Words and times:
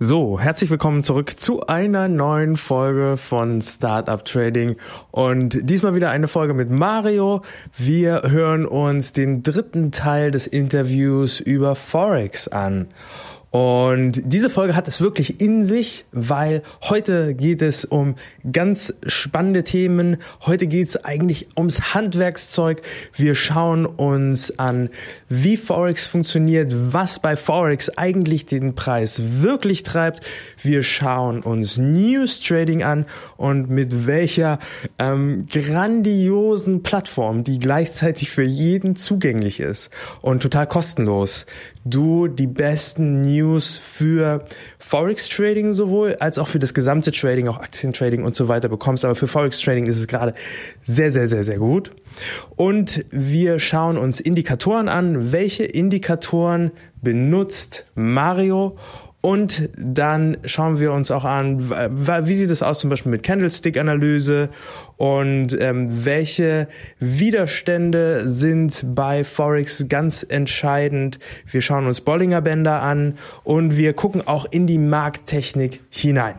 So, 0.00 0.38
herzlich 0.38 0.70
willkommen 0.70 1.02
zurück 1.02 1.40
zu 1.40 1.66
einer 1.66 2.06
neuen 2.06 2.56
Folge 2.56 3.16
von 3.16 3.60
Startup 3.60 4.24
Trading 4.24 4.76
und 5.10 5.58
diesmal 5.68 5.96
wieder 5.96 6.10
eine 6.10 6.28
Folge 6.28 6.54
mit 6.54 6.70
Mario. 6.70 7.42
Wir 7.76 8.22
hören 8.22 8.64
uns 8.64 9.12
den 9.12 9.42
dritten 9.42 9.90
Teil 9.90 10.30
des 10.30 10.46
Interviews 10.46 11.40
über 11.40 11.74
Forex 11.74 12.46
an. 12.46 12.86
Und 13.50 14.20
diese 14.26 14.50
Folge 14.50 14.76
hat 14.76 14.88
es 14.88 15.00
wirklich 15.00 15.40
in 15.40 15.64
sich, 15.64 16.04
weil 16.12 16.62
heute 16.82 17.34
geht 17.34 17.62
es 17.62 17.86
um 17.86 18.16
ganz 18.52 18.92
spannende 19.06 19.64
Themen. 19.64 20.18
Heute 20.44 20.66
geht 20.66 20.88
es 20.88 21.02
eigentlich 21.02 21.48
ums 21.56 21.94
Handwerkszeug. 21.94 22.82
Wir 23.14 23.34
schauen 23.34 23.86
uns 23.86 24.58
an, 24.58 24.90
wie 25.30 25.56
Forex 25.56 26.06
funktioniert, 26.06 26.74
was 26.76 27.20
bei 27.20 27.36
Forex 27.36 27.88
eigentlich 27.96 28.44
den 28.44 28.74
Preis 28.74 29.22
wirklich 29.40 29.82
treibt. 29.82 30.20
Wir 30.62 30.82
schauen 30.82 31.40
uns 31.40 31.78
News 31.78 32.40
Trading 32.40 32.82
an 32.82 33.06
und 33.38 33.70
mit 33.70 34.06
welcher 34.06 34.58
ähm, 34.98 35.46
grandiosen 35.50 36.82
Plattform, 36.82 37.44
die 37.44 37.58
gleichzeitig 37.58 38.30
für 38.30 38.42
jeden 38.42 38.96
zugänglich 38.96 39.60
ist 39.60 39.88
und 40.20 40.42
total 40.42 40.66
kostenlos, 40.66 41.46
du 41.84 42.28
die 42.28 42.46
besten 42.46 43.22
News 43.22 43.78
für 43.78 44.44
Forex 44.78 45.28
Trading 45.28 45.74
sowohl 45.74 46.16
als 46.16 46.38
auch 46.38 46.48
für 46.48 46.58
das 46.58 46.74
gesamte 46.74 47.10
Trading, 47.10 47.48
auch 47.48 47.58
Aktientrading 47.58 48.24
und 48.24 48.34
so 48.34 48.48
weiter 48.48 48.68
bekommst. 48.68 49.04
Aber 49.04 49.14
für 49.14 49.28
Forex 49.28 49.60
Trading 49.60 49.86
ist 49.86 49.98
es 49.98 50.06
gerade 50.06 50.34
sehr, 50.84 51.10
sehr, 51.10 51.26
sehr, 51.26 51.44
sehr 51.44 51.58
gut. 51.58 51.90
Und 52.56 53.04
wir 53.10 53.58
schauen 53.58 53.96
uns 53.96 54.20
Indikatoren 54.20 54.88
an. 54.88 55.32
Welche 55.32 55.64
Indikatoren 55.64 56.72
benutzt 57.02 57.86
Mario? 57.94 58.76
Und 59.28 59.68
dann 59.76 60.38
schauen 60.46 60.80
wir 60.80 60.90
uns 60.90 61.10
auch 61.10 61.26
an, 61.26 61.68
wie 61.68 62.34
sieht 62.34 62.48
es 62.48 62.62
aus 62.62 62.78
zum 62.78 62.88
Beispiel 62.88 63.12
mit 63.12 63.22
Candlestick-Analyse 63.22 64.48
und 64.96 65.54
ähm, 65.60 66.06
welche 66.06 66.66
Widerstände 66.98 68.30
sind 68.30 68.82
bei 68.94 69.24
Forex 69.24 69.84
ganz 69.86 70.24
entscheidend. 70.26 71.18
Wir 71.44 71.60
schauen 71.60 71.86
uns 71.86 72.00
Bollinger 72.00 72.40
Bänder 72.40 72.80
an 72.80 73.18
und 73.44 73.76
wir 73.76 73.92
gucken 73.92 74.26
auch 74.26 74.46
in 74.50 74.66
die 74.66 74.78
Markttechnik 74.78 75.82
hinein. 75.90 76.36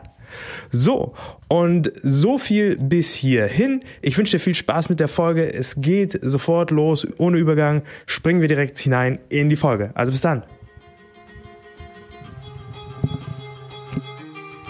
So, 0.71 1.13
und 1.47 1.91
so 2.01 2.39
viel 2.39 2.75
bis 2.75 3.13
hierhin. 3.13 3.81
Ich 4.01 4.17
wünsche 4.17 4.37
dir 4.37 4.39
viel 4.39 4.55
Spaß 4.55 4.89
mit 4.89 4.99
der 4.99 5.09
Folge. 5.09 5.53
Es 5.53 5.79
geht 5.79 6.17
sofort 6.23 6.71
los, 6.71 7.07
ohne 7.19 7.37
Übergang. 7.37 7.83
Springen 8.07 8.41
wir 8.41 8.47
direkt 8.47 8.79
hinein 8.79 9.19
in 9.29 9.51
die 9.51 9.57
Folge. 9.57 9.91
Also 9.93 10.11
bis 10.11 10.21
dann. 10.21 10.41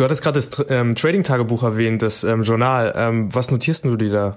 Du 0.00 0.04
hattest 0.04 0.22
gerade 0.22 0.40
das 0.40 0.48
ähm, 0.70 0.94
Trading-Tagebuch 0.94 1.62
erwähnt, 1.62 2.00
das 2.00 2.24
ähm, 2.24 2.42
Journal. 2.42 2.94
Ähm, 2.96 3.28
was 3.34 3.50
notierst 3.50 3.84
du 3.84 3.96
dir 3.96 4.10
da? 4.10 4.36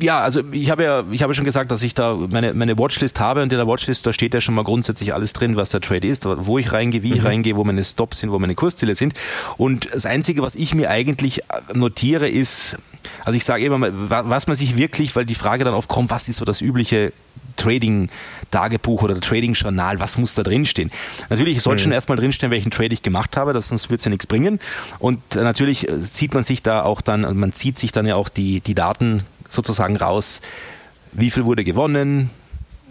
Ja, 0.00 0.20
also 0.20 0.42
ich 0.52 0.70
habe 0.70 0.84
ja, 0.84 1.04
ich 1.10 1.22
habe 1.22 1.34
schon 1.34 1.44
gesagt, 1.44 1.70
dass 1.70 1.82
ich 1.82 1.94
da 1.94 2.14
meine, 2.14 2.54
meine 2.54 2.78
Watchlist 2.78 3.20
habe 3.20 3.42
und 3.42 3.52
in 3.52 3.58
der 3.58 3.66
Watchlist, 3.66 4.06
da 4.06 4.12
steht 4.12 4.34
ja 4.34 4.40
schon 4.40 4.54
mal 4.54 4.64
grundsätzlich 4.64 5.14
alles 5.14 5.32
drin, 5.32 5.56
was 5.56 5.70
der 5.70 5.80
Trade 5.80 6.06
ist, 6.06 6.24
wo 6.26 6.58
ich 6.58 6.72
reingehe, 6.72 7.02
wie 7.02 7.12
ich 7.12 7.20
mhm. 7.20 7.26
reingehe, 7.26 7.56
wo 7.56 7.64
meine 7.64 7.84
Stops 7.84 8.20
sind, 8.20 8.30
wo 8.30 8.38
meine 8.38 8.54
Kursziele 8.54 8.94
sind. 8.94 9.14
Und 9.56 9.88
das 9.92 10.06
Einzige, 10.06 10.42
was 10.42 10.54
ich 10.54 10.74
mir 10.74 10.90
eigentlich 10.90 11.42
notiere, 11.74 12.28
ist, 12.28 12.76
also 13.24 13.36
ich 13.36 13.44
sage 13.44 13.64
immer 13.64 13.78
mal, 13.78 13.92
was 13.94 14.46
man 14.46 14.56
sich 14.56 14.76
wirklich, 14.76 15.14
weil 15.16 15.24
die 15.24 15.34
Frage 15.34 15.64
dann 15.64 15.74
aufkommt, 15.74 16.10
was 16.10 16.28
ist 16.28 16.36
so 16.36 16.44
das 16.44 16.60
übliche 16.60 17.12
Trading-Tagebuch 17.56 19.02
oder 19.02 19.20
Trading-Journal, 19.20 20.00
was 20.00 20.16
muss 20.16 20.34
da 20.34 20.42
drinstehen? 20.42 20.90
Natürlich 21.28 21.60
soll 21.62 21.74
mhm. 21.74 21.78
schon 21.78 21.92
erstmal 21.92 22.16
drinstehen, 22.16 22.50
welchen 22.50 22.70
Trade 22.70 22.92
ich 22.92 23.02
gemacht 23.02 23.36
habe, 23.36 23.52
das, 23.52 23.68
sonst 23.68 23.90
wird 23.90 23.98
es 23.98 24.04
ja 24.04 24.10
nichts 24.10 24.26
bringen. 24.26 24.60
Und 24.98 25.36
äh, 25.36 25.42
natürlich 25.42 25.88
äh, 25.88 26.00
zieht 26.00 26.34
man 26.34 26.44
sich 26.44 26.62
da 26.62 26.82
auch 26.82 27.00
dann, 27.00 27.36
man 27.36 27.52
zieht 27.52 27.78
sich 27.78 27.92
dann 27.92 28.06
ja 28.06 28.14
auch 28.14 28.28
die, 28.28 28.60
die 28.60 28.74
Daten 28.74 29.24
sozusagen 29.48 29.96
raus, 29.96 30.40
wie 31.12 31.30
viel 31.30 31.44
wurde 31.44 31.64
gewonnen, 31.64 32.30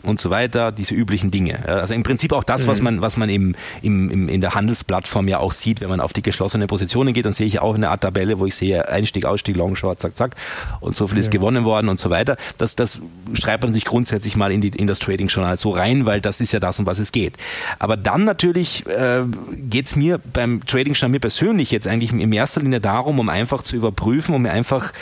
und 0.08 0.20
so 0.20 0.30
weiter, 0.30 0.72
diese 0.72 0.96
üblichen 0.96 1.32
Dinge. 1.32 1.68
Also 1.68 1.94
im 1.94 2.04
Prinzip 2.04 2.34
auch 2.34 2.44
das, 2.44 2.68
was 2.68 2.80
mhm. 2.80 2.84
man, 2.84 3.02
was 3.02 3.18
man 3.18 3.30
im, 3.30 3.56
im, 3.82 4.10
im, 4.10 4.30
in 4.30 4.42
der 4.42 4.56
Handelsplattform 4.56 5.28
ja 5.28 5.40
auch 5.40 5.52
sieht, 5.52 5.82
wenn 5.82 5.90
man 5.90 6.00
auf 6.00 6.14
die 6.14 6.22
geschlossenen 6.22 6.68
Positionen 6.68 7.14
geht, 7.14 7.26
dann 7.26 7.34
sehe 7.34 7.48
ich 7.48 7.60
auch 7.60 7.76
eine 7.76 7.90
Art 7.90 8.02
Tabelle, 8.02 8.40
wo 8.40 8.46
ich 8.46 8.56
sehe 8.56 8.88
Einstieg, 8.88 9.26
Ausstieg, 9.26 9.56
Long, 9.56 9.76
Short, 9.76 10.00
zack, 10.00 10.16
zack 10.16 10.36
und 10.80 10.96
so 10.96 11.08
viel 11.08 11.18
ist 11.18 11.28
ja. 11.28 11.32
gewonnen 11.40 11.66
worden 11.66 11.90
und 11.90 12.00
so 12.00 12.10
weiter. 12.10 12.38
Das, 12.58 12.76
das 12.76 13.00
schreibt 13.34 13.64
man 13.64 13.74
sich 13.74 13.86
grundsätzlich 13.86 14.36
mal 14.36 14.52
in, 14.52 14.62
die, 14.62 14.70
in 14.70 14.88
das 14.88 15.00
Trading-Journal 15.00 15.58
so 15.58 15.72
rein, 15.72 16.06
weil 16.06 16.22
das 16.22 16.42
ist 16.42 16.52
ja 16.54 16.60
das, 16.60 16.80
um 16.80 16.86
was 16.86 17.00
es 17.00 17.12
geht. 17.12 17.36
Aber 17.80 17.98
dann 17.98 18.24
natürlich 18.24 18.86
äh, 18.88 19.24
geht 19.70 19.88
es 19.88 19.96
mir 19.96 20.20
beim 20.20 20.66
Trading-Journal 20.66 21.12
mir 21.12 21.20
persönlich 21.20 21.72
jetzt 21.72 21.88
eigentlich 21.88 22.12
in 22.12 22.32
erster 22.32 22.62
Linie 22.62 22.80
darum, 22.80 23.20
um 23.20 23.30
einfach 23.30 23.62
zu 23.62 23.76
überprüfen, 23.76 24.36
um 24.36 24.44
mir 24.44 24.52
einfach 24.52 24.94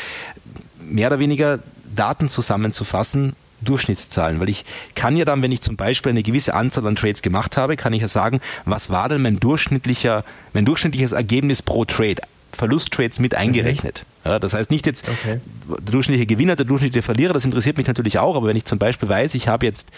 mehr 0.85 1.07
oder 1.07 1.19
weniger 1.19 1.59
Daten 1.95 2.29
zusammenzufassen, 2.29 3.35
Durchschnittszahlen, 3.61 4.39
weil 4.39 4.49
ich 4.49 4.65
kann 4.95 5.15
ja 5.15 5.25
dann, 5.25 5.41
wenn 5.41 5.51
ich 5.51 5.61
zum 5.61 5.75
Beispiel 5.75 6.11
eine 6.11 6.23
gewisse 6.23 6.53
Anzahl 6.53 6.85
an 6.87 6.95
Trades 6.95 7.21
gemacht 7.21 7.57
habe, 7.57 7.75
kann 7.75 7.93
ich 7.93 8.01
ja 8.01 8.07
sagen, 8.07 8.41
was 8.65 8.89
war 8.89 9.09
denn 9.09 9.21
mein 9.21 9.39
durchschnittlicher, 9.39 10.23
mein 10.53 10.65
durchschnittliches 10.65 11.13
Ergebnis 11.13 11.61
pro 11.61 11.85
Trade? 11.85 12.21
Verlusttrades 12.51 13.19
mit 13.19 13.35
eingerechnet. 13.35 14.05
Mhm. 14.23 14.31
Ja, 14.31 14.39
das 14.39 14.53
heißt 14.53 14.71
nicht 14.71 14.85
jetzt 14.85 15.07
okay. 15.07 15.41
der 15.67 15.91
durchschnittliche 15.91 16.25
Gewinner, 16.25 16.55
der 16.55 16.65
durchschnittliche 16.65 17.03
Verlierer, 17.03 17.33
das 17.33 17.43
interessiert 17.43 17.77
mich 17.77 17.87
natürlich 17.87 18.17
auch, 18.17 18.35
aber 18.35 18.47
wenn 18.47 18.55
ich 18.55 18.65
zum 18.65 18.79
Beispiel 18.79 19.09
weiß, 19.09 19.35
ich 19.35 19.47
habe 19.47 19.65
jetzt 19.65 19.89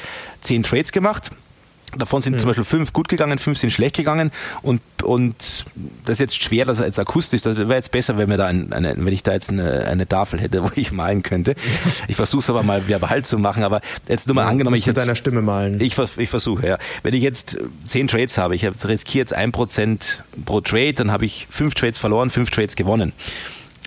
zehn 0.41 0.63
Trades 0.63 0.91
gemacht, 0.91 1.31
Davon 1.95 2.21
sind 2.21 2.33
mhm. 2.33 2.39
zum 2.39 2.47
Beispiel 2.49 2.65
fünf 2.65 2.91
gut 2.91 3.07
gegangen, 3.07 3.37
fünf 3.37 3.57
sind 3.57 3.71
schlecht 3.71 3.95
gegangen 3.95 4.31
und, 4.61 4.81
und 5.03 5.65
das 6.03 6.13
ist 6.13 6.19
jetzt 6.19 6.43
schwer, 6.43 6.65
das 6.65 6.81
als 6.81 6.99
akustisch, 6.99 7.43
das 7.43 7.57
wäre 7.57 7.75
jetzt 7.75 7.91
besser, 7.91 8.17
wenn, 8.17 8.29
wir 8.29 8.35
da 8.35 8.47
ein, 8.47 8.73
eine, 8.73 8.93
wenn 8.97 9.13
ich 9.13 9.23
da 9.23 9.31
jetzt 9.31 9.49
eine, 9.49 9.85
eine 9.85 10.05
Tafel 10.05 10.39
hätte, 10.41 10.63
wo 10.63 10.69
ich 10.75 10.91
malen 10.91 11.23
könnte. 11.23 11.55
Ich 12.09 12.17
versuche 12.17 12.41
es 12.41 12.49
aber 12.49 12.63
mal 12.63 12.87
verbal 12.89 13.23
zu 13.23 13.39
machen, 13.39 13.63
aber 13.63 13.79
jetzt 14.09 14.27
nur 14.27 14.35
mal 14.35 14.43
ja, 14.43 14.49
angenommen, 14.49 14.75
ich 14.75 14.85
mit 14.85 14.97
deiner 14.97 15.15
Stimme 15.15 15.41
malen. 15.41 15.79
Ich, 15.79 15.97
ich 15.97 16.29
versuche, 16.29 16.67
ja. 16.67 16.77
Wenn 17.03 17.13
ich 17.13 17.23
jetzt 17.23 17.57
zehn 17.85 18.09
Trades 18.09 18.37
habe, 18.37 18.55
ich 18.55 18.65
riskiere 18.65 19.21
jetzt 19.21 19.33
ein 19.33 19.53
Prozent 19.53 20.23
pro 20.45 20.59
Trade, 20.59 20.93
dann 20.93 21.11
habe 21.11 21.23
ich 21.23 21.47
fünf 21.49 21.73
Trades 21.73 21.97
verloren, 21.97 22.29
fünf 22.29 22.49
Trades 22.49 22.75
gewonnen. 22.75 23.13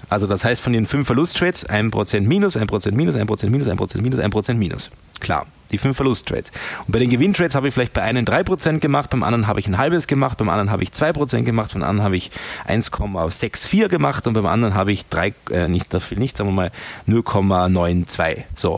Also 0.08 0.26
das 0.26 0.44
heißt 0.44 0.60
von 0.62 0.72
den 0.72 0.86
fünf 0.86 1.06
Verlusttrades 1.06 1.66
ein 1.66 1.90
Prozent 1.90 2.26
minus, 2.26 2.56
ein 2.56 2.66
Prozent 2.66 2.96
minus, 2.96 3.16
ein 3.16 3.26
Prozent 3.26 3.52
minus, 3.52 3.68
ein 3.68 3.76
Prozent 3.76 4.02
minus, 4.02 4.18
ein 4.18 4.30
Prozent 4.30 4.58
minus. 4.58 4.90
Klar 5.20 5.46
die 5.70 5.78
fünf 5.78 5.96
Verlusttrades. 5.96 6.52
Und 6.86 6.92
bei 6.92 6.98
den 6.98 7.10
Gewinntrades 7.10 7.54
habe 7.54 7.68
ich 7.68 7.74
vielleicht 7.74 7.92
bei 7.92 8.02
einem 8.02 8.24
3% 8.24 8.80
gemacht, 8.80 9.10
beim 9.10 9.22
anderen 9.22 9.46
habe 9.46 9.60
ich 9.60 9.68
ein 9.68 9.78
halbes 9.78 10.06
gemacht, 10.06 10.38
beim 10.38 10.48
anderen 10.48 10.70
habe 10.70 10.82
ich 10.82 10.90
2% 10.90 11.42
gemacht, 11.42 11.72
beim 11.72 11.82
anderen 11.82 12.02
habe 12.02 12.16
ich 12.16 12.30
1,64 12.68 13.88
gemacht 13.88 14.26
und 14.26 14.34
beim 14.34 14.46
anderen 14.46 14.74
habe 14.74 14.92
ich 14.92 15.06
drei, 15.06 15.32
äh, 15.50 15.68
nicht 15.68 15.92
dafür 15.94 16.18
nicht, 16.18 16.36
sagen 16.36 16.50
wir 16.50 16.54
mal 16.54 16.70
0,92. 17.08 18.44
So. 18.56 18.74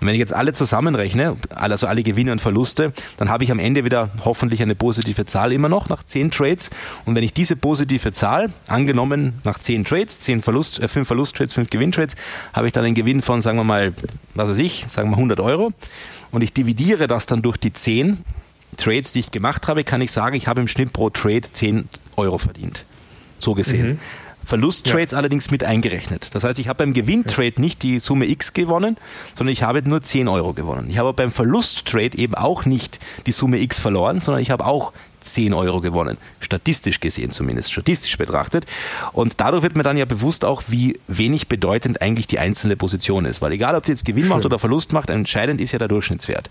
Und 0.00 0.06
wenn 0.06 0.14
ich 0.14 0.18
jetzt 0.18 0.32
alle 0.34 0.52
zusammenrechne, 0.52 1.36
also 1.54 1.86
alle 1.86 2.02
Gewinne 2.02 2.32
und 2.32 2.40
Verluste, 2.40 2.92
dann 3.16 3.28
habe 3.28 3.44
ich 3.44 3.50
am 3.50 3.58
Ende 3.58 3.84
wieder 3.84 4.10
hoffentlich 4.24 4.62
eine 4.62 4.74
positive 4.74 5.26
Zahl 5.26 5.52
immer 5.52 5.68
noch 5.68 5.88
nach 5.88 6.02
10 6.02 6.30
Trades. 6.30 6.70
Und 7.04 7.14
wenn 7.14 7.22
ich 7.22 7.34
diese 7.34 7.56
positive 7.56 8.12
Zahl, 8.12 8.50
angenommen 8.66 9.40
nach 9.44 9.58
10 9.58 9.84
Trades, 9.84 10.20
10 10.20 10.42
Verlust, 10.42 10.80
äh, 10.80 10.88
5 10.88 11.06
Verlusttrades, 11.06 11.54
5 11.54 11.70
Gewinntrades, 11.70 12.16
habe 12.52 12.66
ich 12.66 12.72
dann 12.72 12.84
einen 12.84 12.94
Gewinn 12.94 13.22
von, 13.22 13.40
sagen 13.40 13.58
wir 13.58 13.64
mal, 13.64 13.92
was 14.34 14.48
weiß 14.48 14.58
ich, 14.58 14.86
sagen 14.88 15.10
wir 15.10 15.16
100 15.16 15.40
Euro 15.40 15.72
und 16.30 16.42
ich 16.42 16.52
dividiere 16.52 17.06
das 17.06 17.26
dann 17.26 17.42
durch 17.42 17.56
die 17.56 17.72
10 17.72 18.24
Trades, 18.76 19.12
die 19.12 19.20
ich 19.20 19.30
gemacht 19.30 19.68
habe, 19.68 19.84
kann 19.84 20.00
ich 20.00 20.12
sagen, 20.12 20.36
ich 20.36 20.46
habe 20.46 20.60
im 20.60 20.68
Schnitt 20.68 20.92
pro 20.92 21.10
Trade 21.10 21.42
10 21.52 21.88
Euro 22.16 22.38
verdient. 22.38 22.84
So 23.38 23.54
gesehen. 23.54 23.88
Mhm. 23.88 23.98
Verlusttrades 24.44 25.12
ja. 25.12 25.18
allerdings 25.18 25.50
mit 25.50 25.64
eingerechnet. 25.64 26.34
Das 26.34 26.44
heißt, 26.44 26.58
ich 26.58 26.66
habe 26.66 26.78
beim 26.78 26.92
Gewinntrade 26.92 27.60
nicht 27.60 27.82
die 27.82 27.98
Summe 27.98 28.26
X 28.28 28.52
gewonnen, 28.52 28.96
sondern 29.34 29.52
ich 29.52 29.62
habe 29.62 29.86
nur 29.88 30.02
10 30.02 30.28
Euro 30.28 30.54
gewonnen. 30.54 30.88
Ich 30.90 30.98
habe 30.98 31.12
beim 31.12 31.30
Verlusttrade 31.30 32.16
eben 32.18 32.34
auch 32.34 32.64
nicht 32.64 32.98
die 33.26 33.32
Summe 33.32 33.60
X 33.60 33.80
verloren, 33.80 34.20
sondern 34.20 34.42
ich 34.42 34.50
habe 34.50 34.66
auch 34.66 34.92
10 35.20 35.54
Euro 35.54 35.80
gewonnen. 35.80 36.16
Statistisch 36.40 37.00
gesehen 37.00 37.30
zumindest, 37.30 37.72
statistisch 37.72 38.16
betrachtet. 38.16 38.66
Und 39.12 39.40
dadurch 39.40 39.62
wird 39.62 39.76
mir 39.76 39.82
dann 39.82 39.96
ja 39.96 40.04
bewusst 40.04 40.44
auch, 40.44 40.62
wie 40.68 40.98
wenig 41.08 41.48
bedeutend 41.48 42.02
eigentlich 42.02 42.26
die 42.26 42.38
einzelne 42.38 42.76
Position 42.76 43.24
ist. 43.24 43.42
Weil 43.42 43.52
egal, 43.52 43.74
ob 43.74 43.84
die 43.84 43.92
jetzt 43.92 44.04
Gewinn 44.04 44.24
Schön. 44.24 44.30
macht 44.30 44.44
oder 44.46 44.58
Verlust 44.58 44.92
macht, 44.92 45.10
entscheidend 45.10 45.60
ist 45.60 45.72
ja 45.72 45.78
der 45.78 45.88
Durchschnittswert. 45.88 46.50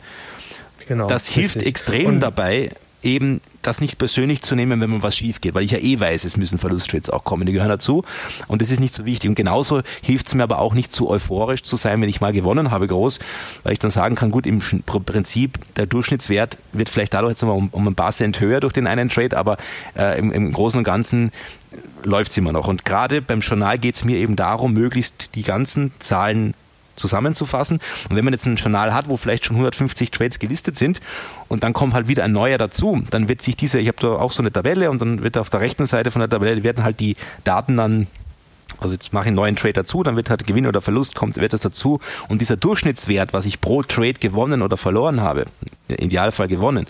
Genau, 0.88 1.08
das 1.08 1.28
hilft 1.28 1.56
richtig. 1.56 1.68
extrem 1.68 2.06
Und 2.08 2.20
dabei, 2.20 2.72
eben 3.04 3.42
das 3.62 3.82
nicht 3.82 3.98
persönlich 3.98 4.42
zu 4.42 4.56
nehmen, 4.56 4.80
wenn 4.82 4.90
man 4.90 5.04
was 5.04 5.18
schief 5.18 5.42
geht, 5.42 5.54
weil 5.54 5.64
ich 5.64 5.72
ja 5.72 5.80
eh 5.80 6.00
weiß, 6.00 6.24
es 6.24 6.38
müssen 6.38 6.58
Verlusttrades 6.58 7.10
auch 7.10 7.24
kommen, 7.24 7.46
die 7.46 7.54
gehören 7.54 7.70
dazu 7.70 8.04
und 8.48 8.62
das 8.62 8.72
ist 8.72 8.80
nicht 8.80 8.94
so 8.94 9.06
wichtig. 9.06 9.30
Und 9.30 9.36
genauso 9.36 9.82
hilft 10.02 10.28
es 10.28 10.36
mir 10.36 10.44
aber 10.44 10.60
auch 10.60 10.74
nicht 10.74 10.92
zu 10.92 11.10
euphorisch 11.10 11.64
zu 11.64 11.76
sein, 11.76 12.02
wenn 12.02 12.10
ich 12.10 12.22
mal 12.22 12.34
gewonnen 12.34 12.72
habe 12.72 12.88
groß, 12.88 13.20
weil 13.64 13.74
ich 13.74 13.80
dann 13.80 13.92
sagen 13.92 14.16
kann, 14.16 14.32
gut, 14.32 14.48
im 14.48 14.60
Prinzip 14.60 15.60
der 15.76 15.86
Durchschnittswert 15.86 16.58
wird 16.74 16.90
vielleicht 16.90 17.14
dadurch 17.14 17.32
jetzt 17.32 17.44
mal 17.44 17.52
um, 17.52 17.70
um 17.72 17.88
ein 17.88 17.96
paar 17.96 18.12
Cent 18.12 18.40
höher 18.40 18.60
durch 18.60 18.74
den 18.74 18.88
einen 18.88 19.10
Trade, 19.10 19.38
aber 19.38 19.58
äh, 19.98 20.18
im, 20.20 20.32
im 20.32 20.52
Großen 20.52 20.78
und 20.78 20.84
Ganzen 20.84 21.32
läuft 22.04 22.32
es 22.32 22.38
immer 22.38 22.52
noch. 22.52 22.68
Und 22.68 22.86
gerade 22.86 23.22
beim 23.22 23.42
Journal 23.42 23.78
geht 23.78 23.96
es 23.96 24.04
mir 24.04 24.18
eben 24.18 24.36
darum, 24.36 24.74
möglichst 24.74 25.36
die 25.36 25.44
ganzen 25.44 25.92
Zahlen 26.00 26.54
zusammenzufassen. 27.00 27.80
Und 28.10 28.16
wenn 28.16 28.24
man 28.24 28.34
jetzt 28.34 28.46
ein 28.46 28.56
Journal 28.56 28.94
hat, 28.94 29.10
wo 29.10 29.18
vielleicht 29.18 29.46
schon 29.46 29.56
150 29.56 30.12
Trades 30.12 30.40
gelistet 30.40 30.76
sind 30.76 31.02
und 31.48 31.64
dann 31.64 31.74
kommt 31.74 31.94
halt 31.94 32.08
wieder 32.08 32.24
ein 32.24 32.32
neuer 32.32 32.58
dazu, 32.58 33.02
dann 33.10 33.28
wird 33.28 33.42
sich 33.42 33.56
diese, 33.56 33.80
ich 33.80 33.88
habe 33.88 33.98
da 34.00 34.10
auch 34.10 34.32
so 34.32 34.42
eine 34.42 34.52
Tabelle 34.52 34.92
und 34.92 35.02
dann 35.02 35.24
wird 35.24 35.38
auf 35.38 35.50
der 35.50 35.62
rechten 35.62 35.86
Seite 35.86 36.12
von 36.12 36.20
der 36.20 36.30
Tabelle 36.30 36.64
werden 36.64 36.84
halt 36.84 37.00
die 37.00 37.16
Daten 37.44 37.78
dann 37.78 38.08
also 38.80 38.94
jetzt 38.94 39.14
mache 39.14 39.26
ich 39.26 39.28
einen 39.28 39.36
neuen 39.36 39.56
Trade 39.56 39.74
dazu, 39.74 40.04
dann 40.04 40.16
wird 40.16 40.30
halt 40.30 40.48
Gewinn 40.48 40.68
oder 40.68 40.82
Verlust, 40.82 41.16
kommt, 41.16 41.38
wird 41.38 41.54
das 41.54 41.62
dazu. 41.62 42.00
Und 42.28 42.42
dieser 42.42 42.58
Durchschnittswert, 42.58 43.34
was 43.34 43.46
ich 43.46 43.62
pro 43.62 43.84
Trade 43.84 44.14
gewonnen 44.14 44.62
oder 44.62 44.78
verloren 44.78 45.22
habe, 45.22 45.46
im 45.88 46.06
Idealfall 46.06 46.48
gewonnen, 46.48 46.86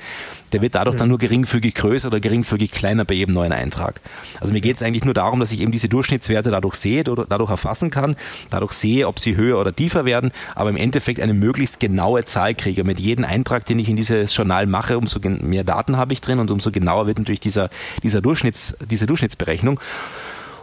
der 0.53 0.61
wird 0.61 0.75
dadurch 0.75 0.95
dann 0.95 1.09
nur 1.09 1.17
geringfügig 1.17 1.75
größer 1.75 2.07
oder 2.07 2.19
geringfügig 2.19 2.71
kleiner 2.71 3.05
bei 3.05 3.13
jedem 3.13 3.33
neuen 3.35 3.51
Eintrag. 3.51 4.01
Also 4.39 4.53
mir 4.53 4.61
geht 4.61 4.75
es 4.75 4.81
eigentlich 4.81 5.05
nur 5.05 5.13
darum, 5.13 5.39
dass 5.39 5.51
ich 5.51 5.61
eben 5.61 5.71
diese 5.71 5.89
Durchschnittswerte 5.89 6.51
dadurch 6.51 6.75
sehe, 6.75 7.03
dadurch 7.03 7.49
erfassen 7.49 7.91
kann, 7.91 8.15
dadurch 8.49 8.73
sehe, 8.73 9.07
ob 9.07 9.19
sie 9.19 9.35
höher 9.35 9.59
oder 9.59 9.75
tiefer 9.75 10.05
werden, 10.05 10.31
aber 10.55 10.69
im 10.69 10.77
Endeffekt 10.77 11.19
eine 11.19 11.33
möglichst 11.33 11.79
genaue 11.79 12.25
Zahl 12.25 12.55
kriege. 12.55 12.83
Mit 12.83 12.99
jedem 12.99 13.25
Eintrag, 13.25 13.65
den 13.65 13.79
ich 13.79 13.89
in 13.89 13.95
dieses 13.95 14.35
Journal 14.35 14.65
mache, 14.65 14.97
umso 14.97 15.19
mehr 15.23 15.63
Daten 15.63 15.97
habe 15.97 16.13
ich 16.13 16.21
drin 16.21 16.39
und 16.39 16.51
umso 16.51 16.71
genauer 16.71 17.07
wird 17.07 17.19
natürlich 17.19 17.39
dieser, 17.39 17.69
dieser 18.03 18.21
Durchschnitts, 18.21 18.77
diese 18.89 19.05
Durchschnittsberechnung. 19.05 19.79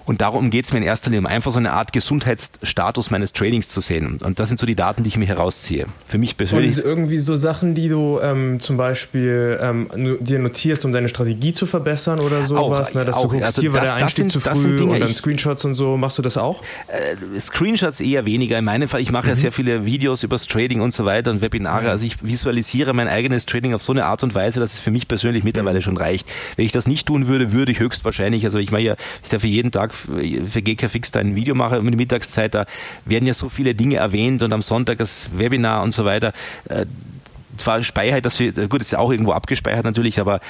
Und 0.06 0.20
darum 0.20 0.50
geht 0.50 0.64
es 0.64 0.72
mir 0.72 0.78
in 0.78 0.84
erster 0.84 1.10
Linie, 1.10 1.20
um 1.20 1.26
einfach 1.26 1.50
so 1.50 1.58
eine 1.58 1.72
Art 1.72 1.92
Gesundheitsstatus 1.92 3.10
meines 3.10 3.32
Trainings 3.32 3.68
zu 3.68 3.80
sehen. 3.80 4.18
Und 4.22 4.38
das 4.38 4.48
sind 4.48 4.58
so 4.58 4.66
die 4.66 4.76
Daten, 4.76 5.02
die 5.02 5.08
ich 5.08 5.18
mir 5.18 5.26
herausziehe. 5.26 5.86
Für 6.06 6.18
mich 6.18 6.36
persönlich. 6.36 6.76
Und 6.76 6.84
irgendwie 6.84 7.18
so 7.18 7.34
Sachen, 7.34 7.74
die 7.74 7.88
du 7.88 8.20
ähm, 8.22 8.60
zum 8.60 8.76
Beispiel 8.76 9.58
ähm, 9.60 10.18
dir 10.20 10.38
notierst, 10.38 10.84
um 10.84 10.92
deine 10.92 11.08
Strategie 11.08 11.52
zu 11.52 11.66
verbessern 11.66 12.20
oder 12.20 12.44
sowas, 12.44 12.90
auch, 12.90 12.94
ne? 12.94 13.04
dass 13.04 13.16
auch, 13.16 13.22
du 13.22 13.28
guckst, 13.30 13.46
also 13.46 13.62
hier 13.62 13.72
war 13.72 13.80
das, 13.80 13.90
der 13.90 13.96
Einstieg 14.04 14.30
sind, 14.30 14.32
zu 14.32 14.40
früh 14.40 14.76
Dinge, 14.76 14.92
und 14.92 15.00
dann 15.00 15.12
Screenshots 15.12 15.64
und 15.64 15.74
so. 15.74 15.96
Machst 15.96 16.18
du 16.18 16.22
das 16.22 16.36
auch? 16.36 16.62
Äh, 16.86 17.40
Screenshots 17.40 18.00
eher 18.00 18.24
weniger. 18.26 18.58
In 18.58 18.64
meinem 18.64 18.88
Fall, 18.88 19.00
ich 19.00 19.10
mache 19.10 19.24
mhm. 19.24 19.30
ja 19.30 19.36
sehr 19.36 19.52
viele 19.52 19.84
Videos 19.84 20.22
über 20.22 20.36
das 20.36 20.46
Trading 20.46 20.82
und 20.82 20.94
so 20.94 21.04
weiter 21.04 21.32
und 21.32 21.40
Webinare. 21.40 21.82
Mhm. 21.82 21.90
Also 21.90 22.06
ich 22.06 22.22
visualisiere 22.22 22.94
mein 22.94 23.08
eigenes 23.08 23.44
Trading 23.44 23.74
auf 23.74 23.82
so 23.82 23.92
eine 23.92 24.06
Art 24.06 24.22
und 24.22 24.36
Weise, 24.36 24.60
dass 24.60 24.74
es 24.74 24.80
für 24.80 24.92
mich 24.92 25.08
persönlich 25.08 25.42
mittlerweile 25.42 25.78
mhm. 25.78 25.82
schon 25.82 25.96
reicht. 25.96 26.28
Wenn 26.54 26.64
ich 26.64 26.72
das 26.72 26.86
nicht 26.86 27.08
tun 27.08 27.26
würde, 27.26 27.52
würde 27.52 27.72
ich 27.72 27.80
höchstwahrscheinlich, 27.80 28.44
also 28.44 28.60
ich 28.60 28.70
mache 28.70 28.82
ja, 28.82 28.96
ich 29.24 29.30
darf 29.30 29.42
jeden 29.42 29.72
Tag 29.72 29.95
für 29.96 30.62
GKFix 30.62 31.10
da 31.10 31.20
ein 31.20 31.34
Video 31.34 31.54
mache 31.54 31.81
um 31.81 31.90
die 31.90 31.96
Mittagszeit, 31.96 32.54
da 32.54 32.66
werden 33.04 33.26
ja 33.26 33.34
so 33.34 33.48
viele 33.48 33.75
Dinge 33.75 33.96
erwähnt 33.96 34.43
und 34.43 34.52
am 34.52 34.62
Sonntag 34.62 34.98
das 34.98 35.31
Webinar 35.37 35.82
und 35.82 35.93
so 35.93 36.04
weiter. 36.04 36.32
Äh, 36.69 36.87
zwar 37.56 37.82
speichert 37.82 38.25
das, 38.25 38.38
gut, 38.38 38.81
ist 38.81 38.93
ja 38.93 38.98
auch 38.98 39.10
irgendwo 39.10 39.32
abgespeichert 39.32 39.84
natürlich, 39.84 40.20
aber 40.20 40.40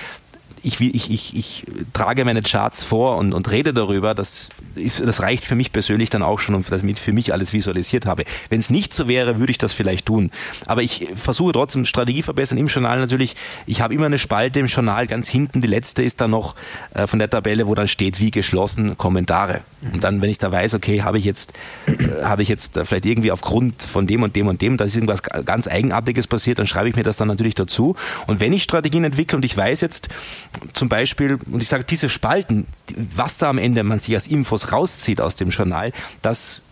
ich, 0.67 0.81
ich, 0.81 1.11
ich, 1.11 1.37
ich 1.37 1.65
trage 1.93 2.25
meine 2.25 2.43
Charts 2.43 2.83
vor 2.83 3.17
und, 3.19 3.35
und 3.35 3.51
rede 3.53 3.73
darüber, 3.73 4.15
das, 4.15 4.49
das 4.75 5.23
reicht 5.23 5.45
für 5.45 5.55
mich 5.55 5.71
persönlich 5.71 6.11
dann 6.11 6.23
auch 6.23 6.41
schon 6.41 6.57
und 6.57 6.71
damit 6.71 6.99
für 6.99 7.13
mich 7.13 7.33
alles 7.33 7.53
visualisiert 7.53 8.05
habe. 8.05 8.25
Wenn 8.51 8.59
es 8.59 8.69
nicht 8.69 8.93
so 8.93 9.07
wäre, 9.07 9.39
würde 9.39 9.53
ich 9.53 9.59
das 9.59 9.73
vielleicht 9.73 10.07
tun. 10.07 10.33
Aber 10.67 10.83
ich 10.83 11.07
versuche 11.15 11.53
trotzdem 11.53 11.85
Strategie 11.85 12.23
verbessern 12.23 12.59
im 12.59 12.67
Journal 12.67 12.99
natürlich. 12.99 13.37
Ich 13.67 13.81
habe 13.81 13.95
immer 13.95 14.07
eine 14.07 14.19
Spalte 14.19 14.59
im 14.59 14.67
Journal, 14.67 15.07
ganz 15.07 15.29
hinten, 15.29 15.61
die 15.61 15.69
letzte 15.69 16.03
ist 16.03 16.21
dann 16.21 16.33
noch 16.33 16.57
äh, 16.95 17.07
von 17.07 17.21
der 17.21 17.31
Tabelle, 17.31 17.69
wo 17.69 17.77
dann 17.77 17.87
steht, 17.87 18.19
wie 18.19 18.33
geschlossen, 18.33 18.99
Kommentare. 18.99 19.61
Und 19.93 20.03
dann, 20.03 20.21
wenn 20.21 20.31
ich 20.31 20.39
da 20.39 20.51
weiß, 20.51 20.75
okay, 20.75 21.03
habe 21.03 21.19
ich 21.19 21.25
jetzt, 21.25 21.53
äh, 21.87 22.25
habe 22.25 22.43
ich 22.43 22.49
jetzt 22.49 22.73
vielleicht 22.83 23.07
irgendwie 23.07 23.31
aufgrund 23.31 23.83
von 23.83 24.09
dem 24.09 24.25
und 24.25 24.35
dem 24.35 24.49
und 24.49 24.61
dem, 24.61 24.77
da 24.77 24.85
ist 24.85 24.97
irgendwas 24.97 25.23
ganz 25.23 25.69
Eigenartiges 25.69 26.27
passiert, 26.27 26.59
dann 26.59 26.67
schreibe 26.67 26.89
ich 26.89 26.97
mir 26.97 27.05
das 27.05 27.19
dann 27.19 27.29
natürlich 27.29 27.55
dazu. 27.55 27.95
Und 28.27 28.41
wenn 28.41 28.53
ich 28.53 28.65
Strategien 28.65 29.05
entwickle 29.05 29.37
und 29.37 29.45
ich 29.45 29.57
weiß 29.57 29.81
jetzt, 29.81 30.09
zum 30.73 30.89
Beispiel, 30.89 31.39
und 31.51 31.63
ich 31.63 31.69
sage, 31.69 31.85
diese 31.85 32.09
Spalten, 32.09 32.67
was 33.15 33.39
da 33.39 33.51
am 33.51 33.59
Ende 33.59 33.83
man 33.83 33.99
sich 33.99 34.15
als 34.15 34.27
Infos 34.27 34.73
rauszieht 34.73 35.21
aus 35.21 35.37
dem 35.37 35.51
Journal, 35.51 35.93
das 36.23 36.63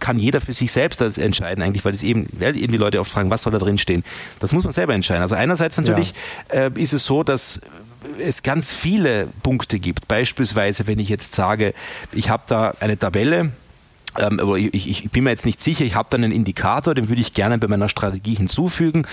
kann 0.00 0.18
jeder 0.18 0.40
für 0.40 0.52
sich 0.52 0.72
selbst 0.72 1.00
das 1.00 1.18
entscheiden 1.18 1.62
eigentlich, 1.62 1.84
weil 1.84 1.94
es 1.94 2.02
eben, 2.02 2.26
weil 2.32 2.56
eben 2.56 2.72
die 2.72 2.78
Leute 2.78 3.00
oft 3.00 3.10
fragen, 3.10 3.30
was 3.30 3.42
soll 3.42 3.52
da 3.52 3.58
drin 3.58 3.78
stehen? 3.78 4.04
Das 4.38 4.52
muss 4.52 4.64
man 4.64 4.72
selber 4.72 4.94
entscheiden. 4.94 5.22
Also 5.22 5.34
einerseits 5.34 5.78
natürlich 5.78 6.12
ja. 6.52 6.66
äh, 6.66 6.70
ist 6.74 6.92
es 6.92 7.04
so, 7.04 7.22
dass 7.22 7.60
es 8.18 8.42
ganz 8.42 8.72
viele 8.72 9.28
Punkte 9.42 9.78
gibt. 9.78 10.08
Beispielsweise, 10.08 10.86
wenn 10.86 10.98
ich 10.98 11.08
jetzt 11.08 11.34
sage, 11.34 11.72
ich 12.12 12.28
habe 12.28 12.42
da 12.46 12.74
eine 12.80 12.98
Tabelle, 12.98 13.52
ähm, 14.18 14.40
aber 14.40 14.58
ich, 14.58 14.74
ich, 14.74 15.10
bin 15.10 15.24
mir 15.24 15.30
jetzt 15.30 15.46
nicht 15.46 15.60
sicher, 15.60 15.84
ich 15.84 15.94
habe 15.94 16.08
da 16.10 16.16
einen 16.16 16.32
Indikator, 16.32 16.94
den 16.94 17.08
würde 17.08 17.20
ich 17.20 17.34
gerne 17.34 17.58
bei 17.58 17.66
meiner 17.66 17.88
Strategie 17.88 18.34
hinzufügen 18.34 19.06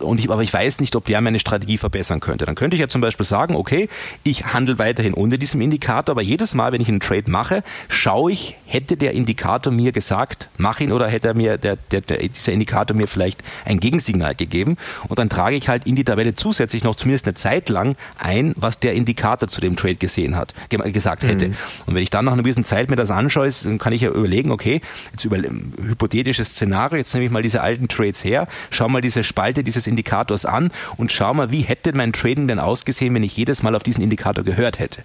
und 0.00 0.18
ich, 0.18 0.30
aber 0.30 0.42
ich 0.42 0.52
weiß 0.52 0.80
nicht, 0.80 0.96
ob 0.96 1.04
der 1.06 1.20
meine 1.20 1.38
Strategie 1.38 1.78
verbessern 1.78 2.20
könnte. 2.20 2.44
Dann 2.44 2.54
könnte 2.54 2.76
ich 2.76 2.80
ja 2.80 2.88
zum 2.88 3.00
Beispiel 3.00 3.26
sagen, 3.26 3.56
okay, 3.56 3.88
ich 4.22 4.46
handle 4.46 4.78
weiterhin 4.78 5.14
ohne 5.14 5.38
diesem 5.38 5.60
Indikator, 5.60 6.14
aber 6.14 6.22
jedes 6.22 6.54
Mal, 6.54 6.72
wenn 6.72 6.80
ich 6.80 6.88
einen 6.88 7.00
Trade 7.00 7.30
mache, 7.30 7.62
schaue 7.88 8.32
ich, 8.32 8.56
hätte 8.66 8.96
der 8.96 9.12
Indikator 9.12 9.72
mir 9.72 9.92
gesagt, 9.92 10.48
mach 10.56 10.80
ihn 10.80 10.92
oder 10.92 11.08
hätte 11.08 11.28
er 11.28 11.34
mir 11.34 11.58
der, 11.58 11.76
der, 11.76 12.00
der, 12.00 12.18
dieser 12.18 12.52
Indikator 12.52 12.96
mir 12.96 13.08
vielleicht 13.08 13.42
ein 13.64 13.80
Gegensignal 13.80 14.34
gegeben 14.34 14.76
und 15.08 15.18
dann 15.18 15.28
trage 15.28 15.56
ich 15.56 15.68
halt 15.68 15.86
in 15.86 15.96
die 15.96 16.04
Tabelle 16.04 16.34
zusätzlich 16.34 16.84
noch 16.84 16.96
zumindest 16.96 17.26
eine 17.26 17.34
Zeit 17.34 17.68
lang 17.68 17.96
ein, 18.18 18.52
was 18.56 18.78
der 18.78 18.94
Indikator 18.94 19.48
zu 19.48 19.60
dem 19.60 19.76
Trade 19.76 19.96
gesehen 19.96 20.36
hat, 20.36 20.54
gesagt 20.68 21.24
hätte. 21.24 21.48
Mhm. 21.48 21.54
Und 21.86 21.94
wenn 21.94 22.02
ich 22.02 22.10
dann 22.10 22.24
nach 22.24 22.32
einer 22.32 22.42
gewissen 22.42 22.64
Zeit 22.64 22.90
mir 22.90 22.96
das 22.96 23.10
anschaue, 23.10 23.48
dann 23.64 23.78
kann 23.78 23.92
ich 23.92 24.02
ja 24.02 24.10
überlegen, 24.10 24.50
okay, 24.50 24.80
jetzt 25.12 25.24
über 25.24 25.36
hypothetisches 25.36 26.48
Szenario, 26.48 26.98
jetzt 26.98 27.12
nehme 27.14 27.26
ich 27.26 27.32
mal 27.32 27.42
diese 27.42 27.60
alten 27.60 27.88
Trades 27.88 28.24
her, 28.24 28.48
schau 28.70 28.88
mal 28.88 29.00
diese 29.00 29.24
Spalte, 29.24 29.62
dieses 29.62 29.83
des 29.84 29.86
Indikators 29.86 30.46
an 30.46 30.70
und 30.96 31.12
schau 31.12 31.34
mal, 31.34 31.50
wie 31.50 31.60
hätte 31.60 31.92
mein 31.94 32.12
Trading 32.12 32.48
denn 32.48 32.58
ausgesehen, 32.58 33.14
wenn 33.14 33.22
ich 33.22 33.36
jedes 33.36 33.62
Mal 33.62 33.74
auf 33.74 33.82
diesen 33.82 34.02
Indikator 34.02 34.44
gehört 34.44 34.78
hätte. 34.78 35.02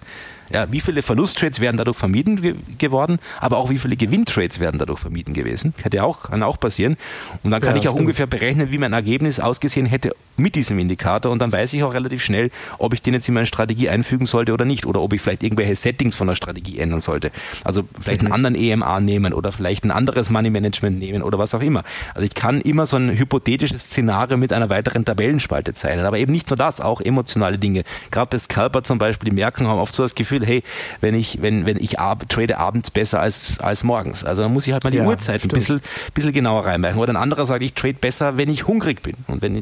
Ja, 0.51 0.71
wie 0.71 0.81
viele 0.81 1.01
Verlusttrades 1.01 1.59
wären 1.59 1.77
dadurch 1.77 1.97
vermieden 1.97 2.41
ge 2.41 2.55
geworden, 2.77 3.19
aber 3.39 3.57
auch 3.57 3.69
wie 3.69 3.77
viele 3.77 3.95
Gewinntrades 3.95 4.59
wären 4.59 4.77
dadurch 4.77 4.99
vermieden 4.99 5.33
gewesen. 5.33 5.73
Hätte 5.83 6.03
auch, 6.03 6.23
kann 6.23 6.43
auch 6.43 6.59
passieren. 6.59 6.97
Und 7.43 7.51
dann 7.51 7.61
kann 7.61 7.75
ja, 7.75 7.81
ich 7.81 7.87
auch 7.87 7.93
stimmt. 7.93 8.01
ungefähr 8.01 8.27
berechnen, 8.27 8.71
wie 8.71 8.77
mein 8.77 8.93
Ergebnis 8.93 9.39
ausgesehen 9.39 9.85
hätte 9.85 10.11
mit 10.37 10.55
diesem 10.55 10.79
Indikator. 10.79 11.31
Und 11.31 11.39
dann 11.39 11.51
weiß 11.51 11.73
ich 11.73 11.83
auch 11.83 11.93
relativ 11.93 12.23
schnell, 12.23 12.49
ob 12.77 12.93
ich 12.93 13.01
den 13.01 13.13
jetzt 13.13 13.27
in 13.27 13.33
meine 13.33 13.45
Strategie 13.45 13.89
einfügen 13.89 14.25
sollte 14.25 14.53
oder 14.53 14.65
nicht. 14.65 14.85
Oder 14.85 15.01
ob 15.01 15.13
ich 15.13 15.21
vielleicht 15.21 15.43
irgendwelche 15.43 15.75
Settings 15.75 16.15
von 16.15 16.27
der 16.27 16.35
Strategie 16.35 16.79
ändern 16.79 17.01
sollte. 17.01 17.31
Also 17.63 17.83
vielleicht 17.99 18.21
mhm. 18.21 18.27
einen 18.27 18.45
anderen 18.45 18.55
EMA 18.55 18.99
nehmen 19.01 19.33
oder 19.33 19.51
vielleicht 19.51 19.83
ein 19.83 19.91
anderes 19.91 20.29
Money 20.29 20.49
Management 20.49 20.97
nehmen 20.97 21.21
oder 21.21 21.37
was 21.37 21.53
auch 21.53 21.61
immer. 21.61 21.83
Also 22.15 22.25
ich 22.25 22.33
kann 22.33 22.61
immer 22.61 22.85
so 22.85 22.97
ein 22.97 23.17
hypothetisches 23.17 23.83
Szenario 23.83 24.37
mit 24.37 24.53
einer 24.53 24.69
weiteren 24.69 25.05
Tabellenspalte 25.05 25.73
zeichnen. 25.73 26.05
Aber 26.05 26.17
eben 26.17 26.31
nicht 26.31 26.49
nur 26.49 26.57
das, 26.57 26.81
auch 26.81 27.01
emotionale 27.01 27.57
Dinge. 27.57 27.83
Gerade 28.11 28.29
bei 28.31 28.37
Scalper 28.37 28.83
zum 28.83 28.97
Beispiel, 28.97 29.29
die 29.29 29.35
merken, 29.35 29.67
haben 29.67 29.79
oft 29.79 29.93
so 29.93 30.03
das 30.03 30.15
Gefühl, 30.15 30.38
Gefühl, 30.39 30.47
hey, 30.47 30.63
wenn 31.01 31.15
ich, 31.15 31.41
wenn, 31.41 31.65
wenn 31.65 31.77
ich 31.77 31.99
ab, 31.99 32.27
trade 32.29 32.57
abends 32.57 32.91
besser 32.91 33.19
als, 33.19 33.59
als 33.59 33.83
morgens. 33.83 34.23
Also 34.23 34.43
dann 34.43 34.53
muss 34.53 34.67
ich 34.67 34.73
halt 34.73 34.83
mal 34.83 34.91
die 34.91 34.97
ja, 34.97 35.05
Uhrzeit 35.05 35.43
ein 35.43 35.49
bisschen, 35.49 35.81
bisschen 36.13 36.33
genauer 36.33 36.65
reinmachen. 36.65 36.97
Oder 36.97 37.13
ein 37.13 37.17
anderer 37.17 37.45
sagt, 37.45 37.63
ich 37.63 37.73
trade 37.73 37.95
besser, 37.95 38.37
wenn 38.37 38.49
ich 38.49 38.67
hungrig 38.67 39.01
bin. 39.01 39.15
Und 39.27 39.41
wenn, 39.41 39.55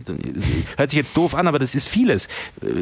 hört 0.77 0.89
sich 0.89 0.97
jetzt 0.97 1.15
doof 1.17 1.35
an, 1.35 1.47
aber 1.47 1.59
das 1.59 1.75
ist 1.75 1.87
vieles. 1.87 2.27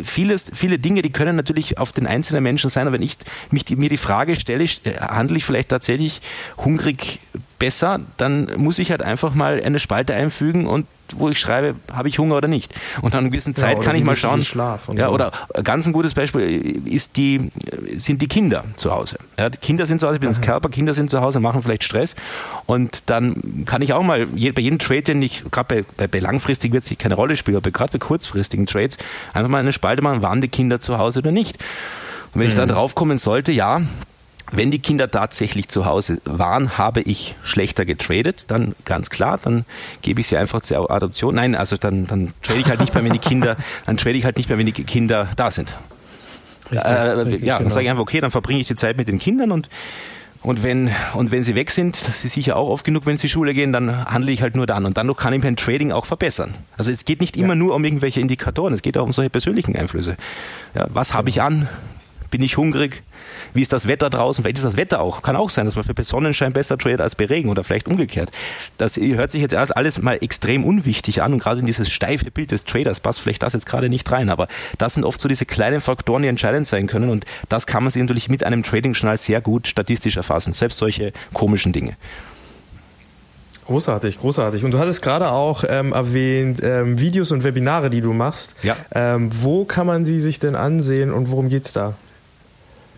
Vieles, 0.03 0.51
viele 0.53 0.79
Dinge, 0.79 1.01
die 1.01 1.11
können 1.11 1.35
natürlich 1.35 1.77
auf 1.77 1.91
den 1.91 2.07
einzelnen 2.07 2.43
Menschen 2.43 2.69
sein. 2.69 2.87
Und 2.87 2.93
wenn 2.93 3.03
ich 3.03 3.17
mich 3.51 3.65
die, 3.65 3.75
mir 3.75 3.89
die 3.89 3.97
Frage 3.97 4.35
stelle, 4.35 4.65
handle 4.99 5.37
ich 5.37 5.45
vielleicht 5.45 5.69
tatsächlich 5.69 6.21
hungrig 6.57 7.19
besser, 7.59 7.99
dann 8.17 8.49
muss 8.57 8.79
ich 8.79 8.91
halt 8.91 9.01
einfach 9.01 9.33
mal 9.33 9.61
eine 9.61 9.79
Spalte 9.79 10.13
einfügen 10.13 10.67
und 10.67 10.85
wo 11.15 11.29
ich 11.29 11.39
schreibe, 11.39 11.75
habe 11.91 12.07
ich 12.07 12.19
Hunger 12.19 12.35
oder 12.35 12.47
nicht. 12.47 12.73
Und 13.01 13.13
nach 13.13 13.19
einer 13.19 13.29
gewissen 13.29 13.55
Zeit 13.55 13.77
ja, 13.77 13.83
kann 13.83 13.95
ich 13.95 14.03
mal 14.03 14.15
schauen. 14.15 14.43
Schlaf 14.43 14.89
ja, 14.93 15.07
so. 15.07 15.13
Oder 15.13 15.31
ganz 15.63 15.85
ein 15.85 15.93
gutes 15.93 16.13
Beispiel 16.13 16.81
ist 16.85 17.17
die, 17.17 17.51
sind 17.95 18.21
die 18.21 18.27
Kinder 18.27 18.63
zu 18.75 18.91
Hause. 18.91 19.17
Ja, 19.37 19.49
die 19.49 19.57
Kinder 19.57 19.85
sind 19.85 19.99
zu 19.99 20.07
Hause, 20.07 20.15
ich 20.15 20.21
bin 20.21 20.29
das 20.29 20.41
Körper, 20.41 20.69
Kinder 20.69 20.93
sind 20.93 21.09
zu 21.09 21.21
Hause, 21.21 21.39
machen 21.39 21.61
vielleicht 21.61 21.83
Stress. 21.83 22.15
Und 22.65 23.09
dann 23.09 23.65
kann 23.65 23.81
ich 23.81 23.93
auch 23.93 24.03
mal 24.03 24.25
bei 24.25 24.61
jedem 24.61 24.79
Trade, 24.79 25.03
den 25.03 25.21
ich, 25.21 25.43
gerade 25.51 25.83
bei, 25.83 25.85
bei, 25.97 26.07
bei 26.07 26.19
langfristigen 26.19 26.73
wird 26.73 26.83
es 26.83 26.97
keine 26.97 27.15
Rolle 27.15 27.35
spielen, 27.35 27.57
aber 27.57 27.71
gerade 27.71 27.91
bei 27.91 27.99
kurzfristigen 27.99 28.65
Trades, 28.65 28.97
einfach 29.33 29.49
mal 29.49 29.59
eine 29.59 29.73
Spalte 29.73 30.01
machen, 30.01 30.21
waren 30.21 30.41
die 30.41 30.47
Kinder 30.47 30.79
zu 30.79 30.97
Hause 30.97 31.19
oder 31.19 31.31
nicht. 31.31 31.57
Und 32.33 32.41
wenn 32.41 32.43
mhm. 32.43 32.49
ich 32.49 32.55
dann 32.55 32.69
draufkommen 32.69 33.17
sollte, 33.17 33.51
ja, 33.51 33.81
wenn 34.51 34.71
die 34.71 34.79
Kinder 34.79 35.09
tatsächlich 35.09 35.69
zu 35.69 35.85
Hause 35.85 36.19
waren, 36.25 36.77
habe 36.77 37.01
ich 37.01 37.35
schlechter 37.43 37.85
getradet, 37.85 38.45
dann 38.47 38.75
ganz 38.85 39.09
klar, 39.09 39.39
dann 39.41 39.65
gebe 40.01 40.21
ich 40.21 40.27
sie 40.27 40.37
einfach 40.37 40.61
zur 40.61 40.89
Adoption. 40.91 41.35
Nein, 41.35 41.55
also 41.55 41.77
dann, 41.77 42.05
dann 42.05 42.33
trade 42.41 42.59
ich 42.59 42.67
halt 42.67 42.79
nicht 42.79 42.93
mehr, 42.93 43.03
wenn 43.03 43.13
die 43.13 43.19
Kinder, 43.19 43.57
dann 43.85 43.97
trade 43.97 44.17
ich 44.17 44.25
halt 44.25 44.37
nicht 44.37 44.49
mehr, 44.49 44.57
wenn 44.57 44.65
die 44.65 44.71
Kinder 44.71 45.29
da 45.35 45.51
sind. 45.51 45.75
Richtig, 46.71 46.85
äh, 46.85 46.91
richtig, 46.91 47.41
ja, 47.43 47.55
dann 47.55 47.63
genau. 47.63 47.73
sage 47.73 47.85
ich 47.85 47.89
einfach, 47.89 48.03
okay, 48.03 48.19
dann 48.19 48.31
verbringe 48.31 48.59
ich 48.59 48.67
die 48.67 48.75
Zeit 48.75 48.97
mit 48.97 49.07
den 49.07 49.19
Kindern 49.19 49.51
und 49.51 49.69
und 50.45 50.61
wenn, 50.61 50.91
und 51.15 51.31
wenn 51.31 51.41
sie 51.41 51.55
weg 51.55 51.71
sind, 51.71 52.07
das 52.07 52.23
ist 52.23 52.33
sicher 52.33 52.55
auch 52.55 52.69
oft 52.69 52.85
genug, 52.85 53.07
wenn 53.07 53.17
sie 53.17 53.29
Schule 53.29 53.55
gehen, 53.55 53.73
dann 53.73 54.05
handle 54.05 54.31
ich 54.31 54.43
halt 54.43 54.55
nur 54.55 54.67
dann. 54.67 54.85
Und 54.85 54.95
dann 54.95 55.11
kann 55.15 55.33
ich 55.33 55.41
mein 55.41 55.55
Trading 55.55 55.91
auch 55.91 56.05
verbessern. 56.05 56.53
Also 56.77 56.91
es 56.91 57.03
geht 57.03 57.19
nicht 57.19 57.35
immer 57.35 57.55
nur 57.55 57.73
um 57.73 57.83
irgendwelche 57.83 58.21
Indikatoren, 58.21 58.71
es 58.71 58.83
geht 58.83 58.95
auch 58.99 59.05
um 59.05 59.11
solche 59.11 59.31
persönlichen 59.31 59.75
Einflüsse. 59.75 60.17
Ja, 60.75 60.85
was 60.89 61.15
habe 61.15 61.29
ich 61.29 61.41
an? 61.41 61.67
Bin 62.35 62.43
ich 62.43 62.57
hungrig? 62.57 63.01
Wie 63.53 63.61
ist 63.61 63.71
das 63.71 63.87
Wetter 63.87 64.09
draußen? 64.09 64.43
Vielleicht 64.43 64.57
ist 64.57 64.65
das 64.65 64.75
Wetter 64.75 64.99
auch. 64.99 65.21
Kann 65.21 65.37
auch 65.37 65.49
sein, 65.49 65.63
dass 65.63 65.77
man 65.77 65.85
für 65.85 66.03
Sonnenschein 66.03 66.51
besser 66.51 66.77
tradet 66.77 66.99
als 66.99 67.15
bei 67.15 67.27
Regen 67.27 67.47
oder 67.47 67.63
vielleicht 67.63 67.87
umgekehrt. 67.87 68.29
Das 68.77 68.97
hört 68.97 69.31
sich 69.31 69.41
jetzt 69.41 69.53
erst 69.53 69.77
alles 69.77 70.01
mal 70.01 70.17
extrem 70.19 70.65
unwichtig 70.65 71.23
an 71.23 71.31
und 71.31 71.39
gerade 71.39 71.61
in 71.61 71.65
dieses 71.65 71.89
steife 71.89 72.29
Bild 72.31 72.51
des 72.51 72.65
Traders 72.65 72.99
passt 72.99 73.21
vielleicht 73.21 73.41
das 73.41 73.53
jetzt 73.53 73.65
gerade 73.65 73.87
nicht 73.87 74.11
rein. 74.11 74.29
Aber 74.29 74.49
das 74.77 74.95
sind 74.95 75.05
oft 75.05 75.21
so 75.21 75.29
diese 75.29 75.45
kleinen 75.45 75.79
Faktoren, 75.79 76.23
die 76.23 76.27
entscheidend 76.27 76.67
sein 76.67 76.87
können 76.87 77.09
und 77.09 77.23
das 77.47 77.67
kann 77.67 77.83
man 77.83 77.89
sich 77.89 78.01
natürlich 78.01 78.27
mit 78.27 78.43
einem 78.43 78.63
Trading-Journal 78.63 79.17
sehr 79.17 79.39
gut 79.39 79.69
statistisch 79.69 80.17
erfassen. 80.17 80.51
Selbst 80.51 80.77
solche 80.77 81.13
komischen 81.31 81.71
Dinge. 81.71 81.95
Großartig, 83.65 84.19
großartig. 84.19 84.65
Und 84.65 84.71
du 84.71 84.79
hattest 84.79 85.01
gerade 85.01 85.31
auch 85.31 85.63
ähm, 85.65 85.93
erwähnt, 85.93 86.59
ähm, 86.61 86.99
Videos 86.99 87.31
und 87.31 87.45
Webinare, 87.45 87.89
die 87.89 88.01
du 88.01 88.11
machst. 88.11 88.55
Ja. 88.61 88.75
Ähm, 88.93 89.29
wo 89.31 89.63
kann 89.63 89.87
man 89.87 90.03
die 90.03 90.19
sich 90.19 90.37
denn 90.37 90.57
ansehen 90.57 91.13
und 91.13 91.31
worum 91.31 91.47
geht 91.47 91.67
es 91.67 91.71
da? 91.71 91.93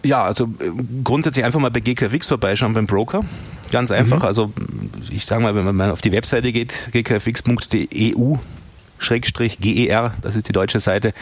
Ja, 0.08 0.24
also 0.24 0.46
äh, 0.46 0.72
grundsätzlich 1.04 1.44
einfach 1.44 1.60
mal 1.60 1.70
bei 1.70 1.82
GKFX 1.82 2.28
vorbeischauen 2.28 2.74
beim 2.74 2.88
Broker. 2.88 3.22
Ganz 3.72 3.92
einfach. 3.92 4.20
Mhm. 4.20 4.26
Also 4.26 4.54
ich 5.12 5.26
sage 5.26 5.44
mal, 5.44 5.54
wenn 5.54 5.76
man 5.76 5.92
auf 5.92 6.02
die 6.02 6.12
Webseite 6.12 6.52
geht, 6.52 6.90
gkfx.eu 6.94 8.36
GER, 9.60 10.14
das 10.22 10.36
ist 10.36 10.48
die 10.48 10.54
deutsche 10.54 10.80
Seite, 10.80 11.14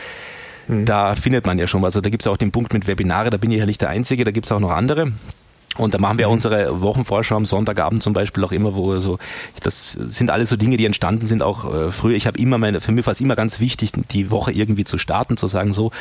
mhm. 0.67 0.85
da 0.85 1.15
findet 1.15 1.45
man 1.45 1.57
ja 1.57 1.67
schon 1.67 1.81
was. 1.81 1.87
Also 1.87 2.01
da 2.01 2.09
gibt 2.09 2.23
es 2.23 2.27
auch 2.27 2.37
den 2.37 2.51
Punkt 2.51 2.73
mit 2.73 2.87
Webinare, 2.87 3.31
da 3.31 3.37
bin 3.37 3.51
ich 3.51 3.59
ja 3.59 3.65
nicht 3.65 3.81
der 3.81 3.89
Einzige, 3.89 4.23
da 4.23 4.31
gibt 4.31 4.45
es 4.45 4.51
auch 4.51 4.59
noch 4.59 4.71
andere. 4.71 5.11
Und 5.77 5.93
da 5.93 5.97
machen 5.97 6.17
wir 6.17 6.27
mhm. 6.27 6.33
unsere 6.33 6.81
Wochenvorschau 6.81 7.35
am 7.35 7.45
Sonntagabend 7.45 8.01
zum 8.01 8.13
Beispiel 8.13 8.43
auch 8.43 8.51
immer, 8.51 8.75
wo 8.75 8.97
so, 8.99 9.17
das 9.61 9.91
sind 9.91 10.29
alles 10.29 10.49
so 10.49 10.55
Dinge, 10.55 10.77
die 10.77 10.85
entstanden 10.85 11.25
sind 11.25 11.41
auch 11.41 11.73
äh, 11.73 11.91
früher. 11.91 12.15
Ich 12.15 12.27
habe 12.27 12.39
immer 12.39 12.57
meine, 12.57 12.79
für 12.79 12.91
mich 12.91 13.05
war 13.05 13.11
es 13.11 13.19
immer 13.19 13.35
ganz 13.35 13.59
wichtig, 13.59 13.91
die 14.11 14.31
Woche 14.31 14.51
irgendwie 14.51 14.85
zu 14.85 14.97
starten, 14.97 15.35
zu 15.35 15.47
sagen, 15.47 15.73
so, 15.73 15.91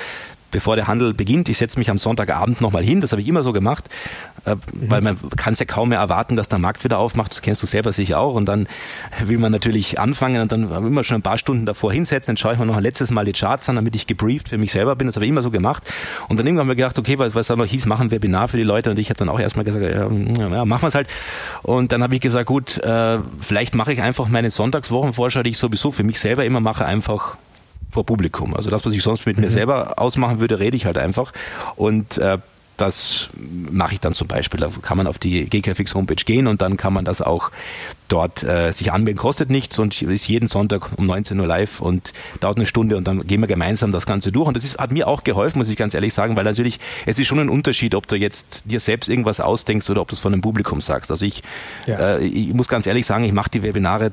bevor 0.55 0.77
der 0.77 0.87
Handel 0.87 1.13
beginnt. 1.15 1.49
Ich 1.49 1.59
setze 1.59 1.81
mich 1.81 1.91
am 1.91 1.99
Sonntagabend 1.99 2.61
nochmal 2.61 2.85
hin. 2.85 3.01
Das 3.01 3.11
habe 3.11 3.21
ich 3.21 3.27
immer 3.27 3.43
so 3.43 3.53
gemacht, 3.53 3.91
äh, 4.45 4.55
mhm. 4.55 4.61
weil 4.89 5.01
man 5.01 5.19
kann 5.37 5.53
es 5.53 5.59
ja 5.59 5.67
kaum 5.67 5.89
mehr 5.89 5.99
erwarten, 5.99 6.37
dass 6.37 6.47
der 6.47 6.61
Markt 6.61 6.85
wieder 6.85 6.99
aufmacht. 6.99 7.33
Das 7.33 7.43
kennst 7.43 7.61
du 7.65 7.67
selber 7.67 7.91
sicher 7.91 8.21
auch. 8.21 8.35
Und 8.35 8.47
dann 8.47 8.69
will 9.25 9.39
man 9.39 9.51
natürlich 9.51 9.99
anfangen 9.99 10.41
und 10.41 10.53
dann 10.53 10.71
immer 10.71 11.03
schon 11.03 11.17
ein 11.17 11.23
paar 11.23 11.39
Stunden 11.39 11.67
davor 11.67 11.93
hinsetzen. 11.93 12.35
Dann 12.35 12.37
schaue 12.37 12.53
ich 12.53 12.61
mir 12.61 12.67
noch 12.67 12.77
ein 12.77 12.85
letztes 12.85 13.11
Mal 13.11 13.25
die 13.25 13.33
Charts 13.33 13.69
an, 13.69 13.75
damit 13.75 13.97
ich 13.97 14.07
gebrieft 14.07 14.49
für 14.49 14.57
mich 14.57 14.71
selber 14.71 14.95
bin. 14.95 15.09
Das 15.09 15.17
habe 15.17 15.25
ich 15.25 15.31
immer 15.31 15.43
so 15.43 15.51
gemacht. 15.51 15.93
Und 16.29 16.39
dann 16.39 16.47
irgendwann 16.47 16.67
haben 16.67 16.69
wir 16.69 16.77
gedacht, 16.77 17.01
okay, 17.01 17.19
was, 17.19 17.35
was 17.35 17.49
da 17.49 17.57
noch 17.57 17.67
hieß, 17.67 17.87
machen 17.87 18.13
Webinar 18.13 18.47
für 18.47 18.57
die 18.57 18.63
Leute. 18.63 18.91
Und 18.91 18.99
ich 19.01 19.11
habe 19.11 19.19
dann 19.19 19.29
auch 19.29 19.41
erstmal 19.41 19.65
gesagt, 19.65 19.85
ja, 19.85 20.09
ja 20.09 20.65
machen 20.65 20.83
wir 20.83 20.89
es 20.89 20.95
halt. 20.95 21.09
Und 21.65 21.91
dann 21.91 22.01
habe 22.05 22.15
ich 22.15 22.21
gesagt, 22.21 22.47
gut, 22.47 22.79
äh, 22.79 23.19
vielleicht 23.41 23.75
mache 23.75 23.93
ich 23.93 24.01
einfach 24.01 24.29
meine 24.29 24.53
Sonntagswochenvorschau, 24.53 25.43
die 25.43 25.51
ich 25.51 25.59
sowieso 25.59 25.91
für 25.91 26.05
mich 26.05 26.21
selber 26.21 26.45
immer 26.45 26.61
mache, 26.61 26.85
einfach 26.85 27.39
vor 27.95 28.05
Publikum. 28.05 28.55
Also 28.55 28.71
das, 28.71 28.85
was 28.85 28.93
ich 28.93 29.03
sonst 29.03 29.25
mit 29.25 29.37
mhm. 29.37 29.45
mir 29.45 29.51
selber 29.51 29.99
ausmachen 29.99 30.41
würde, 30.41 30.59
rede 30.59 30.77
ich 30.77 30.85
halt 30.85 30.99
einfach. 30.99 31.33
Und 31.77 32.19
äh, 32.19 32.39
das 32.77 33.29
mache 33.71 33.95
ich 33.95 34.01
dann 34.01 34.15
zum 34.15 34.27
Beispiel. 34.27 34.61
Da 34.61 34.69
kann 34.83 34.97
man 34.97 35.07
auf 35.07 35.19
die 35.19 35.49
GKFX 35.49 35.95
Homepage 35.95 36.17
gehen 36.17 36.49
und 36.49 36.61
dann 36.61 36.77
kann 36.77 36.93
man 36.93 37.05
das 37.05 37.23
auch 37.23 37.51
dort 38.09 38.43
äh, 38.43 38.73
sich 38.73 38.93
anmelden. 38.93 39.21
Kostet 39.21 39.49
nichts 39.49 39.79
und 39.79 40.03
ist 40.03 40.27
jeden 40.27 40.49
Sonntag 40.49 40.91
um 40.97 41.07
19 41.07 41.39
Uhr 41.39 41.47
live 41.47 41.81
und 41.81 42.13
dauert 42.41 42.57
eine 42.57 42.67
Stunde 42.67 42.97
und 42.97 43.07
dann 43.07 43.27
gehen 43.27 43.41
wir 43.41 43.47
gemeinsam 43.47 43.93
das 43.93 44.07
Ganze 44.07 44.33
durch. 44.33 44.49
Und 44.49 44.57
das 44.57 44.65
ist, 44.65 44.79
hat 44.79 44.91
mir 44.91 45.07
auch 45.07 45.23
geholfen, 45.23 45.59
muss 45.59 45.69
ich 45.69 45.77
ganz 45.77 45.95
ehrlich 45.95 46.13
sagen, 46.13 46.35
weil 46.35 46.45
natürlich, 46.45 46.81
es 47.07 47.19
ist 47.19 47.29
schon 47.29 47.39
ein 47.39 47.49
Unterschied, 47.49 47.95
ob 47.95 48.09
du 48.09 48.17
jetzt 48.17 48.65
dir 48.65 48.81
selbst 48.81 49.09
irgendwas 49.09 49.39
ausdenkst 49.41 49.89
oder 49.91 50.01
ob 50.01 50.09
du 50.09 50.17
es 50.17 50.21
von 50.21 50.33
einem 50.33 50.43
Publikum 50.43 50.81
sagst. 50.81 51.13
Also 51.13 51.25
ich, 51.25 51.43
ja. 51.87 52.17
äh, 52.17 52.25
ich 52.25 52.53
muss 52.55 52.67
ganz 52.67 52.89
ehrlich 52.89 53.07
sagen, 53.07 53.25
ich 53.25 53.33
mache 53.33 53.51
die 53.51 53.63
Webinare 53.63 54.11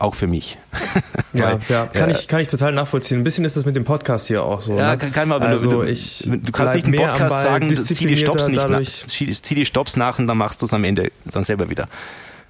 auch 0.00 0.14
für 0.14 0.26
mich. 0.26 0.58
ja, 1.32 1.58
ja, 1.68 1.86
kann, 1.86 2.10
äh, 2.10 2.12
ich, 2.12 2.28
kann 2.28 2.40
ich 2.40 2.48
total 2.48 2.72
nachvollziehen. 2.72 3.20
Ein 3.20 3.24
bisschen 3.24 3.44
ist 3.44 3.56
das 3.56 3.64
mit 3.64 3.76
dem 3.76 3.84
Podcast 3.84 4.28
hier 4.28 4.42
auch 4.42 4.60
so. 4.60 4.76
Ja, 4.76 4.92
ne? 4.92 4.98
kann, 4.98 5.12
kann 5.12 5.28
man, 5.28 5.42
also 5.42 5.68
du, 5.68 5.82
ich 5.82 6.24
du 6.26 6.52
kannst 6.52 6.74
nicht 6.74 6.86
einen 6.86 6.96
Podcast 6.96 7.42
sagen, 7.42 7.76
zieh 7.76 8.06
die 8.06 8.16
Stops 8.16 8.48
nicht 8.48 8.68
nach, 8.68 8.82
zieh 8.82 9.54
die 9.54 9.66
Stops 9.66 9.96
nach 9.96 10.18
und 10.18 10.26
dann 10.26 10.38
machst 10.38 10.62
du 10.62 10.66
es 10.66 10.74
am 10.74 10.84
Ende 10.84 11.12
dann 11.24 11.44
selber 11.44 11.68
wieder. 11.70 11.88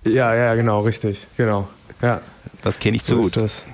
Ja, 0.05 0.35
ja, 0.35 0.55
genau, 0.55 0.81
richtig, 0.81 1.27
genau. 1.37 1.69
Ja. 2.01 2.21
Das 2.63 2.79
kenne 2.79 2.97
ich 2.97 3.05
zu 3.05 3.17
so 3.17 3.23
gut. 3.23 3.37
Das. 3.37 3.65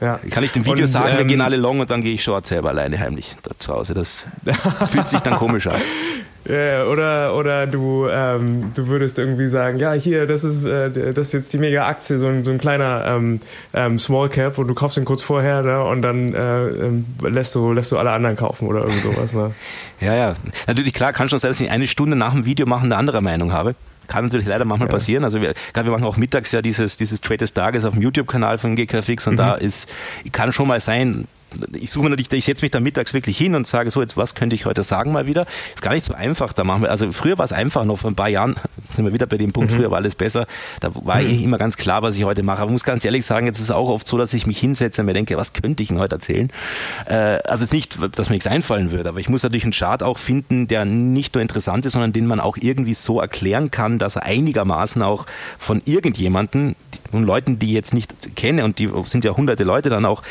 Ja. 0.00 0.20
Kann 0.30 0.44
ich 0.44 0.52
dem 0.52 0.64
Video 0.64 0.84
und, 0.84 0.88
sagen, 0.88 1.12
ähm, 1.12 1.18
wir 1.18 1.24
gehen 1.24 1.40
alle 1.40 1.56
long 1.56 1.80
und 1.80 1.90
dann 1.90 2.02
gehe 2.02 2.14
ich 2.14 2.22
short 2.22 2.46
selber 2.46 2.68
alleine 2.68 2.98
heimlich 3.00 3.34
zu 3.58 3.72
Hause. 3.72 3.94
Das 3.94 4.26
fühlt 4.90 5.08
sich 5.08 5.20
dann 5.20 5.34
komisch 5.34 5.66
an. 5.66 5.80
Ja, 6.48 6.84
oder, 6.86 7.36
oder 7.36 7.66
du, 7.66 8.08
ähm, 8.08 8.72
du 8.74 8.88
würdest 8.88 9.18
irgendwie 9.18 9.48
sagen, 9.50 9.78
ja, 9.78 9.92
hier, 9.92 10.26
das 10.26 10.44
ist, 10.44 10.64
äh, 10.64 11.12
das 11.12 11.28
ist 11.28 11.32
jetzt 11.34 11.52
die 11.52 11.58
Mega-Aktie, 11.58 12.18
so 12.18 12.26
ein, 12.26 12.42
so 12.42 12.50
ein 12.50 12.58
kleiner 12.58 13.04
ähm, 13.06 13.40
ähm, 13.74 13.98
Small 13.98 14.30
Cap 14.30 14.56
und 14.56 14.66
du 14.66 14.74
kaufst 14.74 14.96
den 14.96 15.04
kurz 15.04 15.20
vorher 15.20 15.62
ne, 15.62 15.84
und 15.84 16.00
dann 16.00 16.32
äh, 16.32 16.68
ähm, 16.68 17.04
lässt, 17.20 17.54
du, 17.54 17.72
lässt 17.72 17.92
du 17.92 17.98
alle 17.98 18.12
anderen 18.12 18.36
kaufen 18.36 18.66
oder 18.66 18.80
irgend 18.80 19.02
sowas. 19.02 19.34
Ne? 19.34 19.52
ja, 20.00 20.14
ja. 20.14 20.34
Natürlich, 20.66 20.94
klar, 20.94 21.12
kann 21.12 21.28
schon 21.28 21.38
sein, 21.38 21.50
dass 21.50 21.60
ich 21.60 21.70
eine 21.70 21.86
Stunde 21.86 22.16
nach 22.16 22.32
dem 22.32 22.46
Video 22.46 22.66
machen 22.66 22.86
eine 22.86 22.96
andere 22.96 23.20
Meinung 23.20 23.52
habe. 23.52 23.74
Kann 24.06 24.24
natürlich 24.24 24.46
leider 24.46 24.64
manchmal 24.64 24.88
ja. 24.88 24.94
passieren. 24.94 25.24
Also 25.24 25.42
wir, 25.42 25.52
gerade 25.74 25.86
wir 25.88 25.92
machen 25.92 26.04
auch 26.04 26.16
mittags 26.16 26.50
ja 26.52 26.62
dieses, 26.62 26.96
dieses 26.96 27.20
Trade 27.20 27.38
des 27.38 27.52
Tages 27.52 27.84
auf 27.84 27.92
dem 27.92 28.00
YouTube-Kanal 28.00 28.56
von 28.56 28.74
GKFix 28.74 29.26
und 29.26 29.34
mhm. 29.34 29.38
da 29.38 29.54
ist, 29.54 29.90
kann 30.32 30.50
schon 30.52 30.66
mal 30.66 30.80
sein, 30.80 31.28
ich 31.72 31.90
suche 31.90 32.08
natürlich, 32.08 32.32
ich 32.32 32.44
setze 32.44 32.64
mich 32.64 32.70
da 32.70 32.80
mittags 32.80 33.14
wirklich 33.14 33.38
hin 33.38 33.54
und 33.54 33.66
sage 33.66 33.90
so, 33.90 34.00
jetzt 34.00 34.16
was 34.16 34.34
könnte 34.34 34.54
ich 34.54 34.66
heute 34.66 34.82
sagen 34.82 35.12
mal 35.12 35.26
wieder. 35.26 35.46
Ist 35.74 35.82
gar 35.82 35.94
nicht 35.94 36.04
so 36.04 36.14
einfach. 36.14 36.52
Da 36.52 36.64
machen 36.64 36.82
wir, 36.82 36.90
also 36.90 37.10
früher 37.12 37.38
war 37.38 37.44
es 37.44 37.52
einfach, 37.52 37.84
noch 37.84 37.98
vor 37.98 38.10
ein 38.10 38.16
paar 38.16 38.28
Jahren 38.28 38.56
sind 38.90 39.04
wir 39.04 39.12
wieder 39.12 39.26
bei 39.26 39.38
dem 39.38 39.52
Punkt, 39.52 39.70
mhm. 39.70 39.76
früher 39.76 39.90
war 39.90 39.98
alles 39.98 40.14
besser. 40.14 40.46
Da 40.80 40.90
war 40.94 41.20
mhm. 41.20 41.42
immer 41.42 41.58
ganz 41.58 41.76
klar, 41.76 42.02
was 42.02 42.16
ich 42.16 42.24
heute 42.24 42.42
mache. 42.42 42.60
Aber 42.62 42.70
ich 42.70 42.72
muss 42.72 42.84
ganz 42.84 43.04
ehrlich 43.04 43.24
sagen, 43.24 43.46
jetzt 43.46 43.58
ist 43.58 43.64
es 43.64 43.70
auch 43.70 43.88
oft 43.88 44.06
so, 44.06 44.18
dass 44.18 44.34
ich 44.34 44.46
mich 44.46 44.58
hinsetze 44.58 45.02
und 45.02 45.06
mir 45.06 45.14
denke, 45.14 45.36
was 45.36 45.52
könnte 45.52 45.82
ich 45.82 45.88
denn 45.88 45.98
heute 45.98 46.16
erzählen? 46.16 46.50
Äh, 47.06 47.14
also 47.14 47.64
jetzt 47.64 47.72
nicht, 47.72 47.98
dass 48.16 48.28
mir 48.28 48.34
nichts 48.34 48.46
einfallen 48.46 48.90
würde, 48.90 49.08
aber 49.08 49.20
ich 49.20 49.28
muss 49.28 49.42
natürlich 49.42 49.64
einen 49.64 49.72
Chart 49.72 50.02
auch 50.02 50.18
finden, 50.18 50.66
der 50.66 50.84
nicht 50.84 51.34
nur 51.34 51.42
interessant 51.42 51.86
ist, 51.86 51.92
sondern 51.92 52.12
den 52.12 52.26
man 52.26 52.40
auch 52.40 52.56
irgendwie 52.56 52.94
so 52.94 53.20
erklären 53.20 53.70
kann, 53.70 53.98
dass 53.98 54.16
er 54.16 54.24
einigermaßen 54.24 55.02
auch 55.02 55.26
von 55.58 55.82
irgendjemanden, 55.84 56.76
von 57.10 57.24
Leuten, 57.24 57.58
die 57.58 57.66
ich 57.66 57.72
jetzt 57.72 57.94
nicht 57.94 58.36
kenne, 58.36 58.64
und 58.64 58.78
die 58.78 58.90
sind 59.04 59.24
ja 59.24 59.36
hunderte 59.36 59.64
Leute 59.64 59.88
dann 59.88 60.04
auch, 60.04 60.22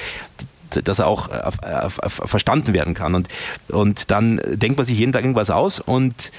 dass 0.69 0.99
er 0.99 1.07
auch 1.07 1.29
äh, 1.29 1.85
äh, 1.85 1.89
verstanden 2.09 2.73
werden 2.73 2.93
kann. 2.93 3.15
Und, 3.15 3.27
und 3.69 4.11
dann 4.11 4.41
denkt 4.45 4.77
man 4.77 4.85
sich 4.85 4.97
jeden 4.97 5.11
Tag 5.11 5.23
irgendwas 5.23 5.49
aus 5.49 5.79
und 5.79 6.31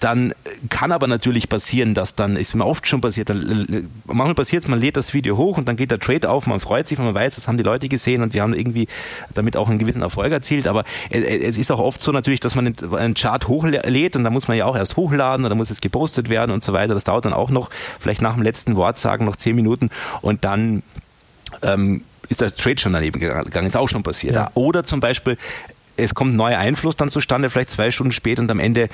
dann 0.00 0.34
kann 0.70 0.92
aber 0.92 1.06
natürlich 1.06 1.50
passieren, 1.50 1.94
dass 1.94 2.14
dann, 2.14 2.36
ist 2.36 2.54
mir 2.54 2.64
oft 2.64 2.86
schon 2.86 3.02
passiert, 3.02 3.28
dann, 3.28 3.88
manchmal 4.06 4.34
passiert 4.34 4.62
es, 4.62 4.68
man 4.68 4.80
lädt 4.80 4.96
das 4.96 5.12
Video 5.12 5.36
hoch 5.36 5.58
und 5.58 5.68
dann 5.68 5.76
geht 5.76 5.90
der 5.90 5.98
Trade 5.98 6.30
auf, 6.30 6.46
man 6.46 6.58
freut 6.58 6.88
sich, 6.88 6.98
weil 6.98 7.04
man 7.04 7.14
weiß, 7.14 7.34
das 7.34 7.46
haben 7.46 7.58
die 7.58 7.62
Leute 7.62 7.88
gesehen 7.88 8.22
und 8.22 8.32
die 8.32 8.40
haben 8.40 8.54
irgendwie 8.54 8.88
damit 9.34 9.58
auch 9.58 9.68
einen 9.68 9.78
gewissen 9.78 10.00
Erfolg 10.00 10.32
erzielt, 10.32 10.66
aber 10.66 10.84
es 11.10 11.58
ist 11.58 11.70
auch 11.70 11.80
oft 11.80 12.00
so 12.00 12.12
natürlich, 12.12 12.40
dass 12.40 12.54
man 12.54 12.74
einen 12.96 13.14
Chart 13.14 13.46
hochlädt 13.46 14.16
und 14.16 14.24
da 14.24 14.30
muss 14.30 14.48
man 14.48 14.56
ja 14.56 14.64
auch 14.64 14.76
erst 14.76 14.96
hochladen 14.96 15.44
dann 15.44 15.58
muss 15.58 15.70
es 15.70 15.82
gepostet 15.82 16.30
werden 16.30 16.50
und 16.50 16.64
so 16.64 16.72
weiter, 16.72 16.94
das 16.94 17.04
dauert 17.04 17.26
dann 17.26 17.34
auch 17.34 17.50
noch, 17.50 17.68
vielleicht 17.98 18.22
nach 18.22 18.34
dem 18.34 18.42
letzten 18.42 18.76
Wort 18.76 18.96
sagen, 18.96 19.26
noch 19.26 19.36
zehn 19.36 19.54
Minuten 19.54 19.90
und 20.22 20.44
dann 20.44 20.82
ähm, 21.62 22.02
ist 22.30 22.40
der 22.40 22.54
Trade 22.54 22.80
schon 22.80 22.94
daneben 22.94 23.20
gegangen, 23.20 23.66
ist 23.66 23.76
auch 23.76 23.88
schon 23.88 24.02
passiert. 24.02 24.34
Ja. 24.34 24.50
Oder 24.54 24.84
zum 24.84 25.00
Beispiel, 25.00 25.36
es 25.96 26.14
kommt 26.14 26.32
ein 26.32 26.36
neuer 26.36 26.58
Einfluss 26.58 26.96
dann 26.96 27.10
zustande, 27.10 27.50
vielleicht 27.50 27.70
zwei 27.70 27.90
Stunden 27.90 28.12
später 28.12 28.40
und 28.40 28.50
am 28.50 28.60
Ende 28.60 28.88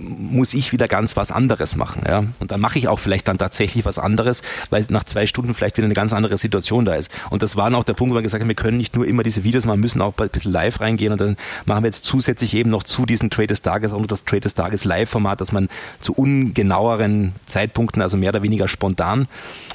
muss 0.00 0.54
ich 0.54 0.72
wieder 0.72 0.88
ganz 0.88 1.16
was 1.16 1.30
anderes 1.30 1.76
machen. 1.76 2.02
Ja? 2.06 2.24
Und 2.38 2.50
dann 2.50 2.60
mache 2.60 2.78
ich 2.78 2.88
auch 2.88 2.98
vielleicht 2.98 3.28
dann 3.28 3.38
tatsächlich 3.38 3.84
was 3.84 3.98
anderes, 3.98 4.42
weil 4.70 4.84
nach 4.88 5.04
zwei 5.04 5.26
Stunden 5.26 5.54
vielleicht 5.54 5.76
wieder 5.76 5.86
eine 5.86 5.94
ganz 5.94 6.12
andere 6.12 6.38
Situation 6.38 6.84
da 6.84 6.94
ist. 6.94 7.10
Und 7.30 7.42
das 7.42 7.56
war 7.56 7.74
auch 7.74 7.84
der 7.84 7.94
Punkt, 7.94 8.12
wo 8.12 8.18
wir 8.18 8.22
gesagt 8.22 8.40
haben, 8.40 8.48
wir 8.48 8.54
können 8.54 8.78
nicht 8.78 8.96
nur 8.96 9.06
immer 9.06 9.22
diese 9.22 9.44
Videos 9.44 9.66
machen, 9.66 9.80
müssen 9.80 10.00
auch 10.02 10.14
ein 10.18 10.28
bisschen 10.28 10.52
live 10.52 10.80
reingehen 10.80 11.12
und 11.12 11.20
dann 11.20 11.36
machen 11.66 11.82
wir 11.82 11.88
jetzt 11.88 12.04
zusätzlich 12.04 12.54
eben 12.54 12.70
noch 12.70 12.82
zu 12.82 13.06
diesen 13.06 13.30
Trade 13.30 13.48
des 13.48 13.62
Tages 13.62 13.92
auch 13.92 14.00
noch 14.00 14.06
das 14.06 14.24
Trade 14.24 14.40
des 14.40 14.54
Tages 14.54 14.84
Live-Format, 14.84 15.40
dass 15.40 15.52
man 15.52 15.68
zu 16.00 16.14
ungenaueren 16.14 17.32
Zeitpunkten, 17.46 18.02
also 18.02 18.16
mehr 18.16 18.30
oder 18.30 18.42
weniger 18.42 18.68
spontan, 18.68 19.28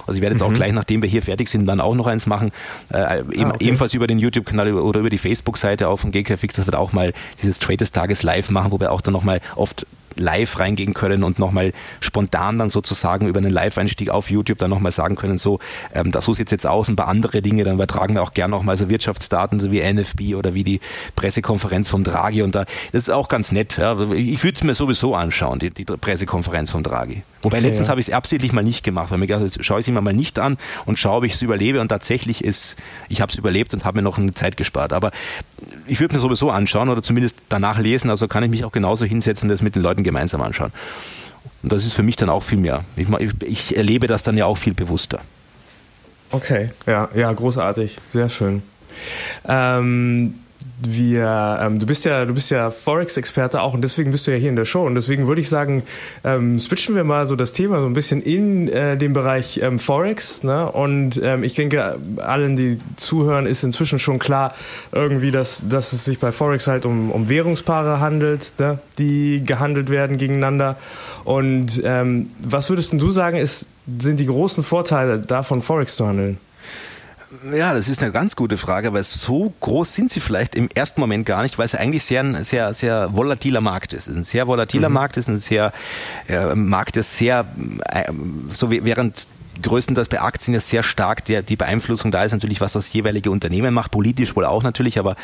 also 0.07 0.17
ich 0.17 0.21
werde 0.21 0.35
jetzt 0.35 0.41
mhm. 0.41 0.49
auch 0.49 0.53
gleich, 0.53 0.71
nachdem 0.71 1.01
wir 1.01 1.09
hier 1.09 1.21
fertig 1.21 1.49
sind, 1.49 1.65
dann 1.65 1.81
auch 1.81 1.95
noch 1.95 2.07
eins 2.07 2.27
machen, 2.27 2.51
äh, 2.93 3.19
eben, 3.19 3.45
ah, 3.45 3.53
okay. 3.55 3.65
ebenfalls 3.65 3.93
über 3.93 4.07
den 4.07 4.19
YouTube-Kanal 4.19 4.73
oder 4.73 4.99
über 4.99 5.09
die 5.09 5.17
Facebook-Seite 5.17 5.87
auch 5.87 5.97
von 5.97 6.11
GKFix, 6.11 6.55
dass 6.55 6.67
wir 6.67 6.71
da 6.71 6.77
auch 6.77 6.93
mal 6.93 7.13
dieses 7.41 7.59
Trade 7.59 7.77
des 7.77 7.91
Tages 7.91 8.23
live 8.23 8.49
machen, 8.49 8.71
wo 8.71 8.79
wir 8.79 8.91
auch 8.91 9.01
dann 9.01 9.13
nochmal 9.13 9.41
oft 9.55 9.85
live 10.15 10.59
reingehen 10.59 10.93
können 10.93 11.23
und 11.23 11.39
nochmal 11.39 11.73
spontan 11.99 12.59
dann 12.59 12.69
sozusagen 12.69 13.27
über 13.27 13.39
einen 13.39 13.51
Live-Einstieg 13.51 14.09
auf 14.09 14.29
YouTube 14.29 14.57
dann 14.57 14.69
nochmal 14.69 14.91
sagen 14.91 15.15
können, 15.15 15.37
so, 15.37 15.59
ähm, 15.93 16.11
das 16.11 16.25
so 16.25 16.33
sieht 16.33 16.51
jetzt 16.51 16.67
aus, 16.67 16.87
ein 16.87 16.95
paar 16.95 17.07
andere 17.07 17.41
Dinge, 17.41 17.63
dann 17.63 17.75
übertragen 17.75 18.15
wir 18.15 18.23
auch 18.23 18.33
gerne 18.33 18.51
nochmal 18.51 18.77
so 18.77 18.89
Wirtschaftsdaten, 18.89 19.59
so 19.59 19.71
wie 19.71 19.81
NFB 19.81 20.35
oder 20.35 20.53
wie 20.53 20.63
die 20.63 20.79
Pressekonferenz 21.15 21.89
vom 21.89 22.03
Draghi 22.03 22.41
und 22.41 22.55
da, 22.55 22.65
das 22.91 23.03
ist 23.03 23.09
auch 23.09 23.27
ganz 23.27 23.51
nett. 23.51 23.77
Ja. 23.77 23.99
Ich 24.11 24.43
würde 24.43 24.55
es 24.55 24.63
mir 24.63 24.73
sowieso 24.73 25.15
anschauen, 25.15 25.59
die, 25.59 25.71
die 25.71 25.85
Pressekonferenz 25.85 26.71
vom 26.71 26.83
Draghi. 26.83 27.23
Wobei 27.41 27.57
okay, 27.57 27.67
letztens 27.67 27.87
ja. 27.87 27.91
habe 27.91 28.01
ich 28.01 28.07
es 28.07 28.13
absichtlich 28.13 28.53
mal 28.53 28.63
nicht 28.63 28.83
gemacht, 28.83 29.11
weil 29.11 29.19
mir 29.19 29.27
gedacht, 29.27 29.43
jetzt 29.43 29.63
schaue 29.63 29.79
ich 29.79 29.87
es 29.87 29.93
mir 29.93 30.01
mal 30.01 30.13
nicht 30.13 30.39
an 30.39 30.57
und 30.85 30.97
schaue, 30.97 31.17
ob 31.17 31.23
ich 31.25 31.33
es 31.33 31.41
überlebe 31.43 31.79
und 31.79 31.89
tatsächlich 31.89 32.43
ist, 32.43 32.75
ich 33.07 33.21
habe 33.21 33.31
es 33.31 33.37
überlebt 33.37 33.73
und 33.73 33.85
habe 33.85 33.99
mir 33.99 34.01
noch 34.01 34.17
eine 34.17 34.33
Zeit 34.33 34.57
gespart. 34.57 34.93
Aber 34.93 35.11
ich 35.85 35.99
würde 35.99 36.15
mir 36.15 36.21
sowieso 36.21 36.49
anschauen 36.49 36.89
oder 36.89 37.03
zumindest 37.03 37.37
danach 37.49 37.77
lesen, 37.77 38.09
also 38.09 38.27
kann 38.27 38.43
ich 38.43 38.49
mich 38.49 38.65
auch 38.65 38.71
genauso 38.71 39.05
hinsetzen, 39.05 39.47
das 39.47 39.61
mit 39.61 39.75
den 39.75 39.83
Leuten 39.83 39.94
gemeinsam 40.03 40.41
anschauen. 40.41 40.71
Und 41.63 41.71
das 41.71 41.85
ist 41.85 41.93
für 41.93 42.03
mich 42.03 42.15
dann 42.15 42.29
auch 42.29 42.43
viel 42.43 42.59
mehr. 42.59 42.83
Ich, 42.95 43.07
ich 43.41 43.77
erlebe 43.77 44.07
das 44.07 44.23
dann 44.23 44.37
ja 44.37 44.45
auch 44.45 44.57
viel 44.57 44.73
bewusster. 44.73 45.19
Okay, 46.31 46.71
ja, 46.85 47.09
ja, 47.15 47.31
großartig, 47.31 47.97
sehr 48.11 48.29
schön. 48.29 48.61
Ähm, 49.47 50.35
wir, 50.81 51.59
ähm, 51.61 51.79
du 51.79 51.85
bist 51.85 52.03
ja, 52.05 52.25
du 52.25 52.33
bist 52.33 52.51
ja 52.51 52.69
Forex-Experte 52.69 53.61
auch 53.61 53.73
und 53.73 53.81
deswegen 53.81 54.11
bist 54.11 54.27
du 54.27 54.31
ja 54.31 54.37
hier 54.37 54.49
in 54.49 54.57
der 54.57 54.65
Show 54.65 54.85
und 54.85 54.95
deswegen 54.95 55.27
würde 55.27 55.39
ich 55.39 55.47
sagen, 55.47 55.83
ähm, 56.23 56.59
switchen 56.59 56.95
wir 56.95 57.03
mal 57.05 57.27
so 57.27 57.35
das 57.35 57.53
Thema 57.53 57.79
so 57.79 57.85
ein 57.85 57.93
bisschen 57.93 58.21
in 58.21 58.67
äh, 58.67 58.97
den 58.97 59.13
Bereich 59.13 59.59
ähm, 59.63 59.79
Forex. 59.79 60.43
Ne? 60.43 60.69
Und 60.69 61.21
ähm, 61.23 61.43
ich 61.43 61.53
denke, 61.53 61.97
allen, 62.17 62.57
die 62.57 62.79
zuhören, 62.97 63.45
ist 63.45 63.63
inzwischen 63.63 63.99
schon 63.99 64.19
klar, 64.19 64.53
irgendwie, 64.91 65.31
dass, 65.31 65.61
dass 65.67 65.93
es 65.93 66.03
sich 66.03 66.19
bei 66.19 66.31
Forex 66.31 66.67
halt 66.67 66.85
um, 66.85 67.11
um 67.11 67.29
Währungspaare 67.29 67.99
handelt, 67.99 68.53
ne? 68.59 68.79
die 68.97 69.43
gehandelt 69.45 69.89
werden 69.89 70.17
gegeneinander. 70.17 70.75
Und 71.23 71.81
ähm, 71.85 72.31
was 72.43 72.69
würdest 72.69 72.93
du 72.93 73.11
sagen, 73.11 73.37
ist, 73.37 73.67
sind 73.99 74.19
die 74.19 74.25
großen 74.25 74.63
Vorteile 74.63 75.19
davon, 75.19 75.61
Forex 75.61 75.95
zu 75.95 76.07
handeln? 76.07 76.37
Ja, 77.53 77.73
das 77.73 77.89
ist 77.89 78.01
eine 78.01 78.11
ganz 78.11 78.35
gute 78.35 78.57
Frage, 78.57 78.93
weil 78.93 79.03
so 79.03 79.53
groß 79.59 79.93
sind 79.93 80.11
sie 80.11 80.19
vielleicht 80.19 80.55
im 80.55 80.69
ersten 80.73 81.01
Moment 81.01 81.25
gar 81.25 81.43
nicht, 81.43 81.57
weil 81.57 81.65
es 81.65 81.75
eigentlich 81.75 82.03
sehr 82.03 82.21
ein 82.21 82.43
sehr, 82.43 82.73
sehr 82.73 83.15
volatiler 83.15 83.61
Markt 83.61 83.93
ist. 83.93 84.07
Ein 84.07 84.23
sehr 84.23 84.47
volatiler 84.47 84.89
mhm. 84.89 84.95
Markt 84.95 85.17
ist 85.17 85.27
ein 85.27 85.37
sehr 85.37 85.73
äh, 86.27 86.53
Markt, 86.55 86.95
der 86.95 87.03
sehr, 87.03 87.45
äh, 87.89 88.11
so 88.51 88.71
wie, 88.71 88.83
während 88.83 89.27
größtenteils 89.61 90.07
bei 90.07 90.21
Aktien 90.21 90.53
ja 90.53 90.59
sehr 90.59 90.83
stark 90.83 91.25
der, 91.25 91.41
die 91.41 91.55
Beeinflussung 91.55 92.11
da 92.11 92.23
ist 92.23 92.31
natürlich, 92.31 92.61
was 92.61 92.73
das 92.73 92.91
jeweilige 92.93 93.31
Unternehmen 93.31 93.73
macht, 93.73 93.91
politisch 93.91 94.35
wohl 94.35 94.45
auch 94.45 94.63
natürlich, 94.63 94.99
aber 94.99 95.15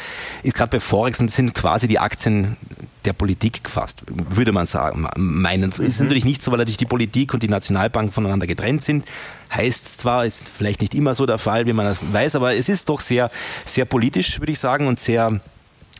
ist 0.44 0.56
gerade 0.56 0.72
bei 0.72 0.80
Forex 0.80 1.18
sind 1.18 1.54
quasi 1.54 1.88
die 1.88 2.00
Aktien 2.00 2.58
der 3.06 3.14
Politik 3.14 3.62
fast, 3.68 4.04
würde 4.08 4.52
man 4.52 4.68
sagen, 4.68 5.08
meinen. 5.16 5.74
Mhm. 5.76 5.86
Ist 5.86 6.00
natürlich 6.00 6.26
nicht 6.26 6.42
so, 6.42 6.52
weil 6.52 6.60
natürlich 6.60 6.78
die 6.78 6.86
Politik 6.86 7.34
und 7.34 7.44
die 7.44 7.48
Nationalbank 7.48 8.14
voneinander 8.14 8.48
getrennt 8.48 8.82
sind. 8.82 9.06
Heißt 9.54 10.00
zwar, 10.00 10.26
ist 10.26 10.48
vielleicht 10.48 10.82
nicht 10.82 10.94
immer 10.94 11.14
so 11.14 11.26
der 11.26 11.38
Fall, 11.38 11.66
wie 11.66 11.74
man 11.74 11.86
das 11.86 11.98
weiß, 12.12 12.36
aber 12.36 12.56
es 12.56 12.70
ist 12.70 12.90
doch 12.90 13.00
sehr, 13.00 13.32
sehr 13.66 13.86
politisch, 13.86 14.40
würde 14.40 14.52
ich 14.52 14.60
sagen, 14.60 14.88
und 14.88 15.00
sehr, 15.00 15.42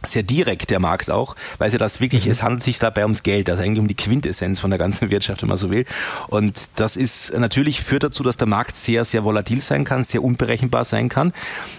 sehr 0.04 0.24
direkt 0.24 0.70
der 0.70 0.80
Markt 0.80 1.12
auch, 1.12 1.36
weil 1.58 1.72
ja 1.72 1.78
das 1.78 2.02
wirklich, 2.02 2.26
mhm. 2.26 2.32
es 2.32 2.44
handelt 2.44 2.64
sich 2.64 2.80
dabei 2.80 3.04
ums 3.04 3.24
Geld, 3.24 3.50
also 3.50 3.62
eigentlich 3.62 3.80
um 3.80 3.88
die 3.88 3.96
Quintessenz 3.96 4.60
von 4.60 4.72
der 4.72 4.80
ganzen 4.80 5.10
Wirtschaft, 5.10 5.42
wenn 5.42 5.50
man 5.50 5.58
so 5.58 5.70
will. 5.70 5.86
Und 6.28 6.60
das 6.76 6.98
ist 6.98 7.38
natürlich 7.38 7.82
führt 7.82 8.04
dazu, 8.04 8.24
dass 8.24 8.38
der 8.38 8.48
Markt 8.48 8.76
sehr, 8.76 9.06
sehr 9.06 9.24
volatil 9.24 9.62
sein 9.62 9.84
kann, 9.84 10.04
sehr 10.04 10.24
unberechenbar 10.24 10.86
sein 10.86 11.10
kann. 11.10 11.34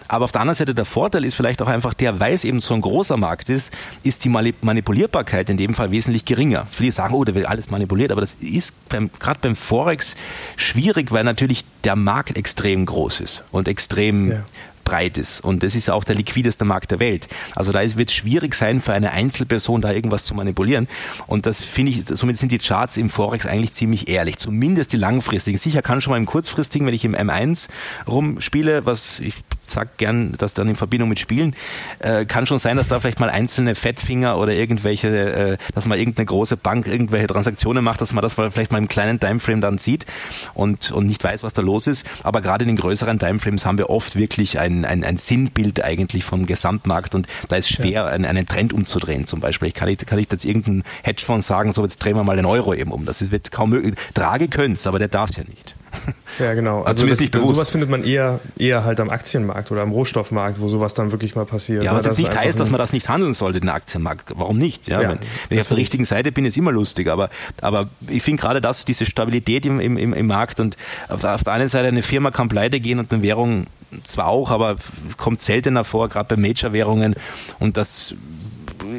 Aber 0.09 0.25
auf 0.25 0.33
der 0.33 0.43
anderen 0.43 0.55
Seite 0.55 0.75
der 0.75 0.85
Vorteil 0.85 1.25
ist 1.25 1.35
vielleicht 1.35 1.63
auch 1.63 1.69
einfach 1.69 1.95
der, 1.95 2.21
weil 2.21 2.35
es 2.35 2.45
eben 2.45 2.61
so 2.61 2.75
ein 2.75 2.81
großer 2.81 3.17
Markt 3.17 3.49
ist, 3.49 3.73
ist 4.03 4.25
die 4.25 4.29
Manipulierbarkeit 4.29 5.51
in 5.51 5.57
dem 5.57 5.75
Fall 5.75 5.91
wesentlich 5.91 6.25
geringer. 6.25 6.67
Viele 6.71 6.93
sagen, 6.93 7.15
oh, 7.15 7.25
da 7.25 7.35
wird 7.35 7.47
alles 7.47 7.71
manipuliert, 7.71 8.13
aber 8.13 8.21
das 8.21 8.37
ist 8.37 8.89
beim, 8.89 9.11
gerade 9.19 9.41
beim 9.41 9.57
Forex 9.57 10.17
schwierig, 10.57 11.11
weil 11.13 11.25
natürlich 11.25 11.65
der 11.85 11.97
Markt 11.97 12.37
extrem 12.37 12.87
groß 12.87 13.21
ist 13.21 13.45
und 13.51 13.69
extrem 13.69 14.31
ja 14.31 14.45
breit 14.85 15.19
ist. 15.19 15.41
Und 15.41 15.63
das 15.63 15.75
ist 15.75 15.91
auch 15.91 16.05
der 16.05 16.15
liquideste 16.15 16.65
Markt 16.65 16.91
der 16.91 17.01
Welt. 17.01 17.29
Also 17.55 17.73
da 17.73 17.81
wird 17.97 18.11
es 18.11 18.15
schwierig 18.15 18.55
sein, 18.55 18.81
für 18.81 18.93
eine 18.93 19.13
Einzelperson 19.13 19.81
da 19.81 19.93
irgendwas 19.93 20.25
zu 20.25 20.35
manipulieren. 20.35 20.89
Und 21.27 21.47
das 21.47 21.63
finde 21.63 21.93
ich, 21.93 22.05
somit 22.07 22.39
sind 22.39 22.53
die 22.53 22.59
Charts 22.59 22.97
im 22.97 23.11
Forex 23.11 23.47
eigentlich 23.47 23.73
ziemlich 23.73 24.09
ehrlich. 24.09 24.39
Zumindest 24.39 24.93
die 24.93 24.97
langfristigen. 24.97 25.59
Sicher 25.59 25.83
kann 25.83 26.01
schon 26.01 26.13
mal 26.13 26.17
im 26.17 26.27
kurzfristigen, 26.27 26.87
wenn 26.87 26.95
ich 26.95 27.05
im 27.05 27.15
M1 27.15 27.69
rumspiele, 28.07 28.87
was 28.87 29.21
ich 29.21 29.35
sag 29.67 29.97
gern, 29.97 30.35
das 30.39 30.55
dann 30.55 30.69
in 30.69 30.77
Verbindung 30.77 31.09
mit 31.09 31.19
Spielen, 31.19 31.57
äh, 32.01 32.25
kann 32.27 32.47
schon 32.47 32.59
sein, 32.59 32.77
dass 32.77 32.89
da 32.89 33.01
vielleicht 33.01 33.21
mal 33.21 33.31
einzelne 33.31 33.75
Fettfinger 33.75 34.39
oder 34.39 34.53
irgendwelche, 34.53 35.09
äh, 35.09 35.57
dass 35.75 35.87
mal 35.87 35.99
irgendeine 35.99 36.27
große 36.27 36.57
Bank 36.57 36.87
irgendwelche 36.87 37.27
Transaktionen 37.27 37.83
macht, 37.83 38.01
dass 38.01 38.13
man 38.13 38.23
das 38.23 38.35
vielleicht 38.35 38.73
mal 38.73 38.79
im 38.79 38.89
kleinen 38.89 39.19
Timeframe 39.19 39.61
dann 39.61 39.79
sieht 39.79 40.07
und, 40.55 40.91
und 40.93 41.07
nicht 41.07 41.25
weiß, 41.25 41.43
was 41.43 41.53
da 41.53 41.63
los 41.63 41.87
ist. 41.87 42.07
Aber 42.23 42.41
gerade 42.41 42.65
in 42.65 42.69
den 42.69 42.77
größeren 42.77 43.19
Timeframes 43.19 43.65
haben 43.65 43.79
wir 43.79 43.91
oft 43.91 44.17
wirklich 44.17 44.59
ein 44.59 44.72
ein, 44.81 44.85
ein, 44.85 45.05
ein 45.05 45.17
Sinnbild 45.17 45.83
eigentlich 45.83 46.25
vom 46.25 46.47
Gesamtmarkt 46.47 47.15
und 47.15 47.27
da 47.49 47.57
ist 47.57 47.69
schwer, 47.69 47.91
ja. 47.91 48.07
einen, 48.07 48.25
einen 48.25 48.47
Trend 48.47 48.73
umzudrehen 48.73 49.27
zum 49.27 49.41
Beispiel. 49.41 49.69
Ich 49.69 49.75
kann, 49.75 49.89
nicht, 49.89 50.07
kann 50.07 50.19
nicht 50.19 50.33
jetzt 50.33 50.45
irgendeinen 50.45 50.83
Hedgefonds 51.03 51.47
sagen, 51.47 51.73
so 51.73 51.83
jetzt 51.83 51.99
drehen 51.99 52.17
wir 52.17 52.25
mal 52.25 52.37
den 52.37 52.47
Euro 52.47 52.75
eben 52.75 52.91
um. 52.93 53.05
Das 53.05 53.31
wird 53.31 53.51
kaum 53.51 53.71
möglich. 53.71 53.95
Drage 54.15 54.49
könnte 54.49 54.75
es, 54.75 54.87
aber 54.87 54.99
der 54.99 55.09
darf 55.09 55.31
es 55.31 55.37
ja 55.37 55.45
nicht. 55.45 55.75
Ja, 56.39 56.55
genau. 56.55 56.83
Also, 56.83 57.07
das, 57.07 57.19
sowas 57.19 57.69
findet 57.69 57.91
man 57.91 58.05
eher, 58.05 58.41
eher 58.59 58.85
halt 58.85 59.01
am 59.01 59.11
Aktienmarkt 59.11 59.71
oder 59.71 59.83
am 59.83 59.91
Rohstoffmarkt, 59.91 60.61
wo 60.61 60.69
sowas 60.69 60.95
dann 60.95 61.13
wirklich 61.13 61.35
mal 61.35 61.45
passiert. 61.45 61.85
Ja, 61.85 61.95
was 61.95 62.07
jetzt 62.07 62.19
nicht 62.19 62.35
heißt, 62.35 62.59
dass 62.59 62.71
man 62.71 62.79
das 62.79 62.95
nicht 62.95 63.11
handeln 63.11 63.35
sollte, 63.35 63.61
den 63.61 63.69
Aktienmarkt. 63.69 64.33
Warum 64.35 64.57
nicht? 64.57 64.89
Ja, 64.89 65.03
ja 65.03 65.11
wenn, 65.11 65.19
wenn 65.19 65.59
ich 65.59 65.61
auf 65.61 65.69
der 65.69 65.77
richtigen 65.77 66.07
Seite 66.07 66.33
bin, 66.33 66.47
ist 66.47 66.57
immer 66.57 66.73
lustig. 66.73 67.09
Aber, 67.09 67.29
aber 67.61 67.91
ich 68.09 68.23
finde 68.23 68.41
gerade 68.41 68.63
das, 68.63 68.87
diese 68.87 69.05
Stabilität 69.05 69.67
im, 69.67 69.79
im, 69.79 70.15
im 70.15 70.27
Markt 70.27 70.59
und 70.59 70.79
auf, 71.09 71.23
auf 71.23 71.45
der 71.45 71.53
einen 71.53 71.69
Seite 71.69 71.89
eine 71.89 72.03
Firma 72.03 72.31
kann 72.31 72.49
pleite 72.49 72.81
gehen 72.81 72.99
und 72.99 73.13
eine 73.13 73.23
Währung 73.23 73.67
zwar 74.05 74.29
auch, 74.29 74.51
aber 74.51 74.77
kommt 75.17 75.43
seltener 75.43 75.85
vor, 75.85 76.09
gerade 76.09 76.35
bei 76.35 76.41
Major-Währungen. 76.41 77.15
Und 77.59 77.77
das 77.77 78.15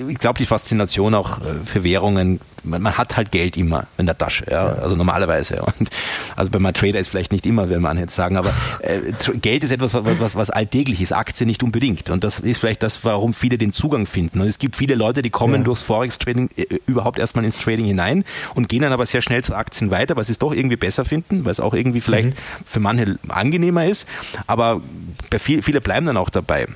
ich 0.07 0.17
glaube, 0.17 0.37
die 0.37 0.45
Faszination 0.45 1.15
auch 1.15 1.39
äh, 1.39 1.55
für 1.65 1.83
Währungen, 1.83 2.39
man, 2.63 2.81
man, 2.81 2.97
hat 2.97 3.17
halt 3.17 3.31
Geld 3.31 3.57
immer 3.57 3.87
in 3.97 4.05
der 4.05 4.17
Tasche, 4.17 4.45
ja, 4.49 4.67
ja. 4.67 4.81
also 4.81 4.95
normalerweise. 4.95 5.61
Und 5.61 5.89
also 6.35 6.51
bei 6.51 6.59
meinem 6.59 6.73
Trader 6.73 6.99
ist 6.99 7.09
vielleicht 7.09 7.31
nicht 7.31 7.45
immer, 7.45 7.69
will 7.69 7.79
man 7.79 7.97
jetzt 7.97 8.15
sagen, 8.15 8.37
aber 8.37 8.53
äh, 8.79 8.99
Geld 9.41 9.63
ist 9.63 9.71
etwas, 9.71 9.93
was, 9.93 10.35
was 10.35 10.49
alltäglich 10.49 11.01
ist, 11.01 11.11
Aktien 11.13 11.47
nicht 11.47 11.63
unbedingt. 11.63 12.09
Und 12.09 12.23
das 12.23 12.39
ist 12.39 12.59
vielleicht 12.59 12.83
das, 12.83 13.03
warum 13.03 13.33
viele 13.33 13.57
den 13.57 13.71
Zugang 13.71 14.05
finden. 14.05 14.41
Und 14.41 14.47
es 14.47 14.59
gibt 14.59 14.75
viele 14.75 14.95
Leute, 14.95 15.21
die 15.21 15.29
kommen 15.29 15.61
ja. 15.61 15.63
durchs 15.63 15.81
Forex-Trading 15.83 16.49
äh, 16.55 16.65
überhaupt 16.85 17.19
erstmal 17.19 17.45
ins 17.45 17.57
Trading 17.57 17.85
hinein 17.85 18.23
und 18.55 18.69
gehen 18.69 18.81
dann 18.81 18.93
aber 18.93 19.05
sehr 19.05 19.21
schnell 19.21 19.43
zu 19.43 19.55
Aktien 19.55 19.91
weiter, 19.91 20.15
weil 20.15 20.23
sie 20.23 20.31
es 20.31 20.39
doch 20.39 20.53
irgendwie 20.53 20.77
besser 20.77 21.05
finden, 21.05 21.45
weil 21.45 21.51
es 21.51 21.59
auch 21.59 21.73
irgendwie 21.73 22.01
vielleicht 22.01 22.29
mhm. 22.29 22.65
für 22.65 22.79
manche 22.79 23.17
angenehmer 23.27 23.85
ist. 23.85 24.07
Aber 24.47 24.81
bei 25.29 25.39
viel, 25.39 25.61
viele 25.61 25.81
bleiben 25.81 26.05
dann 26.05 26.17
auch 26.17 26.29
dabei 26.29 26.67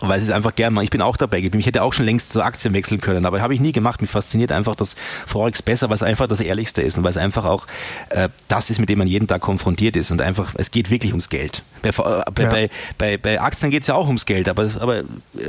weil 0.00 0.20
sie 0.20 0.26
es 0.26 0.30
einfach 0.30 0.54
gerne 0.54 0.74
machen. 0.74 0.84
Ich 0.84 0.90
bin 0.90 1.02
auch 1.02 1.16
dabei 1.16 1.40
geblieben. 1.40 1.60
Ich 1.60 1.66
hätte 1.66 1.82
auch 1.82 1.92
schon 1.92 2.04
längst 2.04 2.30
zu 2.30 2.42
Aktien 2.42 2.74
wechseln 2.74 3.00
können, 3.00 3.26
aber 3.26 3.40
habe 3.40 3.54
ich 3.54 3.60
nie 3.60 3.72
gemacht. 3.72 4.00
Mich 4.00 4.10
fasziniert 4.10 4.52
einfach 4.52 4.74
das 4.74 4.96
Forex 5.26 5.62
besser, 5.62 5.88
weil 5.88 5.94
es 5.94 6.02
einfach 6.02 6.26
das 6.26 6.40
Ehrlichste 6.40 6.82
ist 6.82 6.96
und 6.96 7.04
weil 7.04 7.10
es 7.10 7.16
einfach 7.16 7.44
auch 7.44 7.66
äh, 8.10 8.28
das 8.48 8.70
ist, 8.70 8.78
mit 8.78 8.88
dem 8.88 8.98
man 8.98 9.08
jeden 9.08 9.26
Tag 9.26 9.40
konfrontiert 9.40 9.96
ist 9.96 10.10
und 10.10 10.20
einfach, 10.22 10.54
es 10.56 10.70
geht 10.70 10.90
wirklich 10.90 11.12
ums 11.12 11.28
Geld. 11.28 11.62
Bei, 11.82 11.90
bei, 11.90 12.42
ja. 12.42 12.48
bei, 12.48 12.70
bei, 12.98 13.16
bei 13.18 13.40
Aktien 13.40 13.70
geht 13.70 13.82
es 13.82 13.88
ja 13.88 13.94
auch 13.94 14.06
ums 14.06 14.26
Geld, 14.26 14.48
aber, 14.48 14.68
aber 14.80 14.98
äh, 14.98 15.04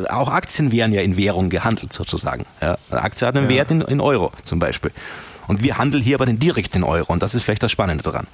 auch 0.10 0.30
Aktien 0.30 0.72
werden 0.72 0.94
ja 0.94 1.02
in 1.02 1.18
Währung 1.18 1.50
gehandelt 1.50 1.94
sozusagen. 1.94 2.46
Ja. 2.62 2.78
Eine 2.90 3.02
Aktie 3.02 3.28
hat 3.28 3.36
einen 3.36 3.50
ja. 3.50 3.58
Wert 3.58 3.72
in, 3.72 3.82
in 3.82 4.02
Euro 4.02 4.32
zum 4.44 4.60
Beispiel. 4.60 4.92
Und 5.48 5.62
wir 5.62 5.78
handeln 5.78 6.04
hier 6.04 6.16
aber 6.16 6.26
den 6.26 6.40
direkt 6.40 6.76
in 6.76 6.84
Euro 6.84 7.14
und 7.14 7.22
das 7.22 7.36
ist 7.36 7.44
vielleicht 7.44 7.64
das 7.64 7.72
Spannende 7.72 8.04
daran. 8.04 8.28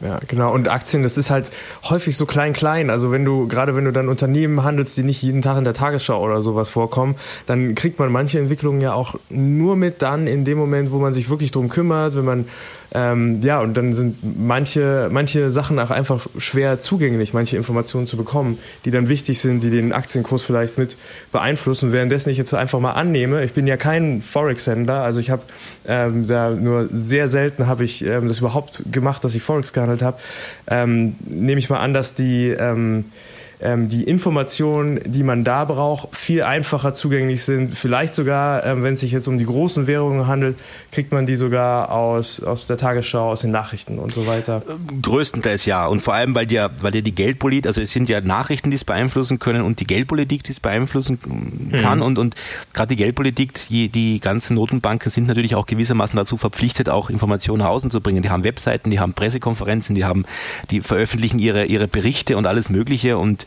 Ja, 0.00 0.20
genau. 0.28 0.52
Und 0.52 0.68
Aktien, 0.68 1.02
das 1.02 1.16
ist 1.16 1.30
halt 1.30 1.50
häufig 1.84 2.16
so 2.16 2.24
klein-klein. 2.24 2.88
Also 2.88 3.10
wenn 3.10 3.24
du, 3.24 3.48
gerade 3.48 3.74
wenn 3.74 3.84
du 3.84 3.92
dann 3.92 4.08
Unternehmen 4.08 4.62
handelst, 4.62 4.96
die 4.96 5.02
nicht 5.02 5.22
jeden 5.22 5.42
Tag 5.42 5.58
in 5.58 5.64
der 5.64 5.74
Tagesschau 5.74 6.22
oder 6.22 6.40
sowas 6.40 6.68
vorkommen, 6.68 7.16
dann 7.46 7.74
kriegt 7.74 7.98
man 7.98 8.12
manche 8.12 8.38
Entwicklungen 8.38 8.80
ja 8.80 8.92
auch 8.92 9.16
nur 9.28 9.74
mit 9.74 10.00
dann 10.02 10.28
in 10.28 10.44
dem 10.44 10.56
Moment, 10.56 10.92
wo 10.92 10.98
man 10.98 11.14
sich 11.14 11.28
wirklich 11.30 11.50
drum 11.50 11.68
kümmert, 11.68 12.14
wenn 12.14 12.24
man 12.24 12.48
ähm, 12.94 13.40
ja, 13.42 13.60
und 13.60 13.76
dann 13.76 13.94
sind 13.94 14.16
manche, 14.38 15.08
manche 15.12 15.50
Sachen 15.50 15.78
auch 15.78 15.90
einfach 15.90 16.26
schwer 16.38 16.80
zugänglich, 16.80 17.34
manche 17.34 17.56
Informationen 17.56 18.06
zu 18.06 18.16
bekommen, 18.16 18.58
die 18.84 18.90
dann 18.90 19.08
wichtig 19.08 19.40
sind, 19.40 19.62
die 19.62 19.70
den 19.70 19.92
Aktienkurs 19.92 20.42
vielleicht 20.42 20.78
mit 20.78 20.96
beeinflussen. 21.30 21.92
Währenddessen 21.92 22.30
ich 22.30 22.38
jetzt 22.38 22.54
einfach 22.54 22.80
mal 22.80 22.92
annehme, 22.92 23.44
ich 23.44 23.52
bin 23.52 23.66
ja 23.66 23.76
kein 23.76 24.22
Forex-Händler, 24.22 25.02
also 25.02 25.20
ich 25.20 25.30
habe 25.30 25.42
ähm, 25.86 26.26
da 26.26 26.50
nur 26.50 26.88
sehr 26.90 27.28
selten 27.28 27.66
habe 27.66 27.84
ich 27.84 28.04
ähm, 28.04 28.28
das 28.28 28.38
überhaupt 28.38 28.82
gemacht, 28.90 29.22
dass 29.22 29.34
ich 29.34 29.42
Forex 29.42 29.72
gehandelt 29.72 30.02
habe. 30.02 30.18
Ähm, 30.66 31.16
nehme 31.26 31.58
ich 31.58 31.68
mal 31.68 31.80
an, 31.80 31.92
dass 31.92 32.14
die 32.14 32.54
ähm, 33.60 33.78
ähm, 33.78 33.88
die 33.88 34.04
Informationen, 34.04 35.00
die 35.04 35.22
man 35.22 35.44
da 35.44 35.64
braucht, 35.64 36.16
viel 36.16 36.42
einfacher 36.42 36.94
zugänglich 36.94 37.44
sind. 37.44 37.76
Vielleicht 37.76 38.14
sogar, 38.14 38.64
ähm, 38.64 38.82
wenn 38.82 38.94
es 38.94 39.00
sich 39.00 39.12
jetzt 39.12 39.28
um 39.28 39.38
die 39.38 39.44
großen 39.44 39.86
Währungen 39.86 40.26
handelt, 40.26 40.56
kriegt 40.92 41.12
man 41.12 41.26
die 41.26 41.36
sogar 41.36 41.90
aus, 41.90 42.42
aus 42.42 42.66
der 42.66 42.76
Tagesschau, 42.76 43.30
aus 43.30 43.42
den 43.42 43.50
Nachrichten 43.50 43.98
und 43.98 44.12
so 44.12 44.26
weiter. 44.26 44.62
Größtenteils 45.02 45.64
ja. 45.66 45.86
Und 45.86 46.00
vor 46.00 46.14
allem, 46.14 46.34
weil 46.34 46.50
ja, 46.50 46.70
weil 46.80 46.94
ja 46.94 47.00
die 47.00 47.14
Geldpolitik, 47.14 47.66
also 47.66 47.80
es 47.80 47.92
sind 47.92 48.08
ja 48.08 48.20
Nachrichten, 48.20 48.70
die 48.70 48.76
es 48.76 48.84
beeinflussen 48.84 49.38
können 49.38 49.62
und 49.62 49.80
die 49.80 49.86
Geldpolitik, 49.86 50.44
die 50.44 50.52
es 50.52 50.60
beeinflussen 50.60 51.18
kann. 51.80 51.98
Mhm. 51.98 52.04
Und, 52.04 52.18
und 52.18 52.34
gerade 52.72 52.88
die 52.88 52.96
Geldpolitik, 52.96 53.54
die, 53.68 53.88
die 53.88 54.20
ganzen 54.20 54.54
Notenbanken 54.54 55.10
sind 55.10 55.26
natürlich 55.26 55.54
auch 55.54 55.66
gewissermaßen 55.66 56.16
dazu 56.16 56.36
verpflichtet, 56.36 56.88
auch 56.88 57.10
Informationen 57.10 57.60
nach 57.60 57.68
außen 57.68 57.90
zu 57.90 58.00
bringen. 58.00 58.22
Die 58.22 58.30
haben 58.30 58.44
Webseiten, 58.44 58.90
die 58.90 59.00
haben 59.00 59.14
Pressekonferenzen, 59.14 59.94
die 59.94 60.04
haben, 60.04 60.24
die 60.70 60.80
veröffentlichen 60.80 61.38
ihre, 61.38 61.64
ihre 61.64 61.88
Berichte 61.88 62.36
und 62.36 62.46
alles 62.46 62.70
Mögliche 62.70 63.18
und 63.18 63.46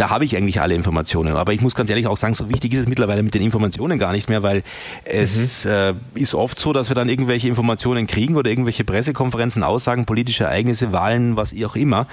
da 0.00 0.08
habe 0.08 0.24
ich 0.24 0.34
eigentlich 0.34 0.62
alle 0.62 0.74
Informationen. 0.74 1.36
Aber 1.36 1.52
ich 1.52 1.60
muss 1.60 1.74
ganz 1.74 1.90
ehrlich 1.90 2.06
auch 2.06 2.16
sagen, 2.16 2.32
so 2.32 2.48
wichtig 2.48 2.72
ist 2.72 2.80
es 2.80 2.88
mittlerweile 2.88 3.22
mit 3.22 3.34
den 3.34 3.42
Informationen 3.42 3.98
gar 3.98 4.12
nicht 4.12 4.30
mehr, 4.30 4.42
weil 4.42 4.62
es 5.04 5.66
mhm. 5.66 5.70
äh, 5.70 5.94
ist 6.14 6.34
oft 6.34 6.58
so, 6.58 6.72
dass 6.72 6.88
wir 6.88 6.94
dann 6.94 7.10
irgendwelche 7.10 7.48
Informationen 7.48 8.06
kriegen 8.06 8.36
oder 8.36 8.48
irgendwelche 8.48 8.82
Pressekonferenzen, 8.82 9.62
Aussagen, 9.62 10.06
politische 10.06 10.44
Ereignisse, 10.44 10.92
Wahlen, 10.92 11.36
was 11.36 11.54
auch 11.62 11.76
immer. 11.76 12.06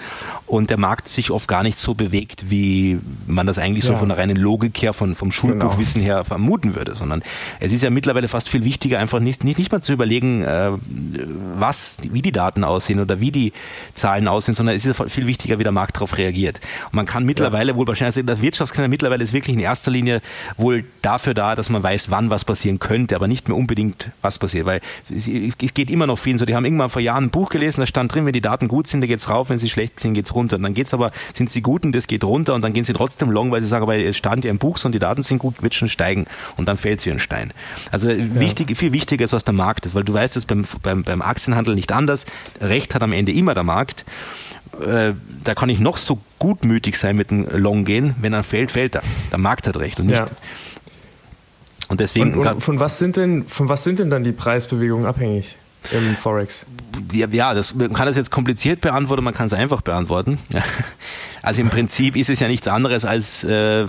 Und 0.47 0.69
der 0.69 0.78
Markt 0.78 1.08
sich 1.08 1.32
oft 1.32 1.47
gar 1.47 1.63
nicht 1.63 1.78
so 1.78 1.93
bewegt, 1.93 2.50
wie 2.50 3.00
man 3.26 3.47
das 3.47 3.58
eigentlich 3.58 3.86
ja. 3.86 3.91
so 3.91 3.95
von 3.95 4.10
der 4.10 4.17
reinen 4.17 4.36
Logik 4.36 4.82
her, 4.82 4.91
von, 4.91 5.15
vom 5.15 5.32
Schulbuchwissen 5.32 6.02
genau. 6.02 6.15
her 6.15 6.26
vermuten 6.26 6.76
würde, 6.76 6.93
sondern 6.93 7.23
es 7.62 7.71
ist 7.71 7.84
ja 7.84 7.89
mittlerweile 7.89 8.28
fast 8.28 8.50
viel 8.50 8.65
wichtiger, 8.65 9.00
einfach 9.00 9.21
nicht, 9.21 9.45
nicht, 9.45 9.60
nicht 9.60 9.71
mal 9.71 9.82
zu 9.82 9.93
überlegen, 9.93 10.43
äh, 10.43 10.71
was, 11.58 12.00
wie 12.02 12.21
die 12.21 12.34
Daten 12.34 12.65
aussehen 12.65 13.00
oder 13.00 13.21
wie 13.21 13.32
die 13.32 13.54
Zahlen 13.93 14.28
aussehen, 14.28 14.56
sondern 14.56 14.76
es 14.76 14.86
ist 14.86 15.02
viel 15.08 15.26
wichtiger, 15.26 15.58
wie 15.58 15.63
der 15.63 15.71
Markt 15.71 15.95
darauf 15.95 16.17
reagiert. 16.17 16.60
Und 16.88 16.95
man 16.95 17.06
kann 17.06 17.26
mittlerweile 17.26 17.77
wohl 17.78 17.88
wahrscheinlich, 17.88 18.18
also 18.18 18.26
der 18.26 18.42
Wirtschaftskanal 18.42 18.90
mittlerweile 18.90 19.24
ist 19.24 19.34
wirklich 19.34 19.56
in 19.56 19.60
erster 19.60 19.92
Linie 19.92 20.22
wohl 20.58 20.84
dafür 21.02 21.34
da, 21.34 21.56
dass 21.56 21.70
man 21.70 21.84
weiß, 21.84 22.12
wann 22.12 22.30
was 22.30 22.46
passieren 22.46 22.80
könnte, 22.80 23.16
aber 23.16 23.28
nicht 23.28 23.48
mehr 23.48 23.58
unbedingt 23.58 24.12
was 24.22 24.40
passiert, 24.40 24.66
weil 24.66 24.82
es, 25.13 25.28
es 25.28 25.74
geht 25.74 25.90
immer 25.90 26.08
noch 26.08 26.18
vielen 26.18 26.38
so, 26.38 26.46
die 26.46 26.56
haben 26.56 26.66
irgendwann 26.66 26.90
vor 26.90 27.02
Jahren 27.02 27.26
ein 27.26 27.30
Buch 27.30 27.50
gelesen, 27.50 27.82
da 27.82 27.86
stand 27.86 28.13
drin, 28.13 28.26
wenn 28.26 28.34
die 28.34 28.42
Daten 28.42 28.68
gut 28.68 28.88
sind, 28.88 29.02
da 29.02 29.08
geht's 29.08 29.30
rauf, 29.30 29.50
wenn 29.50 29.58
sie 29.58 29.70
schlecht 29.70 30.00
sind, 30.00 30.13
geht's 30.13 30.34
runter. 30.36 30.58
Und 30.58 30.63
dann 30.63 30.74
geht's 30.74 30.94
aber, 30.94 31.12
sind 31.34 31.50
sie 31.50 31.62
gut 31.62 31.86
und 31.86 31.94
das 31.94 32.08
geht 32.08 32.24
runter 32.24 32.54
und 32.54 32.62
dann 32.62 32.74
gehen 32.74 32.84
sie 32.84 32.94
trotzdem 32.94 33.32
long, 33.32 33.52
weil 33.52 33.62
sie 33.62 33.68
sagen, 33.68 33.84
aber 33.84 33.98
es 33.98 34.18
stand 34.18 34.44
ja 34.46 34.52
im 34.52 34.58
Buch, 34.58 34.78
und 34.84 34.92
die 34.94 35.00
Daten 35.00 35.24
sind 35.24 35.40
gut, 35.40 35.62
wird 35.63 35.74
schon 35.74 35.90
steigen 35.90 36.26
und 36.56 36.68
dann 36.68 36.78
fällt 36.78 37.02
sie 37.02 37.12
ein 37.12 37.20
Stein. 37.20 37.52
Also 37.92 38.10
ja. 38.10 38.40
wichtig, 38.40 38.78
viel 38.78 38.92
wichtiger 38.92 39.26
ist, 39.26 39.34
was 39.34 39.44
der 39.44 39.54
Markt 39.54 39.86
ist, 39.86 39.96
weil 39.96 40.04
du 40.04 40.13
weißt 40.13 40.38
es 40.38 40.46
beim, 40.46 40.66
beim, 40.84 41.04
beim 41.04 41.22
Aktienhandel 41.22 41.76
nicht 41.76 41.92
anders. 41.92 42.26
Recht 42.62 42.94
hat 42.96 43.04
am 43.04 43.13
Ende 43.13 43.32
immer 43.32 43.54
der 43.54 43.63
Markt. 43.63 44.06
Äh, 44.86 45.13
da 45.44 45.56
kann 45.56 45.70
ich 45.70 45.80
noch 45.80 45.98
so 45.98 46.20
gutmütig 46.39 46.97
sein 46.97 47.15
mit 47.15 47.32
dem 47.32 47.47
Long 47.52 47.86
gehen, 47.86 48.15
wenn 48.21 48.34
er 48.34 48.43
fällt, 48.43 48.71
fällt 48.71 48.95
er. 48.95 49.04
Der 49.32 49.38
Markt 49.38 49.67
hat 49.67 49.78
recht 49.78 50.00
und 50.00 50.08
nicht. 50.08 50.19
Ja. 50.19 50.26
Und 51.88 52.00
deswegen. 52.00 52.34
Und, 52.34 52.45
und 52.45 52.62
von 52.62 52.80
was 52.80 53.00
sind 53.00 53.17
denn, 53.17 53.45
von 53.45 53.69
was 53.69 53.84
sind 53.84 54.00
denn 54.00 54.10
dann 54.10 54.23
die 54.23 54.32
Preisbewegungen 54.32 55.06
abhängig 55.06 55.56
im 55.91 56.15
Forex? 56.15 56.65
Ja, 57.13 57.28
ja 57.28 57.54
das, 57.54 57.73
man 57.76 57.93
kann 57.93 58.08
das 58.08 58.15
jetzt 58.15 58.32
kompliziert 58.32 58.82
beantworten, 58.82 59.23
man 59.23 59.34
kann 59.34 59.47
es 59.47 59.54
einfach 59.54 59.82
beantworten. 59.82 60.39
Also 61.41 61.62
im 61.62 61.69
Prinzip 61.69 62.15
ist 62.15 62.30
es 62.30 62.39
ja 62.39 62.47
nichts 62.47 62.67
anderes 62.67 63.06
als 63.06 63.43
äh, 63.43 63.82
äh 63.84 63.88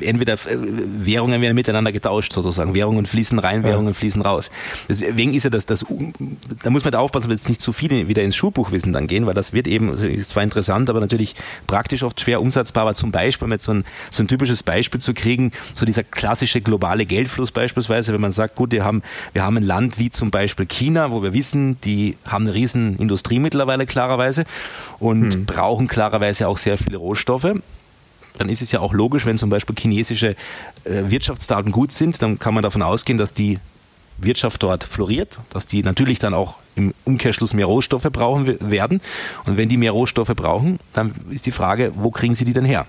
entweder 0.00 0.34
äh, 0.34 0.56
Währungen 1.00 1.40
werden 1.40 1.54
miteinander 1.54 1.92
getauscht 1.92 2.32
sozusagen. 2.32 2.74
Währungen 2.74 3.06
fließen 3.06 3.38
rein, 3.38 3.62
Währungen 3.62 3.88
ja. 3.88 3.94
fließen 3.94 4.22
raus. 4.22 4.50
Deswegen 4.88 5.34
ist 5.34 5.44
ja 5.44 5.50
das, 5.50 5.66
das, 5.66 5.84
da 6.62 6.70
muss 6.70 6.84
man 6.84 6.92
da 6.92 6.98
aufpassen, 6.98 7.24
dass 7.24 7.30
wir 7.30 7.36
jetzt 7.36 7.48
nicht 7.48 7.60
zu 7.60 7.72
viel 7.72 8.08
wieder 8.08 8.22
ins 8.22 8.36
Schulbuchwissen 8.36 8.92
dann 8.92 9.06
gehen, 9.06 9.26
weil 9.26 9.34
das 9.34 9.52
wird 9.52 9.66
eben, 9.66 9.92
ist 9.92 10.30
zwar 10.30 10.42
interessant, 10.42 10.90
aber 10.90 11.00
natürlich 11.00 11.34
praktisch 11.66 12.02
oft 12.02 12.20
schwer 12.20 12.40
umsetzbar. 12.40 12.82
Aber 12.82 12.94
zum 12.94 13.10
Beispiel 13.12 13.48
mit 13.48 13.62
so 13.62 13.72
ein, 13.72 13.84
so 14.10 14.22
ein 14.22 14.28
typisches 14.28 14.62
Beispiel 14.62 15.00
zu 15.00 15.14
kriegen, 15.14 15.52
so 15.74 15.86
dieser 15.86 16.04
klassische 16.04 16.60
globale 16.60 17.06
Geldfluss 17.06 17.52
beispielsweise, 17.52 18.12
wenn 18.12 18.20
man 18.20 18.32
sagt, 18.32 18.54
gut, 18.54 18.72
wir 18.72 18.84
haben, 18.84 19.02
wir 19.32 19.42
haben 19.42 19.56
ein 19.56 19.62
Land 19.62 19.98
wie 19.98 20.10
zum 20.10 20.30
Beispiel 20.30 20.66
China, 20.66 21.10
wo 21.10 21.22
wir 21.22 21.32
wissen, 21.32 21.80
die 21.82 22.16
haben 22.26 22.46
eine 22.46 22.54
riesen 22.54 22.96
Industrie 22.96 23.38
mittlerweile 23.38 23.86
klarerweise 23.86 24.44
und 24.98 25.34
hm. 25.34 25.46
brauchen 25.46 25.88
klarerweise 25.88 26.39
auch 26.48 26.58
sehr 26.58 26.78
viele 26.78 26.96
Rohstoffe 26.96 27.54
dann 28.38 28.48
ist 28.48 28.62
es 28.62 28.72
ja 28.72 28.80
auch 28.80 28.94
logisch, 28.94 29.26
wenn 29.26 29.36
zum 29.36 29.50
Beispiel 29.50 29.76
chinesische 29.78 30.34
äh, 30.84 31.10
Wirtschaftsdaten 31.10 31.72
gut 31.72 31.92
sind, 31.92 32.22
dann 32.22 32.38
kann 32.38 32.54
man 32.54 32.62
davon 32.62 32.80
ausgehen, 32.80 33.18
dass 33.18 33.34
die 33.34 33.58
Wirtschaft 34.18 34.62
dort 34.62 34.84
floriert, 34.84 35.38
dass 35.50 35.66
die 35.66 35.82
natürlich 35.82 36.18
dann 36.18 36.34
auch 36.34 36.58
im 36.76 36.92
Umkehrschluss 37.04 37.54
mehr 37.54 37.66
Rohstoffe 37.66 38.08
brauchen 38.12 38.70
werden. 38.70 39.00
Und 39.44 39.56
wenn 39.56 39.68
die 39.68 39.76
mehr 39.76 39.92
Rohstoffe 39.92 40.34
brauchen, 40.36 40.78
dann 40.92 41.14
ist 41.30 41.46
die 41.46 41.50
Frage, 41.50 41.92
wo 41.96 42.10
kriegen 42.10 42.34
sie 42.34 42.44
die 42.44 42.52
denn 42.52 42.64
her? 42.64 42.86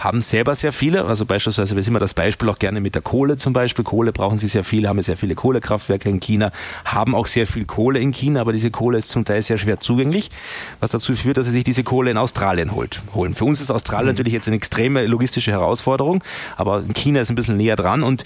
Haben 0.00 0.22
selber 0.22 0.54
sehr 0.54 0.72
viele, 0.72 1.04
also 1.04 1.26
beispielsweise, 1.26 1.76
wir 1.76 1.82
sehen 1.82 1.92
wir 1.92 2.00
das 2.00 2.14
Beispiel 2.14 2.48
auch 2.48 2.58
gerne 2.58 2.80
mit 2.80 2.94
der 2.94 3.02
Kohle 3.02 3.36
zum 3.36 3.52
Beispiel. 3.52 3.84
Kohle 3.84 4.12
brauchen 4.12 4.38
sie 4.38 4.48
sehr 4.48 4.64
viele, 4.64 4.88
haben 4.88 5.00
sehr 5.02 5.18
viele 5.18 5.34
Kohlekraftwerke 5.34 6.08
in 6.08 6.20
China, 6.20 6.52
haben 6.86 7.14
auch 7.14 7.26
sehr 7.26 7.46
viel 7.46 7.66
Kohle 7.66 8.00
in 8.00 8.10
China, 8.10 8.40
aber 8.40 8.52
diese 8.52 8.70
Kohle 8.70 8.96
ist 8.96 9.10
zum 9.10 9.26
Teil 9.26 9.42
sehr 9.42 9.58
schwer 9.58 9.78
zugänglich, 9.78 10.30
was 10.80 10.90
dazu 10.90 11.14
führt, 11.14 11.36
dass 11.36 11.46
sie 11.46 11.52
sich 11.52 11.64
diese 11.64 11.84
Kohle 11.84 12.10
in 12.10 12.16
Australien 12.16 12.74
holt, 12.74 13.02
holen. 13.14 13.34
Für 13.34 13.44
uns 13.44 13.60
ist 13.60 13.70
Australien 13.70 14.06
mhm. 14.06 14.14
natürlich 14.14 14.32
jetzt 14.32 14.48
eine 14.48 14.56
extreme 14.56 15.06
logistische 15.06 15.50
Herausforderung, 15.52 16.24
aber 16.56 16.82
China 16.94 17.20
ist 17.20 17.28
ein 17.28 17.34
bisschen 17.34 17.58
näher 17.58 17.76
dran 17.76 18.02
und 18.02 18.24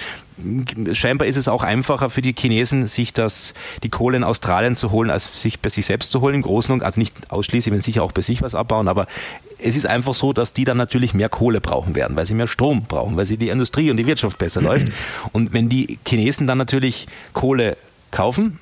scheinbar 0.92 1.28
ist 1.28 1.37
es 1.37 1.48
auch 1.48 1.62
einfacher 1.62 2.10
für 2.10 2.22
die 2.22 2.34
Chinesen, 2.37 2.87
sich 2.87 3.12
das, 3.12 3.54
die 3.82 3.88
Kohle 3.88 4.16
in 4.16 4.24
Australien 4.24 4.76
zu 4.76 4.90
holen, 4.90 5.10
als 5.10 5.28
sich 5.40 5.60
bei 5.60 5.68
sich 5.68 5.87
selbst 5.87 6.12
zu 6.12 6.20
holen 6.20 6.37
im 6.37 6.42
Großen 6.42 6.72
und 6.72 6.82
also 6.82 7.00
nicht 7.00 7.30
ausschließlich, 7.30 7.72
wenn 7.72 7.80
sie 7.80 7.92
sicher 7.92 8.02
auch 8.02 8.12
bei 8.12 8.22
sich 8.22 8.42
was 8.42 8.54
abbauen, 8.54 8.88
aber 8.88 9.06
es 9.64 9.77
ist 9.77 9.87
einfach 9.87 10.12
so, 10.12 10.33
dass 10.35 10.53
die 10.53 10.64
dann 10.64 10.77
natürlich 10.77 11.14
mehr 11.14 11.31
Kohle 11.31 11.61
brauchen 11.61 11.94
werden, 11.94 12.16
weil 12.16 12.27
sie 12.27 12.35
mehr 12.35 12.46
Strom 12.46 12.85
brauchen, 12.85 13.16
weil 13.16 13.24
sie 13.24 13.38
die 13.38 13.48
Industrie 13.48 13.90
und 13.90 13.96
die 13.96 14.07
Wirtschaft 14.07 14.37
besser 14.37 14.61
läuft. 14.61 14.88
Und 15.33 15.53
wenn 15.53 15.68
die 15.68 15.98
Chinesen 16.07 16.46
dann 16.46 16.59
natürlich 16.59 17.07
Kohle 17.33 17.79
kaufen, 18.11 18.59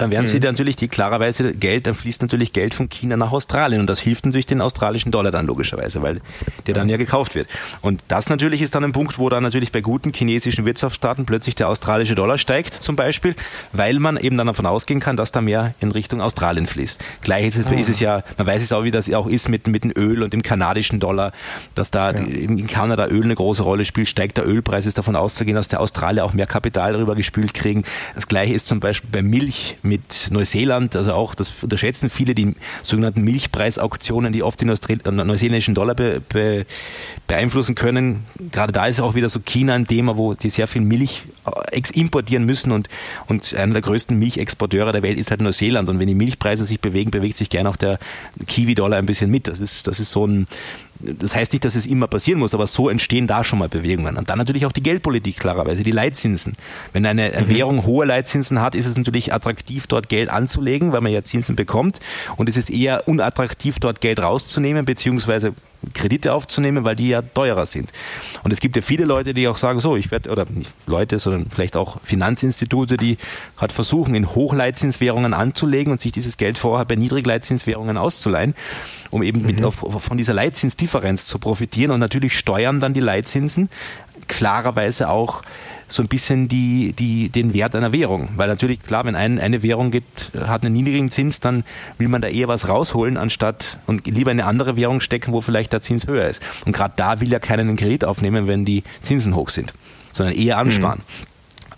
dann 0.00 0.10
werden 0.10 0.24
mhm. 0.24 0.28
sie 0.28 0.40
natürlich 0.40 0.76
die 0.76 0.88
klarerweise 0.88 1.52
Geld, 1.52 1.86
dann 1.86 1.94
fließt 1.94 2.22
natürlich 2.22 2.52
Geld 2.52 2.74
von 2.74 2.88
China 2.88 3.16
nach 3.16 3.32
Australien 3.32 3.80
und 3.80 3.86
das 3.86 4.00
hilft 4.00 4.26
natürlich 4.26 4.46
den 4.46 4.60
australischen 4.60 5.12
Dollar 5.12 5.30
dann 5.30 5.46
logischerweise, 5.46 6.02
weil 6.02 6.20
der 6.66 6.74
dann 6.74 6.88
ja 6.88 6.96
gekauft 6.96 7.34
wird. 7.34 7.48
Und 7.80 8.02
das 8.08 8.30
natürlich 8.30 8.62
ist 8.62 8.74
dann 8.74 8.84
ein 8.84 8.92
Punkt, 8.92 9.18
wo 9.18 9.28
dann 9.28 9.42
natürlich 9.42 9.72
bei 9.72 9.80
guten 9.80 10.12
chinesischen 10.12 10.64
Wirtschaftsstaaten 10.64 11.26
plötzlich 11.26 11.54
der 11.54 11.68
australische 11.68 12.14
Dollar 12.14 12.38
steigt 12.38 12.74
zum 12.74 12.96
Beispiel, 12.96 13.34
weil 13.72 13.98
man 13.98 14.16
eben 14.16 14.36
dann 14.36 14.46
davon 14.46 14.66
ausgehen 14.66 15.00
kann, 15.00 15.16
dass 15.16 15.32
da 15.32 15.40
mehr 15.40 15.74
in 15.80 15.90
Richtung 15.90 16.20
Australien 16.20 16.66
fließt. 16.66 17.02
Gleich 17.22 17.46
ist 17.46 17.56
es, 17.56 17.66
ah. 17.66 17.72
ist 17.72 17.88
es 17.88 18.00
ja, 18.00 18.22
man 18.38 18.46
weiß 18.46 18.62
es 18.62 18.72
auch, 18.72 18.84
wie 18.84 18.90
das 18.90 19.12
auch 19.12 19.26
ist 19.26 19.48
mit, 19.48 19.66
mit 19.66 19.84
dem 19.84 19.92
Öl 19.96 20.22
und 20.22 20.32
dem 20.32 20.42
kanadischen 20.42 21.00
Dollar, 21.00 21.32
dass 21.74 21.90
da 21.90 22.12
ja. 22.12 22.20
in 22.20 22.66
Kanada 22.66 23.06
Öl 23.08 23.24
eine 23.24 23.34
große 23.34 23.62
Rolle 23.62 23.84
spielt, 23.84 24.08
steigt 24.08 24.38
der 24.38 24.46
Ölpreis, 24.46 24.86
ist 24.86 24.98
davon 24.98 25.16
auszugehen, 25.16 25.56
dass 25.56 25.68
der 25.68 25.80
Australier 25.80 26.24
auch 26.24 26.32
mehr 26.32 26.46
Kapital 26.46 26.92
darüber 26.94 27.14
gespült 27.14 27.54
kriegen. 27.54 27.84
Das 28.14 28.28
gleiche 28.28 28.54
ist 28.54 28.66
zum 28.66 28.80
Beispiel 28.80 29.10
bei 29.12 29.22
Milch 29.22 29.76
mit 29.90 30.28
Neuseeland, 30.30 30.94
also 30.94 31.12
auch, 31.12 31.34
das 31.34 31.52
unterschätzen 31.62 32.10
viele, 32.10 32.34
die 32.34 32.54
sogenannten 32.82 33.22
Milchpreisauktionen, 33.22 34.32
die 34.32 34.44
oft 34.44 34.60
den 34.60 34.68
äh, 34.68 35.10
neuseeländischen 35.10 35.74
Dollar 35.74 35.96
be, 35.96 36.20
be, 36.20 36.64
beeinflussen 37.26 37.74
können. 37.74 38.24
Gerade 38.52 38.72
da 38.72 38.86
ist 38.86 39.00
auch 39.00 39.16
wieder 39.16 39.28
so 39.28 39.40
China 39.40 39.74
ein 39.74 39.88
Thema, 39.88 40.16
wo 40.16 40.32
die 40.32 40.48
sehr 40.48 40.68
viel 40.68 40.82
Milch 40.82 41.24
äh, 41.72 41.82
importieren 41.92 42.46
müssen 42.46 42.70
und, 42.70 42.88
und 43.26 43.52
einer 43.54 43.72
der 43.72 43.82
größten 43.82 44.16
Milchexporteure 44.16 44.92
der 44.92 45.02
Welt 45.02 45.18
ist 45.18 45.30
halt 45.30 45.40
Neuseeland. 45.40 45.88
Und 45.88 45.98
wenn 45.98 46.06
die 46.06 46.14
Milchpreise 46.14 46.64
sich 46.64 46.80
bewegen, 46.80 47.10
bewegt 47.10 47.36
sich 47.36 47.50
gerne 47.50 47.68
auch 47.68 47.76
der 47.76 47.98
Kiwi-Dollar 48.46 48.98
ein 48.98 49.06
bisschen 49.06 49.30
mit. 49.30 49.48
Das 49.48 49.58
ist, 49.58 49.88
das 49.88 49.98
ist 49.98 50.12
so 50.12 50.24
ein, 50.24 50.46
das 51.00 51.34
heißt 51.34 51.52
nicht, 51.52 51.64
dass 51.64 51.74
es 51.74 51.86
immer 51.86 52.06
passieren 52.06 52.38
muss, 52.38 52.54
aber 52.54 52.66
so 52.66 52.88
entstehen 52.88 53.26
da 53.26 53.42
schon 53.44 53.58
mal 53.58 53.68
Bewegungen. 53.68 54.16
Und 54.16 54.30
dann 54.30 54.38
natürlich 54.38 54.66
auch 54.66 54.72
die 54.72 54.82
Geldpolitik 54.82 55.38
klarerweise, 55.38 55.82
die 55.82 55.90
Leitzinsen. 55.90 56.56
Wenn 56.92 57.06
eine 57.06 57.30
mhm. 57.30 57.48
Währung 57.48 57.86
hohe 57.86 58.04
Leitzinsen 58.04 58.60
hat, 58.60 58.74
ist 58.74 58.86
es 58.86 58.96
natürlich 58.96 59.32
attraktiv, 59.32 59.86
dort 59.86 60.08
Geld 60.08 60.28
anzulegen, 60.28 60.92
weil 60.92 61.00
man 61.00 61.12
ja 61.12 61.22
Zinsen 61.22 61.56
bekommt. 61.56 62.00
Und 62.36 62.48
es 62.48 62.56
ist 62.56 62.70
eher 62.70 63.08
unattraktiv, 63.08 63.78
dort 63.80 64.00
Geld 64.00 64.20
rauszunehmen, 64.20 64.84
beziehungsweise 64.84 65.54
Kredite 65.94 66.34
aufzunehmen, 66.34 66.84
weil 66.84 66.96
die 66.96 67.08
ja 67.08 67.22
teurer 67.22 67.64
sind. 67.64 67.90
Und 68.42 68.52
es 68.52 68.60
gibt 68.60 68.76
ja 68.76 68.82
viele 68.82 69.04
Leute, 69.04 69.32
die 69.32 69.48
auch 69.48 69.56
sagen, 69.56 69.80
so, 69.80 69.96
ich 69.96 70.10
werde, 70.10 70.30
oder 70.30 70.44
nicht 70.50 70.72
Leute, 70.86 71.18
sondern 71.18 71.46
vielleicht 71.50 71.76
auch 71.76 72.00
Finanzinstitute, 72.02 72.96
die 72.96 73.16
halt 73.56 73.72
versuchen, 73.72 74.14
in 74.14 74.28
Hochleitzinswährungen 74.28 75.32
anzulegen 75.32 75.92
und 75.92 76.00
sich 76.00 76.12
dieses 76.12 76.36
Geld 76.36 76.58
vorher 76.58 76.84
bei 76.84 76.96
Niedrigleitzinswährungen 76.96 77.96
auszuleihen, 77.96 78.54
um 79.10 79.22
eben 79.22 79.42
mhm. 79.42 79.64
auf, 79.64 79.84
von 79.98 80.16
dieser 80.16 80.34
Leitzinsdifferenz 80.34 81.26
zu 81.26 81.38
profitieren. 81.38 81.90
Und 81.90 82.00
natürlich 82.00 82.36
steuern 82.36 82.80
dann 82.80 82.94
die 82.94 83.00
Leitzinsen 83.00 83.68
klarerweise 84.28 85.08
auch 85.08 85.42
so 85.88 86.02
ein 86.02 86.08
bisschen 86.08 86.46
die, 86.46 86.92
die, 86.92 87.30
den 87.30 87.52
Wert 87.52 87.74
einer 87.74 87.92
Währung. 87.92 88.28
Weil 88.36 88.48
natürlich, 88.48 88.80
klar, 88.80 89.04
wenn 89.04 89.16
ein, 89.16 89.40
eine 89.40 89.62
Währung 89.62 89.90
gibt, 89.90 90.30
hat 90.38 90.64
einen 90.64 90.74
niedrigen 90.74 91.10
Zins, 91.10 91.40
dann 91.40 91.64
will 91.98 92.08
man 92.08 92.22
da 92.22 92.28
eher 92.28 92.46
was 92.46 92.68
rausholen, 92.68 93.16
anstatt 93.16 93.78
und 93.86 94.06
lieber 94.06 94.30
in 94.30 94.40
eine 94.40 94.48
andere 94.48 94.76
Währung 94.76 95.00
stecken, 95.00 95.32
wo 95.32 95.40
vielleicht 95.40 95.72
der 95.72 95.80
Zins 95.80 96.06
höher 96.06 96.28
ist. 96.28 96.42
Und 96.64 96.72
gerade 96.72 96.94
da 96.96 97.20
will 97.20 97.30
ja 97.30 97.40
keiner 97.40 97.62
einen 97.62 97.76
Kredit 97.76 98.04
aufnehmen, 98.04 98.46
wenn 98.46 98.64
die 98.64 98.84
Zinsen 99.00 99.34
hoch 99.34 99.48
sind, 99.48 99.72
sondern 100.12 100.36
eher 100.36 100.58
ansparen. 100.58 101.00
Mhm. 101.00 101.30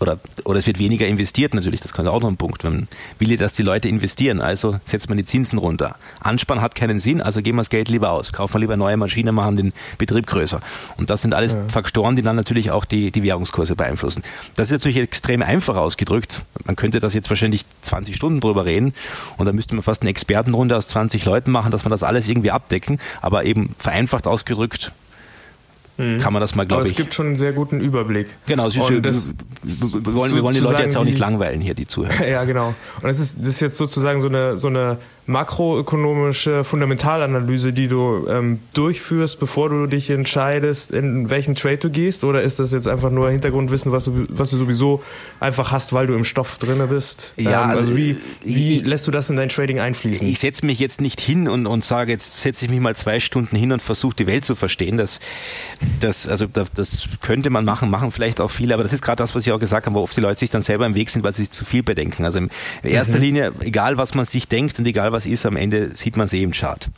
Oder, 0.03 0.19
oder 0.43 0.59
es 0.59 0.67
wird 0.67 0.79
weniger 0.79 1.07
investiert 1.07 1.53
natürlich, 1.53 1.79
das 1.81 1.93
kann 1.93 2.07
auch 2.07 2.21
noch 2.21 2.27
ein 2.27 2.35
Punkt. 2.37 2.63
Man 2.63 2.87
will 3.19 3.31
ja, 3.31 3.37
dass 3.37 3.53
die 3.53 3.63
Leute 3.63 3.87
investieren, 3.87 4.41
also 4.41 4.75
setzt 4.83 5.07
man 5.07 5.17
die 5.17 5.23
Zinsen 5.23 5.57
runter. 5.57 5.95
Anspann 6.19 6.61
hat 6.61 6.75
keinen 6.75 6.99
Sinn, 6.99 7.21
also 7.21 7.41
geben 7.41 7.57
wir 7.57 7.61
das 7.61 7.69
Geld 7.69 7.87
lieber 7.87 8.11
aus. 8.11 8.33
Kaufen 8.33 8.55
wir 8.55 8.59
lieber 8.59 8.75
neue 8.75 8.97
Maschinen, 8.97 9.33
machen 9.33 9.55
den 9.55 9.73
Betrieb 9.97 10.27
größer. 10.27 10.59
Und 10.97 11.09
das 11.09 11.21
sind 11.21 11.33
alles 11.33 11.53
ja. 11.53 11.61
Faktoren, 11.69 12.17
die 12.17 12.21
dann 12.21 12.35
natürlich 12.35 12.69
auch 12.69 12.83
die, 12.83 13.11
die 13.11 13.23
Währungskurse 13.23 13.75
beeinflussen. 13.75 14.23
Das 14.55 14.69
ist 14.69 14.79
natürlich 14.79 14.97
extrem 14.97 15.41
einfach 15.41 15.77
ausgedrückt. 15.77 16.43
Man 16.65 16.75
könnte 16.75 16.99
das 16.99 17.13
jetzt 17.13 17.29
wahrscheinlich 17.29 17.63
20 17.81 18.15
Stunden 18.15 18.41
drüber 18.41 18.65
reden 18.65 18.93
und 19.37 19.45
da 19.45 19.53
müsste 19.53 19.73
man 19.73 19.83
fast 19.83 20.01
eine 20.01 20.09
Expertenrunde 20.09 20.75
aus 20.75 20.89
20 20.89 21.23
Leuten 21.23 21.51
machen, 21.51 21.71
dass 21.71 21.85
man 21.85 21.91
das 21.91 22.03
alles 22.03 22.27
irgendwie 22.27 22.51
abdecken, 22.51 22.99
aber 23.21 23.45
eben 23.45 23.73
vereinfacht 23.79 24.27
ausgedrückt 24.27 24.91
mhm. 25.97 26.17
kann 26.19 26.33
man 26.33 26.41
das 26.41 26.55
mal, 26.55 26.65
glaube 26.65 26.83
ich. 26.83 26.89
Aber 26.89 26.91
es 26.91 26.97
gibt 26.97 27.13
schon 27.13 27.27
einen 27.27 27.37
sehr 27.37 27.53
guten 27.53 27.79
Überblick. 27.79 28.27
Genau, 28.45 28.65
das, 28.65 28.75
das, 28.75 29.31
wir, 29.63 30.13
wollen, 30.13 30.35
wir 30.35 30.43
wollen 30.43 30.55
die 30.55 30.61
Leute 30.61 30.81
jetzt 30.81 30.97
auch 30.97 31.03
nicht 31.03 31.19
langweilen 31.19 31.61
hier, 31.61 31.73
die 31.73 31.85
zuhören. 31.85 32.27
ja, 32.27 32.43
genau. 32.43 32.69
Und 32.97 33.03
das 33.03 33.19
ist, 33.19 33.39
das 33.39 33.47
ist 33.47 33.59
jetzt 33.59 33.77
sozusagen 33.77 34.21
so 34.21 34.27
eine, 34.27 34.57
so 34.57 34.67
eine 34.67 34.97
makroökonomische 35.25 36.63
Fundamentalanalyse, 36.63 37.71
die 37.71 37.87
du 37.87 38.27
ähm, 38.27 38.59
durchführst, 38.73 39.39
bevor 39.39 39.69
du 39.69 39.87
dich 39.87 40.09
entscheidest, 40.09 40.91
in 40.91 41.29
welchen 41.29 41.55
Trade 41.55 41.77
du 41.77 41.89
gehst? 41.89 42.23
Oder 42.23 42.41
ist 42.41 42.59
das 42.59 42.71
jetzt 42.71 42.87
einfach 42.87 43.09
nur 43.09 43.29
Hintergrundwissen, 43.29 43.91
was 43.91 44.05
du, 44.05 44.25
was 44.29 44.49
du 44.49 44.57
sowieso 44.57 45.01
einfach 45.39 45.71
hast, 45.71 45.93
weil 45.93 46.07
du 46.07 46.13
im 46.13 46.25
Stoff 46.25 46.57
drin 46.57 46.85
bist? 46.89 47.31
Ja, 47.37 47.63
ähm, 47.63 47.69
also, 47.69 47.81
also 47.81 47.97
wie, 47.97 48.17
wie 48.43 48.79
ich, 48.79 48.85
lässt 48.85 49.07
du 49.07 49.11
das 49.11 49.29
in 49.29 49.37
dein 49.37 49.49
Trading 49.49 49.79
einfließen? 49.79 50.27
Ich 50.27 50.39
setze 50.39 50.65
mich 50.65 50.79
jetzt 50.79 50.99
nicht 50.99 51.21
hin 51.21 51.47
und, 51.47 51.67
und 51.67 51.85
sage, 51.85 52.11
jetzt 52.11 52.41
setze 52.41 52.65
ich 52.65 52.71
mich 52.71 52.81
mal 52.81 52.95
zwei 52.95 53.21
Stunden 53.21 53.55
hin 53.55 53.71
und 53.71 53.81
versuche 53.81 54.15
die 54.15 54.27
Welt 54.27 54.43
zu 54.43 54.55
verstehen. 54.55 54.97
Das, 54.97 55.21
das, 56.01 56.27
also 56.27 56.47
das, 56.47 56.73
das 56.73 57.07
könnte 57.21 57.49
man 57.49 57.63
machen, 57.63 57.89
machen 57.89 58.11
vielleicht 58.11 58.41
auch 58.41 58.51
viele, 58.51 58.73
aber 58.73 58.83
das 58.83 58.91
ist 58.91 59.01
gerade 59.01 59.17
das, 59.17 59.33
was 59.35 59.47
ich 59.47 59.53
auch 59.53 59.59
gesagt 59.59 59.85
habe, 59.85 59.95
wo 59.95 60.01
oft 60.01 60.17
die 60.17 60.21
Leute 60.21 60.39
sich 60.39 60.49
dann 60.49 60.61
selber 60.61 60.85
im 60.85 60.95
Weg 60.95 61.09
sind, 61.09 61.23
weil 61.23 61.31
sie 61.31 61.43
sich 61.43 61.51
zu 61.51 61.63
viel 61.63 61.83
bedenken. 61.83 62.25
Also 62.25 62.39
in 62.39 62.49
erster 62.83 63.17
mhm. 63.17 63.23
Linie, 63.23 63.51
egal 63.61 63.97
was 63.97 64.15
man 64.15 64.25
sich 64.25 64.49
denkt 64.49 64.77
und 64.79 64.85
egal 64.85 65.12
was 65.13 65.25
ist, 65.25 65.45
am 65.45 65.55
Ende 65.55 65.95
sieht 65.95 66.17
man 66.17 66.25
es 66.25 66.33
eh 66.33 66.43
im 66.43 66.51
Chart. 66.51 66.89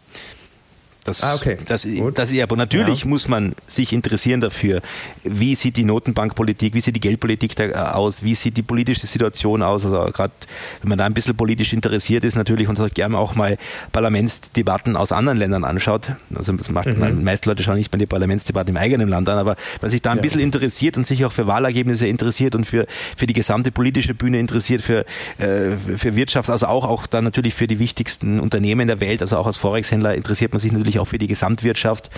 Das, 1.06 1.24
ah, 1.24 1.36
okay. 1.36 1.56
das, 1.68 1.88
das 2.16 2.32
ist 2.32 2.42
aber 2.42 2.56
natürlich 2.56 3.02
ja. 3.02 3.08
muss 3.08 3.28
man 3.28 3.54
sich 3.68 3.94
interessieren 3.94 4.42
dafür, 4.42 4.82
wie 5.24 5.56
sieht 5.56 5.78
die 5.78 5.84
Notenbankpolitik, 5.84 6.74
wie 6.74 6.82
sieht 6.82 6.96
die 6.96 7.00
Geldpolitik 7.00 7.56
da 7.56 7.66
äh, 7.66 7.74
aus, 7.74 8.24
wie 8.24 8.34
sieht 8.34 8.58
die 8.58 8.64
politische 8.64 9.06
Situation 9.06 9.62
aus. 9.62 9.86
Also 9.86 10.12
gerade 10.12 10.34
wenn 10.82 10.90
man 10.90 10.98
da 10.98 11.06
ein 11.06 11.14
bisschen 11.14 11.38
politisch 11.38 11.74
interessiert 11.74 12.24
ist, 12.24 12.36
natürlich 12.36 12.68
und 12.68 12.96
gerne 12.96 13.20
auch 13.20 13.36
mal 13.36 13.58
Parlamentsdebatten 13.92 14.98
aus 14.98 15.12
anderen 15.12 15.38
Ländern 15.38 15.64
anschaut. 15.64 16.14
Also 16.34 16.54
das 16.54 16.72
macht 16.72 16.88
mhm. 16.88 17.00
man, 17.00 17.24
meiste 17.24 17.50
Leute 17.50 17.62
schauen 17.62 17.78
nicht 17.78 17.92
mal 17.92 18.00
die 18.00 18.08
Parlamentsdebatten 18.08 18.76
im 18.76 18.82
eigenen 18.82 19.08
Land 19.08 19.30
an, 19.30 19.38
aber 19.38 19.58
wenn 19.82 19.92
sich 19.92 20.02
da 20.02 20.10
ein 20.10 20.18
ja. 20.18 20.24
bisschen 20.24 20.42
interessiert 20.42 20.98
und 20.98 21.06
sich 21.06 21.24
auch 21.24 21.32
für 21.32 21.46
Wahlergebnisse 21.46 22.08
interessiert 22.08 22.56
und 22.56 22.66
für, 22.66 22.88
für 23.16 23.28
die 23.28 23.34
gesamte 23.34 23.72
politische 23.72 24.16
Bühne 24.16 24.40
interessiert, 24.40 24.82
für, 24.82 25.06
äh, 25.38 25.72
für 25.98 26.16
Wirtschaft, 26.16 26.50
also 26.50 26.66
auch, 26.66 26.86
auch 26.86 27.06
dann 27.06 27.26
natürlich 27.26 27.54
für 27.54 27.68
die 27.68 27.78
wichtigsten 27.78 28.40
Unternehmen 28.40 28.88
der 28.88 29.00
Welt, 29.00 29.22
also 29.22 29.38
auch 29.38 29.46
als 29.46 29.58
Forex-Händler 29.58 30.16
interessiert 30.16 30.52
man 30.52 30.60
sich 30.60 30.72
natürlich 30.72 30.95
natürlich 30.96 31.00
auch 31.00 31.10
für 31.10 31.18
die 31.18 31.28
Gesamtwirtschaft, 31.28 32.10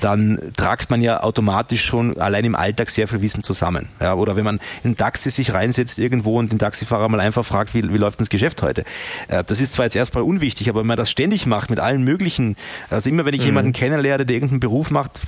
dann 0.00 0.38
tragt 0.56 0.90
man 0.90 1.02
ja 1.02 1.22
automatisch 1.22 1.84
schon 1.84 2.18
allein 2.18 2.44
im 2.44 2.54
Alltag 2.54 2.88
sehr 2.90 3.06
viel 3.08 3.20
Wissen 3.20 3.42
zusammen. 3.42 3.88
Ja, 4.00 4.14
oder 4.14 4.36
wenn 4.36 4.44
man 4.44 4.60
in 4.84 4.96
Taxi 4.96 5.28
sich 5.30 5.52
reinsetzt 5.52 5.98
irgendwo 5.98 6.38
und 6.38 6.50
den 6.50 6.58
Taxifahrer 6.58 7.08
mal 7.08 7.20
einfach 7.20 7.44
fragt, 7.44 7.74
wie, 7.74 7.82
wie 7.92 7.98
läuft 7.98 8.18
das 8.20 8.30
Geschäft 8.30 8.62
heute? 8.62 8.84
Äh, 9.28 9.44
das 9.44 9.60
ist 9.60 9.74
zwar 9.74 9.84
jetzt 9.84 9.96
erstmal 9.96 10.22
unwichtig, 10.22 10.70
aber 10.70 10.80
wenn 10.80 10.86
man 10.86 10.96
das 10.96 11.10
ständig 11.10 11.46
macht 11.46 11.68
mit 11.68 11.78
allen 11.78 12.04
möglichen, 12.04 12.56
also 12.88 13.10
immer 13.10 13.26
wenn 13.26 13.34
ich 13.34 13.42
mhm. 13.42 13.46
jemanden 13.46 13.72
kennenlerne, 13.72 14.24
der 14.24 14.34
irgendeinen 14.34 14.60
Beruf 14.60 14.90
macht, 14.90 15.20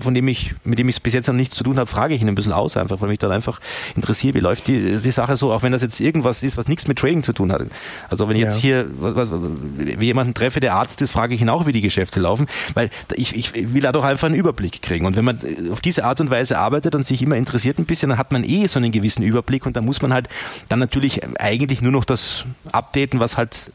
von 0.00 0.14
dem 0.14 0.28
ich, 0.28 0.54
mit 0.64 0.78
dem 0.78 0.88
ich 0.88 1.00
bis 1.02 1.14
jetzt 1.14 1.28
noch 1.28 1.34
nichts 1.34 1.54
zu 1.54 1.64
tun 1.64 1.78
habe, 1.78 1.86
frage 1.86 2.14
ich 2.14 2.22
ihn 2.22 2.28
ein 2.28 2.34
bisschen 2.34 2.52
aus, 2.52 2.76
einfach, 2.76 3.00
weil 3.00 3.08
mich 3.08 3.18
dann 3.18 3.30
einfach 3.30 3.60
interessiert, 3.94 4.34
wie 4.34 4.40
läuft 4.40 4.66
die, 4.66 4.96
die 4.96 5.10
Sache 5.10 5.36
so, 5.36 5.52
auch 5.52 5.62
wenn 5.62 5.72
das 5.72 5.82
jetzt 5.82 6.00
irgendwas 6.00 6.42
ist, 6.42 6.56
was 6.56 6.66
nichts 6.66 6.88
mit 6.88 6.98
Trading 6.98 7.22
zu 7.22 7.32
tun 7.32 7.52
hat. 7.52 7.62
Also 8.10 8.28
wenn 8.28 8.36
ich 8.36 8.42
ja. 8.42 8.48
jetzt 8.48 8.58
hier 8.58 8.88
wie 8.90 10.04
jemanden 10.04 10.34
treffe, 10.34 10.60
der 10.60 10.74
Arzt 10.74 11.00
ist, 11.00 11.10
frage 11.10 11.34
ich 11.34 11.40
ihn 11.40 11.48
auch, 11.48 11.66
wie 11.66 11.71
die 11.72 11.80
Geschäfte 11.80 12.20
laufen, 12.20 12.46
weil 12.74 12.90
ich, 13.14 13.36
ich 13.36 13.74
will 13.74 13.82
da 13.82 13.92
doch 13.92 14.04
einfach 14.04 14.26
einen 14.26 14.36
Überblick 14.36 14.82
kriegen. 14.82 15.06
Und 15.06 15.16
wenn 15.16 15.24
man 15.24 15.38
auf 15.70 15.80
diese 15.80 16.04
Art 16.04 16.20
und 16.20 16.30
Weise 16.30 16.58
arbeitet 16.58 16.94
und 16.94 17.06
sich 17.06 17.22
immer 17.22 17.36
interessiert 17.36 17.78
ein 17.78 17.86
bisschen, 17.86 18.10
dann 18.10 18.18
hat 18.18 18.32
man 18.32 18.44
eh 18.44 18.66
so 18.66 18.78
einen 18.78 18.92
gewissen 18.92 19.22
Überblick 19.22 19.66
und 19.66 19.76
dann 19.76 19.84
muss 19.84 20.02
man 20.02 20.12
halt 20.12 20.28
dann 20.68 20.78
natürlich 20.78 21.20
eigentlich 21.38 21.82
nur 21.82 21.92
noch 21.92 22.04
das 22.04 22.44
updaten, 22.70 23.20
was 23.20 23.36
halt 23.36 23.72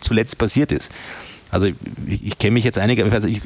zuletzt 0.00 0.38
passiert 0.38 0.72
ist. 0.72 0.90
Also 1.50 1.66
ich, 1.66 2.24
ich 2.24 2.38
kenne 2.38 2.52
mich 2.52 2.64
jetzt 2.64 2.78
einiger, 2.78 3.10
also 3.12 3.26
ich 3.26 3.40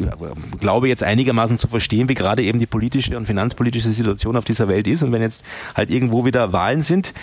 glaube 0.61 0.88
jetzt 0.88 1.03
einigermaßen 1.03 1.57
zu 1.59 1.68
verstehen, 1.68 2.09
wie 2.09 2.14
gerade 2.14 2.42
eben 2.42 2.59
die 2.59 2.66
politische 2.66 3.16
und 3.16 3.27
finanzpolitische 3.27 3.90
Situation 3.90 4.37
auf 4.37 4.44
dieser 4.44 4.68
Welt 4.68 4.87
ist. 4.87 5.03
Und 5.03 5.12
wenn 5.12 5.23
jetzt 5.23 5.44
halt 5.75 5.90
irgendwo 5.90 6.25
wieder 6.25 6.53
Wahlen 6.53 6.83
sind, 6.83 7.14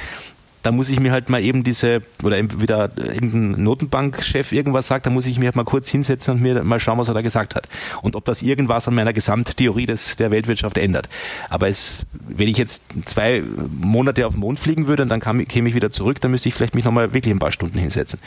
da 0.62 0.72
muss 0.72 0.90
ich 0.90 1.00
mir 1.00 1.12
halt 1.12 1.30
mal 1.30 1.42
eben 1.42 1.64
diese, 1.64 2.02
oder 2.24 2.38
wieder 2.60 2.92
irgendein 2.98 3.64
Notenbankchef 3.64 4.52
irgendwas 4.52 4.88
sagt, 4.88 5.06
da 5.06 5.10
muss 5.10 5.26
ich 5.26 5.40
mir 5.40 5.46
halt 5.46 5.56
mal 5.56 5.64
kurz 5.64 5.90
hinsetzen 5.90 6.36
und 6.36 6.42
mir 6.42 6.64
mal 6.64 6.80
schauen, 6.80 6.98
was 6.98 7.08
er 7.08 7.14
da 7.14 7.22
gesagt 7.22 7.56
hat. 7.56 7.68
Und 8.02 8.16
ob 8.16 8.26
das 8.26 8.42
irgendwas 8.42 8.88
an 8.88 8.96
meiner 8.96 9.14
Gesamttheorie 9.14 9.86
des, 9.86 10.16
der 10.18 10.32
Weltwirtschaft 10.32 10.78
ändert. 10.78 11.10
Aber 11.50 11.68
es, 11.68 12.06
wenn 12.28 12.48
ich 12.48 12.58
jetzt 12.58 12.84
zwei 13.06 13.44
Monate 13.80 14.28
auf 14.28 14.34
den 14.34 14.42
Mond 14.42 14.60
fliegen 14.60 14.88
würde 14.88 15.04
und 15.04 15.10
dann 15.10 15.20
kam, 15.20 15.46
käme 15.48 15.70
ich 15.70 15.76
wieder 15.76 15.90
zurück, 15.90 16.22
dann 16.22 16.32
müsste 16.32 16.50
ich 16.50 16.56
vielleicht 16.56 16.76
mich 16.76 16.86
nochmal 16.86 17.14
wirklich 17.14 17.34
ein 17.34 17.40
paar 17.40 17.52
Stunden 17.52 17.80
hinsetzen. 17.80 18.20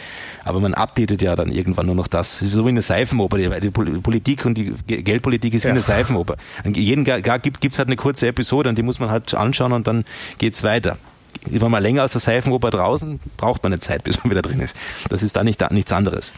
Aber 0.44 0.60
man 0.60 0.74
updatet 0.74 1.22
ja 1.22 1.36
dann 1.36 1.50
irgendwann 1.50 1.86
nur 1.86 1.94
noch 1.94 2.08
das. 2.08 2.38
So 2.38 2.64
wie 2.64 2.70
eine 2.70 2.82
Seifenoper. 2.82 3.38
Die 3.38 3.70
Politik 3.70 4.44
und 4.44 4.58
die 4.58 4.72
Geldpolitik 4.86 5.54
ist 5.54 5.64
ja. 5.64 5.68
wie 5.68 5.72
eine 5.72 5.82
Seifenoper. 5.82 6.36
Jeden 6.64 7.04
gibt 7.04 7.64
es 7.64 7.78
halt 7.78 7.88
eine 7.88 7.96
kurze 7.96 8.26
Episode 8.26 8.68
und 8.68 8.78
die 8.78 8.82
muss 8.82 8.98
man 8.98 9.10
halt 9.10 9.34
anschauen 9.34 9.72
und 9.72 9.86
dann 9.86 10.04
geht 10.38 10.54
es 10.54 10.62
weiter 10.62 10.98
ist 11.50 11.60
man 11.60 11.70
mal 11.70 11.82
länger 11.82 12.04
aus 12.04 12.12
der 12.12 12.20
Seifenoper 12.20 12.70
draußen, 12.70 13.20
braucht 13.36 13.62
man 13.62 13.72
eine 13.72 13.80
Zeit, 13.80 14.04
bis 14.04 14.22
man 14.22 14.30
wieder 14.30 14.42
drin 14.42 14.60
ist. 14.60 14.76
Das 15.08 15.22
ist 15.22 15.36
da 15.36 15.44
nicht, 15.44 15.60
nichts 15.70 15.92
anderes. 15.92 16.32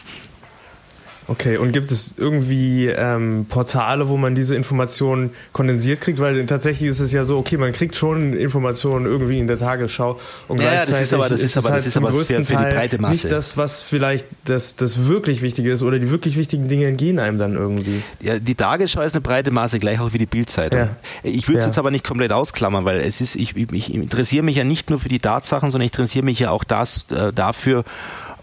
Okay, 1.29 1.57
und 1.57 1.73
gibt 1.73 1.91
es 1.91 2.13
irgendwie 2.17 2.87
ähm, 2.87 3.47
Portale, 3.49 4.07
wo 4.07 4.15
man 4.15 4.33
diese 4.33 4.55
Informationen 4.55 5.31
kondensiert 5.51 5.99
kriegt? 5.99 6.19
Weil 6.19 6.45
tatsächlich 6.45 6.89
ist 6.89 7.01
es 7.01 7.11
ja 7.11 7.25
so, 7.25 7.37
okay, 7.37 7.57
man 7.57 7.73
kriegt 7.73 7.97
schon 7.97 8.33
Informationen 8.33 9.05
irgendwie 9.05 9.37
in 9.37 9.47
der 9.47 9.59
Tagesschau 9.59 10.19
und 10.47 10.61
ja, 10.61 10.69
gleichzeitig 10.69 10.91
das 10.91 11.01
ist 11.01 11.13
aber, 11.13 11.29
das 11.29 11.41
ist, 11.41 11.57
aber, 11.57 11.69
halt 11.69 11.77
das 11.77 11.85
ist 11.85 11.97
aber 11.97 12.11
für, 12.11 12.23
für, 12.23 12.43
die 12.43 12.53
breite 12.53 13.01
Masse. 13.01 13.11
nicht 13.11 13.31
das, 13.31 13.57
was 13.57 13.81
vielleicht 13.81 14.25
das, 14.45 14.77
das 14.77 15.05
wirklich 15.05 15.41
Wichtige 15.41 15.71
ist 15.71 15.83
oder 15.83 15.99
die 15.99 16.09
wirklich 16.11 16.37
wichtigen 16.37 16.69
Dinge 16.69 16.85
entgehen 16.85 17.19
einem 17.19 17.37
dann 17.39 17.55
irgendwie. 17.55 18.01
Ja, 18.21 18.39
die 18.39 18.55
Tagesschau 18.55 19.01
ist 19.01 19.15
eine 19.15 19.21
breite 19.21 19.51
Masse, 19.51 19.79
gleich 19.79 19.99
auch 19.99 20.13
wie 20.13 20.19
die 20.19 20.25
Bildzeitung. 20.25 20.79
Ja. 20.79 20.89
Ich 21.23 21.49
würde 21.49 21.59
es 21.59 21.65
ja. 21.65 21.69
jetzt 21.69 21.79
aber 21.79 21.91
nicht 21.91 22.05
komplett 22.05 22.31
ausklammern, 22.31 22.85
weil 22.85 23.01
es 23.01 23.19
ist, 23.19 23.35
ich, 23.35 23.55
ich 23.57 23.93
interessiere 23.93 24.43
mich 24.43 24.55
ja 24.55 24.63
nicht 24.63 24.89
nur 24.89 24.99
für 24.99 25.09
die 25.09 25.19
Tatsachen, 25.19 25.71
sondern 25.71 25.85
ich 25.85 25.91
interessiere 25.91 26.23
mich 26.23 26.39
ja 26.39 26.51
auch 26.51 26.63
das, 26.63 27.07
äh, 27.11 27.33
dafür, 27.33 27.83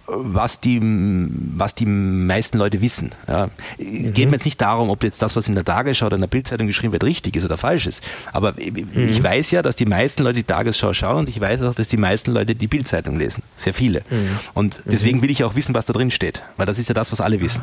was 0.07 0.61
die, 0.61 0.81
was 0.83 1.75
die 1.75 1.87
meisten 1.87 2.59
Leute 2.59 2.81
wissen. 2.81 3.13
Ja. 3.27 3.49
Es 3.79 4.13
geht 4.13 4.27
mhm. 4.27 4.31
mir 4.31 4.37
jetzt 4.37 4.45
nicht 4.45 4.61
darum, 4.61 4.91
ob 4.91 5.03
jetzt 5.03 5.23
das, 5.23 5.35
was 5.37 5.49
in 5.49 5.55
der 5.55 5.65
Tagesschau 5.65 6.07
oder 6.07 6.17
in 6.17 6.21
der 6.21 6.29
Bildzeitung 6.29 6.67
geschrieben 6.67 6.93
wird, 6.93 7.05
richtig 7.05 7.37
ist 7.37 7.45
oder 7.45 7.57
falsch 7.57 7.87
ist. 7.87 8.03
Aber 8.33 8.53
mhm. 8.53 9.09
ich 9.09 9.23
weiß 9.23 9.51
ja, 9.53 9.63
dass 9.63 9.77
die 9.77 9.87
meisten 9.87 10.23
Leute 10.23 10.37
die 10.37 10.45
Tagesschau 10.45 10.93
schauen 10.93 11.21
und 11.21 11.29
ich 11.29 11.41
weiß 11.41 11.63
auch, 11.63 11.75
dass 11.75 11.89
die 11.89 11.97
meisten 11.97 12.33
Leute 12.33 12.55
die 12.55 12.67
Bildzeitung 12.67 13.19
lesen. 13.19 13.43
Sehr 13.57 13.75
viele. 13.75 14.01
Mhm. 14.11 14.39
Und 14.53 14.83
deswegen 14.85 15.23
will 15.23 15.31
ich 15.31 15.43
auch 15.45 15.55
wissen, 15.55 15.75
was 15.75 15.87
da 15.87 15.93
drin 15.93 16.11
steht. 16.11 16.43
Weil 16.57 16.67
das 16.67 16.79
ist 16.79 16.89
ja 16.89 16.95
das, 16.95 17.11
was 17.11 17.21
alle 17.21 17.41
wissen. 17.41 17.63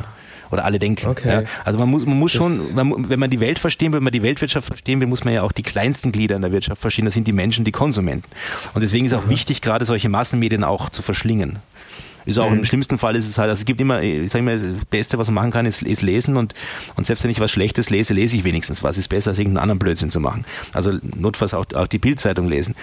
Oder 0.50 0.66
alle 0.66 0.78
denken. 0.78 1.06
Okay. 1.06 1.28
Ja. 1.28 1.42
Also 1.64 1.78
man 1.78 1.88
muss, 1.88 2.04
man 2.04 2.18
muss 2.18 2.30
schon, 2.30 2.74
man, 2.74 3.08
wenn 3.08 3.18
man 3.18 3.30
die 3.30 3.40
Welt 3.40 3.58
verstehen 3.58 3.92
will, 3.92 3.98
wenn 3.98 4.04
man 4.04 4.12
die 4.12 4.22
Weltwirtschaft 4.22 4.66
verstehen 4.66 5.00
will, 5.00 5.06
muss 5.06 5.24
man 5.24 5.32
ja 5.32 5.42
auch 5.42 5.52
die 5.52 5.62
kleinsten 5.62 6.12
Glieder 6.12 6.36
in 6.36 6.42
der 6.42 6.52
Wirtschaft 6.52 6.80
verstehen. 6.80 7.06
Das 7.06 7.14
sind 7.14 7.26
die 7.26 7.32
Menschen, 7.32 7.64
die 7.64 7.72
Konsumenten. 7.72 8.28
Und 8.74 8.82
deswegen 8.82 9.06
ist 9.06 9.14
auch 9.14 9.28
wichtig, 9.28 9.62
gerade 9.62 9.86
solche 9.86 10.10
Massenmedien 10.10 10.62
auch 10.62 10.90
zu 10.90 11.00
verschlingen. 11.00 11.58
Ist 12.24 12.38
auch 12.38 12.50
mhm. 12.50 12.58
im 12.58 12.64
schlimmsten 12.64 12.98
Fall 12.98 13.16
ist 13.16 13.28
es 13.28 13.38
halt, 13.38 13.50
also 13.50 13.60
es 13.60 13.64
gibt 13.64 13.80
immer, 13.80 14.02
ich 14.02 14.30
sage 14.30 14.44
immer, 14.44 14.52
das 14.56 14.84
Beste, 14.90 15.18
was 15.18 15.28
man 15.28 15.34
machen 15.34 15.50
kann, 15.50 15.66
ist, 15.66 15.82
ist 15.82 16.02
lesen 16.02 16.36
und, 16.36 16.54
und 16.96 17.06
selbst 17.06 17.24
wenn 17.24 17.30
ich 17.30 17.40
was 17.40 17.50
Schlechtes 17.50 17.90
lese, 17.90 18.14
lese 18.14 18.36
ich 18.36 18.44
wenigstens 18.44 18.82
was. 18.82 18.98
Ist 18.98 19.08
besser, 19.08 19.30
als 19.30 19.38
irgendeinen 19.38 19.62
anderen 19.62 19.78
Blödsinn 19.78 20.10
zu 20.10 20.20
machen. 20.20 20.44
Also 20.72 20.92
notfalls 21.16 21.54
auch, 21.54 21.64
auch 21.74 21.86
die 21.86 21.98
Bildzeitung 21.98 22.48
lesen. 22.48 22.74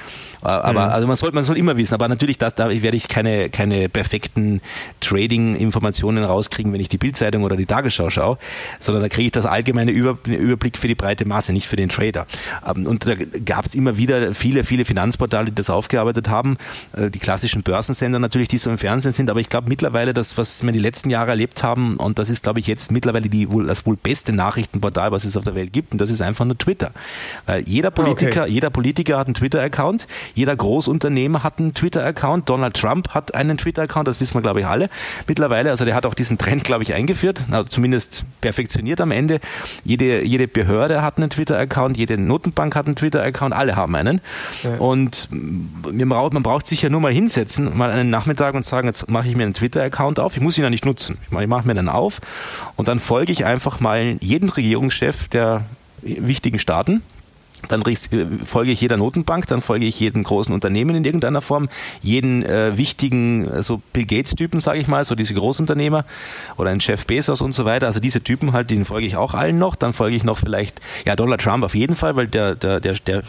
Aber 0.41 0.71
mhm. 0.71 0.93
also 0.93 1.07
man 1.07 1.15
soll, 1.15 1.31
man 1.31 1.43
soll 1.43 1.57
immer 1.57 1.77
wissen, 1.77 1.93
aber 1.93 2.07
natürlich, 2.07 2.37
das, 2.37 2.55
da 2.55 2.69
werde 2.69 2.97
ich 2.97 3.07
keine, 3.07 3.49
keine 3.49 3.89
perfekten 3.89 4.61
Trading-Informationen 5.01 6.23
rauskriegen, 6.23 6.71
wenn 6.73 6.79
ich 6.79 6.89
die 6.89 6.97
Bildzeitung 6.97 7.43
oder 7.43 7.55
die 7.55 7.65
Tagesschau 7.65 8.09
schaue, 8.09 8.37
sondern 8.79 9.03
da 9.03 9.09
kriege 9.09 9.27
ich 9.27 9.31
das 9.31 9.45
allgemeine 9.45 9.91
Überblick 9.91 10.77
für 10.77 10.87
die 10.87 10.95
breite 10.95 11.25
Masse, 11.25 11.53
nicht 11.53 11.67
für 11.67 11.75
den 11.75 11.89
Trader. 11.89 12.25
Ähm, 12.65 12.85
und 12.87 13.07
da 13.07 13.15
gab 13.45 13.65
es 13.65 13.75
immer 13.75 13.97
wieder 13.97 14.33
viele, 14.33 14.63
viele 14.63 14.85
Finanzportale, 14.85 15.47
die 15.47 15.55
das 15.55 15.69
aufgearbeitet 15.69 16.29
haben. 16.29 16.57
Äh, 16.95 17.09
die 17.09 17.19
klassischen 17.19 17.63
Börsensender 17.63 18.19
natürlich, 18.19 18.47
die 18.47 18.57
so 18.57 18.69
im 18.69 18.77
Fernsehen 18.77 19.11
sind, 19.11 19.28
spannend, 19.29 19.31
aber 19.31 19.39
ich 19.39 19.49
glaube 19.49 19.69
mittlerweile, 19.69 20.13
das, 20.13 20.37
was 20.37 20.63
wir 20.63 20.71
die 20.71 20.79
letzten 20.79 21.09
Jahre 21.09 21.31
erlebt 21.31 21.63
haben, 21.63 21.97
und 21.97 22.19
das 22.19 22.29
ist, 22.29 22.43
glaube 22.43 22.59
ich, 22.59 22.67
jetzt 22.67 22.91
mittlerweile 22.91 23.29
die 23.29 23.51
wohl, 23.51 23.67
das 23.67 23.85
wohl 23.85 23.95
beste 23.95 24.33
Nachrichtenportal, 24.33 25.11
was 25.11 25.25
es 25.25 25.37
auf 25.37 25.43
der 25.43 25.55
Welt 25.55 25.73
gibt, 25.73 25.91
und 25.93 26.01
das 26.01 26.09
ist 26.09 26.21
einfach 26.21 26.45
nur 26.45 26.57
Twitter. 26.57 26.91
Weil 27.45 27.63
jeder 27.67 27.91
Politiker, 27.91 28.43
okay. 28.43 28.51
jeder 28.51 28.69
Politiker 28.69 29.17
hat 29.17 29.27
einen 29.27 29.35
Twitter-Account, 29.35 30.07
jeder 30.33 30.55
Großunternehmer 30.55 31.43
hat 31.43 31.59
einen 31.59 31.73
Twitter-Account, 31.73 32.49
Donald 32.49 32.75
Trump 32.75 33.09
hat 33.09 33.33
einen 33.33 33.57
Twitter-Account, 33.57 34.07
das 34.07 34.19
wissen 34.19 34.33
wir, 34.35 34.41
glaube 34.41 34.61
ich, 34.61 34.65
alle 34.65 34.89
mittlerweile. 35.27 35.69
Also 35.69 35.85
der 35.85 35.95
hat 35.95 36.05
auch 36.05 36.13
diesen 36.13 36.37
Trend, 36.37 36.63
glaube 36.63 36.83
ich, 36.83 36.93
eingeführt, 36.93 37.45
also 37.51 37.69
zumindest 37.69 38.25
perfektioniert 38.41 39.01
am 39.01 39.11
Ende. 39.11 39.39
Jede, 39.83 40.25
jede 40.25 40.47
Behörde 40.47 41.01
hat 41.01 41.17
einen 41.17 41.29
Twitter-Account, 41.29 41.97
jede 41.97 42.17
Notenbank 42.17 42.75
hat 42.75 42.87
einen 42.87 42.95
Twitter-Account, 42.95 43.53
alle 43.53 43.75
haben 43.75 43.95
einen. 43.95 44.21
Ja. 44.63 44.75
Und 44.77 45.29
man 45.31 46.09
braucht, 46.09 46.33
man 46.33 46.43
braucht 46.43 46.67
sich 46.67 46.81
ja 46.81 46.89
nur 46.89 47.01
mal 47.01 47.11
hinsetzen, 47.11 47.77
mal 47.77 47.91
einen 47.91 48.09
Nachmittag 48.09 48.55
und 48.55 48.65
sagen, 48.65 48.87
jetzt 48.87 49.09
mache 49.19 49.27
ich 49.27 49.35
mir 49.35 49.43
einen 49.43 49.53
Twitter-Account 49.53 50.17
auf. 50.17 50.37
Ich 50.37 50.41
muss 50.41 50.57
ihn 50.57 50.63
ja 50.63 50.69
nicht 50.69 50.85
nutzen. 50.85 51.17
Ich 51.25 51.31
mache 51.31 51.45
mach 51.45 51.65
mir 51.65 51.73
dann 51.73 51.89
auf 51.89 52.21
und 52.77 52.87
dann 52.87 52.99
folge 52.99 53.33
ich 53.33 53.43
einfach 53.43 53.81
mal 53.81 54.15
jeden 54.21 54.47
Regierungschef 54.47 55.27
der 55.27 55.65
wichtigen 56.01 56.57
Staaten 56.57 57.01
dann 57.67 57.83
folge 58.45 58.71
ich 58.71 58.81
jeder 58.81 58.97
Notenbank, 58.97 59.47
dann 59.47 59.61
folge 59.61 59.85
ich 59.85 59.99
jedem 59.99 60.23
großen 60.23 60.53
Unternehmen 60.53 60.95
in 60.95 61.03
irgendeiner 61.03 61.41
Form, 61.41 61.67
jeden 62.01 62.43
äh, 62.43 62.77
wichtigen, 62.77 63.45
so 63.45 63.51
also 63.51 63.81
Bill 63.93 64.05
Gates-Typen, 64.05 64.59
sage 64.59 64.79
ich 64.79 64.87
mal, 64.87 65.03
so 65.03 65.15
diese 65.15 65.33
Großunternehmer 65.33 66.05
oder 66.57 66.69
ein 66.69 66.81
Chef 66.81 67.05
Bezos 67.05 67.41
und 67.41 67.53
so 67.53 67.65
weiter. 67.65 67.87
Also 67.87 67.99
diese 67.99 68.21
Typen 68.21 68.53
halt, 68.53 68.71
den 68.71 68.85
folge 68.85 69.05
ich 69.05 69.17
auch 69.17 69.33
allen 69.33 69.59
noch. 69.59 69.75
Dann 69.75 69.93
folge 69.93 70.15
ich 70.15 70.23
noch 70.23 70.37
vielleicht, 70.37 70.79
ja, 71.05 71.15
Donald 71.15 71.41
Trump 71.41 71.63
auf 71.63 71.75
jeden 71.75 71.95
Fall, 71.95 72.15
weil 72.15 72.27
der, 72.27 72.55
der, 72.55 72.79
der, 72.79 72.93
der 72.93 73.23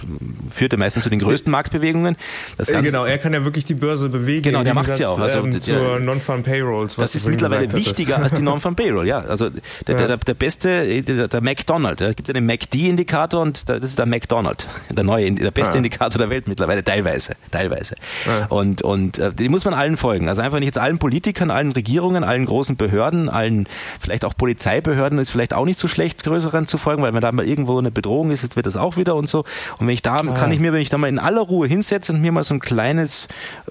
führte 0.48 0.76
meistens 0.76 1.04
zu 1.04 1.10
den 1.10 1.18
größten 1.18 1.50
Marktbewegungen. 1.50 2.16
Das 2.56 2.68
äh, 2.68 2.72
Ganze, 2.72 2.92
genau, 2.92 3.04
er 3.04 3.18
kann 3.18 3.34
ja 3.34 3.44
wirklich 3.44 3.64
die 3.64 3.74
Börse 3.74 4.08
bewegen. 4.08 4.42
Genau, 4.42 4.62
der 4.62 4.74
macht 4.74 4.90
es 4.90 4.98
ja 4.98 5.08
auch. 5.08 5.18
Also 5.18 5.40
ähm, 5.40 5.60
zur 5.60 5.98
Non-Farm 5.98 6.42
Payrolls. 6.42 6.96
das 6.96 7.14
ist 7.14 7.26
mittlerweile 7.26 7.72
wichtiger 7.72 8.18
als 8.22 8.32
die 8.32 8.42
Non-Farm 8.42 8.76
Payroll, 8.76 9.06
ja. 9.06 9.20
Also 9.20 9.50
der, 9.50 9.98
ja. 9.98 10.06
der, 10.06 10.16
der, 10.16 10.34
beste, 10.34 11.02
der, 11.02 11.28
der 11.28 11.40
McDonald, 11.40 12.00
es 12.00 12.16
gibt 12.16 12.28
ja 12.28 12.34
den 12.34 12.46
McD-Indikator 12.46 13.42
und 13.42 13.68
das 13.68 13.82
ist 13.82 13.98
der 13.98 14.06
Mac 14.06 14.19
McDonald, 14.20 14.68
der 14.90 15.04
neue, 15.04 15.32
der 15.32 15.50
beste 15.50 15.74
ja. 15.74 15.78
Indikator 15.78 16.18
der 16.18 16.28
Welt 16.28 16.46
mittlerweile, 16.46 16.84
teilweise, 16.84 17.34
teilweise. 17.50 17.96
Ja. 18.26 18.46
Und, 18.46 18.82
und 18.82 19.18
äh, 19.18 19.32
die 19.32 19.48
muss 19.48 19.64
man 19.64 19.72
allen 19.72 19.96
folgen. 19.96 20.28
Also 20.28 20.42
einfach 20.42 20.58
nicht 20.58 20.66
jetzt 20.66 20.78
allen 20.78 20.98
Politikern, 20.98 21.50
allen 21.50 21.72
Regierungen, 21.72 22.22
allen 22.22 22.44
großen 22.44 22.76
Behörden, 22.76 23.30
allen 23.30 23.66
vielleicht 23.98 24.24
auch 24.26 24.36
Polizeibehörden 24.36 25.18
ist 25.18 25.30
vielleicht 25.30 25.54
auch 25.54 25.64
nicht 25.64 25.78
so 25.78 25.88
schlecht, 25.88 26.22
größeren 26.22 26.66
zu 26.66 26.76
folgen, 26.76 27.02
weil 27.02 27.14
wenn 27.14 27.20
da 27.22 27.32
mal 27.32 27.46
irgendwo 27.46 27.78
eine 27.78 27.90
Bedrohung 27.90 28.30
ist, 28.30 28.56
wird 28.56 28.66
das 28.66 28.76
auch 28.76 28.98
wieder 28.98 29.16
und 29.16 29.28
so. 29.28 29.44
Und 29.78 29.86
wenn 29.86 29.94
ich 29.94 30.02
da, 30.02 30.16
ah. 30.16 30.34
kann 30.34 30.52
ich 30.52 30.58
mir, 30.58 30.72
wenn 30.72 30.82
ich 30.82 30.90
da 30.90 30.98
mal 30.98 31.08
in 31.08 31.18
aller 31.18 31.40
Ruhe 31.40 31.66
hinsetze 31.66 32.12
und 32.12 32.20
mir 32.20 32.32
mal 32.32 32.44
so 32.44 32.54
ein 32.54 32.60
kleines 32.60 33.28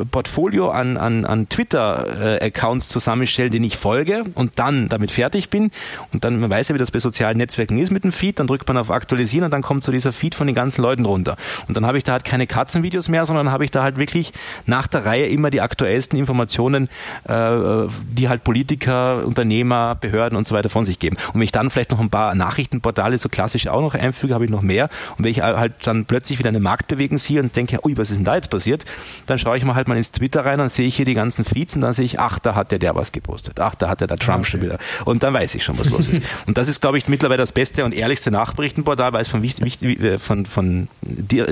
Portfolio 0.09 0.71
an, 0.71 0.97
an, 0.97 1.25
an 1.25 1.47
Twitter-Accounts 1.47 2.89
zusammenstellen, 2.89 3.51
denen 3.51 3.65
ich 3.65 3.77
folge 3.77 4.23
und 4.33 4.57
dann 4.57 4.89
damit 4.89 5.11
fertig 5.11 5.49
bin 5.49 5.69
und 6.11 6.23
dann, 6.23 6.39
man 6.39 6.49
weiß 6.49 6.69
ja, 6.69 6.75
wie 6.75 6.79
das 6.79 6.89
bei 6.89 6.99
sozialen 6.99 7.37
Netzwerken 7.37 7.77
ist 7.77 7.91
mit 7.91 8.03
dem 8.03 8.11
Feed, 8.11 8.39
dann 8.39 8.47
drückt 8.47 8.67
man 8.67 8.77
auf 8.77 8.89
Aktualisieren 8.89 9.45
und 9.45 9.51
dann 9.51 9.61
kommt 9.61 9.83
so 9.83 9.91
dieser 9.91 10.11
Feed 10.11 10.33
von 10.39 10.47
den 10.47 10.55
ganzen 10.55 10.81
Leuten 10.81 11.05
runter. 11.05 11.37
Und 11.67 11.77
dann 11.77 11.85
habe 11.85 11.99
ich 11.99 12.03
da 12.03 12.13
halt 12.13 12.23
keine 12.23 12.47
Katzenvideos 12.47 13.09
mehr, 13.09 13.25
sondern 13.27 13.51
habe 13.51 13.63
ich 13.63 13.69
da 13.69 13.83
halt 13.83 13.97
wirklich 13.97 14.33
nach 14.65 14.87
der 14.87 15.05
Reihe 15.05 15.27
immer 15.27 15.51
die 15.51 15.61
aktuellsten 15.61 16.17
Informationen, 16.17 16.89
äh, 17.25 17.85
die 18.11 18.27
halt 18.27 18.43
Politiker, 18.43 19.23
Unternehmer, 19.23 19.95
Behörden 19.95 20.37
und 20.37 20.47
so 20.47 20.55
weiter 20.55 20.69
von 20.69 20.85
sich 20.85 20.97
geben. 20.97 21.17
Und 21.27 21.35
wenn 21.35 21.43
ich 21.43 21.51
dann 21.51 21.69
vielleicht 21.69 21.91
noch 21.91 21.99
ein 21.99 22.09
paar 22.09 22.33
Nachrichtenportale 22.33 23.17
so 23.19 23.29
klassisch 23.29 23.67
auch 23.67 23.81
noch 23.81 23.93
einfüge, 23.93 24.33
habe 24.33 24.45
ich 24.45 24.51
noch 24.51 24.63
mehr. 24.63 24.89
Und 25.17 25.25
wenn 25.25 25.31
ich 25.31 25.41
halt 25.41 25.73
dann 25.83 26.05
plötzlich 26.05 26.39
wieder 26.39 26.49
eine 26.49 26.59
Marktbewegung 26.59 27.17
sehe 27.19 27.41
und 27.41 27.55
denke, 27.55 27.79
ui, 27.85 27.95
was 27.97 28.09
ist 28.09 28.17
denn 28.17 28.25
da 28.25 28.35
jetzt 28.35 28.49
passiert? 28.49 28.85
Dann 29.27 29.37
schaue 29.37 29.57
ich 29.57 29.63
mal 29.65 29.75
halt 29.75 29.87
mal 29.87 29.97
ins 29.97 30.11
Twitter 30.11 30.45
rein, 30.45 30.57
dann 30.57 30.69
sehe 30.69 30.87
ich 30.87 30.95
hier 30.95 31.05
die 31.05 31.13
ganzen 31.13 31.45
Feeds 31.45 31.75
und 31.75 31.81
dann 31.81 31.93
sehe 31.93 32.05
ich, 32.05 32.19
ach, 32.19 32.39
da 32.39 32.55
hat 32.55 32.71
der 32.71 32.79
der 32.79 32.95
was 32.95 33.11
gepostet. 33.11 33.59
Ach, 33.59 33.75
da 33.75 33.89
hat 33.89 34.01
der 34.01 34.07
der 34.07 34.17
Trump 34.17 34.39
okay. 34.39 34.51
schon 34.51 34.61
wieder. 34.61 34.77
Und 35.05 35.23
dann 35.23 35.33
weiß 35.33 35.53
ich 35.55 35.63
schon, 35.63 35.77
was 35.77 35.89
los 35.89 36.07
ist. 36.07 36.21
und 36.45 36.57
das 36.57 36.67
ist, 36.67 36.81
glaube 36.81 36.97
ich, 36.97 37.07
mittlerweile 37.07 37.39
das 37.39 37.51
beste 37.51 37.83
und 37.85 37.93
ehrlichste 37.93 38.31
Nachrichtenportal, 38.31 39.13
weil 39.13 39.21
es 39.21 39.27
von, 39.27 39.41
wichtig, 39.41 39.81
von, 40.29 40.45
von 40.45 40.87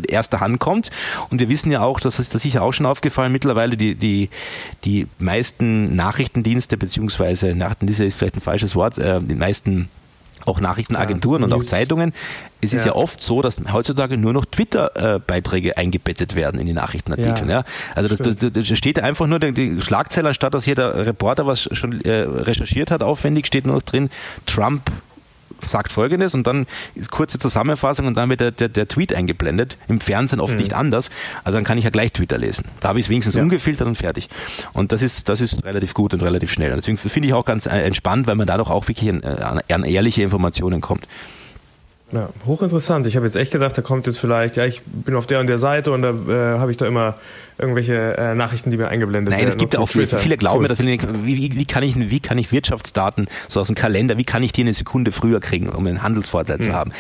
erster 0.08 0.40
Hand 0.40 0.60
kommt. 0.60 0.92
Und 1.30 1.40
wir 1.40 1.50
wissen 1.50 1.72
ja 1.72 1.82
auch, 1.82 2.00
das 2.00 2.20
ist 2.20 2.36
das 2.36 2.44
sicher 2.44 2.62
auch 2.62 2.74
schon 2.74 2.86
aufgefallen, 2.86 3.32
mittlerweile 3.32 3.76
die, 3.76 3.96
die, 3.96 4.30
die 4.86 5.08
meisten 5.18 5.96
Nachrichtendienste, 5.96 6.78
beziehungsweise 6.78 7.56
Nachrichtendienste 7.56 8.06
ist 8.06 8.16
vielleicht 8.18 8.36
ein 8.36 8.42
falsches 8.42 8.76
Wort, 8.76 9.00
äh, 9.00 9.20
die 9.20 9.36
meisten 9.36 9.90
auch 10.46 10.60
Nachrichtenagenturen 10.60 11.42
ja, 11.42 11.46
und 11.48 11.54
auch 11.54 11.64
Zeitungen. 11.64 12.14
Es 12.62 12.72
ist 12.72 12.86
ja. 12.86 12.92
ja 12.92 12.96
oft 12.96 13.20
so, 13.20 13.42
dass 13.42 13.60
heutzutage 13.74 14.16
nur 14.16 14.34
noch 14.34 14.46
Twitter-Beiträge 14.46 15.76
eingebettet 15.78 16.36
werden 16.36 16.60
in 16.60 16.68
die 16.68 16.74
Nachrichtenartikel. 16.74 17.50
Ja, 17.50 17.60
ja. 17.60 17.64
Also 17.96 18.16
das, 18.16 18.20
das, 18.20 18.52
das 18.54 18.78
steht 18.78 19.00
einfach 19.00 19.28
nur 19.28 19.40
die 19.40 19.82
Schlagzeile, 19.82 20.30
anstatt 20.30 20.54
dass 20.54 20.64
hier 20.64 20.76
der 20.76 21.06
Reporter 21.08 21.48
was 21.48 21.68
schon 21.72 22.00
äh, 22.02 22.22
recherchiert 22.22 22.92
hat, 22.92 23.04
aufwendig, 23.04 23.48
steht 23.48 23.66
nur 23.66 23.76
noch 23.76 23.82
drin, 23.82 24.10
Trump 24.46 24.84
sagt 25.62 25.92
folgendes 25.92 26.34
und 26.34 26.48
dann 26.48 26.66
ist 26.96 27.12
kurze 27.12 27.40
Zusammenfassung 27.40 28.08
und 28.08 28.16
dann 28.16 28.30
wird 28.30 28.42
der, 28.42 28.52
der, 28.52 28.70
der 28.70 28.88
Tweet 28.88 29.14
eingeblendet. 29.14 29.78
Im 29.88 30.00
Fernsehen 30.00 30.40
oft 30.40 30.54
mhm. 30.54 30.60
nicht 30.60 30.74
anders. 30.74 31.10
Also 31.44 31.58
dann 31.58 31.64
kann 31.64 31.78
ich 31.78 31.84
ja 31.84 31.90
gleich 31.90 32.12
Twitter 32.14 32.38
lesen. 32.38 32.66
Da 32.80 32.90
habe 32.90 33.00
ich 33.00 33.06
es 33.06 33.10
wenigstens 33.10 33.36
ja. 33.36 33.42
ungefiltert 33.42 33.88
und 33.88 33.96
fertig. 33.96 34.30
Und 34.74 34.92
das 34.92 35.02
ist, 35.02 35.30
das 35.30 35.42
ist 35.42 35.64
relativ 35.64 35.94
gut 35.94 36.14
und 36.14 36.22
relativ 36.22 36.52
schnell. 36.52 36.76
deswegen 36.76 36.98
finde 36.98 37.28
ich 37.28 37.34
auch 37.34 37.46
ganz 37.46 37.66
äh, 37.66 37.80
entspannt, 37.82 38.28
weil 38.28 38.36
man 38.36 38.48
dadurch 38.48 38.70
auch 38.70 38.88
wirklich 38.88 39.10
an, 39.10 39.24
äh, 39.24 39.74
an 39.74 39.84
ehrliche 39.84 40.24
Informationen 40.24 40.82
kommt. 40.82 41.08
Ja, 42.12 42.30
hochinteressant. 42.46 43.06
Ich 43.06 43.18
habe 43.18 43.26
jetzt 43.26 43.36
echt 43.36 43.52
gedacht, 43.52 43.78
da 43.78 43.82
kommt 43.82 44.08
jetzt 44.08 44.18
vielleicht, 44.18 44.56
ja, 44.56 44.66
ich 44.66 44.82
bin 44.86 45.14
auf 45.16 45.28
der 45.28 45.42
und 45.42 45.48
der 45.48 45.58
Seite 45.58 45.92
und 45.92 46.02
da 46.02 46.12
äh, 46.12 46.58
habe 46.58 46.72
ich 46.72 46.78
da 46.78 46.88
immer 46.88 47.16
irgendwelche 47.58 48.16
äh, 48.18 48.34
Nachrichten, 48.34 48.72
die 48.72 48.78
mir 48.78 48.88
eingeblendet 48.88 49.32
Nein, 49.32 49.40
werden. 49.40 49.50
Nein, 49.50 49.56
es 49.56 49.58
gibt 49.58 49.74
ja 49.74 49.80
auch 49.82 49.90
viele, 49.90 50.08
viele 50.08 50.38
glauben 50.38 50.66
cool. 50.70 50.86
mir, 50.86 50.98
wie, 51.26 51.36
wie, 51.36 51.56
wie, 51.56 51.66
kann 51.66 51.84
ich, 51.84 51.98
wie 51.98 52.20
kann 52.22 52.38
ich 52.38 52.52
Wirtschaftsdaten 52.52 53.28
so 53.50 53.60
aus 53.60 53.68
dem 53.68 53.76
Kalender, 53.76 54.18
wie 54.18 54.24
kann 54.24 54.42
ich 54.42 54.54
die 54.54 54.62
eine 54.62 54.74
Sekunde 54.74 55.12
früher 55.12 55.42
kriegen, 55.42 55.68
um 55.68 55.86
einen 55.86 56.02
Handelsvorteil 56.02 56.58
hm. 56.58 56.62
zu 56.62 56.74
haben? 56.74 56.92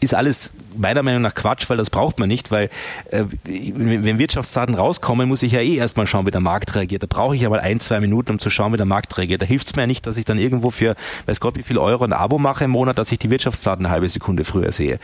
Ist 0.00 0.14
alles 0.14 0.50
meiner 0.76 1.02
Meinung 1.02 1.22
nach 1.22 1.34
Quatsch, 1.34 1.68
weil 1.68 1.76
das 1.76 1.90
braucht 1.90 2.18
man 2.18 2.28
nicht, 2.28 2.50
weil 2.50 2.70
äh, 3.10 3.24
wenn 3.44 4.18
Wirtschaftsdaten 4.18 4.74
rauskommen, 4.74 5.28
muss 5.28 5.42
ich 5.42 5.52
ja 5.52 5.60
eh 5.60 5.76
erstmal 5.76 6.06
schauen, 6.06 6.26
wie 6.26 6.30
der 6.30 6.40
Markt 6.40 6.74
reagiert. 6.74 7.02
Da 7.02 7.06
brauche 7.06 7.36
ich 7.36 7.42
ja 7.42 7.50
mal 7.50 7.60
ein, 7.60 7.80
zwei 7.80 8.00
Minuten, 8.00 8.32
um 8.32 8.38
zu 8.38 8.50
schauen, 8.50 8.72
wie 8.72 8.78
der 8.78 8.86
Markt 8.86 9.16
reagiert. 9.18 9.42
Da 9.42 9.46
hilft 9.46 9.66
es 9.66 9.76
mir 9.76 9.82
ja 9.82 9.86
nicht, 9.86 10.06
dass 10.06 10.16
ich 10.16 10.24
dann 10.24 10.38
irgendwo 10.38 10.70
für, 10.70 10.96
weiß 11.26 11.40
Gott, 11.40 11.56
wie 11.56 11.62
viel 11.62 11.78
Euro 11.78 12.04
ein 12.04 12.12
Abo 12.12 12.38
mache 12.38 12.64
im 12.64 12.70
Monat, 12.70 12.98
dass 12.98 13.12
ich 13.12 13.18
die 13.18 13.30
Wirtschaftsdaten 13.30 13.84
eine 13.84 13.92
halbe 13.92 14.08
Sekunde 14.08 14.44
früher 14.44 14.72
sehe. 14.72 14.98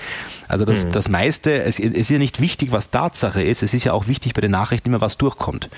Also 0.49 0.65
das, 0.65 0.85
mhm. 0.85 0.93
das 0.93 1.09
meiste, 1.09 1.63
es, 1.63 1.79
es 1.79 1.93
ist 1.93 2.11
ja 2.11 2.19
nicht 2.19 2.41
wichtig, 2.41 2.73
was 2.73 2.91
Tatsache 2.91 3.43
ist, 3.43 3.63
es 3.63 3.75
ist 3.75 3.85
ja 3.85 3.93
auch 3.93 4.09
wichtig 4.09 4.35
bei 4.35 4.41
den 4.41 4.51
Nachrichten 4.53 4.89
immer, 4.89 5.01
was 5.01 5.19
durchkommt. 5.19 5.69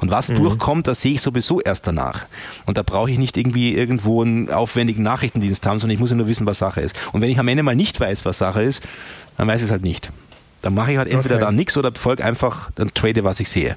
Und 0.00 0.10
was 0.10 0.30
mhm. 0.30 0.36
durchkommt, 0.36 0.86
das 0.86 1.02
sehe 1.02 1.12
ich 1.12 1.20
sowieso 1.20 1.60
erst 1.60 1.86
danach. 1.86 2.26
Und 2.66 2.78
da 2.78 2.82
brauche 2.82 3.10
ich 3.10 3.18
nicht 3.18 3.36
irgendwie 3.36 3.74
irgendwo 3.74 4.22
einen 4.22 4.50
aufwendigen 4.50 5.02
Nachrichtendienst 5.02 5.66
haben, 5.66 5.78
sondern 5.78 5.94
ich 5.94 6.00
muss 6.00 6.10
ja 6.10 6.16
nur 6.16 6.26
wissen, 6.26 6.46
was 6.46 6.58
Sache 6.58 6.80
ist. 6.80 6.96
Und 7.12 7.20
wenn 7.20 7.30
ich 7.30 7.38
am 7.38 7.48
Ende 7.48 7.62
mal 7.62 7.76
nicht 7.76 8.00
weiß, 8.00 8.24
was 8.24 8.38
Sache 8.38 8.62
ist, 8.62 8.82
dann 9.36 9.46
weiß 9.46 9.60
ich 9.60 9.66
es 9.66 9.70
halt 9.70 9.82
nicht. 9.82 10.10
Dann 10.62 10.74
mache 10.74 10.92
ich 10.92 10.98
halt 10.98 11.08
entweder 11.08 11.36
okay. 11.36 11.44
da 11.44 11.52
nichts 11.52 11.76
oder 11.76 11.92
folge 11.94 12.24
einfach, 12.24 12.70
dann 12.74 12.92
trade, 12.92 13.24
was 13.24 13.40
ich 13.40 13.48
sehe. 13.48 13.76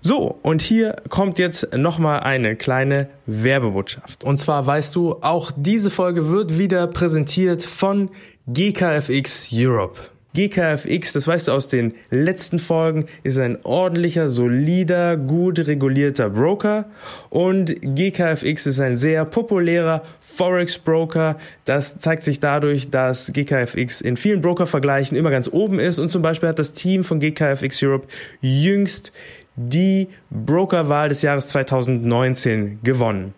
So, 0.00 0.38
und 0.42 0.60
hier 0.60 0.96
kommt 1.08 1.38
jetzt 1.38 1.74
nochmal 1.74 2.20
eine 2.20 2.56
kleine 2.56 3.08
Werbebotschaft. 3.24 4.22
Und 4.24 4.38
zwar 4.38 4.66
weißt 4.66 4.94
du, 4.94 5.16
auch 5.22 5.50
diese 5.56 5.90
Folge 5.90 6.28
wird 6.28 6.58
wieder 6.58 6.86
präsentiert 6.86 7.62
von 7.62 8.10
GKFX 8.46 9.48
Europe. 9.50 9.98
GKFX, 10.34 11.12
das 11.12 11.28
weißt 11.28 11.48
du 11.48 11.52
aus 11.52 11.68
den 11.68 11.94
letzten 12.10 12.58
Folgen, 12.58 13.06
ist 13.22 13.38
ein 13.38 13.58
ordentlicher, 13.64 14.28
solider, 14.28 15.16
gut 15.16 15.60
regulierter 15.60 16.28
Broker 16.30 16.86
und 17.30 17.74
GKFX 17.80 18.66
ist 18.66 18.80
ein 18.80 18.96
sehr 18.96 19.24
populärer 19.24 20.02
Forex 20.20 20.78
Broker. 20.78 21.38
Das 21.64 22.00
zeigt 22.00 22.24
sich 22.24 22.40
dadurch, 22.40 22.90
dass 22.90 23.32
GKFX 23.32 24.00
in 24.00 24.16
vielen 24.16 24.40
Brokervergleichen 24.40 25.16
immer 25.16 25.30
ganz 25.30 25.48
oben 25.48 25.78
ist 25.78 26.00
und 26.00 26.10
zum 26.10 26.22
Beispiel 26.22 26.48
hat 26.48 26.58
das 26.58 26.72
Team 26.72 27.04
von 27.04 27.20
GKFX 27.20 27.82
Europe 27.82 28.08
jüngst 28.40 29.12
die 29.56 30.08
Brokerwahl 30.30 31.08
des 31.08 31.22
Jahres 31.22 31.46
2019 31.46 32.80
gewonnen. 32.82 33.34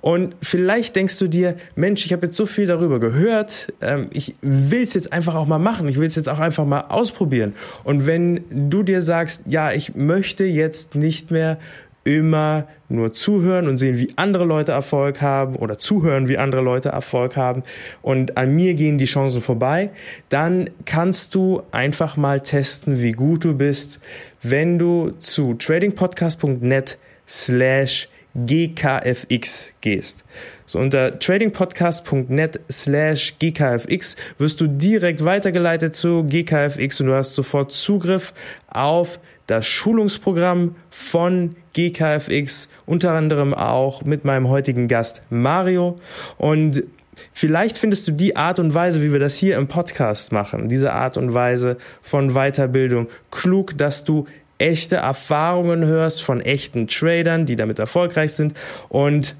Und 0.00 0.36
vielleicht 0.42 0.96
denkst 0.96 1.18
du 1.18 1.28
dir, 1.28 1.56
Mensch, 1.74 2.04
ich 2.06 2.12
habe 2.12 2.26
jetzt 2.26 2.36
so 2.36 2.46
viel 2.46 2.66
darüber 2.66 3.00
gehört, 3.00 3.72
ähm, 3.80 4.08
ich 4.12 4.34
will 4.40 4.82
es 4.82 4.94
jetzt 4.94 5.12
einfach 5.12 5.34
auch 5.34 5.46
mal 5.46 5.58
machen, 5.58 5.88
ich 5.88 5.98
will 5.98 6.06
es 6.06 6.16
jetzt 6.16 6.28
auch 6.28 6.38
einfach 6.38 6.64
mal 6.64 6.82
ausprobieren. 6.88 7.54
Und 7.84 8.06
wenn 8.06 8.70
du 8.70 8.82
dir 8.82 9.02
sagst, 9.02 9.42
ja, 9.46 9.72
ich 9.72 9.94
möchte 9.94 10.44
jetzt 10.44 10.94
nicht 10.94 11.30
mehr 11.30 11.58
immer 12.04 12.68
nur 12.88 13.14
zuhören 13.14 13.66
und 13.66 13.78
sehen, 13.78 13.98
wie 13.98 14.12
andere 14.16 14.44
Leute 14.44 14.72
Erfolg 14.72 15.22
haben 15.22 15.56
oder 15.56 15.78
zuhören, 15.78 16.28
wie 16.28 16.38
andere 16.38 16.60
Leute 16.60 16.90
Erfolg 16.90 17.36
haben 17.36 17.62
und 18.02 18.36
an 18.36 18.54
mir 18.54 18.74
gehen 18.74 18.98
die 18.98 19.06
Chancen 19.06 19.40
vorbei, 19.40 19.90
dann 20.28 20.70
kannst 20.84 21.34
du 21.34 21.62
einfach 21.72 22.16
mal 22.16 22.40
testen, 22.40 23.00
wie 23.00 23.12
gut 23.12 23.44
du 23.44 23.54
bist, 23.54 24.00
wenn 24.42 24.78
du 24.78 25.12
zu 25.18 25.54
tradingpodcast.net 25.54 26.98
slash 27.26 28.08
GKFX 28.34 29.72
gehst. 29.80 30.24
So 30.66 30.78
unter 30.78 31.18
tradingpodcast.net 31.18 32.60
slash 32.70 33.34
GKFX 33.38 34.16
wirst 34.38 34.60
du 34.60 34.66
direkt 34.66 35.24
weitergeleitet 35.24 35.94
zu 35.94 36.24
GKFX 36.24 37.00
und 37.00 37.06
du 37.06 37.14
hast 37.14 37.34
sofort 37.34 37.72
Zugriff 37.72 38.34
auf 38.68 39.20
das 39.46 39.66
Schulungsprogramm 39.66 40.74
von 40.90 41.54
GKFX, 41.74 42.68
unter 42.86 43.12
anderem 43.12 43.52
auch 43.52 44.02
mit 44.04 44.24
meinem 44.24 44.48
heutigen 44.48 44.88
Gast 44.88 45.22
Mario. 45.30 46.00
Und 46.38 46.84
Vielleicht 47.32 47.78
findest 47.78 48.08
du 48.08 48.12
die 48.12 48.34
Art 48.34 48.58
und 48.58 48.74
Weise, 48.74 49.00
wie 49.00 49.12
wir 49.12 49.20
das 49.20 49.36
hier 49.36 49.56
im 49.56 49.68
Podcast 49.68 50.32
machen, 50.32 50.68
diese 50.68 50.92
Art 50.92 51.16
und 51.16 51.32
Weise 51.32 51.76
von 52.02 52.34
Weiterbildung 52.34 53.06
klug, 53.30 53.78
dass 53.78 54.02
du 54.02 54.26
echte 54.58 54.96
Erfahrungen 54.96 55.84
hörst 55.84 56.22
von 56.22 56.40
echten 56.40 56.86
Tradern, 56.86 57.46
die 57.46 57.56
damit 57.56 57.78
erfolgreich 57.78 58.32
sind 58.32 58.54
und 58.88 59.34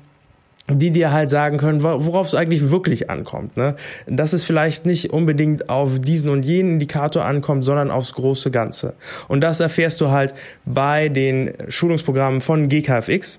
die 0.70 0.90
dir 0.90 1.12
halt 1.12 1.28
sagen 1.28 1.58
können, 1.58 1.82
worauf 1.82 2.26
es 2.26 2.34
eigentlich 2.34 2.70
wirklich 2.70 3.10
ankommt. 3.10 3.56
Ne? 3.56 3.76
Dass 4.06 4.32
es 4.32 4.44
vielleicht 4.44 4.86
nicht 4.86 5.12
unbedingt 5.12 5.68
auf 5.68 5.98
diesen 5.98 6.30
und 6.30 6.44
jenen 6.44 6.72
Indikator 6.72 7.24
ankommt, 7.24 7.64
sondern 7.64 7.90
aufs 7.90 8.14
große 8.14 8.50
Ganze. 8.50 8.94
Und 9.28 9.42
das 9.42 9.60
erfährst 9.60 10.00
du 10.00 10.10
halt 10.10 10.34
bei 10.64 11.10
den 11.10 11.52
Schulungsprogrammen 11.68 12.40
von 12.40 12.68
GKFX. 12.70 13.38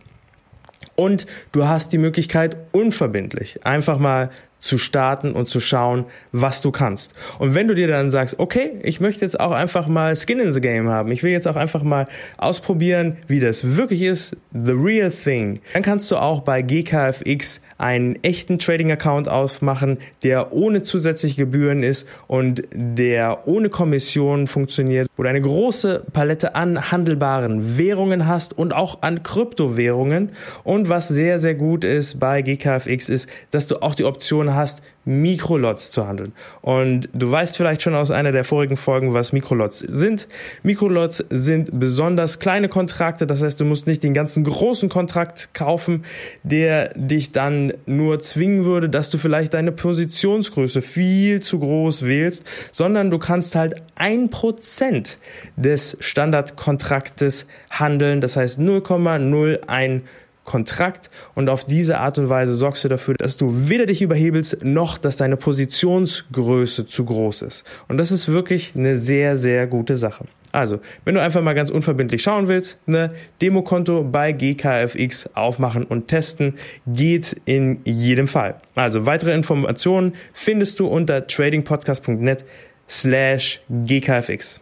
Und 0.96 1.26
du 1.52 1.68
hast 1.68 1.94
die 1.94 1.98
Möglichkeit, 1.98 2.58
unverbindlich 2.72 3.66
einfach 3.66 3.98
mal 3.98 4.30
zu 4.66 4.78
starten 4.78 5.32
und 5.32 5.48
zu 5.48 5.60
schauen, 5.60 6.06
was 6.32 6.62
du 6.62 6.72
kannst. 6.72 7.14
Und 7.38 7.54
wenn 7.54 7.68
du 7.68 7.76
dir 7.76 7.88
dann 7.88 8.10
sagst, 8.10 8.40
okay, 8.40 8.72
ich 8.82 9.00
möchte 9.00 9.24
jetzt 9.24 9.40
auch 9.40 9.52
einfach 9.52 9.88
mal 9.88 10.16
Skin 10.16 10.40
in 10.40 10.52
the 10.52 10.62
Game 10.62 10.90
haben, 10.90 11.12
ich 11.12 11.22
will 11.22 11.32
jetzt 11.32 11.48
auch 11.48 11.56
einfach 11.56 11.84
mal 11.84 12.08
ausprobieren, 12.38 13.18
wie 13.28 13.40
das 13.40 13.76
wirklich 13.76 14.02
ist, 14.02 14.36
the 14.52 14.72
real 14.72 15.12
thing, 15.12 15.60
dann 15.74 15.84
kannst 15.84 16.10
du 16.10 16.18
auch 16.18 16.42
bei 16.42 16.62
GKFX 16.64 17.62
einen 17.78 18.24
echten 18.24 18.58
Trading-Account 18.58 19.28
aufmachen, 19.28 19.98
der 20.24 20.54
ohne 20.54 20.84
zusätzliche 20.84 21.42
Gebühren 21.42 21.84
ist 21.84 22.08
und 22.28 22.62
der 22.74 23.48
ohne 23.48 23.70
Kommission 23.70 24.48
funktioniert, 24.48 25.10
wo 25.18 25.24
du 25.24 25.30
eine 25.30 25.42
große 25.42 26.06
Palette 26.14 26.56
an 26.56 26.92
handelbaren 26.92 27.78
Währungen 27.78 28.28
hast 28.28 28.58
und 28.58 28.74
auch 28.74 29.02
an 29.02 29.24
Kryptowährungen. 29.24 30.30
Und 30.64 30.88
was 30.90 31.10
sehr, 31.10 31.38
sehr 31.40 31.56
gut 31.56 31.84
ist 31.84 32.20
bei 32.20 32.42
GKFX 32.42 33.10
ist, 33.10 33.30
dass 33.52 33.68
du 33.68 33.82
auch 33.82 33.94
die 33.94 34.06
Option 34.06 34.55
hast, 34.56 34.82
Mikrolots 35.06 35.92
zu 35.92 36.08
handeln. 36.08 36.34
Und 36.62 37.10
du 37.14 37.30
weißt 37.30 37.56
vielleicht 37.56 37.84
schon 37.84 37.94
aus 37.94 38.12
einer 38.12 38.32
der 38.32 38.44
vorigen 38.44 38.76
Folgen, 38.76 39.14
was 39.14 39.34
Mikrolots 39.34 39.80
sind. 39.80 40.28
Mikrolots 40.64 41.24
sind 41.30 41.80
besonders 41.80 42.40
kleine 42.40 42.70
Kontrakte, 42.70 43.28
das 43.28 43.44
heißt, 43.44 43.60
du 43.60 43.66
musst 43.66 43.88
nicht 43.88 44.04
den 44.04 44.14
ganzen 44.14 44.44
großen 44.44 44.90
Kontrakt 44.90 45.54
kaufen, 45.54 46.04
der 46.44 46.90
dich 46.96 47.32
dann 47.32 47.74
nur 47.86 48.20
zwingen 48.20 48.66
würde, 48.66 48.90
dass 48.90 49.10
du 49.12 49.18
vielleicht 49.18 49.54
deine 49.54 49.72
Positionsgröße 49.72 50.82
viel 50.82 51.42
zu 51.42 51.60
groß 51.60 52.04
wählst, 52.04 52.44
sondern 52.72 53.12
du 53.12 53.20
kannst 53.20 53.56
halt 53.56 53.76
ein 53.96 54.30
Prozent 54.30 55.20
des 55.56 55.98
Standardkontraktes 56.00 57.46
handeln, 57.70 58.22
das 58.22 58.38
heißt 58.38 58.60
0,01 58.60 60.02
Kontrakt 60.46 61.10
und 61.34 61.50
auf 61.50 61.66
diese 61.66 61.98
Art 61.98 62.18
und 62.18 62.30
Weise 62.30 62.56
sorgst 62.56 62.84
du 62.84 62.88
dafür, 62.88 63.16
dass 63.16 63.36
du 63.36 63.68
weder 63.68 63.86
dich 63.88 64.02
überhebelst, 64.02 64.64
noch 64.64 64.98
dass 64.98 65.18
deine 65.18 65.36
Positionsgröße 65.36 66.88
zu 66.88 67.04
groß 67.04 67.42
ist. 67.42 67.66
Und 67.88 67.98
das 67.98 68.12
ist 68.12 68.30
wirklich 68.30 68.74
eine 68.76 68.98
sehr, 68.98 69.36
sehr 69.36 69.68
gute 69.68 69.98
Sache. 69.98 70.26
Also, 70.52 70.80
wenn 71.04 71.16
du 71.16 71.22
einfach 71.22 71.42
mal 71.42 71.54
ganz 71.54 71.70
unverbindlich 71.70 72.24
schauen 72.24 72.48
willst, 72.48 72.78
ne, 72.86 73.14
Demokonto 73.42 74.04
bei 74.04 74.32
GKFX 74.32 75.36
aufmachen 75.36 75.84
und 75.84 76.08
testen 76.08 76.54
geht 76.88 77.36
in 77.44 77.82
jedem 77.84 78.30
Fall. 78.30 78.62
Also, 78.74 79.06
weitere 79.06 79.34
Informationen 79.34 80.14
findest 80.32 80.80
du 80.80 80.88
unter 80.88 81.28
tradingpodcast.net 81.28 82.46
slash 82.88 83.60
GKFX. 83.70 84.62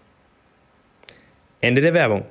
Ende 1.62 1.82
der 1.82 1.94
Werbung. 1.94 2.26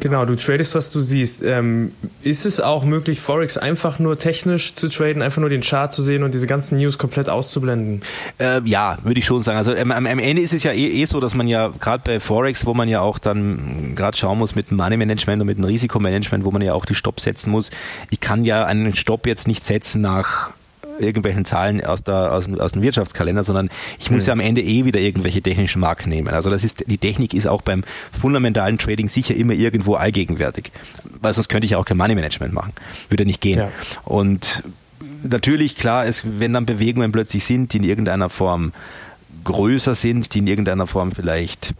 Genau, 0.00 0.26
du 0.26 0.36
tradest, 0.36 0.74
was 0.74 0.90
du 0.90 1.00
siehst. 1.00 1.42
Ähm, 1.42 1.92
ist 2.22 2.44
es 2.44 2.60
auch 2.60 2.84
möglich, 2.84 3.20
Forex 3.20 3.56
einfach 3.56 3.98
nur 3.98 4.18
technisch 4.18 4.74
zu 4.74 4.88
traden, 4.88 5.22
einfach 5.22 5.40
nur 5.40 5.48
den 5.48 5.62
Chart 5.62 5.92
zu 5.92 6.02
sehen 6.02 6.22
und 6.22 6.34
diese 6.34 6.46
ganzen 6.46 6.76
News 6.76 6.98
komplett 6.98 7.28
auszublenden? 7.28 8.02
Äh, 8.38 8.60
ja, 8.64 8.98
würde 9.02 9.18
ich 9.18 9.24
schon 9.24 9.42
sagen. 9.42 9.56
Also 9.56 9.74
ähm, 9.74 9.90
am, 9.92 10.06
Ende 10.06 10.42
ist 10.42 10.52
es 10.52 10.64
ja 10.64 10.72
eh, 10.72 10.88
eh 10.88 11.04
so, 11.06 11.18
dass 11.18 11.34
man 11.34 11.46
ja 11.46 11.68
gerade 11.68 12.02
bei 12.04 12.20
Forex, 12.20 12.66
wo 12.66 12.74
man 12.74 12.88
ja 12.88 13.00
auch 13.00 13.18
dann 13.18 13.94
gerade 13.94 14.16
schauen 14.16 14.38
muss 14.38 14.54
mit 14.54 14.70
dem 14.70 14.76
Money 14.76 14.98
Management 14.98 15.40
und 15.40 15.46
mit 15.46 15.56
dem 15.56 15.64
Risikomanagement, 15.64 16.44
wo 16.44 16.50
man 16.50 16.60
ja 16.60 16.74
auch 16.74 16.84
die 16.84 16.94
Stopp 16.94 17.20
setzen 17.20 17.50
muss. 17.50 17.70
Ich 18.10 18.20
kann 18.20 18.44
ja 18.44 18.66
einen 18.66 18.94
Stopp 18.94 19.26
jetzt 19.26 19.48
nicht 19.48 19.64
setzen 19.64 20.02
nach 20.02 20.50
irgendwelchen 20.98 21.44
Zahlen 21.44 21.84
aus, 21.84 22.02
der, 22.02 22.32
aus, 22.32 22.48
aus 22.58 22.72
dem 22.72 22.82
Wirtschaftskalender, 22.82 23.44
sondern 23.44 23.68
ich 23.98 24.10
muss 24.10 24.24
mhm. 24.24 24.26
ja 24.26 24.32
am 24.32 24.40
Ende 24.40 24.62
eh 24.62 24.84
wieder 24.84 25.00
irgendwelche 25.00 25.42
technischen 25.42 25.80
Marken 25.80 26.08
nehmen. 26.08 26.28
Also 26.28 26.50
das 26.50 26.64
ist, 26.64 26.84
die 26.86 26.98
Technik 26.98 27.34
ist 27.34 27.46
auch 27.46 27.62
beim 27.62 27.84
fundamentalen 28.12 28.78
Trading 28.78 29.08
sicher 29.08 29.34
immer 29.34 29.52
irgendwo 29.52 29.94
allgegenwärtig. 29.94 30.72
Weil 31.20 31.34
sonst 31.34 31.48
könnte 31.48 31.66
ich 31.66 31.76
auch 31.76 31.84
kein 31.84 31.96
Money 31.96 32.14
Management 32.14 32.52
machen. 32.52 32.72
Würde 33.08 33.24
nicht 33.24 33.40
gehen. 33.40 33.58
Ja. 33.58 33.70
Und 34.04 34.62
natürlich, 35.22 35.76
klar, 35.76 36.06
es, 36.06 36.24
wenn 36.38 36.52
dann 36.52 36.66
Bewegungen 36.66 37.12
plötzlich 37.12 37.44
sind, 37.44 37.72
die 37.72 37.78
in 37.78 37.84
irgendeiner 37.84 38.28
Form 38.28 38.72
größer 39.44 39.94
sind, 39.94 40.34
die 40.34 40.38
in 40.38 40.46
irgendeiner 40.46 40.86
Form 40.86 41.12
vielleicht 41.12 41.74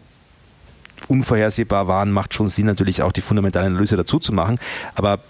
unvorhersehbar 1.09 1.89
waren, 1.89 2.11
macht 2.11 2.35
schon 2.35 2.49
Sinn, 2.49 2.67
natürlich 2.67 3.03
auch 3.03 3.13
die 3.13 3.21
fundamentale 3.21 3.67
Analyse 3.67 3.97
dazu 3.97 4.19
zu 4.19 4.33
machen. 4.33 4.59
Aber 4.95 5.21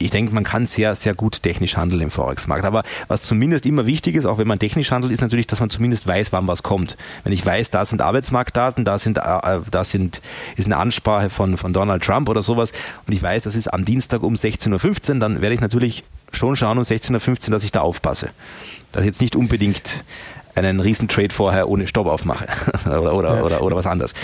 ich 0.00 0.10
denke, 0.10 0.34
man 0.34 0.44
kann 0.44 0.66
sehr, 0.66 0.94
sehr 0.94 1.14
gut 1.14 1.42
technisch 1.42 1.76
handeln 1.76 2.00
im 2.00 2.10
Forex-Markt. 2.10 2.64
Aber 2.64 2.82
was 3.08 3.22
zumindest 3.22 3.66
immer 3.66 3.86
wichtig 3.86 4.16
ist, 4.16 4.24
auch 4.24 4.38
wenn 4.38 4.48
man 4.48 4.58
technisch 4.58 4.90
handelt, 4.90 5.12
ist 5.12 5.20
natürlich, 5.20 5.46
dass 5.46 5.60
man 5.60 5.68
zumindest 5.68 6.06
weiß, 6.06 6.32
wann 6.32 6.46
was 6.46 6.62
kommt. 6.62 6.96
Wenn 7.22 7.32
ich 7.32 7.44
weiß, 7.44 7.70
da 7.70 7.84
sind 7.84 8.00
Arbeitsmarktdaten, 8.00 8.84
da 8.84 8.96
sind, 8.98 9.18
äh, 9.18 9.60
da 9.70 9.84
sind, 9.84 10.22
ist 10.56 10.66
eine 10.66 10.78
Ansprache 10.78 11.28
von, 11.28 11.56
von 11.56 11.72
Donald 11.72 12.02
Trump 12.02 12.28
oder 12.28 12.42
sowas 12.42 12.72
und 13.06 13.12
ich 13.12 13.22
weiß, 13.22 13.42
das 13.42 13.54
ist 13.54 13.68
am 13.68 13.84
Dienstag 13.84 14.22
um 14.22 14.34
16.15 14.34 15.14
Uhr, 15.14 15.18
dann 15.20 15.42
werde 15.42 15.54
ich 15.54 15.60
natürlich 15.60 16.04
schon 16.32 16.56
schauen 16.56 16.78
um 16.78 16.84
16.15 16.84 17.46
Uhr, 17.46 17.50
dass 17.50 17.64
ich 17.64 17.72
da 17.72 17.80
aufpasse. 17.80 18.30
Dass 18.92 19.04
jetzt 19.04 19.20
nicht 19.20 19.36
unbedingt 19.36 20.04
einen 20.64 20.80
Riesentrade 20.80 21.32
vorher 21.32 21.68
ohne 21.68 21.86
Stopp 21.86 22.06
aufmache 22.06 22.46
oder, 22.86 23.14
oder, 23.14 23.36
ja. 23.36 23.42
oder, 23.42 23.62
oder 23.62 23.76
was 23.76 23.86
anderes. 23.86 24.14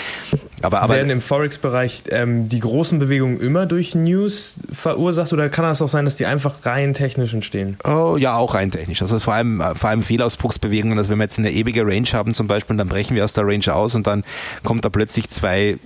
Aber, 0.61 0.81
aber 0.81 0.95
Werden 0.95 1.11
im 1.11 1.21
Forex-Bereich 1.21 2.03
ähm, 2.09 2.49
die 2.49 2.59
großen 2.59 2.97
Bewegungen 2.97 3.39
immer 3.39 3.65
durch 3.65 3.93
News 3.93 4.55
verursacht 4.71 5.31
oder 5.33 5.49
kann 5.49 5.65
das 5.65 5.81
auch 5.81 5.87
sein, 5.87 6.05
dass 6.05 6.15
die 6.15 6.25
einfach 6.25 6.65
rein 6.65 6.93
technisch 6.93 7.33
entstehen? 7.33 7.77
Oh, 7.83 8.17
ja, 8.17 8.35
auch 8.37 8.55
rein 8.55 8.71
technisch. 8.71 9.01
Also 9.01 9.19
vor 9.19 9.33
allem, 9.33 9.61
äh, 9.61 9.75
vor 9.75 9.89
allem 9.89 10.01
Fehlausbruchsbewegungen. 10.01 10.97
Also 10.97 11.11
wenn 11.11 11.19
wir 11.19 11.25
jetzt 11.25 11.37
eine 11.37 11.51
ewige 11.51 11.85
Range 11.85 12.07
haben 12.13 12.33
zum 12.33 12.47
Beispiel, 12.47 12.75
dann 12.77 12.87
brechen 12.87 13.15
wir 13.15 13.23
aus 13.23 13.33
der 13.33 13.45
Range 13.45 13.73
aus 13.73 13.93
und 13.93 14.07
dann 14.07 14.23
kommt 14.63 14.83
da 14.83 14.89
plötzlich 14.89 15.29
zwei 15.29 15.77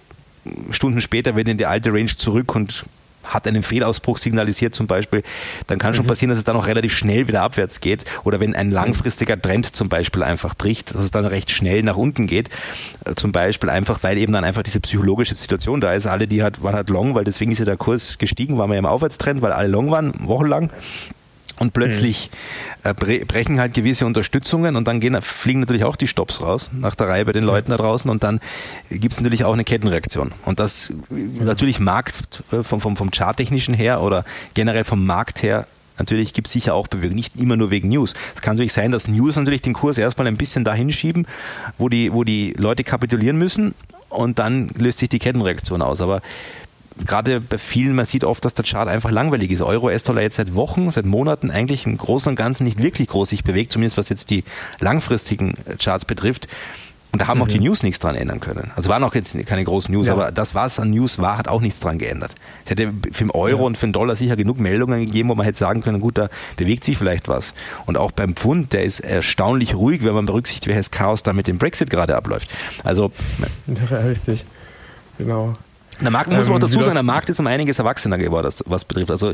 Stunden 0.72 1.02
später 1.02 1.36
wieder 1.36 1.52
in 1.52 1.58
die 1.58 1.66
alte 1.66 1.92
Range 1.92 2.16
zurück 2.16 2.56
und 2.56 2.86
hat 3.24 3.48
einen 3.48 3.64
Fehlausbruch 3.64 4.18
signalisiert 4.18 4.76
zum 4.76 4.88
Beispiel, 4.88 5.24
dann 5.68 5.80
kann 5.80 5.94
schon 5.94 6.06
mhm. 6.06 6.10
passieren, 6.10 6.30
dass 6.30 6.38
es 6.38 6.44
dann 6.44 6.56
auch 6.56 6.68
relativ 6.68 6.94
schnell 6.94 7.28
wieder 7.28 7.42
abwärts 7.42 7.82
geht. 7.82 8.06
Oder 8.24 8.40
wenn 8.40 8.56
ein 8.56 8.72
langfristiger 8.72 9.42
Trend 9.42 9.76
zum 9.76 9.90
Beispiel 9.90 10.24
einfach 10.24 10.56
bricht, 10.56 10.94
dass 10.94 11.04
es 11.04 11.12
dann 11.12 11.26
recht 11.26 11.52
schnell 11.52 11.84
nach 11.84 11.98
unten 11.98 12.28
geht. 12.28 12.50
Äh, 13.06 13.16
zum 13.16 13.32
Beispiel 13.32 13.70
einfach, 13.70 14.04
weil 14.04 14.18
eben 14.18 14.34
dann 14.34 14.44
einfach 14.44 14.64
diese 14.64 14.80
psychologische 14.80 15.36
Situation 15.36 15.82
da 15.82 15.94
ist. 15.94 16.08
Alle, 16.08 16.28
die 16.28 16.44
halt, 16.44 16.64
waren 16.64 16.76
halt 16.76 16.90
long, 16.90 17.16
weil 17.16 17.24
deswegen 17.24 17.52
ist 17.52 17.60
ja 17.60 17.66
der 17.66 17.78
Kurs 17.78 18.18
gestiegen, 18.18 18.58
waren 18.58 18.70
wir 18.70 18.76
ja 18.76 18.80
im 18.80 18.86
Aufwärtstrend, 18.86 19.42
weil 19.42 19.52
alle 19.52 19.68
long 19.68 19.92
waren, 19.92 20.14
wochenlang. 20.20 20.70
Und 21.62 21.74
plötzlich 21.74 22.32
mhm. 22.84 22.96
brechen 23.28 23.60
halt 23.60 23.76
gewisse 23.76 24.08
Unterstützungen 24.08 24.76
und 24.76 24.88
dann 24.88 25.00
gehen, 25.00 25.22
fliegen 25.22 25.60
natürlich 25.60 25.84
auch 25.84 25.96
die 25.96 26.08
Stops 26.08 26.42
raus 26.42 26.72
nach 26.74 26.96
der 26.96 27.08
Reihe 27.08 27.24
bei 27.24 27.34
den 27.34 27.44
Leuten 27.44 27.70
da 27.70 27.78
draußen 27.78 28.10
und 28.10 28.24
dann 28.24 28.40
gibt 28.90 29.14
es 29.14 29.20
natürlich 29.20 29.44
auch 29.44 29.54
eine 29.54 29.64
Kettenreaktion. 29.64 30.32
Und 30.44 30.60
das 30.60 30.92
mhm. 31.12 31.46
natürlich 31.46 31.80
Markt 31.80 32.42
äh, 32.52 32.64
vom, 32.64 32.82
vom, 32.82 32.98
vom 32.98 33.12
Charttechnischen 33.12 33.76
her 33.76 34.02
oder 34.02 34.26
generell 34.56 34.84
vom 34.84 35.06
Markt 35.06 35.44
her 35.44 35.68
Natürlich 36.00 36.34
gibt 36.34 36.48
es 36.48 36.54
sicher 36.54 36.74
auch 36.74 36.88
Bewegungen, 36.88 37.18
nicht 37.18 37.36
immer 37.36 37.58
nur 37.58 37.70
wegen 37.70 37.90
News. 37.90 38.16
Es 38.34 38.42
kann 38.42 38.56
natürlich 38.56 38.74
sein, 38.74 38.92
dass 38.92 39.08
News 39.08 39.36
natürlich 39.36 39.62
den 39.62 39.74
Kurs 39.74 40.00
erstmal 40.00 40.26
ein 40.26 40.38
bisschen 40.38 40.64
dahin 40.64 40.92
schieben, 40.92 41.28
wo 41.78 41.90
die, 41.90 42.12
wo 42.12 42.24
die 42.24 42.54
Leute 42.58 42.84
kapitulieren 42.84 43.38
müssen 43.38 43.76
und 44.10 44.40
dann 44.40 44.70
löst 44.78 44.98
sich 44.98 45.10
die 45.10 45.20
Kettenreaktion 45.20 45.84
aus. 45.84 46.02
Aber 46.02 46.22
gerade 47.06 47.42
bei 47.42 47.58
vielen, 47.58 47.96
man 47.96 48.06
sieht 48.06 48.24
oft, 48.24 48.44
dass 48.46 48.54
der 48.54 48.66
Chart 48.66 48.88
einfach 48.88 49.12
langweilig 49.12 49.52
ist. 49.52 49.62
Euro, 49.62 49.88
US-Dollar 49.88 50.22
jetzt 50.22 50.36
seit 50.36 50.56
Wochen, 50.56 50.92
seit 50.92 51.06
Monaten 51.06 51.52
eigentlich 51.52 51.86
im 51.86 51.98
Großen 51.98 52.30
und 52.30 52.36
Ganzen 52.36 52.64
nicht 52.64 52.82
wirklich 52.82 53.08
groß 53.08 53.30
sich 53.30 53.44
bewegt, 53.44 53.72
zumindest 53.72 53.98
was 53.98 54.10
jetzt 54.10 54.30
die 54.30 54.44
langfristigen 54.80 55.54
Charts 55.80 56.06
betrifft. 56.06 56.48
Und 57.12 57.22
da 57.22 57.28
haben 57.28 57.40
mhm. 57.40 57.44
auch 57.44 57.48
die 57.48 57.58
mhm. 57.58 57.66
News 57.66 57.84
nichts 57.84 58.00
dran 58.00 58.16
ändern 58.16 58.40
können. 58.40 58.72
Also 58.76 58.90
waren 58.90 59.04
auch 59.04 59.14
jetzt 59.16 59.38
keine 59.46 59.64
großen 59.64 59.94
News, 59.94 60.08
ja. 60.08 60.14
aber 60.14 60.32
das, 60.32 60.56
was 60.56 60.80
an 60.80 60.92
News 60.92 61.20
war, 61.20 61.38
hat 61.38 61.50
auch 61.50 61.60
nichts 61.60 61.82
dran 61.82 61.98
geändert. 61.98 62.36
Es 62.64 62.72
hätte 62.72 62.94
für 63.12 63.26
den 63.26 63.32
Euro 63.32 63.60
ja. 63.60 63.66
und 63.66 63.78
für 63.78 63.88
den 63.88 63.94
Dollar 63.94 64.16
sicher 64.16 64.38
genug 64.38 64.60
Meldungen 64.60 65.06
gegeben, 65.06 65.30
wo 65.30 65.36
man 65.36 65.46
hätte 65.46 65.58
sagen 65.58 65.82
können, 65.82 66.00
gut, 66.00 66.18
da 66.18 66.30
bewegt 66.56 66.86
sich 66.86 66.98
vielleicht 66.98 67.28
was. 67.28 67.54
Und 67.86 67.98
auch 67.98 68.12
beim 68.12 68.36
Pfund, 68.36 68.72
der 68.72 68.84
ist 68.86 69.02
erstaunlich 69.02 69.76
ruhig, 69.76 70.06
wenn 70.06 70.14
man 70.14 70.26
berücksichtigt, 70.26 70.68
welches 70.68 70.92
Chaos 70.92 71.22
da 71.22 71.34
mit 71.34 71.48
dem 71.48 71.58
Brexit 71.58 71.90
gerade 71.90 72.16
abläuft. 72.16 72.50
Also. 72.84 73.12
Ja, 73.68 73.98
richtig. 73.98 74.46
Genau. 75.18 75.56
Der 76.00 76.10
Markt, 76.10 76.32
muss 76.32 76.48
man 76.48 76.54
auch 76.54 76.64
ähm, 76.64 76.70
dazu 76.70 76.82
sagen, 76.82 76.96
der 76.96 77.04
Markt 77.04 77.30
ist 77.30 77.40
um 77.40 77.48
einiges 77.48 77.78
erwachsener 77.78 78.18
geworden, 78.18 78.50
was 78.66 78.86
betrifft. 78.86 79.12
Also 79.12 79.34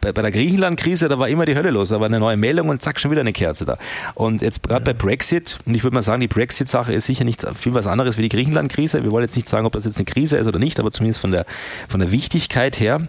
bei, 0.00 0.12
bei 0.12 0.22
der 0.22 0.30
Griechenland-Krise, 0.30 1.08
da 1.08 1.18
war 1.18 1.28
immer 1.28 1.44
die 1.44 1.56
Hölle 1.56 1.70
los. 1.70 1.88
Da 1.88 1.98
war 1.98 2.06
eine 2.06 2.20
neue 2.20 2.36
Meldung 2.36 2.68
und 2.68 2.82
zack, 2.82 3.00
schon 3.00 3.10
wieder 3.10 3.22
eine 3.22 3.32
Kerze 3.32 3.64
da. 3.64 3.78
Und 4.14 4.42
jetzt 4.42 4.62
gerade 4.62 4.84
ja. 4.86 4.92
bei 4.92 4.94
Brexit, 4.94 5.58
und 5.66 5.74
ich 5.74 5.82
würde 5.82 5.94
mal 5.94 6.02
sagen, 6.02 6.20
die 6.20 6.28
Brexit-Sache 6.28 6.92
ist 6.92 7.06
sicher 7.06 7.24
nicht 7.24 7.44
viel 7.54 7.74
was 7.74 7.86
anderes 7.86 8.16
wie 8.16 8.22
die 8.22 8.28
Griechenland-Krise. 8.28 9.02
Wir 9.02 9.10
wollen 9.10 9.24
jetzt 9.24 9.36
nicht 9.36 9.48
sagen, 9.48 9.66
ob 9.66 9.72
das 9.72 9.84
jetzt 9.84 9.96
eine 9.96 10.04
Krise 10.04 10.36
ist 10.36 10.46
oder 10.46 10.58
nicht, 10.58 10.78
aber 10.78 10.90
zumindest 10.90 11.20
von 11.20 11.32
der, 11.32 11.46
von 11.88 12.00
der 12.00 12.12
Wichtigkeit 12.12 12.78
her. 12.78 13.08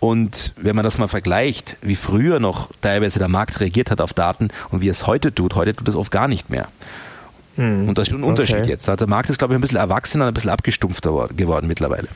Und 0.00 0.54
wenn 0.56 0.76
man 0.76 0.84
das 0.84 0.96
mal 0.98 1.08
vergleicht, 1.08 1.76
wie 1.82 1.96
früher 1.96 2.38
noch 2.38 2.70
teilweise 2.80 3.18
der 3.18 3.28
Markt 3.28 3.60
reagiert 3.60 3.90
hat 3.90 4.00
auf 4.00 4.12
Daten 4.14 4.48
und 4.70 4.80
wie 4.80 4.88
es 4.88 5.06
heute 5.06 5.34
tut, 5.34 5.54
heute 5.54 5.74
tut 5.74 5.88
es 5.88 5.96
oft 5.96 6.12
gar 6.12 6.28
nicht 6.28 6.50
mehr. 6.50 6.68
Hm. 7.56 7.88
Und 7.88 7.98
das 7.98 8.06
ist 8.06 8.12
schon 8.12 8.20
ein 8.20 8.24
Unterschied 8.24 8.58
okay. 8.58 8.68
jetzt. 8.68 8.88
Also 8.88 9.04
der 9.04 9.08
Markt 9.08 9.28
ist, 9.28 9.38
glaube 9.38 9.54
ich, 9.54 9.58
ein 9.58 9.60
bisschen 9.60 9.78
erwachsener, 9.78 10.26
ein 10.26 10.34
bisschen 10.34 10.50
abgestumpfter 10.50 11.28
geworden 11.36 11.66
mittlerweile. 11.66 12.08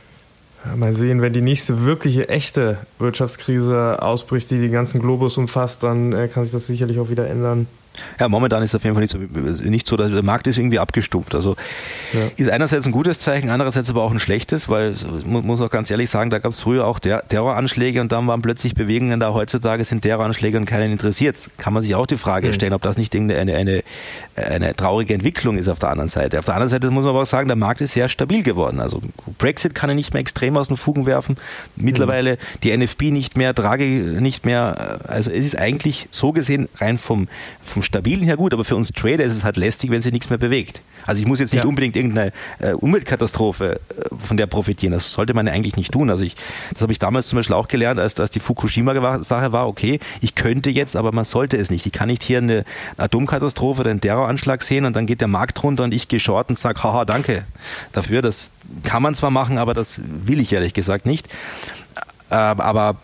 Mal 0.75 0.93
sehen, 0.93 1.21
wenn 1.21 1.33
die 1.33 1.41
nächste 1.41 1.85
wirkliche 1.85 2.29
echte 2.29 2.77
Wirtschaftskrise 2.97 4.01
ausbricht, 4.01 4.49
die 4.49 4.61
den 4.61 4.71
ganzen 4.71 5.01
Globus 5.01 5.37
umfasst, 5.37 5.83
dann 5.83 6.13
äh, 6.13 6.29
kann 6.29 6.43
sich 6.43 6.53
das 6.53 6.67
sicherlich 6.67 6.99
auch 6.99 7.09
wieder 7.09 7.27
ändern. 7.27 7.67
Ja, 8.19 8.27
momentan 8.27 8.63
ist 8.63 8.71
es 8.71 8.75
auf 8.75 8.83
jeden 8.83 8.95
Fall 8.95 9.01
nicht 9.01 9.11
so, 9.11 9.69
nicht 9.69 9.87
so 9.87 9.95
dass 9.95 10.11
der 10.11 10.23
Markt 10.23 10.47
ist 10.47 10.57
irgendwie 10.57 10.79
abgestumpft. 10.79 11.35
Also 11.35 11.55
ja. 12.13 12.19
ist 12.35 12.49
einerseits 12.49 12.85
ein 12.85 12.91
gutes 12.91 13.19
Zeichen, 13.19 13.49
andererseits 13.49 13.89
aber 13.89 14.03
auch 14.03 14.11
ein 14.11 14.19
schlechtes, 14.19 14.69
weil 14.69 14.95
man 15.25 15.45
muss 15.45 15.61
auch 15.61 15.69
ganz 15.69 15.89
ehrlich 15.91 16.09
sagen, 16.09 16.29
da 16.29 16.39
gab 16.39 16.51
es 16.51 16.59
früher 16.59 16.85
auch 16.85 16.99
Terroranschläge 16.99 18.01
und 18.01 18.11
dann 18.11 18.27
waren 18.27 18.41
plötzlich 18.41 18.75
Bewegungen 18.75 19.19
da. 19.19 19.33
Heutzutage 19.33 19.83
sind 19.83 20.01
Terroranschläge 20.01 20.57
und 20.57 20.65
keinen 20.65 20.91
interessiert. 20.91 21.49
Kann 21.57 21.73
man 21.73 21.83
sich 21.83 21.95
auch 21.95 22.05
die 22.05 22.17
Frage 22.17 22.47
mhm. 22.47 22.53
stellen, 22.53 22.73
ob 22.73 22.81
das 22.81 22.97
nicht 22.97 23.13
irgendeine 23.13 23.55
eine, 23.55 23.83
eine, 24.35 24.55
eine 24.55 24.75
traurige 24.75 25.13
Entwicklung 25.13 25.57
ist 25.57 25.67
auf 25.67 25.79
der 25.79 25.89
anderen 25.89 26.09
Seite. 26.09 26.39
Auf 26.39 26.45
der 26.45 26.55
anderen 26.55 26.69
Seite 26.69 26.89
muss 26.89 27.03
man 27.03 27.11
aber 27.11 27.21
auch 27.21 27.25
sagen, 27.25 27.47
der 27.47 27.55
Markt 27.55 27.81
ist 27.81 27.93
sehr 27.93 28.09
stabil 28.09 28.43
geworden. 28.43 28.79
Also 28.79 29.01
Brexit 29.37 29.75
kann 29.75 29.89
er 29.89 29.95
nicht 29.95 30.13
mehr 30.13 30.21
extrem 30.21 30.57
aus 30.57 30.67
den 30.67 30.77
Fugen 30.77 31.05
werfen. 31.05 31.37
Mittlerweile 31.75 32.33
mhm. 32.33 32.59
die 32.63 32.77
NFP 32.77 33.11
nicht 33.11 33.37
mehr, 33.37 33.53
Draghi 33.53 33.99
nicht 34.19 34.45
mehr. 34.45 34.99
Also 35.07 35.31
es 35.31 35.45
ist 35.45 35.57
eigentlich 35.57 36.07
so 36.11 36.31
gesehen 36.31 36.69
rein 36.79 36.97
vom, 36.97 37.27
vom 37.61 37.82
Stabilen 37.83 38.23
her 38.23 38.37
gut, 38.37 38.53
aber 38.53 38.63
für 38.63 38.75
uns 38.75 38.91
Trader 38.91 39.23
ist 39.23 39.33
es 39.33 39.43
halt 39.43 39.57
lästig, 39.57 39.91
wenn 39.91 40.01
sich 40.01 40.11
nichts 40.11 40.29
mehr 40.29 40.39
bewegt. 40.39 40.81
Also 41.05 41.21
ich 41.21 41.27
muss 41.27 41.39
jetzt 41.39 41.53
nicht 41.53 41.63
ja. 41.63 41.69
unbedingt 41.69 41.95
irgendeine 41.95 42.31
äh, 42.59 42.71
Umweltkatastrophe 42.73 43.73
äh, 43.73 44.15
von 44.17 44.37
der 44.37 44.47
profitieren. 44.47 44.93
Das 44.93 45.11
sollte 45.11 45.33
man 45.33 45.47
ja 45.47 45.53
eigentlich 45.53 45.75
nicht 45.75 45.91
tun. 45.91 46.09
Also 46.09 46.23
ich, 46.23 46.35
das 46.71 46.81
habe 46.81 46.91
ich 46.91 46.99
damals 46.99 47.27
zum 47.27 47.37
Beispiel 47.37 47.55
auch 47.55 47.67
gelernt, 47.67 47.99
als, 47.99 48.19
als 48.19 48.31
die 48.31 48.39
Fukushima-Sache 48.39 49.51
war, 49.51 49.67
okay, 49.67 49.99
ich 50.21 50.35
könnte 50.35 50.69
jetzt, 50.69 50.95
aber 50.95 51.11
man 51.11 51.25
sollte 51.25 51.57
es 51.57 51.69
nicht. 51.69 51.85
Ich 51.85 51.91
kann 51.91 52.07
nicht 52.07 52.23
hier 52.23 52.39
eine 52.39 52.65
Atomkatastrophe 52.97 53.81
oder 53.81 53.91
einen 53.91 54.01
Terroranschlag 54.01 54.61
sehen 54.63 54.85
und 54.85 54.95
dann 54.95 55.05
geht 55.05 55.21
der 55.21 55.27
Markt 55.27 55.61
runter 55.63 55.83
und 55.83 55.93
ich 55.93 56.07
gehe 56.07 56.19
short 56.19 56.49
und 56.49 56.57
sage, 56.57 56.83
haha, 56.83 57.05
danke 57.05 57.45
dafür. 57.91 58.21
Das 58.21 58.53
kann 58.83 59.03
man 59.03 59.15
zwar 59.15 59.31
machen, 59.31 59.57
aber 59.57 59.73
das 59.73 60.01
will 60.05 60.39
ich 60.39 60.53
ehrlich 60.53 60.73
gesagt 60.73 61.05
nicht. 61.05 61.27
Äh, 62.29 62.35
aber 62.35 62.97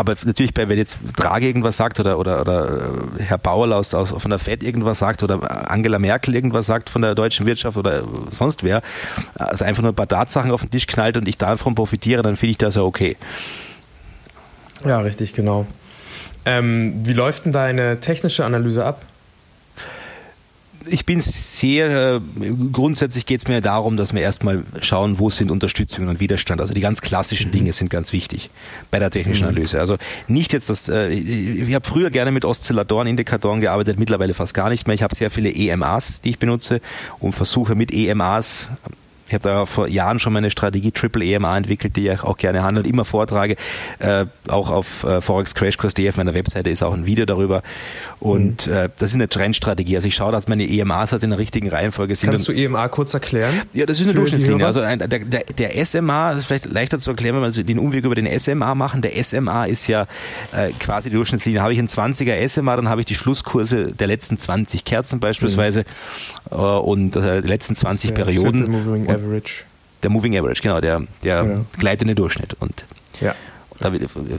aber 0.00 0.14
natürlich, 0.24 0.52
wenn 0.56 0.78
jetzt 0.78 0.98
Draghi 1.16 1.46
irgendwas 1.46 1.76
sagt 1.76 2.00
oder, 2.00 2.18
oder, 2.18 2.40
oder 2.40 2.90
äh, 3.18 3.22
Herr 3.22 3.38
Bauer 3.38 3.70
aus, 3.76 3.92
aus, 3.92 4.10
von 4.10 4.30
der 4.30 4.38
FED 4.38 4.62
irgendwas 4.62 4.98
sagt 4.98 5.22
oder 5.22 5.70
Angela 5.70 5.98
Merkel 5.98 6.34
irgendwas 6.34 6.66
sagt 6.66 6.88
von 6.88 7.02
der 7.02 7.14
deutschen 7.14 7.44
Wirtschaft 7.44 7.76
oder 7.76 8.02
sonst 8.30 8.64
wer, 8.64 8.80
also 9.36 9.64
einfach 9.64 9.82
nur 9.82 9.92
ein 9.92 9.94
paar 9.94 10.08
Tatsachen 10.08 10.50
auf 10.50 10.62
den 10.62 10.70
Tisch 10.70 10.86
knallt 10.86 11.18
und 11.18 11.28
ich 11.28 11.36
davon 11.36 11.74
profitiere, 11.74 12.22
dann 12.22 12.36
finde 12.36 12.52
ich 12.52 12.58
das 12.58 12.76
ja 12.76 12.82
okay. 12.82 13.16
Ja, 14.84 15.00
richtig, 15.00 15.34
genau. 15.34 15.66
Ähm, 16.46 16.94
wie 17.04 17.12
läuft 17.12 17.44
denn 17.44 17.52
deine 17.52 18.00
technische 18.00 18.46
Analyse 18.46 18.86
ab? 18.86 19.04
Ich 20.86 21.06
bin 21.06 21.20
sehr, 21.20 22.16
äh, 22.16 22.20
grundsätzlich 22.72 23.26
geht 23.26 23.40
es 23.40 23.48
mir 23.48 23.60
darum, 23.60 23.96
dass 23.96 24.14
wir 24.14 24.22
erstmal 24.22 24.64
schauen, 24.80 25.18
wo 25.18 25.30
sind 25.30 25.50
Unterstützungen 25.50 26.08
und 26.08 26.20
Widerstand. 26.20 26.60
Also 26.60 26.74
die 26.74 26.80
ganz 26.80 27.00
klassischen 27.00 27.48
mhm. 27.48 27.52
Dinge 27.52 27.72
sind 27.72 27.90
ganz 27.90 28.12
wichtig 28.12 28.50
bei 28.90 28.98
der 28.98 29.10
technischen 29.10 29.44
mhm. 29.44 29.50
Analyse. 29.50 29.80
Also 29.80 29.96
nicht 30.26 30.52
jetzt 30.52 30.70
das, 30.70 30.88
äh, 30.88 31.08
ich 31.08 31.74
habe 31.74 31.86
früher 31.86 32.10
gerne 32.10 32.32
mit 32.32 32.44
Oszillatoren, 32.44 33.06
Indikatoren 33.06 33.60
gearbeitet, 33.60 33.98
mittlerweile 33.98 34.34
fast 34.34 34.54
gar 34.54 34.70
nicht 34.70 34.86
mehr. 34.86 34.94
Ich 34.94 35.02
habe 35.02 35.14
sehr 35.14 35.30
viele 35.30 35.50
EMAs, 35.50 36.20
die 36.22 36.30
ich 36.30 36.38
benutze 36.38 36.80
und 37.18 37.32
versuche 37.32 37.74
mit 37.74 37.92
EMAs 37.92 38.70
ich 39.30 39.34
habe 39.34 39.44
da 39.44 39.64
vor 39.64 39.86
Jahren 39.86 40.18
schon 40.18 40.32
meine 40.32 40.50
Strategie 40.50 40.90
Triple 40.90 41.24
EMA 41.24 41.56
entwickelt, 41.56 41.94
die 41.94 42.08
ich 42.08 42.24
auch 42.24 42.36
gerne 42.36 42.64
handelt, 42.64 42.84
immer 42.84 43.04
vortrage. 43.04 43.54
Äh, 44.00 44.26
auch 44.48 44.70
auf 44.70 45.04
äh, 45.04 45.20
forex-crashkurs.de 45.20 46.08
auf 46.08 46.16
meiner 46.16 46.34
Webseite 46.34 46.68
ist 46.68 46.82
auch 46.82 46.92
ein 46.92 47.06
Video 47.06 47.26
darüber. 47.26 47.62
Und 48.18 48.66
mhm. 48.66 48.72
äh, 48.72 48.88
das 48.98 49.10
ist 49.10 49.14
eine 49.14 49.28
Trendstrategie. 49.28 49.94
Also 49.94 50.08
ich 50.08 50.16
schaue, 50.16 50.32
dass 50.32 50.48
meine 50.48 50.68
EMAs 50.68 51.12
halt 51.12 51.22
in 51.22 51.30
der 51.30 51.38
richtigen 51.38 51.68
Reihenfolge 51.68 52.16
sind. 52.16 52.30
Kannst 52.30 52.48
du 52.48 52.52
EMA 52.52 52.88
kurz 52.88 53.14
erklären? 53.14 53.54
Ja, 53.72 53.86
das 53.86 54.00
ist 54.00 54.06
eine 54.06 54.14
Durchschnittslinie. 54.14 54.66
Also 54.66 54.80
ein, 54.80 54.98
der, 54.98 55.06
der, 55.06 55.44
der, 55.44 55.86
SMA, 55.86 56.30
das 56.30 56.40
ist 56.40 56.46
vielleicht 56.46 56.64
leichter 56.64 56.98
zu 56.98 57.10
erklären, 57.10 57.36
wenn 57.36 57.42
wir 57.42 57.46
also 57.46 57.62
den 57.62 57.78
Umweg 57.78 58.04
über 58.04 58.16
den 58.16 58.26
SMA 58.36 58.74
machen. 58.74 59.00
Der 59.00 59.22
SMA 59.22 59.66
ist 59.66 59.86
ja 59.86 60.08
äh, 60.52 60.72
quasi 60.80 61.08
die 61.08 61.14
Durchschnittslinie. 61.14 61.62
Habe 61.62 61.72
ich 61.72 61.78
einen 61.78 61.86
20er 61.86 62.48
SMA, 62.48 62.74
dann 62.74 62.88
habe 62.88 63.02
ich 63.02 63.06
die 63.06 63.14
Schlusskurse 63.14 63.92
der 63.92 64.08
letzten 64.08 64.38
20 64.38 64.84
Kerzen 64.84 65.20
beispielsweise 65.20 65.84
mhm. 66.50 66.58
und 66.58 67.14
äh, 67.14 67.42
die 67.42 67.48
letzten 67.48 67.76
20 67.76 68.12
Perioden. 68.12 69.19
Average. 69.24 69.64
Der 70.02 70.10
Moving 70.10 70.36
Average, 70.36 70.62
genau, 70.62 70.80
der, 70.80 71.02
der 71.22 71.42
genau. 71.42 71.66
gleitende 71.78 72.14
Durchschnitt. 72.14 72.54
Und 72.58 72.84
ja. 73.20 73.34
da 73.78 73.92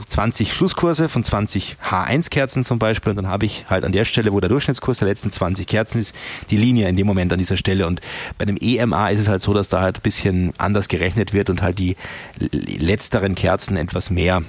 20 0.08 0.52
Schlusskurse 0.52 1.08
von 1.08 1.22
20 1.22 1.76
H1-Kerzen 1.88 2.64
zum 2.64 2.78
Beispiel. 2.78 3.10
Und 3.10 3.16
dann 3.16 3.28
habe 3.28 3.46
ich 3.46 3.66
halt 3.68 3.84
an 3.84 3.92
der 3.92 4.04
Stelle, 4.04 4.32
wo 4.32 4.40
der 4.40 4.48
Durchschnittskurs 4.48 4.98
der 4.98 5.08
letzten 5.08 5.30
20 5.30 5.66
Kerzen 5.66 5.98
ist, 5.98 6.14
die 6.50 6.56
Linie 6.56 6.88
in 6.88 6.96
dem 6.96 7.06
Moment 7.06 7.32
an 7.32 7.38
dieser 7.38 7.56
Stelle. 7.56 7.86
Und 7.86 8.00
bei 8.38 8.44
dem 8.44 8.56
EMA 8.60 9.10
ist 9.10 9.20
es 9.20 9.28
halt 9.28 9.42
so, 9.42 9.54
dass 9.54 9.68
da 9.68 9.80
halt 9.80 9.98
ein 9.98 10.02
bisschen 10.02 10.52
anders 10.58 10.88
gerechnet 10.88 11.32
wird 11.32 11.48
und 11.48 11.62
halt 11.62 11.78
die 11.78 11.96
letzteren 12.40 13.34
Kerzen 13.34 13.76
etwas 13.76 14.10
mehr 14.10 14.42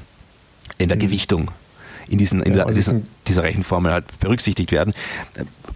in 0.77 0.89
der 0.89 0.97
mhm. 0.97 1.01
Gewichtung 1.01 1.51
in, 2.07 2.17
diesen, 2.17 2.41
in 2.43 2.53
ja, 2.53 2.65
diesen, 2.65 3.07
dieser 3.27 3.43
Rechenformel 3.43 3.91
halt 3.91 4.19
berücksichtigt 4.19 4.71
werden 4.71 4.93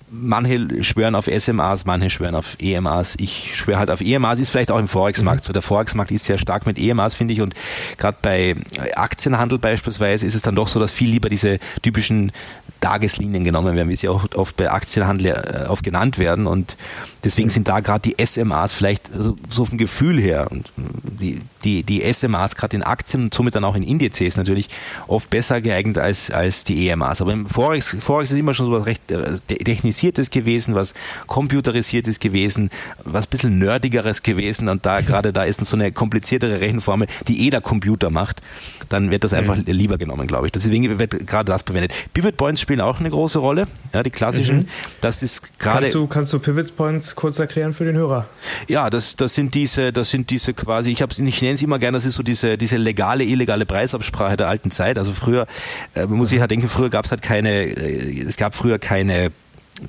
manche 0.10 0.84
schwören 0.84 1.16
auf 1.16 1.26
SMAs, 1.26 1.86
manche 1.86 2.10
schwören 2.10 2.36
auf 2.36 2.56
EMAs. 2.60 3.16
Ich 3.20 3.56
schwöre 3.56 3.80
halt 3.80 3.90
auf 3.90 4.02
EMAs, 4.02 4.40
ist 4.40 4.50
vielleicht 4.50 4.72
auch 4.72 4.80
im 4.80 4.88
Forex-Markt 4.88 5.44
mhm. 5.44 5.48
so. 5.48 5.54
Der 5.54 5.62
Forex-Markt 5.62 6.12
ist 6.12 6.26
sehr 6.26 6.38
stark 6.38 6.66
mit 6.66 6.80
EMAs, 6.80 7.14
finde 7.14 7.34
ich. 7.34 7.42
Und 7.42 7.54
gerade 7.98 8.18
bei 8.22 8.56
Aktienhandel 8.96 9.60
beispielsweise 9.60 10.26
ist 10.26 10.36
es 10.36 10.42
dann 10.42 10.56
doch 10.56 10.68
so, 10.68 10.80
dass 10.80 10.92
viel 10.92 11.10
lieber 11.10 11.30
diese 11.30 11.60
typischen 11.82 12.32
Tageslinien 12.80 13.44
genommen 13.44 13.76
werden, 13.76 13.90
wie 13.90 13.96
sie 13.96 14.08
auch 14.08 14.26
oft 14.36 14.56
bei 14.56 14.72
Aktienhandel 14.72 15.28
äh, 15.28 15.68
oft 15.68 15.84
genannt 15.84 16.20
werden. 16.20 16.48
Und 16.48 16.78
deswegen 17.24 17.50
sind 17.50 17.68
da 17.68 17.80
gerade 17.80 18.10
die 18.10 18.26
SMAs 18.26 18.72
vielleicht 18.72 19.10
so, 19.14 19.36
so 19.50 19.66
vom 19.66 19.78
Gefühl 19.78 20.22
her 20.22 20.48
und 20.52 20.72
die, 20.78 21.42
die, 21.64 21.84
die 21.84 22.14
SMAs 22.14 22.56
gerade 22.56 22.76
in 22.78 22.84
Aktien 22.84 23.24
und 23.24 23.34
somit 23.34 23.56
dann 23.56 23.64
auch 23.64 23.76
in 23.76 23.84
Indizes 23.84 24.38
natürlich 24.38 24.70
oft 25.08 25.30
besser 25.30 25.60
geeignet 25.60 25.98
als, 25.98 26.32
als 26.32 26.64
die 26.64 26.88
EMAs. 26.88 27.22
Aber 27.22 27.34
im 27.34 27.48
Forex, 27.48 27.98
Forex 28.00 28.32
ist 28.32 28.38
immer 28.38 28.54
schon 28.54 28.68
so 28.68 28.72
was 28.72 28.86
recht 28.86 29.12
äh, 29.12 29.38
technisch 29.40 29.97
technisiertes 29.98 30.30
gewesen, 30.30 30.76
was 30.76 30.94
computerisiertes 31.28 32.20
gewesen, 32.20 32.70
was 33.04 33.26
ein 33.26 33.30
bisschen 33.30 33.60
nerdigeres 33.60 34.24
gewesen 34.24 34.70
und 34.70 34.86
da 34.86 35.02
gerade 35.02 35.34
da 35.34 35.44
ist 35.44 35.66
so 35.66 35.76
eine 35.76 35.92
kompliziertere 35.92 36.62
Rechenformel, 36.62 37.08
die 37.28 37.38
jeder 37.38 37.62
Computer 37.62 38.10
macht, 38.10 38.42
dann 38.90 39.10
wird 39.10 39.24
das 39.24 39.34
einfach 39.34 39.58
mhm. 39.58 39.64
lieber 39.66 39.98
genommen, 39.98 40.28
glaube 40.28 40.48
ich. 40.48 40.52
Deswegen 40.52 41.00
wird 41.00 41.28
gerade 41.28 41.52
das 41.52 41.64
verwendet. 41.64 41.94
Pivot 42.14 42.38
Points 42.38 42.62
spielen 42.62 42.82
auch 42.82 43.00
eine 43.00 43.10
große 43.10 43.40
Rolle, 43.40 43.68
ja, 43.94 44.04
die 44.04 44.12
klassischen. 44.12 44.58
Mhm. 44.58 44.68
Das 45.02 45.24
ist 45.24 45.60
gerade. 45.60 45.82
Kannst 45.82 45.96
du, 45.96 46.08
kannst 46.08 46.34
du 46.34 46.40
Pivot 46.40 46.76
Points 46.76 47.16
kurz 47.16 47.40
erklären 47.40 47.74
für 47.74 47.86
den 47.86 47.96
Hörer? 47.96 48.28
Ja, 48.68 48.90
das, 48.90 49.16
das 49.16 49.34
sind 49.34 49.56
diese, 49.56 49.92
das 49.92 50.10
sind 50.10 50.30
diese 50.30 50.54
quasi, 50.54 50.92
ich, 50.92 51.02
ich 51.02 51.42
nenne 51.42 51.54
es 51.54 51.62
immer 51.62 51.80
gerne, 51.80 51.98
das 51.98 52.06
ist 52.06 52.16
so 52.16 52.24
diese, 52.24 52.58
diese 52.58 52.78
legale, 52.78 53.24
illegale 53.24 53.66
Preisabsprache 53.66 54.38
der 54.38 54.48
alten 54.48 54.72
Zeit. 54.72 54.98
Also 54.98 55.14
früher, 55.14 55.48
äh, 55.96 56.06
man 56.06 56.18
muss 56.18 56.30
sich 56.30 56.40
halt 56.40 56.52
denken, 56.52 56.70
früher 56.70 56.90
gab 56.90 57.06
es 57.06 57.12
halt 57.12 57.22
keine, 57.22 57.66
äh, 57.66 58.26
es 58.28 58.38
gab 58.38 58.56
früher 58.56 58.80
keine 58.80 59.32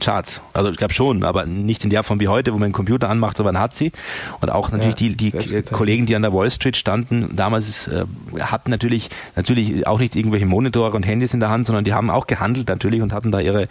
Charts. 0.00 0.42
Also 0.52 0.70
ich 0.70 0.76
glaube 0.76 0.92
schon, 0.92 1.24
aber 1.24 1.46
nicht 1.46 1.84
in 1.84 1.90
der 1.90 2.02
Form 2.02 2.20
wie 2.20 2.28
heute, 2.28 2.52
wo 2.52 2.58
man 2.58 2.66
einen 2.66 2.72
Computer 2.72 3.08
anmacht, 3.08 3.36
sondern 3.36 3.58
hat 3.58 3.74
sie. 3.74 3.92
Und 4.40 4.50
auch 4.50 4.70
natürlich 4.70 5.00
ja, 5.00 5.06
die, 5.06 5.16
die 5.16 5.62
Kollegen, 5.62 6.06
die 6.06 6.14
an 6.14 6.22
der 6.22 6.32
Wall 6.32 6.50
Street 6.50 6.76
standen, 6.76 7.34
damals 7.34 7.88
äh, 7.88 8.04
hatten 8.40 8.70
natürlich, 8.70 9.08
natürlich 9.36 9.86
auch 9.86 9.98
nicht 9.98 10.16
irgendwelche 10.16 10.46
Monitore 10.46 10.94
und 10.96 11.06
Handys 11.06 11.34
in 11.34 11.40
der 11.40 11.48
Hand, 11.48 11.66
sondern 11.66 11.84
die 11.84 11.94
haben 11.94 12.10
auch 12.10 12.26
gehandelt 12.26 12.68
natürlich 12.68 13.02
und 13.02 13.12
hatten 13.12 13.30
da 13.30 13.40
ihre 13.40 13.68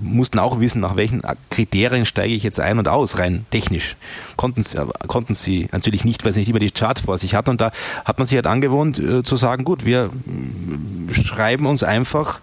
mussten 0.00 0.38
auch 0.38 0.60
wissen, 0.60 0.80
nach 0.80 0.96
welchen 0.96 1.22
Kriterien 1.50 2.06
steige 2.06 2.34
ich 2.34 2.42
jetzt 2.42 2.60
ein 2.60 2.78
und 2.78 2.88
aus, 2.88 3.18
rein 3.18 3.46
technisch. 3.50 3.96
Konnten 4.36 4.62
sie, 4.62 4.78
konnten 5.06 5.34
sie 5.34 5.68
natürlich 5.72 6.04
nicht, 6.04 6.24
weil 6.24 6.32
sie 6.32 6.40
nicht 6.40 6.48
immer 6.48 6.58
die 6.58 6.70
Charts 6.70 7.02
vor 7.02 7.18
sich 7.18 7.34
hatten. 7.34 7.50
Und 7.50 7.60
da 7.60 7.70
hat 8.04 8.18
man 8.18 8.26
sich 8.26 8.36
halt 8.36 8.46
angewohnt 8.46 8.98
äh, 8.98 9.22
zu 9.22 9.36
sagen, 9.36 9.64
gut, 9.64 9.84
wir 9.84 10.10
schreiben 11.10 11.66
uns 11.66 11.82
einfach 11.82 12.40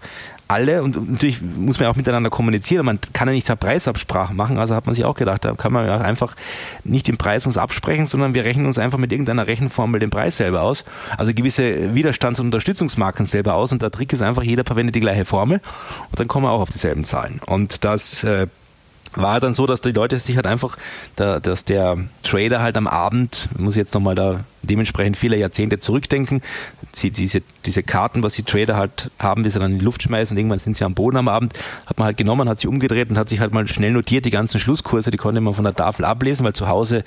alle 0.52 0.82
und 0.82 1.10
natürlich 1.10 1.40
muss 1.40 1.80
man 1.80 1.88
auch 1.88 1.96
miteinander 1.96 2.30
kommunizieren. 2.30 2.84
Man 2.84 2.98
kann 3.12 3.28
ja 3.28 3.34
nicht 3.34 3.46
zur 3.46 3.56
Preisabsprache 3.56 4.34
machen, 4.34 4.58
also 4.58 4.74
hat 4.74 4.86
man 4.86 4.94
sich 4.94 5.04
auch 5.04 5.14
gedacht, 5.14 5.44
da 5.44 5.54
kann 5.54 5.72
man 5.72 5.86
ja 5.86 5.98
einfach 5.98 6.36
nicht 6.84 7.08
den 7.08 7.16
Preis 7.16 7.46
uns 7.46 7.56
absprechen, 7.56 8.06
sondern 8.06 8.34
wir 8.34 8.44
rechnen 8.44 8.66
uns 8.66 8.78
einfach 8.78 8.98
mit 8.98 9.12
irgendeiner 9.12 9.46
Rechenformel 9.46 9.98
den 9.98 10.10
Preis 10.10 10.36
selber 10.36 10.62
aus. 10.62 10.84
Also 11.16 11.32
gewisse 11.32 11.94
Widerstands- 11.94 12.38
und 12.38 12.46
Unterstützungsmarken 12.46 13.26
selber 13.26 13.54
aus 13.54 13.72
und 13.72 13.82
der 13.82 13.90
Trick 13.90 14.12
ist 14.12 14.22
einfach, 14.22 14.42
jeder 14.42 14.64
verwendet 14.64 14.94
die 14.94 15.00
gleiche 15.00 15.24
Formel 15.24 15.60
und 16.10 16.20
dann 16.20 16.28
kommen 16.28 16.46
wir 16.46 16.50
auch 16.50 16.60
auf 16.60 16.70
dieselben 16.70 17.04
Zahlen. 17.04 17.40
Und 17.46 17.84
das 17.84 18.24
äh, 18.24 18.46
war 19.14 19.40
dann 19.40 19.54
so, 19.54 19.66
dass 19.66 19.80
die 19.80 19.92
Leute 19.92 20.18
sich 20.18 20.36
halt 20.36 20.46
einfach, 20.46 20.76
da, 21.16 21.40
dass 21.40 21.64
der 21.64 21.98
Trader 22.22 22.60
halt 22.60 22.76
am 22.76 22.86
Abend, 22.86 23.48
muss 23.58 23.76
jetzt 23.76 23.94
nochmal 23.94 24.14
da 24.14 24.40
dementsprechend 24.62 25.16
viele 25.16 25.36
Jahrzehnte 25.36 25.78
zurückdenken, 25.78 26.40
sie, 26.92 27.10
diese, 27.10 27.42
diese 27.66 27.82
Karten, 27.82 28.22
was 28.22 28.34
die 28.34 28.44
Trader 28.44 28.76
halt 28.76 29.10
haben, 29.18 29.42
die 29.42 29.50
sie 29.50 29.58
dann 29.58 29.72
in 29.72 29.78
die 29.78 29.84
Luft 29.84 30.02
schmeißen, 30.02 30.36
irgendwann 30.36 30.58
sind 30.58 30.76
sie 30.76 30.84
am 30.84 30.94
Boden 30.94 31.16
am 31.16 31.28
Abend, 31.28 31.58
hat 31.86 31.98
man 31.98 32.06
halt 32.06 32.16
genommen, 32.16 32.48
hat 32.48 32.60
sie 32.60 32.68
umgedreht 32.68 33.10
und 33.10 33.18
hat 33.18 33.28
sich 33.28 33.40
halt 33.40 33.52
mal 33.52 33.66
schnell 33.68 33.92
notiert, 33.92 34.24
die 34.24 34.30
ganzen 34.30 34.60
Schlusskurse, 34.60 35.10
die 35.10 35.16
konnte 35.16 35.40
man 35.40 35.54
von 35.54 35.64
der 35.64 35.74
Tafel 35.74 36.04
ablesen, 36.04 36.44
weil 36.44 36.52
zu 36.52 36.68
Hause 36.68 37.02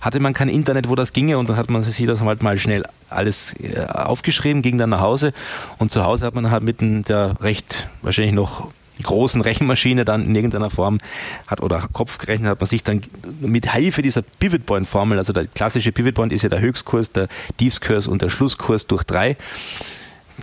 hatte 0.00 0.20
man 0.20 0.32
kein 0.32 0.48
Internet, 0.48 0.88
wo 0.88 0.94
das 0.94 1.12
ginge 1.12 1.38
und 1.38 1.48
dann 1.48 1.56
hat 1.56 1.70
man 1.70 1.82
sich 1.82 2.06
das 2.06 2.20
halt 2.20 2.42
mal 2.42 2.58
schnell 2.58 2.84
alles 3.08 3.54
äh, 3.60 3.86
aufgeschrieben, 3.86 4.62
ging 4.62 4.78
dann 4.78 4.90
nach 4.90 5.00
Hause 5.00 5.32
und 5.78 5.90
zu 5.90 6.04
Hause 6.04 6.26
hat 6.26 6.34
man 6.34 6.50
halt 6.50 6.62
mit 6.62 6.80
der 7.08 7.34
recht 7.40 7.88
wahrscheinlich 8.02 8.34
noch 8.34 8.70
großen 9.02 9.40
Rechenmaschine 9.40 10.04
dann 10.04 10.24
in 10.24 10.34
irgendeiner 10.34 10.70
Form 10.70 10.98
hat 11.46 11.60
oder 11.60 11.88
Kopf 11.92 12.18
gerechnet 12.18 12.50
hat 12.50 12.60
man 12.60 12.66
sich 12.66 12.82
dann 12.82 13.00
mit 13.40 13.72
Hilfe 13.72 14.02
dieser 14.02 14.22
Pivot 14.22 14.66
Point 14.66 14.86
Formel, 14.86 15.18
also 15.18 15.32
der 15.32 15.46
klassische 15.46 15.92
Pivot 15.92 16.14
Point 16.14 16.32
ist 16.32 16.42
ja 16.42 16.48
der 16.48 16.60
Höchstkurs, 16.60 17.12
der 17.12 17.28
Tiefskurs 17.56 18.06
und 18.06 18.22
der 18.22 18.30
Schlusskurs 18.30 18.86
durch 18.86 19.04
drei 19.04 19.36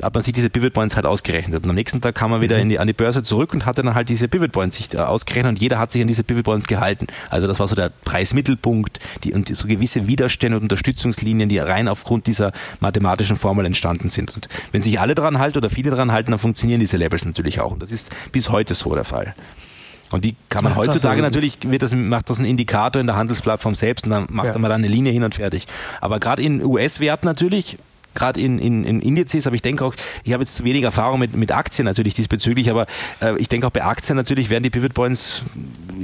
hat 0.04 0.14
man 0.14 0.24
sich 0.24 0.34
diese 0.34 0.50
Pivot 0.50 0.74
Points 0.74 0.96
halt 0.96 1.06
ausgerechnet. 1.06 1.64
Und 1.64 1.70
am 1.70 1.76
nächsten 1.76 2.02
Tag 2.02 2.16
kam 2.16 2.32
man 2.32 2.42
wieder 2.42 2.56
mhm. 2.58 2.62
in 2.64 2.70
die, 2.70 2.80
an 2.80 2.88
die 2.88 2.94
Börse 2.94 3.24
zurück 3.24 3.54
und 3.54 3.66
hatte 3.66 3.84
dann 3.84 3.96
halt 3.96 4.10
diese 4.10 4.28
Pivot 4.28 4.52
Points 4.52 4.78
sich 4.78 4.94
äh, 4.94 4.98
ausgerechnet 4.98 5.52
und 5.52 5.60
jeder 5.60 5.80
hat 5.80 5.92
sich 5.92 6.02
an 6.02 6.08
diese 6.08 6.24
Pivot 6.24 6.44
Points 6.46 6.68
gehalten. 6.68 7.08
Also 7.30 7.48
das 7.48 7.60
war 7.60 7.68
so 7.68 7.76
der 7.76 7.92
Preismittelpunkt 8.06 9.00
die, 9.24 9.34
und 9.34 9.54
so 9.56 9.68
gewisse 9.68 10.08
Widerstände 10.08 10.58
und 10.58 10.64
Unterstützungslinien, 10.64 11.50
die 11.50 11.60
rein 11.60 11.88
aufgrund 11.88 12.28
dieser 12.28 12.52
mathematischen 12.80 13.36
Formel 13.36 13.66
entstanden 13.66 14.10
sind. 14.10 14.36
Und 14.36 14.50
wenn 14.72 14.82
sich 14.82 15.00
alle 15.00 15.16
dran 15.16 15.40
halten 15.40 15.58
oder 15.58 15.70
viele 15.70 15.92
dran 15.92 16.12
halten, 16.12 16.32
dann 16.32 16.40
funktionieren 16.40 16.80
diese 16.80 16.98
Labels 16.98 17.26
natürlich 17.26 17.60
auch. 17.60 17.72
Und 17.72 17.82
das 17.82 17.92
ist 17.92 18.12
bis 18.32 18.50
heute 18.50 18.74
so 18.74 18.94
der 18.96 19.06
Fall. 19.06 19.34
Und 20.12 20.24
die 20.24 20.36
kann 20.50 20.64
man 20.64 20.74
Ach, 20.74 20.78
heutzutage 20.78 21.22
natürlich, 21.22 21.58
wird 21.64 21.82
das, 21.82 21.94
macht 21.94 22.30
das 22.30 22.40
ein 22.40 22.46
Indikator 22.46 23.00
in 23.00 23.08
der 23.08 23.18
Handelsplattform 23.18 23.76
selbst 23.76 24.06
und 24.06 24.12
dann 24.12 24.28
macht 24.30 24.48
ja. 24.48 24.58
man 24.58 24.70
da 24.70 24.76
eine 24.76 24.88
Linie 24.88 25.12
hin 25.12 25.24
und 25.24 25.36
fertig. 25.36 25.68
Aber 26.00 26.20
gerade 26.20 26.42
in 26.42 26.64
US-Werten 26.64 27.28
natürlich, 27.28 27.78
gerade 28.18 28.42
in, 28.42 28.60
in, 28.60 28.84
in 28.84 29.02
Indizes, 29.02 29.48
aber 29.48 29.56
ich 29.56 29.62
denke 29.62 29.86
auch, 29.86 29.96
ich 30.24 30.34
habe 30.34 30.44
jetzt 30.44 30.56
zu 30.56 30.64
wenig 30.64 30.84
Erfahrung 30.84 31.20
mit, 31.20 31.36
mit 31.36 31.52
Aktien 31.52 31.86
natürlich 31.86 32.16
diesbezüglich, 32.16 32.70
aber 32.70 32.88
äh, 33.22 33.38
ich 33.38 33.48
denke 33.48 33.68
auch 33.68 33.72
bei 33.72 33.84
Aktien 33.84 34.16
natürlich 34.16 34.50
werden 34.50 34.64
die 34.64 34.70
Pivot 34.70 34.94
Points 34.94 35.44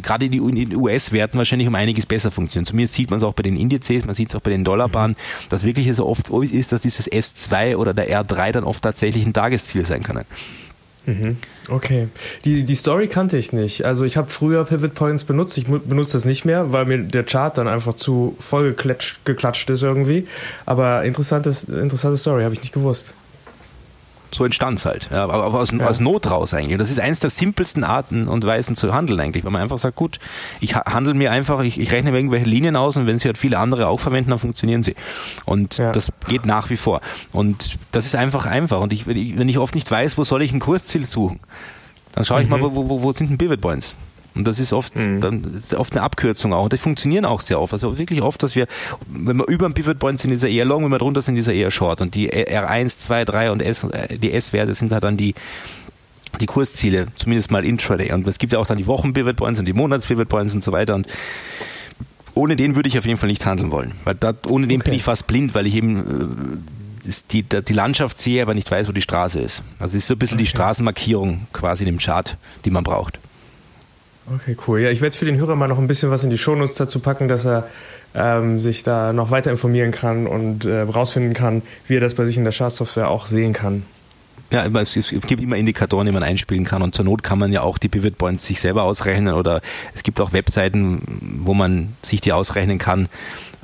gerade 0.01 0.25
in 0.25 0.31
den 0.31 0.75
US-Werten 0.75 1.37
wahrscheinlich 1.37 1.67
um 1.67 1.75
einiges 1.75 2.05
besser 2.05 2.31
funktionieren. 2.31 2.65
Zumindest 2.65 2.93
sieht 2.95 3.09
man 3.09 3.17
es 3.17 3.23
auch 3.23 3.33
bei 3.33 3.43
den 3.43 3.57
Indizes, 3.57 4.05
man 4.05 4.15
sieht 4.15 4.29
es 4.29 4.35
auch 4.35 4.41
bei 4.41 4.51
den 4.51 4.63
Dollarbahnen, 4.63 5.15
dass 5.49 5.63
wirklich 5.63 5.93
so 5.95 6.05
oft 6.07 6.29
ist, 6.29 6.71
dass 6.71 6.81
dieses 6.81 7.11
S2 7.11 7.75
oder 7.75 7.93
der 7.93 8.09
R3 8.09 8.51
dann 8.51 8.63
oft 8.63 8.83
tatsächlich 8.83 9.25
ein 9.25 9.33
Tagesziel 9.33 9.85
sein 9.85 10.03
können. 10.03 10.25
Mhm. 11.05 11.37
Okay. 11.69 12.07
Die, 12.45 12.63
die 12.63 12.75
Story 12.75 13.07
kannte 13.07 13.37
ich 13.37 13.51
nicht. 13.51 13.85
Also 13.85 14.05
ich 14.05 14.15
habe 14.17 14.29
früher 14.29 14.63
Pivot 14.63 14.93
Points 14.93 15.23
benutzt. 15.23 15.57
Ich 15.57 15.65
benutze 15.65 16.13
das 16.13 16.25
nicht 16.25 16.45
mehr, 16.45 16.71
weil 16.71 16.85
mir 16.85 16.99
der 16.99 17.23
Chart 17.23 17.57
dann 17.57 17.67
einfach 17.67 17.93
zu 17.93 18.35
voll 18.39 18.69
geklatscht, 18.69 19.25
geklatscht 19.25 19.69
ist 19.69 19.83
irgendwie. 19.83 20.27
Aber 20.65 21.03
interessantes, 21.03 21.65
interessante 21.65 22.17
Story, 22.17 22.43
habe 22.43 22.53
ich 22.53 22.61
nicht 22.61 22.73
gewusst 22.73 23.13
so 24.33 24.45
entstand 24.45 24.79
es 24.79 24.85
halt. 24.85 25.09
Ja, 25.11 25.23
aber 25.23 25.45
aus, 25.45 25.71
ja. 25.71 25.85
aus 25.85 25.99
Not 25.99 26.29
raus 26.29 26.53
eigentlich. 26.53 26.77
Das 26.77 26.89
ist 26.89 26.99
eines 26.99 27.19
der 27.19 27.29
simpelsten 27.29 27.83
Arten 27.83 28.27
und 28.27 28.45
Weisen 28.45 28.75
zu 28.75 28.93
handeln 28.93 29.19
eigentlich, 29.19 29.43
weil 29.43 29.51
man 29.51 29.61
einfach 29.61 29.77
sagt, 29.77 29.95
gut, 29.95 30.19
ich 30.59 30.75
handle 30.75 31.13
mir 31.13 31.31
einfach, 31.31 31.61
ich, 31.61 31.79
ich 31.79 31.91
rechne 31.91 32.11
mir 32.11 32.17
irgendwelche 32.17 32.45
Linien 32.45 32.75
aus 32.75 32.97
und 32.97 33.05
wenn 33.05 33.17
sie 33.19 33.27
halt 33.27 33.37
viele 33.37 33.59
andere 33.59 33.87
auch 33.87 33.99
verwenden, 33.99 34.31
dann 34.31 34.39
funktionieren 34.39 34.83
sie. 34.83 34.95
Und 35.45 35.77
ja. 35.77 35.91
das 35.91 36.11
geht 36.27 36.45
nach 36.45 36.69
wie 36.69 36.77
vor. 36.77 37.01
Und 37.31 37.77
das 37.91 38.05
ist 38.05 38.15
einfach 38.15 38.45
einfach. 38.45 38.81
Und 38.81 38.93
ich, 38.93 39.07
wenn 39.07 39.49
ich 39.49 39.57
oft 39.57 39.75
nicht 39.75 39.89
weiß, 39.89 40.17
wo 40.17 40.23
soll 40.23 40.41
ich 40.41 40.51
ein 40.53 40.59
Kursziel 40.59 41.05
suchen, 41.05 41.39
dann 42.13 42.25
schaue 42.25 42.41
ich 42.41 42.49
mhm. 42.49 42.59
mal, 42.59 42.61
wo, 42.61 42.89
wo, 42.89 43.01
wo 43.01 43.11
sind 43.11 43.29
denn 43.29 43.37
Pivot 43.37 43.61
Points? 43.61 43.97
Und 44.35 44.47
das 44.47 44.59
ist 44.59 44.73
oft, 44.73 44.95
mhm. 44.95 45.21
dann 45.21 45.53
ist 45.53 45.73
oft 45.73 45.93
eine 45.93 46.01
Abkürzung 46.01 46.53
auch. 46.53 46.63
Und 46.63 46.73
die 46.73 46.77
funktionieren 46.77 47.25
auch 47.25 47.41
sehr 47.41 47.59
oft. 47.59 47.73
Also 47.73 47.97
wirklich 47.97 48.21
oft, 48.21 48.41
dass 48.41 48.55
wir, 48.55 48.67
wenn 49.07 49.37
wir 49.37 49.47
über 49.47 49.67
dem 49.67 49.73
Pivot 49.73 49.99
Point 49.99 50.19
sind, 50.19 50.31
ist 50.31 50.43
er 50.43 50.49
eher 50.49 50.65
long, 50.65 50.83
wenn 50.83 50.91
wir 50.91 50.97
drunter 50.97 51.21
sind, 51.21 51.37
ist 51.37 51.47
er 51.47 51.53
eher 51.53 51.71
short. 51.71 52.01
Und 52.01 52.15
die 52.15 52.31
R1, 52.31 52.99
2, 52.99 53.25
3 53.25 53.51
und 53.51 53.61
S, 53.61 53.83
äh, 53.83 54.17
die 54.17 54.31
S-Werte 54.33 54.73
sind 54.73 54.91
halt 54.91 55.03
dann 55.03 55.17
die, 55.17 55.35
die 56.39 56.45
Kursziele, 56.47 57.07
zumindest 57.15 57.51
mal 57.51 57.63
intraday. 57.63 58.11
Und 58.11 58.27
es 58.27 58.39
gibt 58.39 58.53
ja 58.53 58.59
auch 58.59 58.65
dann 58.65 58.77
die 58.77 58.87
Wochen-Pivot 58.87 59.35
Points 59.35 59.59
und 59.59 59.65
die 59.65 59.73
Monats-Pivot 59.73 60.27
Points 60.27 60.53
und 60.53 60.63
so 60.63 60.71
weiter. 60.71 60.95
Und 60.95 61.07
ohne 62.33 62.55
den 62.55 62.75
würde 62.75 62.89
ich 62.89 62.97
auf 62.97 63.05
jeden 63.05 63.19
Fall 63.19 63.29
nicht 63.29 63.45
handeln 63.45 63.71
wollen. 63.71 63.93
Weil 64.03 64.15
da, 64.15 64.33
ohne 64.47 64.67
den 64.67 64.81
okay. 64.81 64.89
bin 64.89 64.97
ich 64.97 65.03
fast 65.03 65.27
blind, 65.27 65.53
weil 65.53 65.67
ich 65.67 65.75
eben 65.75 66.61
äh, 67.05 67.09
die, 67.31 67.43
die 67.43 67.73
Landschaft 67.73 68.17
sehe, 68.17 68.41
aber 68.41 68.53
nicht 68.53 68.69
weiß, 68.69 68.87
wo 68.87 68.91
die 68.91 69.01
Straße 69.01 69.39
ist. 69.39 69.63
Also 69.79 69.97
es 69.97 70.03
ist 70.03 70.07
so 70.07 70.15
ein 70.15 70.19
bisschen 70.19 70.35
okay. 70.35 70.45
die 70.45 70.49
Straßenmarkierung 70.49 71.47
quasi 71.53 71.83
in 71.83 71.87
dem 71.87 71.99
Chart, 71.99 72.37
die 72.65 72.71
man 72.71 72.83
braucht. 72.83 73.19
Okay, 74.31 74.55
cool. 74.67 74.79
Ja, 74.79 74.89
ich 74.89 75.01
werde 75.01 75.15
für 75.15 75.25
den 75.25 75.37
Hörer 75.37 75.55
mal 75.55 75.67
noch 75.67 75.79
ein 75.79 75.87
bisschen 75.87 76.09
was 76.09 76.23
in 76.23 76.29
die 76.29 76.37
Shownotes 76.37 76.75
dazu 76.75 76.99
packen, 76.99 77.27
dass 77.27 77.45
er 77.45 77.67
ähm, 78.15 78.59
sich 78.61 78.83
da 78.83 79.11
noch 79.11 79.31
weiter 79.31 79.51
informieren 79.51 79.91
kann 79.91 80.27
und 80.27 80.65
äh, 80.65 80.81
rausfinden 80.81 81.33
kann, 81.33 81.61
wie 81.87 81.97
er 81.97 82.01
das 82.01 82.13
bei 82.13 82.25
sich 82.25 82.37
in 82.37 82.43
der 82.43 82.53
Chartsoftware 82.53 83.09
auch 83.09 83.27
sehen 83.27 83.53
kann. 83.53 83.83
Ja, 84.51 84.65
es, 84.65 84.95
es, 84.95 85.09
gibt 85.09 85.41
immer 85.41 85.55
Indikatoren, 85.55 86.05
die 86.05 86.11
man 86.11 86.21
einspielen 86.21 86.63
kann 86.63 86.83
und 86.83 86.93
zur 86.93 87.05
Not 87.05 87.23
kann 87.23 87.39
man 87.39 87.51
ja 87.51 87.61
auch 87.61 87.79
die 87.79 87.89
Pivot 87.89 88.19
Points 88.19 88.45
sich 88.45 88.61
selber 88.61 88.83
ausrechnen 88.83 89.33
oder 89.33 89.61
es 89.95 90.03
gibt 90.03 90.21
auch 90.21 90.31
Webseiten, 90.31 91.01
wo 91.39 91.55
man 91.55 91.95
sich 92.03 92.21
die 92.21 92.33
ausrechnen 92.33 92.77
kann 92.77 93.09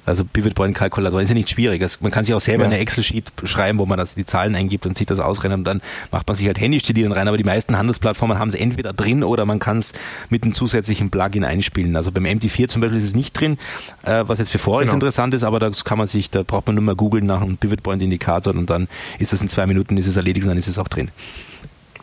also 0.06 0.26
Pivot 0.26 0.56
Point 0.56 0.76
Kalkulator 0.76 1.22
ist 1.22 1.30
ja 1.30 1.36
nicht 1.36 1.50
schwierig. 1.50 1.82
Das, 1.82 2.02
man 2.02 2.12
kann 2.12 2.24
sich 2.24 2.34
auch 2.34 2.40
selber 2.40 2.64
ja. 2.64 2.70
eine 2.70 2.80
Excel-Sheet 2.80 3.32
schreiben, 3.46 3.80
wo 3.80 3.86
man 3.86 3.98
das, 3.98 4.16
die 4.16 4.26
Zahlen 4.26 4.56
eingibt 4.56 4.86
und 4.86 4.98
sich 4.98 5.06
das 5.06 5.20
ausrechnet 5.20 5.60
und 5.60 5.64
dann 5.64 5.82
macht 6.12 6.28
man 6.28 6.36
sich 6.36 6.48
halt 6.48 6.60
Linien 6.60 7.12
rein. 7.12 7.28
Aber 7.28 7.38
die 7.38 7.44
meisten 7.44 7.78
Handelsplattformen 7.78 8.40
haben 8.40 8.50
es 8.50 8.56
entweder 8.56 8.94
drin 8.94 9.24
oder 9.24 9.46
man 9.46 9.60
kann 9.60 9.78
es 9.78 9.94
mit 10.30 10.44
einem 10.44 10.54
zusätzlichen 10.54 11.10
Plugin 11.10 11.44
einspielen. 11.44 11.96
Also 11.96 12.12
beim 12.12 12.26
MT4 12.26 12.68
zum 12.68 12.82
Beispiel 12.82 12.98
ist 12.98 13.06
es 13.06 13.16
nicht 13.16 13.40
drin, 13.40 13.58
äh, 14.04 14.24
was 14.26 14.40
jetzt 14.40 14.50
für 14.50 14.60
Forex 14.60 14.92
genau. 14.92 14.96
interessant 14.96 15.34
ist, 15.34 15.44
aber 15.44 15.60
da 15.60 15.70
kann 15.84 15.98
man 15.98 16.08
sich, 16.08 16.30
da 16.30 16.44
braucht 16.44 16.68
man 16.68 16.76
nur 16.76 16.84
mal 16.84 16.96
googeln 16.96 17.26
nach 17.26 17.42
einem 17.42 17.58
Pivot 17.58 17.84
Point 17.84 18.02
Indikator 18.02 18.56
und 18.56 18.70
dann 18.70 18.88
ist 19.20 19.34
das 19.34 19.42
in 19.42 19.50
zwei 19.50 19.66
Minuten, 19.66 19.98
ist 19.98 20.08
es 20.08 20.18
erledigt 20.18 20.46
und 20.46 20.50
dann 20.50 20.58
ist 20.58 20.68
es 20.68 20.78
auch 20.78 20.88
drin. 20.88 21.10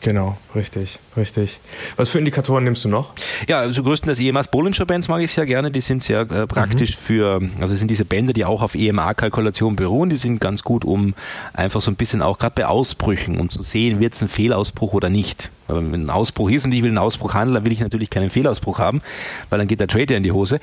Genau, 0.07 0.39
richtig, 0.55 1.01
richtig. 1.17 1.59
Was 1.97 2.11
für 2.11 2.21
Indikatoren 2.21 2.63
nimmst 2.63 2.85
du 2.85 2.89
noch? 2.89 3.11
Ja, 3.49 3.59
also 3.59 3.83
größtenteils 3.83 4.21
EMAs 4.21 4.49
Bollinger 4.53 4.87
Bands 4.87 5.09
mag 5.09 5.21
ich 5.21 5.33
sehr 5.33 5.47
gerne. 5.47 5.73
Die 5.73 5.81
sind 5.81 6.01
sehr 6.01 6.21
äh, 6.21 6.47
praktisch 6.47 6.93
mhm. 6.93 7.01
für, 7.01 7.41
also 7.61 7.75
sind 7.75 7.91
diese 7.91 8.05
Bänder, 8.05 8.33
die 8.33 8.45
auch 8.45 8.63
auf 8.63 8.77
EMA-Kalkulation 8.77 9.75
beruhen. 9.75 10.09
Die 10.09 10.15
sind 10.15 10.41
ganz 10.41 10.63
gut, 10.63 10.85
um 10.85 11.15
einfach 11.55 11.81
so 11.81 11.91
ein 11.91 11.97
bisschen 11.97 12.23
auch 12.23 12.39
gerade 12.39 12.55
bei 12.55 12.67
Ausbrüchen, 12.67 13.41
um 13.41 13.51
zu 13.51 13.65
sehen, 13.65 13.99
wird 13.99 14.15
es 14.15 14.23
ein 14.23 14.29
Fehlausbruch 14.29 14.93
oder 14.93 15.09
nicht. 15.09 15.51
Weil 15.67 15.91
wenn 15.91 16.05
ein 16.07 16.11
Ausbruch 16.11 16.51
ist 16.51 16.65
und 16.67 16.71
ich 16.71 16.85
will 16.85 16.91
einen 16.91 16.99
Ausbruch 16.99 17.35
handeln, 17.35 17.55
dann 17.55 17.65
will 17.65 17.73
ich 17.73 17.81
natürlich 17.81 18.09
keinen 18.09 18.31
Fehlausbruch 18.31 18.79
haben, 18.79 19.03
weil 19.51 19.59
dann 19.59 19.67
geht 19.67 19.81
der 19.81 19.89
Trader 19.89 20.17
in 20.17 20.23
die 20.23 20.31
Hose. 20.31 20.61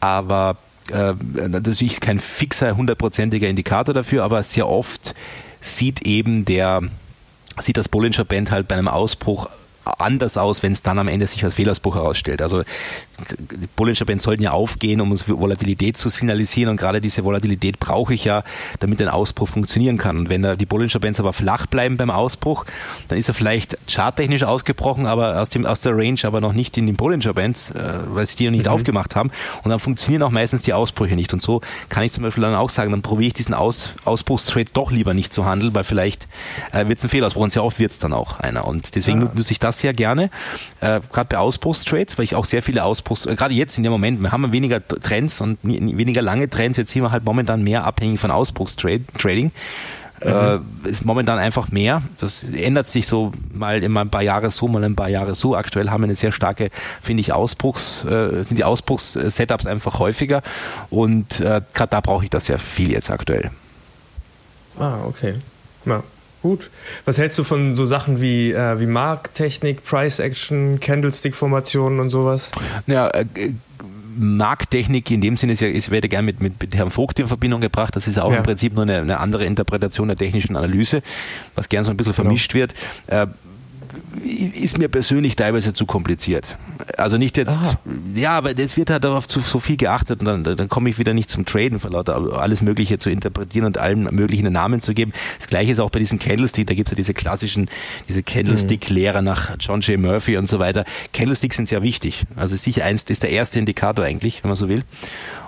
Aber 0.00 0.56
äh, 0.90 1.12
das 1.50 1.82
ist 1.82 2.00
kein 2.00 2.18
fixer, 2.18 2.74
hundertprozentiger 2.74 3.46
Indikator 3.46 3.92
dafür, 3.92 4.24
aber 4.24 4.42
sehr 4.42 4.66
oft 4.66 5.14
sieht 5.60 6.00
eben 6.00 6.46
der 6.46 6.80
sieht 7.60 7.76
das 7.76 7.88
Bollinger 7.88 8.24
Band 8.24 8.50
halt 8.50 8.68
bei 8.68 8.74
einem 8.74 8.88
Ausbruch 8.88 9.48
anders 9.98 10.36
aus, 10.36 10.62
wenn 10.62 10.72
es 10.72 10.82
dann 10.82 10.98
am 10.98 11.08
Ende 11.08 11.26
sich 11.26 11.44
als 11.44 11.54
Fehlausbruch 11.54 11.94
herausstellt. 11.94 12.42
Also 12.42 12.62
die 12.62 13.68
Bollinger 13.76 14.04
Bands 14.04 14.24
sollten 14.24 14.42
ja 14.42 14.50
aufgehen, 14.50 15.00
um 15.00 15.10
uns 15.10 15.28
Volatilität 15.28 15.96
zu 15.96 16.08
signalisieren 16.08 16.70
und 16.70 16.76
gerade 16.76 17.00
diese 17.00 17.24
Volatilität 17.24 17.78
brauche 17.78 18.14
ich 18.14 18.24
ja, 18.24 18.42
damit 18.80 19.00
ein 19.00 19.08
Ausbruch 19.08 19.48
funktionieren 19.48 19.98
kann. 19.98 20.16
Und 20.18 20.28
wenn 20.28 20.42
da 20.42 20.56
die 20.56 20.66
Bollinger 20.66 20.98
Bands 20.98 21.20
aber 21.20 21.32
flach 21.32 21.66
bleiben 21.66 21.96
beim 21.96 22.10
Ausbruch, 22.10 22.64
dann 23.08 23.18
ist 23.18 23.28
er 23.28 23.34
vielleicht 23.34 23.78
charttechnisch 23.88 24.42
ausgebrochen, 24.42 25.06
aber 25.06 25.40
aus, 25.40 25.50
dem, 25.50 25.64
aus 25.66 25.80
der 25.80 25.96
Range, 25.96 26.18
aber 26.24 26.40
noch 26.40 26.52
nicht 26.52 26.76
in 26.76 26.86
den 26.86 26.96
Bollinger 26.96 27.34
Bands, 27.34 27.70
äh, 27.70 27.92
weil 28.08 28.26
sie 28.26 28.36
die 28.36 28.44
noch 28.46 28.52
nicht 28.52 28.66
mhm. 28.66 28.72
aufgemacht 28.72 29.16
haben. 29.16 29.30
Und 29.62 29.70
dann 29.70 29.78
funktionieren 29.78 30.22
auch 30.22 30.30
meistens 30.30 30.62
die 30.62 30.72
Ausbrüche 30.72 31.14
nicht. 31.14 31.32
Und 31.32 31.40
so 31.40 31.60
kann 31.88 32.02
ich 32.02 32.12
zum 32.12 32.24
Beispiel 32.24 32.42
dann 32.42 32.54
auch 32.54 32.70
sagen, 32.70 32.90
dann 32.90 33.02
probiere 33.02 33.28
ich 33.28 33.34
diesen 33.34 33.54
Aus, 33.54 33.94
Ausbruchstrade 34.04 34.70
doch 34.72 34.90
lieber 34.90 35.14
nicht 35.14 35.32
zu 35.32 35.44
handeln, 35.44 35.74
weil 35.74 35.84
vielleicht 35.84 36.28
äh, 36.72 36.88
wird 36.88 36.98
es 36.98 37.04
ein 37.04 37.10
Fehlausbruch 37.10 37.44
und 37.44 37.52
sehr 37.52 37.64
oft 37.64 37.78
wird 37.78 37.92
es 37.92 37.98
dann 37.98 38.12
auch 38.12 38.40
einer. 38.40 38.66
Und 38.66 38.94
deswegen 38.94 39.22
ja. 39.22 39.30
nutze 39.34 39.52
ich 39.52 39.58
das 39.58 39.75
sehr 39.78 39.92
gerne, 39.92 40.30
äh, 40.80 41.00
gerade 41.12 41.28
bei 41.28 41.38
Ausbruchstrades, 41.38 42.18
weil 42.18 42.24
ich 42.24 42.34
auch 42.34 42.44
sehr 42.44 42.62
viele 42.62 42.84
Ausbruchs, 42.84 43.26
äh, 43.26 43.34
gerade 43.36 43.54
jetzt 43.54 43.76
in 43.78 43.84
dem 43.84 43.92
Moment, 43.92 44.20
wir 44.20 44.32
haben 44.32 44.52
weniger 44.52 44.86
Trends 44.86 45.40
und 45.40 45.58
weniger 45.62 46.22
lange 46.22 46.48
Trends, 46.48 46.78
jetzt 46.78 46.92
sind 46.92 47.02
wir 47.02 47.10
halt 47.10 47.24
momentan 47.24 47.62
mehr 47.62 47.84
abhängig 47.84 48.20
von 48.20 48.30
Ausbruchstrading. 48.30 49.52
Mhm. 50.24 50.28
Äh, 50.84 50.88
ist 50.88 51.04
momentan 51.04 51.38
einfach 51.38 51.70
mehr. 51.70 52.02
Das 52.18 52.42
ändert 52.42 52.88
sich 52.88 53.06
so 53.06 53.32
mal 53.52 53.82
immer 53.82 54.00
ein 54.00 54.08
paar 54.08 54.22
Jahre 54.22 54.50
so, 54.50 54.66
mal 54.66 54.82
ein 54.82 54.96
paar 54.96 55.10
Jahre 55.10 55.34
so. 55.34 55.54
Aktuell 55.54 55.90
haben 55.90 56.02
wir 56.02 56.06
eine 56.06 56.14
sehr 56.14 56.32
starke, 56.32 56.70
finde 57.02 57.20
ich, 57.20 57.32
Ausbruchs, 57.34 58.04
äh, 58.04 58.42
sind 58.42 58.58
die 58.58 58.64
Ausbruchs-Setups 58.64 59.66
einfach 59.66 59.98
häufiger 59.98 60.42
und 60.88 61.40
äh, 61.40 61.60
gerade 61.74 61.90
da 61.90 62.00
brauche 62.00 62.24
ich 62.24 62.30
das 62.30 62.48
ja 62.48 62.56
viel 62.56 62.92
jetzt 62.92 63.10
aktuell. 63.10 63.50
Ah, 64.78 64.98
okay. 65.06 65.34
Ja. 65.84 66.02
Gut. 66.42 66.70
Was 67.04 67.18
hältst 67.18 67.38
du 67.38 67.44
von 67.44 67.74
so 67.74 67.84
Sachen 67.84 68.20
wie, 68.20 68.52
äh, 68.52 68.78
wie 68.78 68.86
Markttechnik, 68.86 69.84
Price 69.84 70.18
Action, 70.18 70.80
Candlestick-Formationen 70.80 72.00
und 72.00 72.10
sowas? 72.10 72.50
Ja, 72.86 73.08
äh, 73.08 73.24
Markttechnik 74.18 75.10
in 75.10 75.20
dem 75.20 75.36
Sinne 75.36 75.52
ist 75.52 75.60
ja, 75.60 75.68
ist, 75.68 75.90
werde 75.90 76.08
gerne 76.08 76.24
mit, 76.24 76.40
mit, 76.40 76.60
mit 76.60 76.74
Herrn 76.74 76.90
Vogt 76.90 77.18
in 77.18 77.26
Verbindung 77.26 77.60
gebracht. 77.60 77.96
Das 77.96 78.08
ist 78.08 78.18
auch 78.18 78.32
ja. 78.32 78.38
im 78.38 78.42
Prinzip 78.42 78.74
nur 78.74 78.82
eine, 78.82 79.00
eine, 79.00 79.20
andere 79.20 79.44
Interpretation 79.44 80.08
der 80.08 80.16
technischen 80.16 80.56
Analyse, 80.56 81.02
was 81.54 81.68
gern 81.68 81.84
so 81.84 81.90
ein 81.90 81.96
bisschen 81.96 82.12
genau. 82.12 82.24
vermischt 82.24 82.54
wird. 82.54 82.74
Äh, 83.08 83.26
ist 84.24 84.78
mir 84.78 84.88
persönlich 84.88 85.36
teilweise 85.36 85.72
zu 85.72 85.86
kompliziert. 85.86 86.58
Also 86.96 87.16
nicht 87.16 87.36
jetzt, 87.36 87.58
Aha. 87.58 87.78
ja, 88.14 88.32
aber 88.32 88.58
es 88.58 88.76
wird 88.76 88.90
halt 88.90 89.04
darauf 89.04 89.26
zu 89.26 89.40
so 89.40 89.58
viel 89.58 89.76
geachtet 89.76 90.20
und 90.20 90.26
dann, 90.26 90.56
dann 90.56 90.68
komme 90.68 90.90
ich 90.90 90.98
wieder 90.98 91.14
nicht 91.14 91.30
zum 91.30 91.46
Traden, 91.46 91.78
vor 91.78 91.90
lauter 91.90 92.16
alles 92.38 92.62
Mögliche 92.62 92.98
zu 92.98 93.10
interpretieren 93.10 93.66
und 93.66 93.78
allen 93.78 94.02
möglichen 94.14 94.52
Namen 94.52 94.80
zu 94.80 94.94
geben. 94.94 95.12
Das 95.38 95.46
gleiche 95.48 95.72
ist 95.72 95.80
auch 95.80 95.90
bei 95.90 95.98
diesen 95.98 96.18
Candlestick, 96.18 96.66
da 96.66 96.74
gibt 96.74 96.88
es 96.88 96.92
ja 96.92 96.96
diese 96.96 97.14
klassischen, 97.14 97.68
diese 98.08 98.22
Candlestick-Lehrer 98.22 99.22
nach 99.22 99.56
John 99.58 99.80
J. 99.80 99.98
Murphy 99.98 100.36
und 100.36 100.48
so 100.48 100.58
weiter. 100.58 100.84
Candlesticks 101.12 101.56
sind 101.56 101.68
sehr 101.68 101.82
wichtig. 101.82 102.24
Also 102.36 102.56
sicher 102.56 102.84
eins, 102.84 103.04
ist 103.04 103.22
der 103.22 103.30
erste 103.30 103.58
Indikator 103.58 104.04
eigentlich, 104.04 104.42
wenn 104.42 104.48
man 104.48 104.56
so 104.56 104.68
will. 104.68 104.84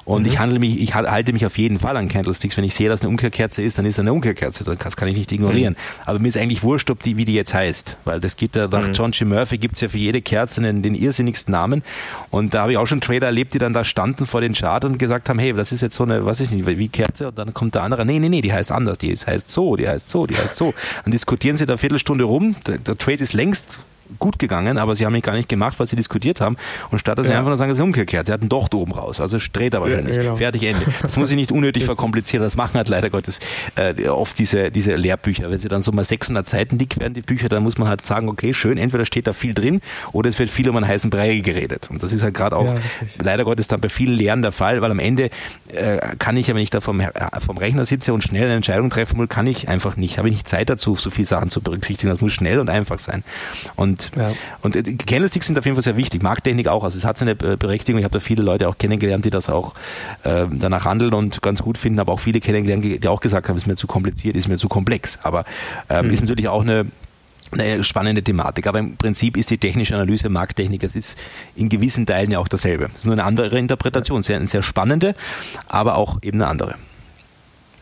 Und 0.08 0.22
mhm. 0.22 0.28
ich 0.28 0.38
handle 0.38 0.58
mich, 0.58 0.80
ich 0.80 0.94
halte 0.94 1.34
mich 1.34 1.44
auf 1.44 1.58
jeden 1.58 1.78
Fall 1.78 1.94
an 1.98 2.08
Candlesticks. 2.08 2.56
Wenn 2.56 2.64
ich 2.64 2.74
sehe, 2.74 2.88
dass 2.88 3.02
eine 3.02 3.10
Umkehrkerze 3.10 3.60
ist, 3.60 3.76
dann 3.76 3.84
ist 3.84 4.00
eine 4.00 4.10
Umkehrkerze. 4.10 4.64
Das 4.64 4.96
kann 4.96 5.06
ich 5.06 5.16
nicht 5.18 5.30
ignorieren. 5.30 5.74
Mhm. 5.74 6.02
Aber 6.06 6.18
mir 6.18 6.28
ist 6.28 6.38
eigentlich 6.38 6.62
wurscht, 6.62 6.90
ob 6.90 7.02
die, 7.02 7.18
wie 7.18 7.26
die 7.26 7.34
jetzt 7.34 7.52
heißt. 7.52 7.98
Weil 8.06 8.18
das 8.18 8.38
gibt 8.38 8.56
ja, 8.56 8.68
nach 8.68 8.88
mhm. 8.88 8.94
John 8.94 9.10
G. 9.10 9.26
Murphy 9.26 9.58
gibt 9.58 9.74
es 9.74 9.82
ja 9.82 9.88
für 9.88 9.98
jede 9.98 10.22
Kerze 10.22 10.62
den, 10.62 10.82
den 10.82 10.94
irrsinnigsten 10.94 11.52
Namen. 11.52 11.82
Und 12.30 12.54
da 12.54 12.62
habe 12.62 12.72
ich 12.72 12.78
auch 12.78 12.86
schon 12.86 13.02
Trader 13.02 13.26
erlebt, 13.26 13.52
die 13.52 13.58
dann 13.58 13.74
da 13.74 13.84
standen 13.84 14.24
vor 14.24 14.40
den 14.40 14.54
Chart 14.54 14.82
und 14.86 14.98
gesagt 14.98 15.28
haben, 15.28 15.38
hey, 15.38 15.52
das 15.52 15.72
ist 15.72 15.82
jetzt 15.82 15.96
so 15.96 16.04
eine, 16.04 16.24
weiß 16.24 16.40
ich 16.40 16.52
nicht, 16.52 16.66
wie 16.66 16.88
Kerze. 16.88 17.28
Und 17.28 17.36
dann 17.36 17.52
kommt 17.52 17.74
der 17.74 17.82
andere, 17.82 18.06
nee, 18.06 18.18
nee, 18.18 18.30
nee, 18.30 18.40
die 18.40 18.54
heißt 18.54 18.72
anders. 18.72 18.96
Die 18.96 19.14
heißt 19.14 19.50
so, 19.50 19.76
die 19.76 19.86
heißt 19.86 20.08
so, 20.08 20.26
die 20.26 20.38
heißt 20.38 20.56
so. 20.56 20.72
Dann 21.04 21.12
diskutieren 21.12 21.58
sie 21.58 21.66
da 21.66 21.74
eine 21.74 21.78
Viertelstunde 21.78 22.24
rum. 22.24 22.56
Der, 22.66 22.78
der 22.78 22.96
Trade 22.96 23.22
ist 23.22 23.34
längst 23.34 23.78
gut 24.18 24.38
gegangen, 24.38 24.78
aber 24.78 24.94
sie 24.94 25.06
haben 25.06 25.14
ihn 25.14 25.22
gar 25.22 25.34
nicht 25.34 25.48
gemacht, 25.48 25.78
was 25.78 25.90
sie 25.90 25.96
diskutiert 25.96 26.40
haben. 26.40 26.56
Und 26.90 26.98
statt 26.98 27.18
dass 27.18 27.26
ja. 27.26 27.32
sie 27.32 27.38
einfach 27.38 27.48
nur 27.48 27.56
sagen, 27.56 27.70
es 27.70 27.78
ist 27.78 27.84
umgekehrt, 27.84 28.26
sie 28.26 28.32
hatten 28.32 28.48
doch 28.48 28.68
oben 28.72 28.92
raus. 28.92 29.20
Also 29.20 29.38
dreht 29.52 29.74
aber 29.74 29.88
ja, 29.88 30.00
nicht. 30.00 30.18
Genau. 30.18 30.36
Fertig, 30.36 30.64
Ende. 30.64 30.84
Das 31.02 31.16
muss 31.16 31.30
ich 31.30 31.36
nicht 31.36 31.52
unnötig 31.52 31.84
verkomplizieren. 31.84 32.42
Das 32.42 32.56
machen 32.56 32.74
halt 32.74 32.88
leider 32.88 33.10
Gottes 33.10 33.40
äh, 33.76 34.08
oft 34.08 34.38
diese, 34.38 34.70
diese 34.70 34.94
Lehrbücher. 34.94 35.50
Wenn 35.50 35.58
sie 35.58 35.68
dann 35.68 35.82
so 35.82 35.92
mal 35.92 36.04
600 36.04 36.48
Seiten 36.48 36.78
dick 36.78 36.98
werden, 36.98 37.14
die 37.14 37.22
Bücher, 37.22 37.48
dann 37.48 37.62
muss 37.62 37.78
man 37.78 37.88
halt 37.88 38.04
sagen, 38.06 38.28
okay, 38.28 38.52
schön, 38.52 38.78
entweder 38.78 39.04
steht 39.04 39.26
da 39.26 39.32
viel 39.32 39.54
drin 39.54 39.80
oder 40.12 40.28
es 40.28 40.38
wird 40.38 40.50
viel 40.50 40.68
um 40.68 40.76
einen 40.76 40.86
heißen 40.86 41.10
Brei 41.10 41.38
geredet. 41.38 41.88
Und 41.90 42.02
das 42.02 42.12
ist 42.12 42.22
halt 42.22 42.34
gerade 42.34 42.56
auch 42.56 42.66
ja, 42.66 42.80
leider 43.22 43.44
Gottes 43.44 43.68
dann 43.68 43.80
bei 43.80 43.88
vielen 43.88 44.14
Lehren 44.14 44.42
der 44.42 44.52
Fall, 44.52 44.80
weil 44.82 44.90
am 44.90 44.98
Ende 44.98 45.30
äh, 45.72 45.98
kann 46.18 46.36
ich 46.36 46.46
ja, 46.48 46.54
wenn 46.54 46.62
ich 46.62 46.70
da 46.70 46.80
vom, 46.80 47.00
äh, 47.00 47.10
vom 47.40 47.58
Rechner 47.58 47.84
sitze 47.84 48.12
und 48.12 48.22
schnell 48.22 48.44
eine 48.44 48.54
Entscheidung 48.54 48.90
treffen 48.90 49.18
will, 49.18 49.26
kann 49.26 49.46
ich 49.46 49.68
einfach 49.68 49.96
nicht. 49.96 50.18
Habe 50.18 50.28
ich 50.28 50.34
nicht 50.34 50.48
Zeit 50.48 50.70
dazu, 50.70 50.96
so 50.96 51.10
viele 51.10 51.26
Sachen 51.26 51.50
zu 51.50 51.60
berücksichtigen. 51.60 52.12
Das 52.12 52.20
muss 52.20 52.32
schnell 52.32 52.60
und 52.60 52.70
einfach 52.70 52.98
sein. 52.98 53.24
Und, 53.76 53.97
ja. 54.16 54.30
und 54.62 54.76
äh, 54.76 54.82
Candlesticks 54.82 55.46
sind 55.46 55.58
auf 55.58 55.64
jeden 55.64 55.76
Fall 55.76 55.82
sehr 55.82 55.96
wichtig. 55.96 56.22
Markttechnik 56.22 56.68
auch. 56.68 56.84
Also 56.84 56.98
es 56.98 57.04
hat 57.04 57.18
seine 57.18 57.34
Berechtigung. 57.34 57.98
Ich 57.98 58.04
habe 58.04 58.12
da 58.12 58.20
viele 58.20 58.42
Leute 58.42 58.68
auch 58.68 58.78
kennengelernt, 58.78 59.24
die 59.24 59.30
das 59.30 59.48
auch 59.48 59.74
äh, 60.24 60.46
danach 60.50 60.84
handeln 60.84 61.14
und 61.14 61.42
ganz 61.42 61.62
gut 61.62 61.78
finden, 61.78 62.00
aber 62.00 62.12
auch 62.12 62.20
viele 62.20 62.40
kennengelernt, 62.40 62.84
die 62.84 63.08
auch 63.08 63.20
gesagt 63.20 63.48
haben, 63.48 63.56
es 63.56 63.64
ist 63.64 63.66
mir 63.66 63.76
zu 63.76 63.86
kompliziert, 63.86 64.36
ist 64.36 64.48
mir 64.48 64.58
zu 64.58 64.68
komplex. 64.68 65.18
Aber 65.22 65.44
äh, 65.88 66.02
mhm. 66.02 66.10
ist 66.10 66.20
natürlich 66.20 66.48
auch 66.48 66.62
eine 66.62 66.86
eine 67.52 67.82
spannende 67.84 68.22
Thematik. 68.22 68.66
Aber 68.66 68.78
im 68.78 68.96
Prinzip 68.96 69.36
ist 69.36 69.50
die 69.50 69.58
technische 69.58 69.94
Analyse 69.94 70.28
Markttechnik, 70.28 70.82
es 70.82 70.96
ist 70.96 71.18
in 71.56 71.68
gewissen 71.68 72.06
Teilen 72.06 72.30
ja 72.30 72.38
auch 72.38 72.48
dasselbe. 72.48 72.90
Es 72.94 73.00
ist 73.00 73.04
nur 73.06 73.14
eine 73.14 73.24
andere 73.24 73.58
Interpretation, 73.58 74.22
sehr, 74.22 74.36
eine 74.36 74.48
sehr 74.48 74.62
spannende, 74.62 75.14
aber 75.66 75.96
auch 75.96 76.18
eben 76.22 76.42
eine 76.42 76.50
andere. 76.50 76.74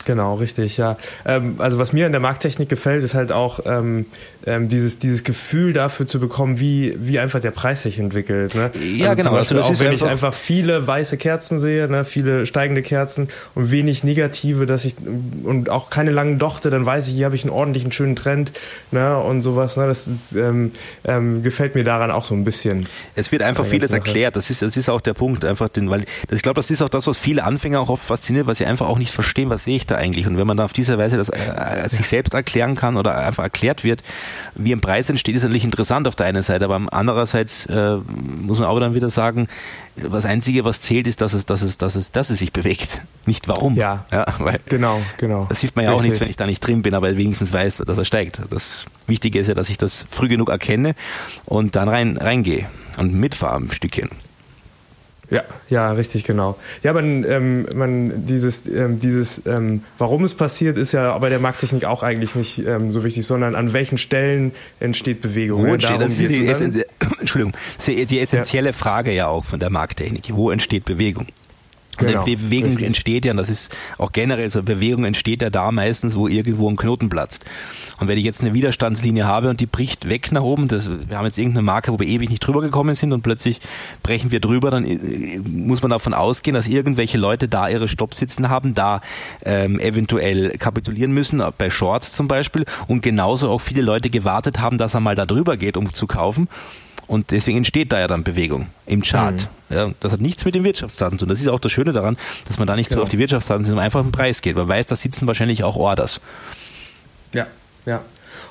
Genau, 0.06 0.34
richtig, 0.34 0.76
ja. 0.76 0.96
Ähm, 1.24 1.56
also 1.58 1.78
was 1.78 1.92
mir 1.92 2.06
in 2.06 2.12
der 2.12 2.20
Markttechnik 2.20 2.68
gefällt, 2.68 3.02
ist 3.02 3.14
halt 3.14 3.32
auch 3.32 3.58
ähm, 3.66 4.06
ähm, 4.46 4.68
dieses, 4.68 4.98
dieses 4.98 5.24
Gefühl 5.24 5.72
dafür 5.72 6.06
zu 6.06 6.20
bekommen, 6.20 6.60
wie, 6.60 6.94
wie 6.96 7.18
einfach 7.18 7.40
der 7.40 7.50
Preis 7.50 7.82
sich 7.82 7.98
entwickelt. 7.98 8.54
Ne? 8.54 8.70
Ja, 8.80 9.10
also 9.10 9.16
genau. 9.16 9.34
also 9.34 9.56
das 9.56 9.66
auch, 9.66 9.80
wenn 9.80 9.88
einfach 9.88 10.06
ich 10.06 10.12
einfach 10.12 10.32
viele 10.32 10.86
weiße 10.86 11.16
Kerzen 11.16 11.58
sehe, 11.58 11.88
ne, 11.88 12.04
viele 12.04 12.46
steigende 12.46 12.82
Kerzen 12.82 13.28
und 13.56 13.72
wenig 13.72 14.04
negative, 14.04 14.64
dass 14.64 14.84
ich 14.84 14.94
und 15.42 15.70
auch 15.70 15.90
keine 15.90 16.12
langen 16.12 16.38
Dochte, 16.38 16.70
dann 16.70 16.86
weiß 16.86 17.08
ich, 17.08 17.14
hier 17.14 17.24
habe 17.24 17.34
ich 17.34 17.42
einen 17.42 17.52
ordentlichen 17.52 17.90
schönen 17.90 18.14
Trend 18.14 18.52
ne, 18.92 19.18
und 19.18 19.42
sowas. 19.42 19.76
Ne, 19.76 19.88
das 19.88 20.06
ist, 20.06 20.36
ähm, 20.36 20.70
ähm, 21.04 21.42
gefällt 21.42 21.74
mir 21.74 21.82
daran 21.82 22.12
auch 22.12 22.24
so 22.24 22.34
ein 22.36 22.44
bisschen. 22.44 22.86
Es 23.16 23.32
wird 23.32 23.42
einfach 23.42 23.66
vieles 23.66 23.90
Sache. 23.90 23.98
erklärt. 23.98 24.36
Das 24.36 24.50
ist, 24.50 24.62
das 24.62 24.76
ist 24.76 24.88
auch 24.88 25.00
der 25.00 25.14
Punkt, 25.14 25.44
einfach 25.44 25.68
den, 25.68 25.90
weil 25.90 26.04
ich 26.30 26.42
glaube, 26.42 26.60
das 26.60 26.70
ist 26.70 26.80
auch 26.80 26.88
das, 26.88 27.08
was 27.08 27.18
viele 27.18 27.42
Anfänger 27.42 27.80
auch 27.80 27.88
oft 27.88 28.04
fasziniert, 28.04 28.46
weil 28.46 28.54
sie 28.54 28.66
einfach 28.66 28.86
auch 28.86 28.98
nicht 28.98 29.10
verstehen, 29.10 29.50
was 29.50 29.64
sehe 29.64 29.74
ich 29.74 29.86
da 29.86 29.95
eigentlich? 29.96 30.26
Und 30.26 30.38
wenn 30.38 30.46
man 30.46 30.56
da 30.56 30.64
auf 30.64 30.72
diese 30.72 30.98
Weise 30.98 31.16
das 31.16 31.28
äh, 31.28 31.88
sich 31.88 32.06
selbst 32.06 32.34
erklären 32.34 32.74
kann 32.74 32.96
oder 32.96 33.16
einfach 33.16 33.44
erklärt 33.44 33.84
wird, 33.84 34.02
wie 34.54 34.72
ein 34.72 34.80
Preis 34.80 35.10
entsteht, 35.10 35.34
ist 35.36 35.42
natürlich 35.42 35.64
interessant 35.64 36.06
auf 36.08 36.16
der 36.16 36.26
einen 36.26 36.42
Seite, 36.42 36.64
aber 36.64 36.80
andererseits 36.92 37.66
äh, 37.66 37.96
muss 38.40 38.58
man 38.58 38.68
aber 38.68 38.80
dann 38.80 38.94
wieder 38.94 39.10
sagen, 39.10 39.48
das 39.96 40.24
Einzige, 40.24 40.64
was 40.64 40.80
zählt, 40.80 41.06
ist, 41.06 41.20
dass 41.20 41.32
es, 41.32 41.46
dass 41.46 41.62
es, 41.62 41.78
dass 41.78 41.96
es, 41.96 42.12
dass 42.12 42.30
es 42.30 42.38
sich 42.38 42.52
bewegt, 42.52 43.02
nicht 43.24 43.48
warum. 43.48 43.76
Ja, 43.76 44.04
ja 44.12 44.26
weil 44.38 44.58
genau, 44.66 45.00
genau. 45.16 45.46
Das 45.48 45.60
hilft 45.60 45.76
mir 45.76 45.84
ja 45.84 45.92
auch 45.92 46.02
nichts, 46.02 46.20
wenn 46.20 46.28
ich 46.28 46.36
da 46.36 46.46
nicht 46.46 46.60
drin 46.60 46.82
bin, 46.82 46.94
aber 46.94 47.16
wenigstens 47.16 47.52
weiß, 47.52 47.82
dass 47.86 47.98
er 47.98 48.04
steigt. 48.04 48.40
Das 48.50 48.84
Wichtige 49.06 49.38
ist 49.38 49.46
ja, 49.46 49.54
dass 49.54 49.70
ich 49.70 49.78
das 49.78 50.06
früh 50.10 50.28
genug 50.28 50.50
erkenne 50.50 50.94
und 51.44 51.76
dann 51.76 51.88
rein 51.88 52.16
reingehe 52.16 52.66
und 52.98 53.14
mitfahre 53.14 53.56
ein 53.56 53.70
Stückchen. 53.70 54.10
Ja, 55.30 55.42
ja, 55.68 55.92
richtig, 55.92 56.24
genau. 56.24 56.56
Ja, 56.82 56.92
man, 56.92 57.24
ähm, 57.24 57.66
man 57.74 58.26
dieses, 58.26 58.62
ähm, 58.66 59.00
dieses, 59.00 59.42
ähm, 59.44 59.82
warum 59.98 60.24
es 60.24 60.34
passiert, 60.34 60.76
ist 60.76 60.92
ja 60.92 61.16
bei 61.18 61.28
der 61.28 61.40
Markttechnik 61.40 61.84
auch 61.84 62.02
eigentlich 62.02 62.36
nicht 62.36 62.58
ähm, 62.58 62.92
so 62.92 63.02
wichtig, 63.02 63.26
sondern 63.26 63.56
an 63.56 63.72
welchen 63.72 63.98
Stellen 63.98 64.52
entsteht 64.78 65.22
Bewegung. 65.22 65.66
Wo 65.66 65.72
entsteht, 65.72 66.00
das 66.00 66.20
ist 66.20 66.30
die, 66.30 66.46
Essen 66.46 66.72
Entschuldigung, 67.20 67.54
die 67.86 68.20
essentielle 68.20 68.68
ja. 68.68 68.72
Frage 68.72 69.12
ja 69.12 69.26
auch 69.26 69.44
von 69.44 69.58
der 69.58 69.70
Markttechnik. 69.70 70.30
Wo 70.32 70.50
entsteht 70.50 70.84
Bewegung? 70.84 71.26
Genau, 71.98 72.24
Bewegung 72.24 72.70
richtig. 72.70 72.86
entsteht 72.86 73.24
ja, 73.24 73.32
und 73.32 73.36
das 73.38 73.50
ist 73.50 73.74
auch 73.98 74.12
generell 74.12 74.50
so, 74.50 74.62
Bewegung 74.62 75.04
entsteht 75.04 75.42
ja 75.42 75.50
da 75.50 75.70
meistens, 75.70 76.16
wo 76.16 76.28
irgendwo 76.28 76.68
ein 76.68 76.76
Knoten 76.76 77.08
platzt. 77.08 77.44
Und 77.98 78.08
wenn 78.08 78.18
ich 78.18 78.24
jetzt 78.24 78.42
eine 78.42 78.52
Widerstandslinie 78.52 79.26
habe 79.26 79.48
und 79.48 79.60
die 79.60 79.66
bricht 79.66 80.08
weg 80.08 80.30
nach 80.32 80.42
oben, 80.42 80.68
das, 80.68 80.90
wir 80.90 81.16
haben 81.16 81.24
jetzt 81.24 81.38
irgendeine 81.38 81.62
Marke, 81.62 81.92
wo 81.92 81.98
wir 81.98 82.06
ewig 82.06 82.28
nicht 82.28 82.40
drüber 82.40 82.60
gekommen 82.60 82.94
sind 82.94 83.12
und 83.12 83.22
plötzlich 83.22 83.60
brechen 84.02 84.30
wir 84.30 84.40
drüber, 84.40 84.70
dann 84.70 84.84
äh, 84.84 85.38
muss 85.38 85.82
man 85.82 85.90
davon 85.90 86.12
ausgehen, 86.12 86.54
dass 86.54 86.68
irgendwelche 86.68 87.18
Leute 87.18 87.48
da 87.48 87.68
ihre 87.68 87.88
Stoppsitzen 87.88 88.48
haben, 88.48 88.74
da 88.74 89.00
ähm, 89.44 89.80
eventuell 89.80 90.50
kapitulieren 90.58 91.12
müssen, 91.12 91.42
bei 91.56 91.70
Shorts 91.70 92.12
zum 92.12 92.28
Beispiel, 92.28 92.66
und 92.86 93.02
genauso 93.02 93.50
auch 93.50 93.60
viele 93.60 93.82
Leute 93.82 94.10
gewartet 94.10 94.60
haben, 94.60 94.78
dass 94.78 94.94
er 94.94 95.00
mal 95.00 95.14
da 95.14 95.24
drüber 95.24 95.56
geht, 95.56 95.76
um 95.76 95.92
zu 95.92 96.06
kaufen. 96.06 96.48
Und 97.06 97.30
deswegen 97.30 97.58
entsteht 97.58 97.92
da 97.92 98.00
ja 98.00 98.08
dann 98.08 98.24
Bewegung 98.24 98.68
im 98.86 99.02
Chart. 99.02 99.48
Mhm. 99.68 99.76
Ja, 99.76 99.90
das 100.00 100.12
hat 100.12 100.20
nichts 100.20 100.44
mit 100.44 100.54
den 100.54 100.64
Wirtschaftsdaten 100.64 101.18
zu 101.18 101.24
tun. 101.24 101.30
Das 101.30 101.40
ist 101.40 101.48
auch 101.48 101.60
das 101.60 101.72
Schöne 101.72 101.92
daran, 101.92 102.16
dass 102.46 102.58
man 102.58 102.66
da 102.66 102.76
nicht 102.76 102.88
genau. 102.88 103.00
so 103.00 103.02
auf 103.04 103.08
die 103.08 103.18
Wirtschaftsdaten, 103.18 103.64
sondern 103.64 103.84
einfach 103.84 104.00
auf 104.00 104.06
den 104.06 104.12
Preis 104.12 104.42
geht. 104.42 104.56
Man 104.56 104.68
weiß, 104.68 104.86
da 104.86 104.96
sitzen 104.96 105.26
wahrscheinlich 105.26 105.62
auch 105.64 105.76
Orders. 105.76 106.20
Ja, 107.32 107.46
ja. 107.84 108.02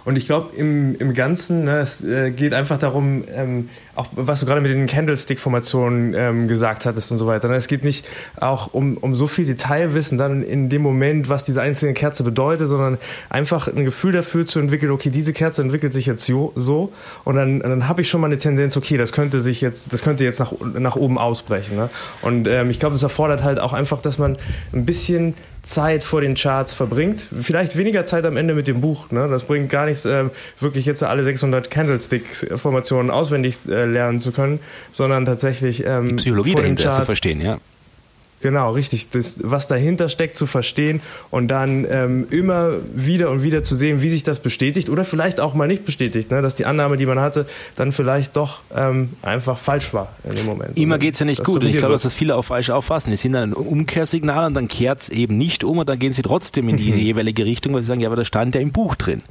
Und 0.04 0.16
ich 0.16 0.26
glaube, 0.26 0.56
im, 0.56 0.96
im 0.96 1.14
Ganzen, 1.14 1.64
ne, 1.66 1.80
es 1.80 2.04
äh, 2.04 2.32
geht 2.32 2.54
einfach 2.54 2.78
darum, 2.78 3.24
ähm, 3.34 3.70
auch 3.96 4.08
was 4.12 4.42
du 4.42 4.46
gerade 4.46 4.62
mit 4.62 4.72
den 4.72 4.88
Candlestick-Formationen 4.88 6.14
ähm, 6.14 6.48
gesagt 6.48 6.86
hattest 6.86 7.12
und 7.12 7.18
so 7.18 7.28
weiter. 7.28 7.48
Ne? 7.48 7.56
Es 7.56 7.68
geht 7.68 7.84
nicht 7.84 8.06
auch 8.40 8.74
um, 8.74 8.98
um 8.98 9.16
so 9.16 9.28
viel 9.28 9.46
Detailwissen 9.46 10.18
dann 10.18 10.44
in 10.44 10.70
dem 10.70 10.82
Moment, 10.82 11.30
was 11.30 11.44
diese 11.44 11.62
einzelne 11.62 11.94
Kerze 11.94 12.24
bedeutet, 12.24 12.70
sondern 12.70 12.98
einfach 13.30 13.68
ein 13.68 13.86
Gefühl 13.86 14.12
dafür 14.12 14.46
zu 14.46 14.60
entwickeln, 14.60 14.92
okay, 14.92 15.10
diese 15.10 15.34
Kerze 15.34 15.62
entwickelt 15.62 15.94
sich 15.94 16.06
jetzt 16.06 16.26
so, 16.26 16.52
so 16.56 16.92
und 17.24 17.36
dann, 17.36 17.60
dann 17.62 17.88
habe 17.88 18.02
ich 18.02 18.10
schon 18.10 18.22
mal 18.22 18.28
eine 18.28 18.38
Tendenz, 18.38 18.76
okay, 18.76 18.98
das 18.98 19.14
könnte 19.14 19.42
sich 19.42 19.62
jetzt, 19.62 19.94
das 19.94 20.04
könnte 20.04 20.24
jetzt 20.24 20.40
nach, 20.40 20.54
nach 20.78 20.96
oben 20.98 21.18
ausbrechen. 21.18 21.78
Ne? 21.78 21.90
Und 22.22 22.48
ähm, 22.48 22.70
ich 22.70 22.80
glaube, 22.80 22.94
das 22.94 23.04
erfordert 23.04 23.44
halt 23.44 23.60
auch 23.60 23.74
einfach, 23.74 24.02
dass 24.02 24.18
man 24.18 24.38
ein 24.74 24.86
bisschen 24.86 25.36
Zeit 25.66 26.03
vor 26.03 26.22
den 26.22 26.36
Charts 26.36 26.74
verbringt. 26.74 27.28
Vielleicht 27.41 27.76
weniger 27.76 28.05
Zeit 28.05 28.26
am 28.26 28.38
Ende 28.38 28.53
mit 28.53 28.68
dem 28.68 28.82
Buch. 28.82 29.11
Ne? 29.11 29.28
Das 29.28 29.43
bringt 29.43 29.70
gar 29.70 29.86
nichts, 29.86 30.05
äh, 30.05 30.26
wirklich 30.59 30.86
jetzt 30.86 31.03
alle 31.03 31.24
600 31.24 31.70
Candlestick-Formationen 31.70 33.11
auswendig 33.11 33.57
äh, 33.68 33.86
lernen 33.86 34.20
zu 34.20 34.32
können, 34.32 34.59
sondern 34.91 35.26
tatsächlich 35.26 35.84
ähm, 35.86 36.09
die 36.09 36.13
Psychologie 36.16 36.55
dahinter 36.55 36.91
zu 36.91 37.05
verstehen, 37.05 37.41
ja. 37.41 37.59
Genau, 38.46 38.74
richtig. 38.74 39.10
Das, 39.10 39.38
was 39.41 39.68
dahinter 39.68 40.08
steckt, 40.08 40.36
zu 40.36 40.46
verstehen 40.46 41.02
und 41.32 41.48
dann 41.48 41.84
ähm, 41.89 42.28
immer 42.30 42.74
wieder 42.93 43.32
und 43.32 43.41
wieder 43.41 43.64
zu 43.64 43.74
sehen, 43.74 44.04
wie 44.04 44.10
sich 44.10 44.22
das 44.22 44.38
bestätigt 44.38 44.88
oder 44.88 45.04
vielleicht 45.04 45.39
auch 45.39 45.56
mal 45.56 45.68
nicht 45.68 45.84
bestätigt, 45.84 46.30
ne? 46.30 46.43
dass 46.43 46.54
die 46.54 46.68
Annahme, 46.68 46.98
die 46.98 47.08
man 47.08 47.18
hatte, 47.20 47.48
dann 47.76 47.91
vielleicht 47.91 48.38
doch 48.38 48.60
ähm, 48.76 49.10
einfach 49.24 49.58
falsch 49.58 49.96
war 49.96 50.10
in 50.30 50.36
dem 50.36 50.46
Moment. 50.46 50.78
Immer 50.78 51.00
geht 51.00 51.16
es 51.16 51.22
ja 51.22 51.26
nicht 51.26 51.43
gut. 51.43 51.64
Und 51.64 51.70
ich 51.70 51.78
glaube, 51.78 51.93
dass 51.93 52.04
das 52.04 52.14
viele 52.14 52.36
auch 52.36 52.43
falsch 52.43 52.70
auffassen. 52.70 53.12
Es 53.12 53.22
sind 53.22 53.34
dann 53.34 53.50
ein 53.50 53.54
Umkehrsignal 53.54 54.46
und 54.46 54.54
dann 54.54 54.68
kehrt 54.68 55.02
es 55.02 55.10
eben 55.10 55.39
nicht 55.39 55.64
um 55.64 55.80
und 55.80 55.89
dann 55.89 55.98
gehen 55.98 56.14
sie 56.14 56.22
trotzdem 56.22 56.70
in 56.70 56.78
die 56.78 56.91
jeweilige 56.91 57.46
Richtung, 57.46 57.74
weil 57.74 57.82
sie 57.82 57.88
sagen, 57.88 58.02
ja, 58.02 58.10
aber 58.10 58.16
da 58.16 58.26
stand 58.26 58.54
ja 58.54 58.62
im 58.62 58.72
Buch 58.72 58.93
drin. 58.93 59.24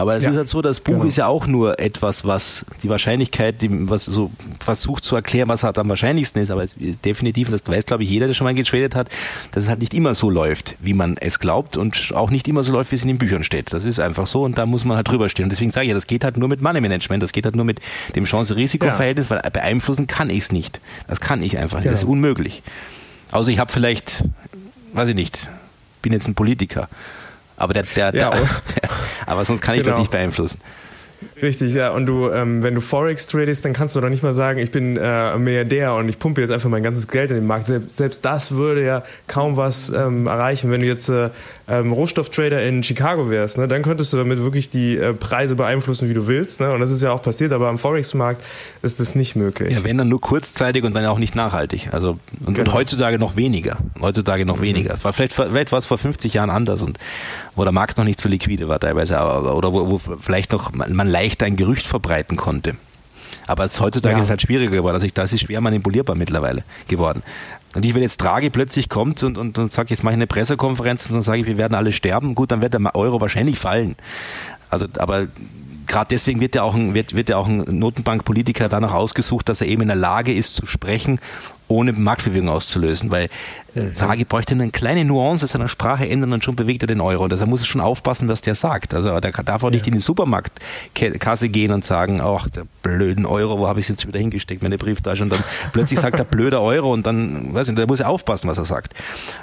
Aber 0.00 0.16
es 0.16 0.24
ja. 0.24 0.30
ist 0.30 0.36
halt 0.38 0.48
so, 0.48 0.62
das 0.62 0.80
Buch 0.80 0.94
genau. 0.94 1.04
ist 1.04 1.16
ja 1.16 1.26
auch 1.26 1.46
nur 1.46 1.78
etwas, 1.78 2.24
was 2.24 2.64
die 2.82 2.88
Wahrscheinlichkeit, 2.88 3.60
die, 3.60 3.68
was 3.90 4.06
so 4.06 4.30
versucht 4.58 5.04
zu 5.04 5.14
erklären, 5.14 5.50
was 5.50 5.62
halt 5.62 5.76
am 5.76 5.90
wahrscheinlichsten 5.90 6.40
ist. 6.40 6.50
Aber 6.50 6.64
es 6.64 6.72
ist 6.72 7.04
definitiv, 7.04 7.50
das 7.50 7.68
weiß 7.68 7.84
glaube 7.84 8.04
ich 8.04 8.08
jeder, 8.08 8.26
der 8.26 8.32
schon 8.32 8.46
mal 8.46 8.54
getradet 8.54 8.94
hat, 8.94 9.10
dass 9.52 9.64
es 9.64 9.68
halt 9.68 9.80
nicht 9.80 9.92
immer 9.92 10.14
so 10.14 10.30
läuft, 10.30 10.74
wie 10.80 10.94
man 10.94 11.18
es 11.18 11.38
glaubt 11.38 11.76
und 11.76 12.12
auch 12.14 12.30
nicht 12.30 12.48
immer 12.48 12.62
so 12.62 12.72
läuft, 12.72 12.92
wie 12.92 12.94
es 12.94 13.02
in 13.02 13.08
den 13.08 13.18
Büchern 13.18 13.44
steht. 13.44 13.74
Das 13.74 13.84
ist 13.84 14.00
einfach 14.00 14.26
so 14.26 14.42
und 14.42 14.56
da 14.56 14.64
muss 14.64 14.86
man 14.86 14.96
halt 14.96 15.06
drüber 15.06 15.28
stehen. 15.28 15.44
Und 15.44 15.50
deswegen 15.50 15.70
sage 15.70 15.84
ich 15.84 15.88
ja, 15.90 15.94
das 15.94 16.06
geht 16.06 16.24
halt 16.24 16.38
nur 16.38 16.48
mit 16.48 16.62
Money 16.62 16.80
Management, 16.80 17.22
das 17.22 17.32
geht 17.32 17.44
halt 17.44 17.54
nur 17.54 17.66
mit 17.66 17.82
dem 18.16 18.24
Chance-Risiko-Verhältnis, 18.24 19.28
ja. 19.28 19.36
weil 19.36 19.50
beeinflussen 19.50 20.06
kann 20.06 20.30
ich 20.30 20.38
es 20.38 20.50
nicht. 20.50 20.80
Das 21.08 21.20
kann 21.20 21.42
ich 21.42 21.58
einfach 21.58 21.76
nicht. 21.76 21.82
Genau. 21.82 21.92
Das 21.92 22.00
ist 22.00 22.06
genau. 22.06 22.14
unmöglich. 22.14 22.62
Also 23.30 23.50
ich 23.50 23.58
habe 23.58 23.70
vielleicht, 23.70 24.24
weiß 24.94 25.10
ich 25.10 25.14
nicht, 25.14 25.50
bin 26.00 26.14
jetzt 26.14 26.26
ein 26.26 26.34
Politiker 26.34 26.88
aber 27.60 27.74
der, 27.74 27.84
der, 27.84 28.14
ja, 28.14 28.30
der 28.30 28.40
aber 29.26 29.44
sonst 29.44 29.60
kann 29.60 29.74
ich 29.74 29.82
genau. 29.82 29.92
das 29.92 29.98
nicht 29.98 30.10
beeinflussen. 30.10 30.60
Richtig, 31.42 31.74
ja. 31.74 31.90
Und 31.90 32.06
du, 32.06 32.30
ähm, 32.30 32.62
wenn 32.62 32.74
du 32.74 32.80
Forex 32.80 33.26
tradest, 33.26 33.64
dann 33.64 33.72
kannst 33.72 33.94
du 33.94 34.00
doch 34.00 34.08
nicht 34.08 34.22
mal 34.22 34.32
sagen, 34.32 34.58
ich 34.58 34.70
bin 34.70 34.96
äh, 34.96 35.36
Milliardär 35.36 35.94
und 35.94 36.08
ich 36.08 36.18
pumpe 36.18 36.40
jetzt 36.40 36.50
einfach 36.50 36.70
mein 36.70 36.82
ganzes 36.82 37.08
Geld 37.08 37.30
in 37.30 37.36
den 37.36 37.46
Markt. 37.46 37.66
Selbst, 37.66 37.96
selbst 37.96 38.24
das 38.24 38.52
würde 38.52 38.84
ja 38.84 39.02
kaum 39.26 39.56
was 39.56 39.90
ähm, 39.90 40.26
erreichen. 40.26 40.70
Wenn 40.70 40.80
du 40.80 40.86
jetzt 40.86 41.08
äh, 41.08 41.30
ähm, 41.70 41.92
Rohstofftrader 41.92 42.62
in 42.62 42.82
Chicago 42.82 43.30
wärst, 43.30 43.56
ne, 43.56 43.68
dann 43.68 43.82
könntest 43.82 44.12
du 44.12 44.16
damit 44.16 44.42
wirklich 44.42 44.70
die 44.70 44.96
äh, 44.96 45.14
Preise 45.14 45.54
beeinflussen, 45.54 46.08
wie 46.08 46.14
du 46.14 46.26
willst. 46.26 46.60
Ne? 46.60 46.72
Und 46.72 46.80
das 46.80 46.90
ist 46.90 47.00
ja 47.00 47.12
auch 47.12 47.22
passiert, 47.22 47.52
aber 47.52 47.68
am 47.68 47.78
Forex-Markt 47.78 48.42
ist 48.82 48.98
das 48.98 49.14
nicht 49.14 49.36
möglich. 49.36 49.74
Ja, 49.74 49.84
wenn 49.84 49.96
dann 49.96 50.08
nur 50.08 50.20
kurzzeitig 50.20 50.84
und 50.84 50.94
dann 50.94 51.06
auch 51.06 51.18
nicht 51.18 51.36
nachhaltig. 51.36 51.88
Also 51.92 52.18
und, 52.44 52.54
genau. 52.54 52.70
und 52.70 52.74
heutzutage 52.74 53.18
noch 53.18 53.36
weniger. 53.36 53.78
Heutzutage 54.00 54.44
noch 54.44 54.58
mhm. 54.58 54.62
weniger. 54.62 54.96
Vielleicht, 54.96 55.32
vielleicht 55.32 55.72
war 55.72 55.78
es 55.78 55.86
vor 55.86 55.98
50 55.98 56.34
Jahren 56.34 56.50
anders 56.50 56.82
und 56.82 56.98
wo 57.54 57.62
der 57.62 57.72
Markt 57.72 57.98
noch 57.98 58.04
nicht 58.04 58.20
so 58.20 58.28
liquide 58.28 58.68
war 58.68 58.80
teilweise, 58.80 59.18
aber, 59.18 59.54
oder 59.54 59.72
wo, 59.72 59.90
wo 59.90 59.98
vielleicht 59.98 60.52
noch 60.52 60.72
man, 60.72 60.92
man 60.94 61.08
leichter 61.08 61.46
ein 61.46 61.56
Gerücht 61.56 61.86
verbreiten 61.86 62.36
konnte. 62.36 62.74
Aber 63.46 63.64
es, 63.64 63.80
heutzutage 63.80 64.14
ja. 64.14 64.18
ist 64.18 64.24
es 64.26 64.30
halt 64.30 64.42
schwieriger 64.42 64.70
geworden. 64.70 64.94
Also 64.94 65.06
ich, 65.06 65.12
das 65.12 65.32
ist 65.32 65.40
schwer 65.40 65.60
manipulierbar 65.60 66.14
mittlerweile 66.14 66.62
geworden. 66.86 67.22
Und 67.74 67.84
ich, 67.84 67.94
wenn 67.94 68.02
jetzt 68.02 68.18
Draghi 68.18 68.50
plötzlich 68.50 68.88
kommt 68.88 69.22
und, 69.22 69.38
und, 69.38 69.58
und 69.58 69.70
sagt, 69.70 69.90
jetzt 69.90 70.02
mache 70.02 70.14
ich 70.14 70.18
eine 70.18 70.26
Pressekonferenz 70.26 71.06
und 71.06 71.14
dann 71.14 71.22
sage 71.22 71.40
ich, 71.40 71.46
wir 71.46 71.56
werden 71.56 71.74
alle 71.74 71.92
sterben, 71.92 72.34
gut, 72.34 72.50
dann 72.50 72.62
wird 72.62 72.74
der 72.74 72.94
Euro 72.94 73.20
wahrscheinlich 73.20 73.58
fallen. 73.58 73.96
Also, 74.70 74.86
aber 74.98 75.28
gerade 75.86 76.08
deswegen 76.10 76.40
wird 76.40 76.54
ja 76.54 76.62
auch 76.62 76.74
ein, 76.74 76.94
wird, 76.94 77.14
wird 77.14 77.28
ja 77.28 77.36
auch 77.36 77.46
ein 77.46 77.64
Notenbankpolitiker 77.66 78.68
danach 78.68 78.92
ausgesucht, 78.92 79.48
dass 79.48 79.60
er 79.60 79.68
eben 79.68 79.82
in 79.82 79.88
der 79.88 79.96
Lage 79.96 80.32
ist 80.32 80.54
zu 80.54 80.66
sprechen 80.66 81.20
ohne 81.70 81.92
Marktbewegung 81.92 82.48
auszulösen, 82.48 83.10
weil 83.10 83.28
äh, 83.74 83.82
Draghi 83.96 84.24
bräuchte 84.24 84.54
eine 84.54 84.70
kleine 84.70 85.04
Nuance 85.04 85.46
seiner 85.46 85.68
Sprache 85.68 86.08
ändern 86.08 86.32
und 86.32 86.44
schon 86.44 86.56
bewegt 86.56 86.82
er 86.82 86.88
den 86.88 87.00
Euro. 87.00 87.24
Und 87.24 87.32
deshalb 87.32 87.48
muss 87.48 87.60
er 87.60 87.66
schon 87.66 87.80
aufpassen, 87.80 88.28
was 88.28 88.42
der 88.42 88.54
sagt. 88.56 88.92
Also 88.92 89.18
der 89.20 89.30
darf 89.30 89.62
auch 89.62 89.70
nicht 89.70 89.86
ja. 89.86 89.92
in 89.92 89.98
die 89.98 90.02
Supermarktkasse 90.02 91.48
gehen 91.48 91.72
und 91.72 91.84
sagen, 91.84 92.20
ach, 92.20 92.48
der 92.48 92.64
blöden 92.82 93.24
Euro, 93.24 93.58
wo 93.58 93.68
habe 93.68 93.78
ich 93.78 93.84
es 93.84 93.90
jetzt 93.90 94.06
wieder 94.06 94.18
hingesteckt, 94.18 94.62
meine 94.62 94.78
Brieftasche 94.78 95.22
und 95.22 95.30
dann 95.30 95.44
plötzlich 95.72 96.00
sagt 96.00 96.18
er 96.18 96.24
blöder 96.24 96.60
Euro 96.60 96.92
und 96.92 97.06
dann, 97.06 97.54
weiß 97.54 97.68
ich, 97.68 97.76
da 97.76 97.86
muss 97.86 98.00
er 98.00 98.08
aufpassen, 98.08 98.48
was 98.48 98.58
er 98.58 98.64
sagt. 98.64 98.94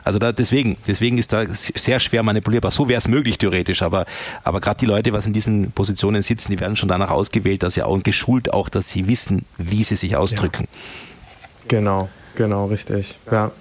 Also 0.03 0.19
da, 0.19 0.33
deswegen, 0.33 0.75
deswegen 0.85 1.17
ist 1.17 1.31
da 1.31 1.45
sehr 1.49 1.99
schwer 1.99 2.23
manipulierbar. 2.23 2.71
So 2.71 2.89
wäre 2.89 2.97
es 2.97 3.07
möglich 3.07 3.37
theoretisch, 3.37 3.81
aber, 3.81 4.05
aber 4.43 4.59
gerade 4.59 4.79
die 4.79 4.85
Leute, 4.85 5.13
was 5.13 5.25
in 5.25 5.33
diesen 5.33 5.71
Positionen 5.71 6.21
sitzen, 6.21 6.51
die 6.51 6.59
werden 6.59 6.75
schon 6.75 6.89
danach 6.89 7.09
ausgewählt, 7.09 7.63
dass 7.63 7.75
sie 7.75 7.83
auch 7.83 7.97
geschult 8.03 8.53
auch, 8.53 8.67
dass 8.67 8.89
sie 8.89 9.07
wissen, 9.07 9.45
wie 9.57 9.83
sie 9.83 9.95
sich 9.95 10.15
ausdrücken. 10.15 10.67
Ja. 10.69 10.77
Genau, 11.67 12.09
genau, 12.37 12.67
richtig. 12.67 13.19
Ja. 13.29 13.51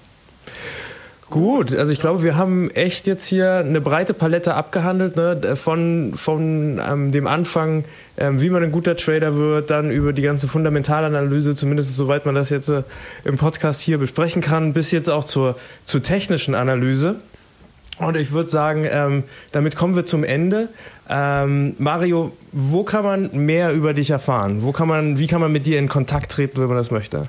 Gut, 1.29 1.75
also 1.75 1.91
ich 1.91 1.99
glaube, 1.99 2.23
wir 2.23 2.37
haben 2.37 2.71
echt 2.71 3.09
jetzt 3.09 3.27
hier 3.27 3.57
eine 3.57 3.81
breite 3.81 4.15
Palette 4.15 4.55
abgehandelt, 4.55 5.17
ne? 5.17 5.57
von, 5.57 6.13
von 6.15 6.81
ähm, 6.89 7.11
dem 7.11 7.27
Anfang, 7.27 7.85
ähm, 8.17 8.41
wie 8.41 8.49
man 8.49 8.63
ein 8.63 8.71
guter 8.71 8.97
Trader 8.97 9.35
wird, 9.35 9.71
dann 9.71 9.91
über 9.91 10.13
die 10.13 10.23
ganze 10.23 10.47
Fundamentalanalyse, 10.47 11.57
zumindest 11.57 11.93
soweit 11.97 12.27
man 12.27 12.37
das 12.37 12.51
jetzt 12.51 12.69
äh, 12.69 12.85
im 13.25 13.39
Podcast 13.39 13.81
hier 13.81 13.99
besprechen 13.99 14.41
kann, 14.41 14.73
bis 14.73 14.93
jetzt 14.93 15.11
auch 15.11 15.25
zur, 15.25 15.59
zur 15.85 16.01
technischen 16.01 16.55
Analyse. 16.55 17.17
Und 17.99 18.17
ich 18.17 18.31
würde 18.31 18.49
sagen, 18.49 18.87
ähm, 18.89 19.25
damit 19.51 19.75
kommen 19.75 19.97
wir 19.97 20.05
zum 20.05 20.23
Ende. 20.23 20.69
Ähm, 21.09 21.75
Mario, 21.79 22.33
wo 22.53 22.85
kann 22.85 23.03
man 23.03 23.31
mehr 23.33 23.73
über 23.73 23.95
dich 23.95 24.11
erfahren? 24.11 24.63
Wo 24.63 24.71
kann 24.71 24.87
man, 24.87 25.19
wie 25.19 25.27
kann 25.27 25.41
man 25.41 25.51
mit 25.51 25.67
dir 25.67 25.79
in 25.81 25.89
Kontakt 25.89 26.31
treten, 26.31 26.61
wenn 26.61 26.69
man 26.69 26.77
das 26.77 26.93
möchte? 26.93 27.27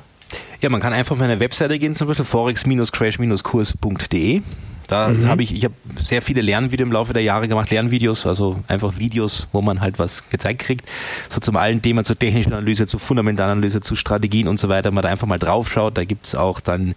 Ja, 0.62 0.70
man 0.70 0.82
kann 0.82 0.94
einfach 0.94 1.14
auf 1.14 1.20
meine 1.20 1.40
Webseite 1.40 1.80
gehen, 1.80 1.96
zum 1.96 2.08
Beispiel 2.08 2.26
forex-crash-kurs.de. 2.26 4.42
Da 4.88 5.10
mhm. 5.10 5.28
habe 5.28 5.44
ich, 5.44 5.54
ich 5.54 5.66
habe 5.66 5.74
sehr 6.00 6.22
viele 6.22 6.40
Lernvideos 6.42 6.88
im 6.88 6.94
Laufe 6.94 7.12
der 7.14 7.22
Jahre 7.22 7.50
gemacht, 7.50 7.70
Lernvideos, 7.70 8.26
also 8.26 8.58
einfach 8.68 8.98
Videos, 8.98 9.50
wo 9.52 9.62
man 9.62 9.82
halt 9.82 10.00
was 10.00 10.30
gezeigt 10.30 10.62
kriegt. 10.62 10.88
So 11.30 11.42
zum 11.42 11.58
allen 11.58 11.82
Thema, 11.82 12.06
zur 12.06 12.18
technischen 12.18 12.54
Analyse, 12.54 12.88
zur 12.88 13.02
Fundamentalanalyse, 13.02 13.82
zu 13.82 13.96
Strategien 13.96 14.48
und 14.48 14.60
so 14.60 14.70
weiter. 14.70 14.92
Man 14.92 15.04
da 15.04 15.10
einfach 15.10 15.28
mal 15.28 15.40
drauf 15.40 15.70
schaut, 15.70 15.98
da 15.98 16.06
gibt 16.06 16.26
es 16.26 16.36
auch 16.36 16.62
dann 16.62 16.96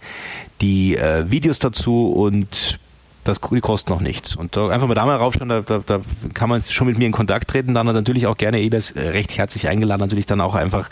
die 0.61 0.95
äh, 0.95 1.29
Videos 1.29 1.59
dazu 1.59 2.11
und 2.11 2.79
das, 3.23 3.39
die 3.39 3.61
kosten 3.61 3.91
noch 3.91 4.01
nichts. 4.01 4.35
Und 4.35 4.55
da 4.55 4.69
einfach 4.69 4.87
mal 4.87 4.93
da 4.93 5.05
mal 5.05 5.15
raufschauen, 5.15 5.49
da, 5.49 5.61
da, 5.61 5.79
da 5.85 6.01
kann 6.33 6.49
man 6.49 6.61
schon 6.61 6.87
mit 6.87 6.97
mir 6.97 7.05
in 7.05 7.11
Kontakt 7.11 7.49
treten. 7.49 7.73
Dann 7.73 7.85
natürlich 7.85 8.27
auch 8.27 8.37
gerne 8.37 8.59
jedes 8.59 8.95
recht 8.95 9.37
herzlich 9.37 9.67
eingeladen, 9.67 10.01
natürlich 10.01 10.25
dann 10.25 10.41
auch 10.41 10.55
einfach 10.55 10.89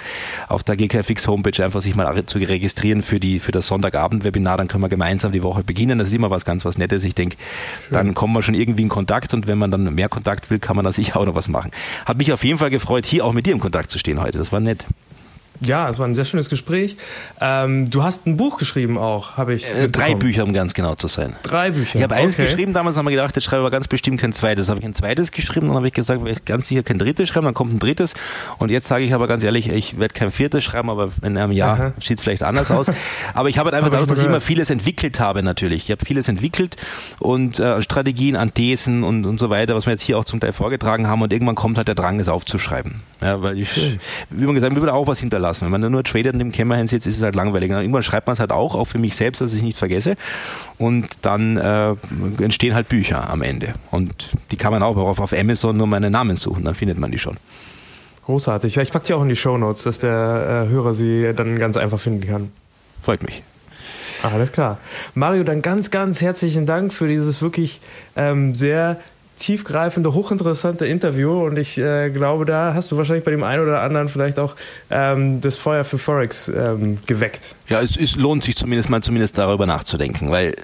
auf 0.48 0.64
der 0.64 0.76
GKFX 0.76 1.28
Homepage 1.28 1.64
einfach 1.64 1.82
sich 1.82 1.96
mal 1.96 2.26
zu 2.26 2.38
registrieren 2.38 3.02
für 3.02 3.20
die 3.20 3.40
für 3.40 3.52
das 3.52 3.68
Sonntagabend-Webinar. 3.68 4.58
Dann 4.58 4.68
können 4.68 4.84
wir 4.84 4.90
gemeinsam 4.90 5.32
die 5.32 5.44
Woche 5.44 5.64
beginnen. 5.64 6.00
Das 6.00 6.10
ist 6.10 6.14
immer 6.14 6.30
was 6.30 6.46
ganz 6.46 6.66
was 6.66 6.78
Nettes. 6.78 7.04
Ich 7.04 7.16
denke, 7.16 7.38
dann 7.92 8.14
kommen 8.14 8.34
wir 8.34 8.44
schon 8.44 8.56
irgendwie 8.56 8.84
in 8.84 8.90
Kontakt 8.90 9.34
und 9.34 9.48
wenn 9.48 9.58
man 9.58 9.72
dann 9.72 9.94
mehr 9.94 10.10
Kontakt 10.10 10.50
will, 10.50 10.60
kann 10.60 10.76
man 10.76 10.86
da 10.86 10.92
sicher 10.92 11.20
auch 11.20 11.26
noch 11.26 11.36
was 11.36 11.48
machen. 11.48 11.72
Hat 12.06 12.18
mich 12.18 12.32
auf 12.34 12.44
jeden 12.44 12.60
Fall 12.60 12.70
gefreut, 12.70 13.06
hier 13.06 13.26
auch 13.26 13.34
mit 13.34 13.46
dir 13.46 13.54
im 13.54 13.60
Kontakt 13.60 13.92
zu 13.92 14.00
stehen 14.00 14.22
heute. 14.22 14.38
Das 14.38 14.52
war 14.52 14.60
nett. 14.60 14.86
Ja, 15.62 15.89
es 15.89 15.99
war 15.99 16.07
ein 16.07 16.16
sehr 16.16 16.26
schönes 16.26 16.49
Gespräch. 16.49 16.95
Ähm, 17.41 17.89
du 17.89 18.03
hast 18.03 18.26
ein 18.26 18.38
Buch 18.38 18.57
geschrieben 18.57 18.97
auch, 18.97 19.36
habe 19.36 19.53
ich. 19.53 19.66
Äh, 19.68 19.89
drei 19.89 20.16
Bücher, 20.16 20.43
um 20.43 20.53
ganz 20.53 20.74
genau 20.74 20.95
zu 20.95 21.07
sein. 21.07 21.36
Drei 21.43 21.72
Bücher. 21.72 21.97
Ich 21.97 22.03
habe 22.03 22.16
eins 22.16 22.36
okay. 22.36 22.43
geschrieben, 22.43 22.72
damals 22.72 22.95
haben 22.97 23.05
wir 23.05 23.12
gedacht, 23.12 23.36
jetzt 23.36 23.43
schreibe 23.43 23.62
ich 23.62 23.66
aber 23.66 23.72
ganz 23.72 23.88
bestimmt 23.88 24.22
kein 24.22 24.32
zweites. 24.32 24.70
habe 24.70 24.80
ich 24.80 24.86
ein 24.86 24.93
zweites 24.93 25.32
geschrieben, 25.32 25.68
dann 25.68 25.76
habe 25.76 25.88
ich 25.88 25.93
gesagt, 25.93 26.26
ich 26.28 26.45
ganz 26.45 26.68
sicher 26.68 26.84
kein 26.84 26.97
drittes 26.97 27.28
schreiben, 27.28 27.45
dann 27.45 27.53
kommt 27.53 27.74
ein 27.74 27.80
drittes. 27.80 28.14
Und 28.57 28.72
jetzt 28.72 28.88
sage 28.88 29.03
ich 29.03 29.14
aber 29.14 29.28
ganz 29.28 29.43
ehrlich, 29.43 29.70
ich 29.70 29.99
werde 29.99 30.14
kein 30.14 30.32
viertes 30.32 30.64
schreiben, 30.64 30.89
aber 30.89 31.10
in 31.24 31.38
einem 31.38 31.51
Jahr 31.51 31.93
sieht 32.01 32.20
es 32.20 32.24
vielleicht 32.24 32.43
anders 32.43 32.72
aus. 32.72 32.91
Aber 33.34 33.49
ich 33.49 33.57
habe 33.57 33.68
halt 33.68 33.76
einfach 33.76 33.91
dadurch, 33.91 34.10
dass 34.10 34.20
ich 34.20 34.26
immer 34.26 34.41
vieles 34.41 34.70
entwickelt 34.70 35.20
habe 35.20 35.43
natürlich. 35.43 35.86
Ich 35.86 35.91
habe 35.91 36.05
vieles 36.05 36.28
entwickelt 36.28 36.78
und 37.20 37.60
äh, 37.60 37.82
Strategien 37.82 38.36
an 38.36 38.53
Thesen 38.53 39.03
und, 39.03 39.26
und 39.26 39.39
so 39.39 39.49
weiter, 39.49 39.76
was 39.76 39.86
wir 39.86 39.91
jetzt 39.91 40.01
hier 40.01 40.18
auch 40.18 40.26
zum 40.26 40.39
Teil 40.39 40.53
vorgetragen 40.53 41.07
haben. 41.07 41.22
Und 41.22 41.32
irgendwann 41.32 41.55
kommt 41.55 41.78
halt 41.78 41.88
der 41.88 41.95
Drang, 41.95 42.20
es 42.20 42.28
aufzuschreiben. 42.28 43.01
Ja, 43.22 43.42
weil 43.42 43.60
ich, 43.60 44.00
wie 44.30 44.46
man 44.46 44.56
gesagt, 44.56 44.74
wir 44.74 44.82
will 44.82 44.90
auch 44.90 45.08
was 45.08 45.20
hinterlassen. 45.20 45.66
Wenn 45.66 45.82
man 45.82 45.92
nur 45.92 46.04
Trader 46.04 46.32
in 46.32 46.40
dem 46.40 46.52
Kämmerchen 46.52 46.88
sitzt, 46.88 47.06
ist 47.06 47.18
es 47.18 47.22
halt 47.22 47.36
langweilig. 47.36 47.70
Und 47.72 47.78
irgendwann 47.78 48.04
schreibt 48.04 48.28
man 48.28 48.34
es 48.34 48.40
halt 48.40 48.52
auch, 48.52 48.76
auch 48.76 48.86
für 48.86 49.00
mich 49.00 49.16
selbst, 49.16 49.42
dass 49.42 49.54
ich 49.54 49.62
nicht 49.62 49.78
vergesse. 49.78 50.16
Und 50.78 51.08
dann 51.22 51.58
äh, 51.58 51.96
entstehen 52.42 52.76
halt 52.76 52.88
Bücher 52.88 53.30
am 53.30 53.42
Ende. 53.42 53.74
Und 53.92 54.30
die 54.52 54.58
kann 54.58 54.72
man 54.72 54.84
auch 54.84 54.96
auf, 54.96 55.20
auf 55.20 55.34
Amazon 55.34 55.76
nur 55.76 55.88
meinen 55.88 56.12
Namen 56.12 56.38
suchen, 56.38 56.64
dann 56.64 56.76
findet 56.76 56.98
man 56.98 57.12
die 57.12 57.20
schon. 57.20 57.36
Großartig. 58.24 58.76
Ja, 58.76 58.84
ich 58.84 58.92
packe 58.92 59.08
die 59.08 59.14
auch 59.14 59.24
in 59.24 59.30
die 59.30 59.36
Show 59.36 59.58
Notes, 59.58 59.84
dass 59.84 60.00
der 60.00 60.68
äh, 60.68 60.72
Hörer 60.72 60.94
sie 60.94 61.34
dann 61.36 61.58
ganz 61.60 61.78
einfach 61.78 62.00
finden 62.00 62.28
kann. 62.28 62.52
Freut 63.02 63.24
mich. 63.24 63.44
Alles 64.22 64.52
klar. 64.52 64.78
Mario, 65.16 65.44
dann 65.44 65.62
ganz, 65.62 65.92
ganz 65.92 66.22
herzlichen 66.22 66.66
Dank 66.66 66.94
für 66.94 67.08
dieses 67.08 67.42
wirklich 67.42 67.82
ähm, 68.16 68.54
sehr 68.54 68.98
tiefgreifende, 69.40 70.14
hochinteressante 70.14 70.86
Interview 70.86 71.46
und 71.46 71.58
ich 71.58 71.78
äh, 71.78 72.10
glaube, 72.10 72.46
da 72.46 72.74
hast 72.74 72.92
du 72.92 72.98
wahrscheinlich 72.98 73.26
bei 73.26 73.32
dem 73.32 73.44
einen 73.44 73.64
oder 73.64 73.82
anderen 73.82 74.10
vielleicht 74.10 74.38
auch 74.38 74.56
ähm, 74.92 75.42
das 75.42 75.58
Feuer 75.58 75.84
für 75.84 75.98
Forex 75.98 76.50
ähm, 76.50 77.00
geweckt. 77.06 77.56
Ja, 77.68 77.82
es, 77.82 77.98
es, 77.98 78.16
lohnt 78.16 78.44
sich 78.44 78.56
zumindest 78.56 78.90
mal 78.90 79.02
zumindest 79.02 79.38
darüber 79.38 79.66
nachzudenken, 79.66 80.30
weil 80.30 80.56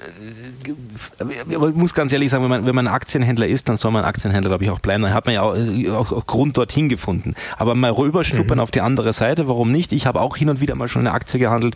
aber 1.54 1.68
ich 1.68 1.74
muss 1.74 1.94
ganz 1.94 2.12
ehrlich 2.12 2.30
sagen, 2.30 2.42
wenn 2.44 2.50
man, 2.50 2.66
wenn 2.66 2.74
man 2.74 2.86
Aktienhändler 2.86 3.46
ist, 3.46 3.68
dann 3.68 3.76
soll 3.76 3.90
man 3.90 4.04
Aktienhändler, 4.04 4.50
glaube 4.50 4.64
ich, 4.64 4.70
auch 4.70 4.80
bleiben. 4.80 5.02
Dann 5.02 5.14
hat 5.14 5.26
man 5.26 5.34
ja 5.34 5.42
auch, 5.42 5.56
auch, 5.92 6.12
auch 6.12 6.26
Grund 6.26 6.56
dorthin 6.56 6.88
gefunden. 6.88 7.34
Aber 7.56 7.74
mal 7.74 7.90
rüberschnuppern 7.90 8.58
mhm. 8.58 8.62
auf 8.62 8.70
die 8.70 8.80
andere 8.80 9.12
Seite, 9.12 9.48
warum 9.48 9.72
nicht? 9.72 9.92
Ich 9.92 10.06
habe 10.06 10.20
auch 10.20 10.36
hin 10.36 10.48
und 10.48 10.60
wieder 10.60 10.74
mal 10.74 10.88
schon 10.88 11.00
eine 11.00 11.12
Aktie 11.12 11.38
gehandelt. 11.38 11.74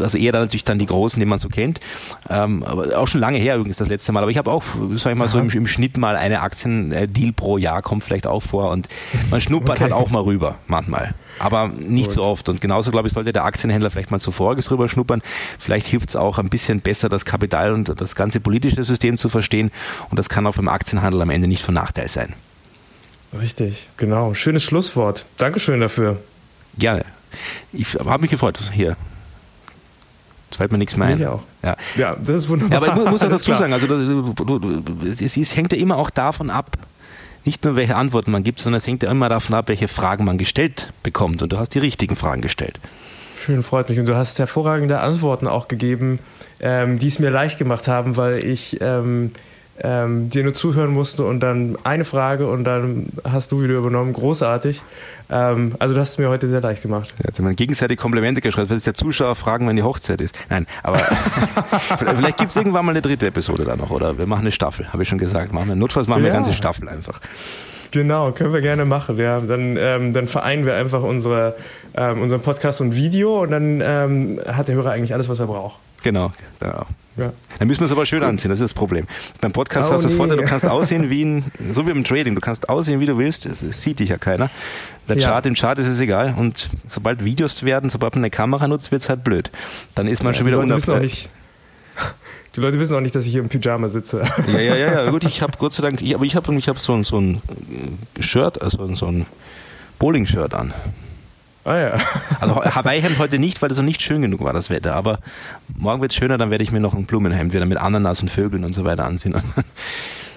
Also 0.00 0.18
eher 0.18 0.32
dann 0.32 0.42
natürlich 0.42 0.64
dann 0.64 0.78
die 0.78 0.86
großen, 0.86 1.20
die 1.20 1.26
man 1.26 1.38
so 1.38 1.48
kennt. 1.48 1.80
Ähm, 2.28 2.62
aber 2.62 2.98
auch 2.98 3.06
schon 3.06 3.20
lange 3.20 3.38
her 3.38 3.56
übrigens 3.56 3.78
das 3.78 3.88
letzte 3.88 4.12
Mal. 4.12 4.22
Aber 4.22 4.30
ich 4.30 4.38
habe 4.38 4.50
auch, 4.50 4.62
sag 4.96 5.12
ich 5.12 5.18
mal, 5.18 5.24
Aha. 5.24 5.28
so 5.28 5.38
im, 5.38 5.50
im, 5.50 5.66
Schnitt 5.66 5.96
mal 5.96 6.16
eine 6.16 6.40
Aktiendeal 6.40 7.32
pro 7.32 7.58
Jahr 7.58 7.82
kommt 7.82 8.04
vielleicht 8.04 8.26
auch 8.26 8.42
vor 8.42 8.70
und 8.70 8.88
man 9.30 9.40
schnuppert 9.40 9.76
okay. 9.76 9.82
halt 9.84 9.92
auch 9.92 10.10
mal 10.10 10.22
rüber 10.22 10.56
manchmal 10.66 11.14
aber 11.38 11.68
nicht 11.68 12.06
Gut. 12.06 12.12
so 12.14 12.22
oft. 12.22 12.48
Und 12.48 12.60
genauso, 12.60 12.90
glaube 12.90 13.08
ich, 13.08 13.14
sollte 13.14 13.32
der 13.32 13.44
Aktienhändler 13.44 13.90
vielleicht 13.90 14.10
mal 14.10 14.20
zuvor 14.20 14.56
drüber 14.56 14.88
schnuppern. 14.88 15.22
Vielleicht 15.58 15.86
hilft 15.86 16.10
es 16.10 16.16
auch 16.16 16.38
ein 16.38 16.48
bisschen 16.48 16.80
besser, 16.80 17.08
das 17.08 17.24
Kapital 17.24 17.72
und 17.72 18.00
das 18.00 18.14
ganze 18.14 18.40
politische 18.40 18.82
System 18.84 19.16
zu 19.16 19.28
verstehen. 19.28 19.70
Und 20.10 20.18
das 20.18 20.28
kann 20.28 20.46
auch 20.46 20.56
beim 20.56 20.68
Aktienhandel 20.68 21.22
am 21.22 21.30
Ende 21.30 21.48
nicht 21.48 21.62
von 21.62 21.74
Nachteil 21.74 22.08
sein. 22.08 22.34
Richtig, 23.38 23.88
genau. 23.96 24.34
Schönes 24.34 24.62
Schlusswort. 24.62 25.26
Dankeschön 25.36 25.80
dafür. 25.80 26.18
Gerne. 26.78 27.04
Ich 27.72 27.94
habe 27.94 28.20
mich 28.20 28.30
gefreut 28.30 28.58
hier. 28.72 28.96
Jetzt 30.48 30.58
fällt 30.58 30.72
mir 30.72 30.78
nichts 30.78 30.96
mehr 30.96 31.08
ein. 31.08 31.18
Ja. 31.18 31.40
ja, 31.96 32.16
das 32.16 32.36
ist 32.36 32.48
wunderbar. 32.48 32.80
Ja, 32.80 32.92
aber 32.92 33.04
ich 33.04 33.10
muss 33.10 33.22
auch 33.22 33.28
dazu 33.28 33.52
sagen, 33.54 33.72
also 33.72 33.86
du, 33.86 34.32
du, 34.32 34.58
du, 34.58 35.06
es, 35.06 35.20
es 35.20 35.56
hängt 35.56 35.72
ja 35.72 35.78
immer 35.78 35.96
auch 35.96 36.10
davon 36.10 36.50
ab, 36.50 36.78
nicht 37.46 37.64
nur 37.64 37.76
welche 37.76 37.96
Antworten 37.96 38.30
man 38.30 38.42
gibt, 38.42 38.58
sondern 38.58 38.78
es 38.78 38.86
hängt 38.86 39.02
ja 39.02 39.10
immer 39.10 39.28
davon 39.28 39.54
ab, 39.54 39.68
welche 39.68 39.88
Fragen 39.88 40.24
man 40.24 40.38
gestellt 40.38 40.92
bekommt. 41.02 41.42
Und 41.42 41.52
du 41.52 41.58
hast 41.58 41.74
die 41.74 41.78
richtigen 41.78 42.16
Fragen 42.16 42.42
gestellt. 42.42 42.78
Schön, 43.44 43.62
freut 43.62 43.88
mich. 43.88 43.98
Und 43.98 44.06
du 44.06 44.16
hast 44.16 44.38
hervorragende 44.38 45.00
Antworten 45.00 45.46
auch 45.46 45.68
gegeben, 45.68 46.18
ähm, 46.60 46.98
die 46.98 47.06
es 47.06 47.18
mir 47.18 47.30
leicht 47.30 47.58
gemacht 47.58 47.86
haben, 47.86 48.16
weil 48.16 48.44
ich 48.44 48.80
ähm, 48.80 49.32
ähm, 49.82 50.30
dir 50.30 50.42
nur 50.42 50.54
zuhören 50.54 50.90
musste 50.90 51.24
und 51.24 51.40
dann 51.40 51.76
eine 51.84 52.04
Frage 52.04 52.48
und 52.48 52.64
dann 52.64 53.06
hast 53.24 53.52
du 53.52 53.62
wieder 53.62 53.74
übernommen. 53.74 54.12
Großartig. 54.12 54.82
Ähm, 55.28 55.74
also 55.78 55.94
das 55.94 56.02
hast 56.02 56.10
es 56.10 56.18
mir 56.18 56.28
heute 56.28 56.48
sehr 56.48 56.60
leicht 56.60 56.82
gemacht. 56.82 57.12
Ja, 57.18 57.26
jetzt 57.26 57.38
haben 57.38 57.46
wir 57.46 57.54
gegenseitig 57.54 57.98
Komplimente 57.98 58.40
geschrieben. 58.40 58.68
Was 58.70 58.78
ist 58.78 58.86
der 58.86 58.94
Zuschauer 58.94 59.34
fragen, 59.34 59.68
wenn 59.68 59.76
die 59.76 59.82
Hochzeit 59.82 60.20
ist? 60.20 60.36
Nein, 60.48 60.66
aber 60.82 60.98
vielleicht 61.98 62.38
gibt 62.38 62.50
es 62.50 62.56
irgendwann 62.56 62.84
mal 62.84 62.92
eine 62.92 63.02
dritte 63.02 63.26
Episode 63.26 63.64
da 63.64 63.76
noch 63.76 63.90
oder 63.90 64.18
wir 64.18 64.26
machen 64.26 64.42
eine 64.42 64.52
Staffel, 64.52 64.92
habe 64.92 65.02
ich 65.02 65.08
schon 65.08 65.18
gesagt. 65.18 65.52
Machen 65.52 65.68
wir, 65.68 65.76
notfalls 65.76 66.06
machen 66.06 66.22
wir 66.22 66.30
eine 66.30 66.36
ganze 66.36 66.52
Staffel 66.52 66.88
einfach. 66.88 67.20
Genau, 67.90 68.32
können 68.32 68.52
wir 68.52 68.60
gerne 68.60 68.84
machen. 68.84 69.18
Ja, 69.18 69.40
dann, 69.40 69.76
ähm, 69.78 70.12
dann 70.12 70.28
vereinen 70.28 70.66
wir 70.66 70.74
einfach 70.74 71.02
unsere, 71.02 71.56
ähm, 71.94 72.20
unseren 72.20 72.40
Podcast 72.40 72.80
und 72.80 72.94
Video 72.94 73.42
und 73.42 73.50
dann 73.50 73.80
ähm, 73.82 74.40
hat 74.46 74.68
der 74.68 74.74
Hörer 74.74 74.90
eigentlich 74.90 75.14
alles, 75.14 75.28
was 75.28 75.38
er 75.38 75.46
braucht. 75.46 75.78
Genau, 76.06 76.30
genau. 76.60 76.86
Ja. 77.16 77.32
Dann 77.58 77.66
müssen 77.66 77.80
wir 77.80 77.86
es 77.86 77.90
aber 77.90 78.06
schön 78.06 78.22
anziehen, 78.22 78.48
das 78.48 78.60
ist 78.60 78.70
das 78.70 78.74
Problem. 78.74 79.08
Beim 79.40 79.50
Podcast 79.50 79.90
oh, 79.90 79.94
hast 79.94 80.04
du 80.04 80.08
nee. 80.08 80.14
Vorteil, 80.14 80.36
du 80.36 80.44
kannst 80.44 80.64
aussehen 80.70 81.10
wie 81.10 81.24
ein, 81.24 81.44
so 81.70 81.84
wie 81.84 81.90
im 81.90 82.04
Trading, 82.04 82.36
du 82.36 82.40
kannst 82.40 82.68
aussehen, 82.68 83.00
wie 83.00 83.06
du 83.06 83.18
willst, 83.18 83.44
es, 83.44 83.60
es 83.60 83.82
sieht 83.82 83.98
dich 83.98 84.10
ja 84.10 84.16
keiner. 84.16 84.48
Der 85.08 85.16
Chart, 85.16 85.44
ja. 85.44 85.48
im 85.48 85.56
Chart 85.56 85.76
ist 85.80 85.88
es 85.88 85.98
egal. 85.98 86.36
Und 86.36 86.68
sobald 86.86 87.24
Videos 87.24 87.64
werden, 87.64 87.90
sobald 87.90 88.14
man 88.14 88.20
eine 88.22 88.30
Kamera 88.30 88.68
nutzt, 88.68 88.92
wird 88.92 89.02
es 89.02 89.08
halt 89.08 89.24
blöd. 89.24 89.50
Dann 89.96 90.06
ist 90.06 90.22
man 90.22 90.32
ja, 90.32 90.38
schon 90.38 90.46
wieder 90.46 90.60
unabhängig. 90.60 91.28
Die 92.54 92.60
Leute 92.60 92.78
wissen 92.78 92.94
auch 92.94 93.00
nicht, 93.00 93.16
dass 93.16 93.24
ich 93.26 93.32
hier 93.32 93.40
im 93.40 93.48
Pyjama 93.48 93.88
sitze. 93.88 94.22
Ja, 94.46 94.60
ja, 94.60 94.76
ja, 94.76 95.02
ja. 95.02 95.10
gut, 95.10 95.24
ich 95.28 95.42
habe 95.42 95.54
Gott 95.58 95.72
sei 95.72 95.82
Dank, 95.82 96.00
ich, 96.00 96.14
aber 96.14 96.24
ich 96.24 96.36
habe 96.36 96.54
ich 96.54 96.68
hab 96.68 96.78
so, 96.78 96.92
ein, 96.92 97.02
so 97.02 97.18
ein 97.18 97.42
Shirt, 98.20 98.62
also 98.62 98.94
so 98.94 99.06
ein 99.06 99.26
Bowling-Shirt 99.98 100.54
an. 100.54 100.72
Ah 101.66 101.78
ja. 101.78 101.98
Also 102.40 102.64
Hawaii-Hemd 102.64 103.18
heute 103.18 103.38
nicht, 103.38 103.60
weil 103.60 103.68
das 103.68 103.78
noch 103.78 103.84
nicht 103.84 104.00
schön 104.00 104.22
genug 104.22 104.42
war, 104.44 104.52
das 104.52 104.70
Wetter. 104.70 104.94
Aber 104.94 105.18
morgen 105.76 106.00
wird 106.00 106.12
es 106.12 106.16
schöner, 106.16 106.38
dann 106.38 106.50
werde 106.50 106.62
ich 106.62 106.70
mir 106.70 106.80
noch 106.80 106.94
ein 106.94 107.06
Blumenhemd 107.06 107.52
wieder 107.52 107.66
mit 107.66 107.78
Ananas 107.78 108.22
und 108.22 108.30
Vögeln 108.30 108.64
und 108.64 108.74
so 108.74 108.84
weiter 108.84 109.04
anziehen. 109.04 109.34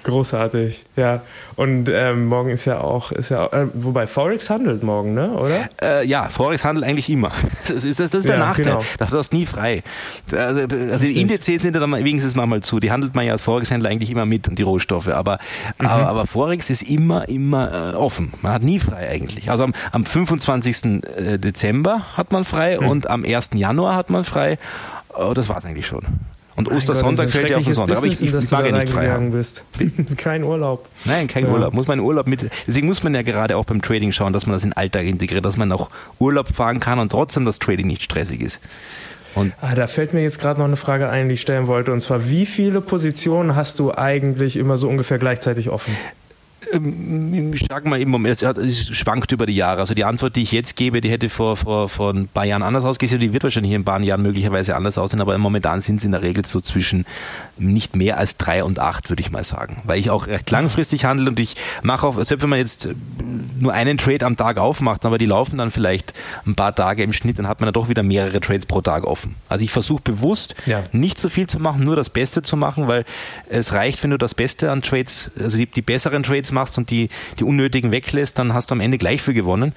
Großartig, 0.09 0.81
ja. 0.95 1.21
Und 1.55 1.87
ähm, 1.89 2.25
morgen 2.27 2.49
ist 2.49 2.65
ja 2.65 2.79
auch, 2.79 3.11
ist 3.11 3.29
ja 3.29 3.45
auch, 3.45 3.53
äh, 3.53 3.67
wobei 3.73 4.07
Forex 4.07 4.49
handelt 4.49 4.81
morgen, 4.81 5.13
ne? 5.13 5.31
Oder? 5.31 5.69
Äh, 5.81 6.07
ja, 6.07 6.29
Forex 6.29 6.65
handelt 6.65 6.85
eigentlich 6.85 7.09
immer. 7.09 7.31
Das 7.69 7.83
ist, 7.83 7.99
das 7.99 8.13
ist 8.13 8.27
der 8.27 8.37
ja, 8.37 8.45
Nachteil. 8.45 8.79
Genau. 8.97 9.09
Du 9.11 9.17
hast 9.17 9.31
nie 9.31 9.45
frei. 9.45 9.83
Also, 10.31 10.61
also 10.63 11.05
die 11.05 11.21
Indizes 11.21 11.61
sind 11.61 11.75
ja 11.75 11.79
dann 11.79 11.91
wenigstens 12.03 12.33
mal 12.33 12.61
zu. 12.61 12.79
Die 12.79 12.91
handelt 12.91 13.13
man 13.13 13.25
ja 13.25 13.33
als 13.33 13.43
Forex-Händler 13.43 13.89
eigentlich 13.89 14.09
immer 14.09 14.25
mit 14.25 14.47
und 14.49 14.57
die 14.57 14.63
Rohstoffe. 14.63 15.09
Aber, 15.09 15.37
mhm. 15.77 15.85
aber, 15.85 16.07
aber, 16.07 16.25
Forex 16.25 16.71
ist 16.71 16.81
immer, 16.81 17.29
immer 17.29 17.93
äh, 17.93 17.95
offen. 17.95 18.33
Man 18.41 18.53
hat 18.53 18.63
nie 18.63 18.79
frei 18.79 19.07
eigentlich. 19.09 19.51
Also 19.51 19.65
am, 19.65 19.73
am 19.91 20.03
25. 20.03 21.03
Äh, 21.15 21.37
Dezember 21.37 22.01
hat 22.15 22.31
man 22.31 22.43
frei 22.43 22.79
mhm. 22.79 22.87
und 22.87 23.09
am 23.09 23.23
1. 23.23 23.51
Januar 23.53 23.95
hat 23.95 24.09
man 24.09 24.23
frei. 24.23 24.57
Oh, 25.15 25.33
das 25.35 25.47
war 25.47 25.57
es 25.57 25.65
eigentlich 25.65 25.85
schon. 25.85 26.03
Und 26.59 26.69
Ostersonntag 26.69 27.29
fällt 27.29 27.49
ja 27.49 27.55
auf 27.55 27.63
den 27.63 27.73
Sonntag. 27.73 27.99
Aber 27.99 28.07
ich, 28.07 28.21
ich, 28.21 28.51
mag 28.51 28.65
ja 28.65 28.73
nicht 28.73 28.89
frei. 28.89 29.17
Bist. 29.31 29.63
kein 30.17 30.43
Urlaub. 30.43 30.89
Nein, 31.05 31.27
kein 31.27 31.45
ja. 31.45 31.51
Urlaub. 31.51 31.73
Muss 31.73 31.87
man 31.87 32.01
Urlaub 32.01 32.27
mit. 32.27 32.49
Deswegen 32.67 32.85
muss 32.85 33.01
man 33.01 33.15
ja 33.15 33.21
gerade 33.21 33.55
auch 33.55 33.63
beim 33.63 33.81
Trading 33.81 34.11
schauen, 34.11 34.33
dass 34.33 34.45
man 34.45 34.51
das 34.51 34.65
in 34.65 34.71
den 34.71 34.77
Alltag 34.77 35.05
integriert, 35.05 35.45
dass 35.45 35.55
man 35.55 35.71
auch 35.71 35.89
Urlaub 36.19 36.53
fahren 36.53 36.81
kann 36.81 36.99
und 36.99 37.13
trotzdem 37.13 37.45
das 37.45 37.59
Trading 37.59 37.87
nicht 37.87 38.03
stressig 38.03 38.41
ist. 38.41 38.59
Und 39.35 39.53
ah, 39.61 39.73
da 39.73 39.87
fällt 39.87 40.13
mir 40.13 40.21
jetzt 40.21 40.37
gerade 40.37 40.59
noch 40.59 40.67
eine 40.67 40.75
Frage 40.75 41.07
ein, 41.07 41.29
die 41.29 41.35
ich 41.35 41.41
stellen 41.41 41.67
wollte. 41.67 41.93
Und 41.93 42.01
zwar, 42.01 42.29
wie 42.29 42.45
viele 42.45 42.81
Positionen 42.81 43.55
hast 43.55 43.79
du 43.79 43.93
eigentlich 43.93 44.57
immer 44.57 44.75
so 44.75 44.89
ungefähr 44.89 45.17
gleichzeitig 45.17 45.69
offen? 45.69 45.95
Ähm, 46.73 47.53
ich 47.53 47.65
sage 47.69 47.89
mal 47.89 47.99
im 47.99 48.09
Moment, 48.09 48.41
es 48.41 48.95
schwankt 48.95 49.31
über 49.31 49.45
die 49.45 49.55
Jahre. 49.55 49.79
Also 49.79 49.93
die 49.93 50.03
Antwort, 50.03 50.35
die 50.35 50.43
ich 50.43 50.51
jetzt 50.51 50.75
gebe, 50.75 51.01
die 51.01 51.09
hätte 51.09 51.29
vor, 51.29 51.55
vor, 51.55 51.89
vor 51.89 52.13
ein 52.13 52.27
paar 52.27 52.45
Jahren 52.45 52.63
anders 52.63 52.83
ausgesehen. 52.83 53.19
Die 53.19 53.33
wird 53.33 53.43
wahrscheinlich 53.43 53.73
in 53.73 53.81
ein 53.81 53.85
paar 53.85 53.99
Jahren 54.01 54.21
möglicherweise 54.21 54.75
anders 54.75 54.97
aussehen, 54.97 55.21
aber 55.21 55.37
momentan 55.37 55.81
sind 55.81 56.01
sie 56.01 56.07
in 56.07 56.11
der 56.11 56.21
Regel 56.21 56.45
so 56.45 56.61
zwischen 56.61 57.05
nicht 57.57 57.95
mehr 57.95 58.17
als 58.17 58.37
drei 58.37 58.63
und 58.63 58.79
acht, 58.79 59.09
würde 59.09 59.21
ich 59.21 59.31
mal 59.31 59.43
sagen. 59.43 59.81
Weil 59.85 59.99
ich 59.99 60.09
auch 60.09 60.27
recht 60.27 60.49
langfristig 60.51 61.05
handle 61.05 61.29
und 61.29 61.39
ich 61.39 61.55
mache 61.81 62.05
auch, 62.05 62.21
selbst 62.21 62.43
wenn 62.43 62.49
man 62.49 62.59
jetzt 62.59 62.89
nur 63.59 63.73
einen 63.73 63.97
Trade 63.97 64.25
am 64.25 64.37
Tag 64.37 64.57
aufmacht, 64.57 65.05
aber 65.05 65.17
die 65.17 65.25
laufen 65.25 65.57
dann 65.57 65.71
vielleicht 65.71 66.13
ein 66.45 66.55
paar 66.55 66.75
Tage 66.75 67.03
im 67.03 67.13
Schnitt, 67.13 67.39
dann 67.39 67.47
hat 67.47 67.59
man 67.59 67.67
dann 67.67 67.73
doch 67.73 67.89
wieder 67.89 68.03
mehrere 68.03 68.39
Trades 68.39 68.65
pro 68.65 68.81
Tag 68.81 69.05
offen. 69.05 69.35
Also 69.47 69.63
ich 69.63 69.71
versuche 69.71 70.01
bewusst 70.01 70.55
ja. 70.65 70.83
nicht 70.91 71.19
so 71.19 71.29
viel 71.29 71.47
zu 71.47 71.59
machen, 71.59 71.83
nur 71.83 71.95
das 71.95 72.09
Beste 72.09 72.41
zu 72.41 72.57
machen, 72.57 72.87
weil 72.87 73.05
es 73.49 73.73
reicht, 73.73 74.03
wenn 74.03 74.11
du 74.11 74.17
das 74.17 74.35
Beste 74.35 74.71
an 74.71 74.81
Trades, 74.81 75.31
also 75.39 75.57
die, 75.57 75.65
die 75.65 75.81
besseren 75.81 76.23
Trades 76.23 76.51
machst 76.51 76.58
und 76.77 76.89
die, 76.89 77.09
die 77.39 77.43
unnötigen 77.43 77.91
weglässt, 77.91 78.37
dann 78.39 78.53
hast 78.53 78.71
du 78.71 78.75
am 78.75 78.81
Ende 78.81 78.97
gleich 78.97 79.21
viel 79.21 79.33
gewonnen. 79.33 79.73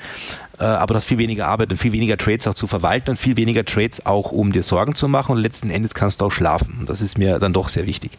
Äh, 0.58 0.64
aber 0.64 0.94
du 0.94 0.96
hast 0.96 1.04
viel 1.04 1.18
weniger 1.18 1.48
Arbeit 1.48 1.70
und 1.70 1.78
viel 1.78 1.92
weniger 1.92 2.16
Trades 2.16 2.46
auch 2.46 2.54
zu 2.54 2.66
verwalten 2.66 3.10
und 3.10 3.16
viel 3.16 3.36
weniger 3.36 3.64
Trades 3.64 4.06
auch, 4.06 4.32
um 4.32 4.52
dir 4.52 4.62
Sorgen 4.62 4.94
zu 4.94 5.08
machen 5.08 5.36
und 5.36 5.42
letzten 5.42 5.70
Endes 5.70 5.94
kannst 5.94 6.20
du 6.20 6.26
auch 6.26 6.32
schlafen. 6.32 6.76
Und 6.80 6.88
das 6.88 7.00
ist 7.00 7.18
mir 7.18 7.38
dann 7.38 7.52
doch 7.52 7.68
sehr 7.68 7.86
wichtig. 7.86 8.12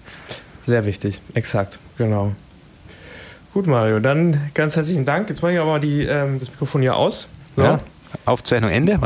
Sehr 0.65 0.85
wichtig, 0.85 1.21
exakt, 1.33 1.79
genau. 1.97 2.33
Gut, 3.53 3.67
Mario, 3.67 3.99
dann 3.99 4.39
ganz 4.53 4.75
herzlichen 4.75 5.05
Dank. 5.05 5.29
Jetzt 5.29 5.41
mache 5.43 5.53
ich 5.53 5.59
aber 5.59 5.79
die, 5.79 6.03
ähm, 6.03 6.39
das 6.39 6.49
Mikrofon 6.49 6.81
hier 6.81 6.95
aus. 6.95 7.27
So. 7.55 7.61
Ja, 7.61 7.79
Aufzeichnung 8.25 8.71
Ende. 8.71 8.99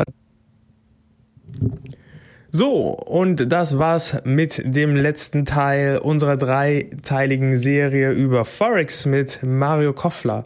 So, 2.52 2.92
und 2.92 3.52
das 3.52 3.78
war's 3.78 4.18
mit 4.24 4.62
dem 4.64 4.96
letzten 4.96 5.46
Teil 5.46 5.98
unserer 5.98 6.38
dreiteiligen 6.38 7.58
Serie 7.58 8.12
über 8.12 8.46
Forex 8.46 9.06
mit 9.06 9.40
Mario 9.44 9.92
Koffler. 9.92 10.46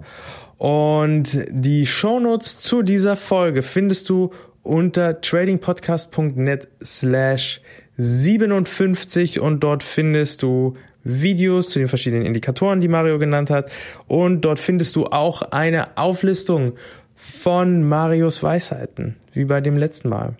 Und 0.57 1.45
die 1.49 1.85
Shownotes 1.85 2.59
zu 2.59 2.81
dieser 2.81 3.15
Folge 3.15 3.61
findest 3.61 4.09
du 4.09 4.31
unter 4.63 5.21
tradingpodcast.net 5.21 6.67
slash 6.83 7.61
57 7.97 9.39
und 9.39 9.59
dort 9.61 9.83
findest 9.83 10.43
du 10.43 10.75
Videos 11.03 11.69
zu 11.69 11.79
den 11.79 11.87
verschiedenen 11.87 12.25
Indikatoren, 12.25 12.81
die 12.81 12.87
Mario 12.87 13.19
genannt 13.19 13.49
hat. 13.49 13.71
Und 14.07 14.41
dort 14.41 14.59
findest 14.59 14.95
du 14.95 15.05
auch 15.05 15.41
eine 15.41 15.97
Auflistung 15.97 16.73
von 17.15 17.87
Marios 17.87 18.41
Weisheiten, 18.41 19.15
wie 19.33 19.45
bei 19.45 19.61
dem 19.61 19.77
letzten 19.77 20.09
Mal. 20.09 20.35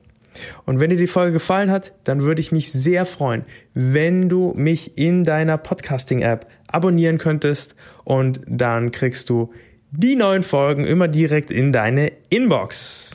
Und 0.66 0.80
wenn 0.80 0.90
dir 0.90 0.98
die 0.98 1.08
Folge 1.08 1.34
gefallen 1.34 1.72
hat, 1.72 1.94
dann 2.04 2.22
würde 2.24 2.42
ich 2.42 2.52
mich 2.52 2.72
sehr 2.72 3.06
freuen, 3.06 3.46
wenn 3.74 4.30
du 4.30 4.54
mich 4.56 4.98
in 4.98 5.24
deiner 5.24 5.58
Podcasting-App 5.58 6.48
abonnieren 6.72 7.18
könntest 7.18 7.76
und 8.04 8.42
dann 8.48 8.92
kriegst 8.92 9.30
du 9.30 9.54
die 9.92 10.16
neuen 10.16 10.44
Folgen 10.44 10.86
immer 10.86 11.08
direkt 11.08 11.52
in 11.52 11.74
deine 11.74 12.12
Inbox. 12.30 13.12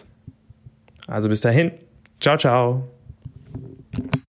Also 1.06 1.28
bis 1.28 1.40
dahin, 1.40 1.72
ciao, 2.20 2.36
ciao. 2.36 2.88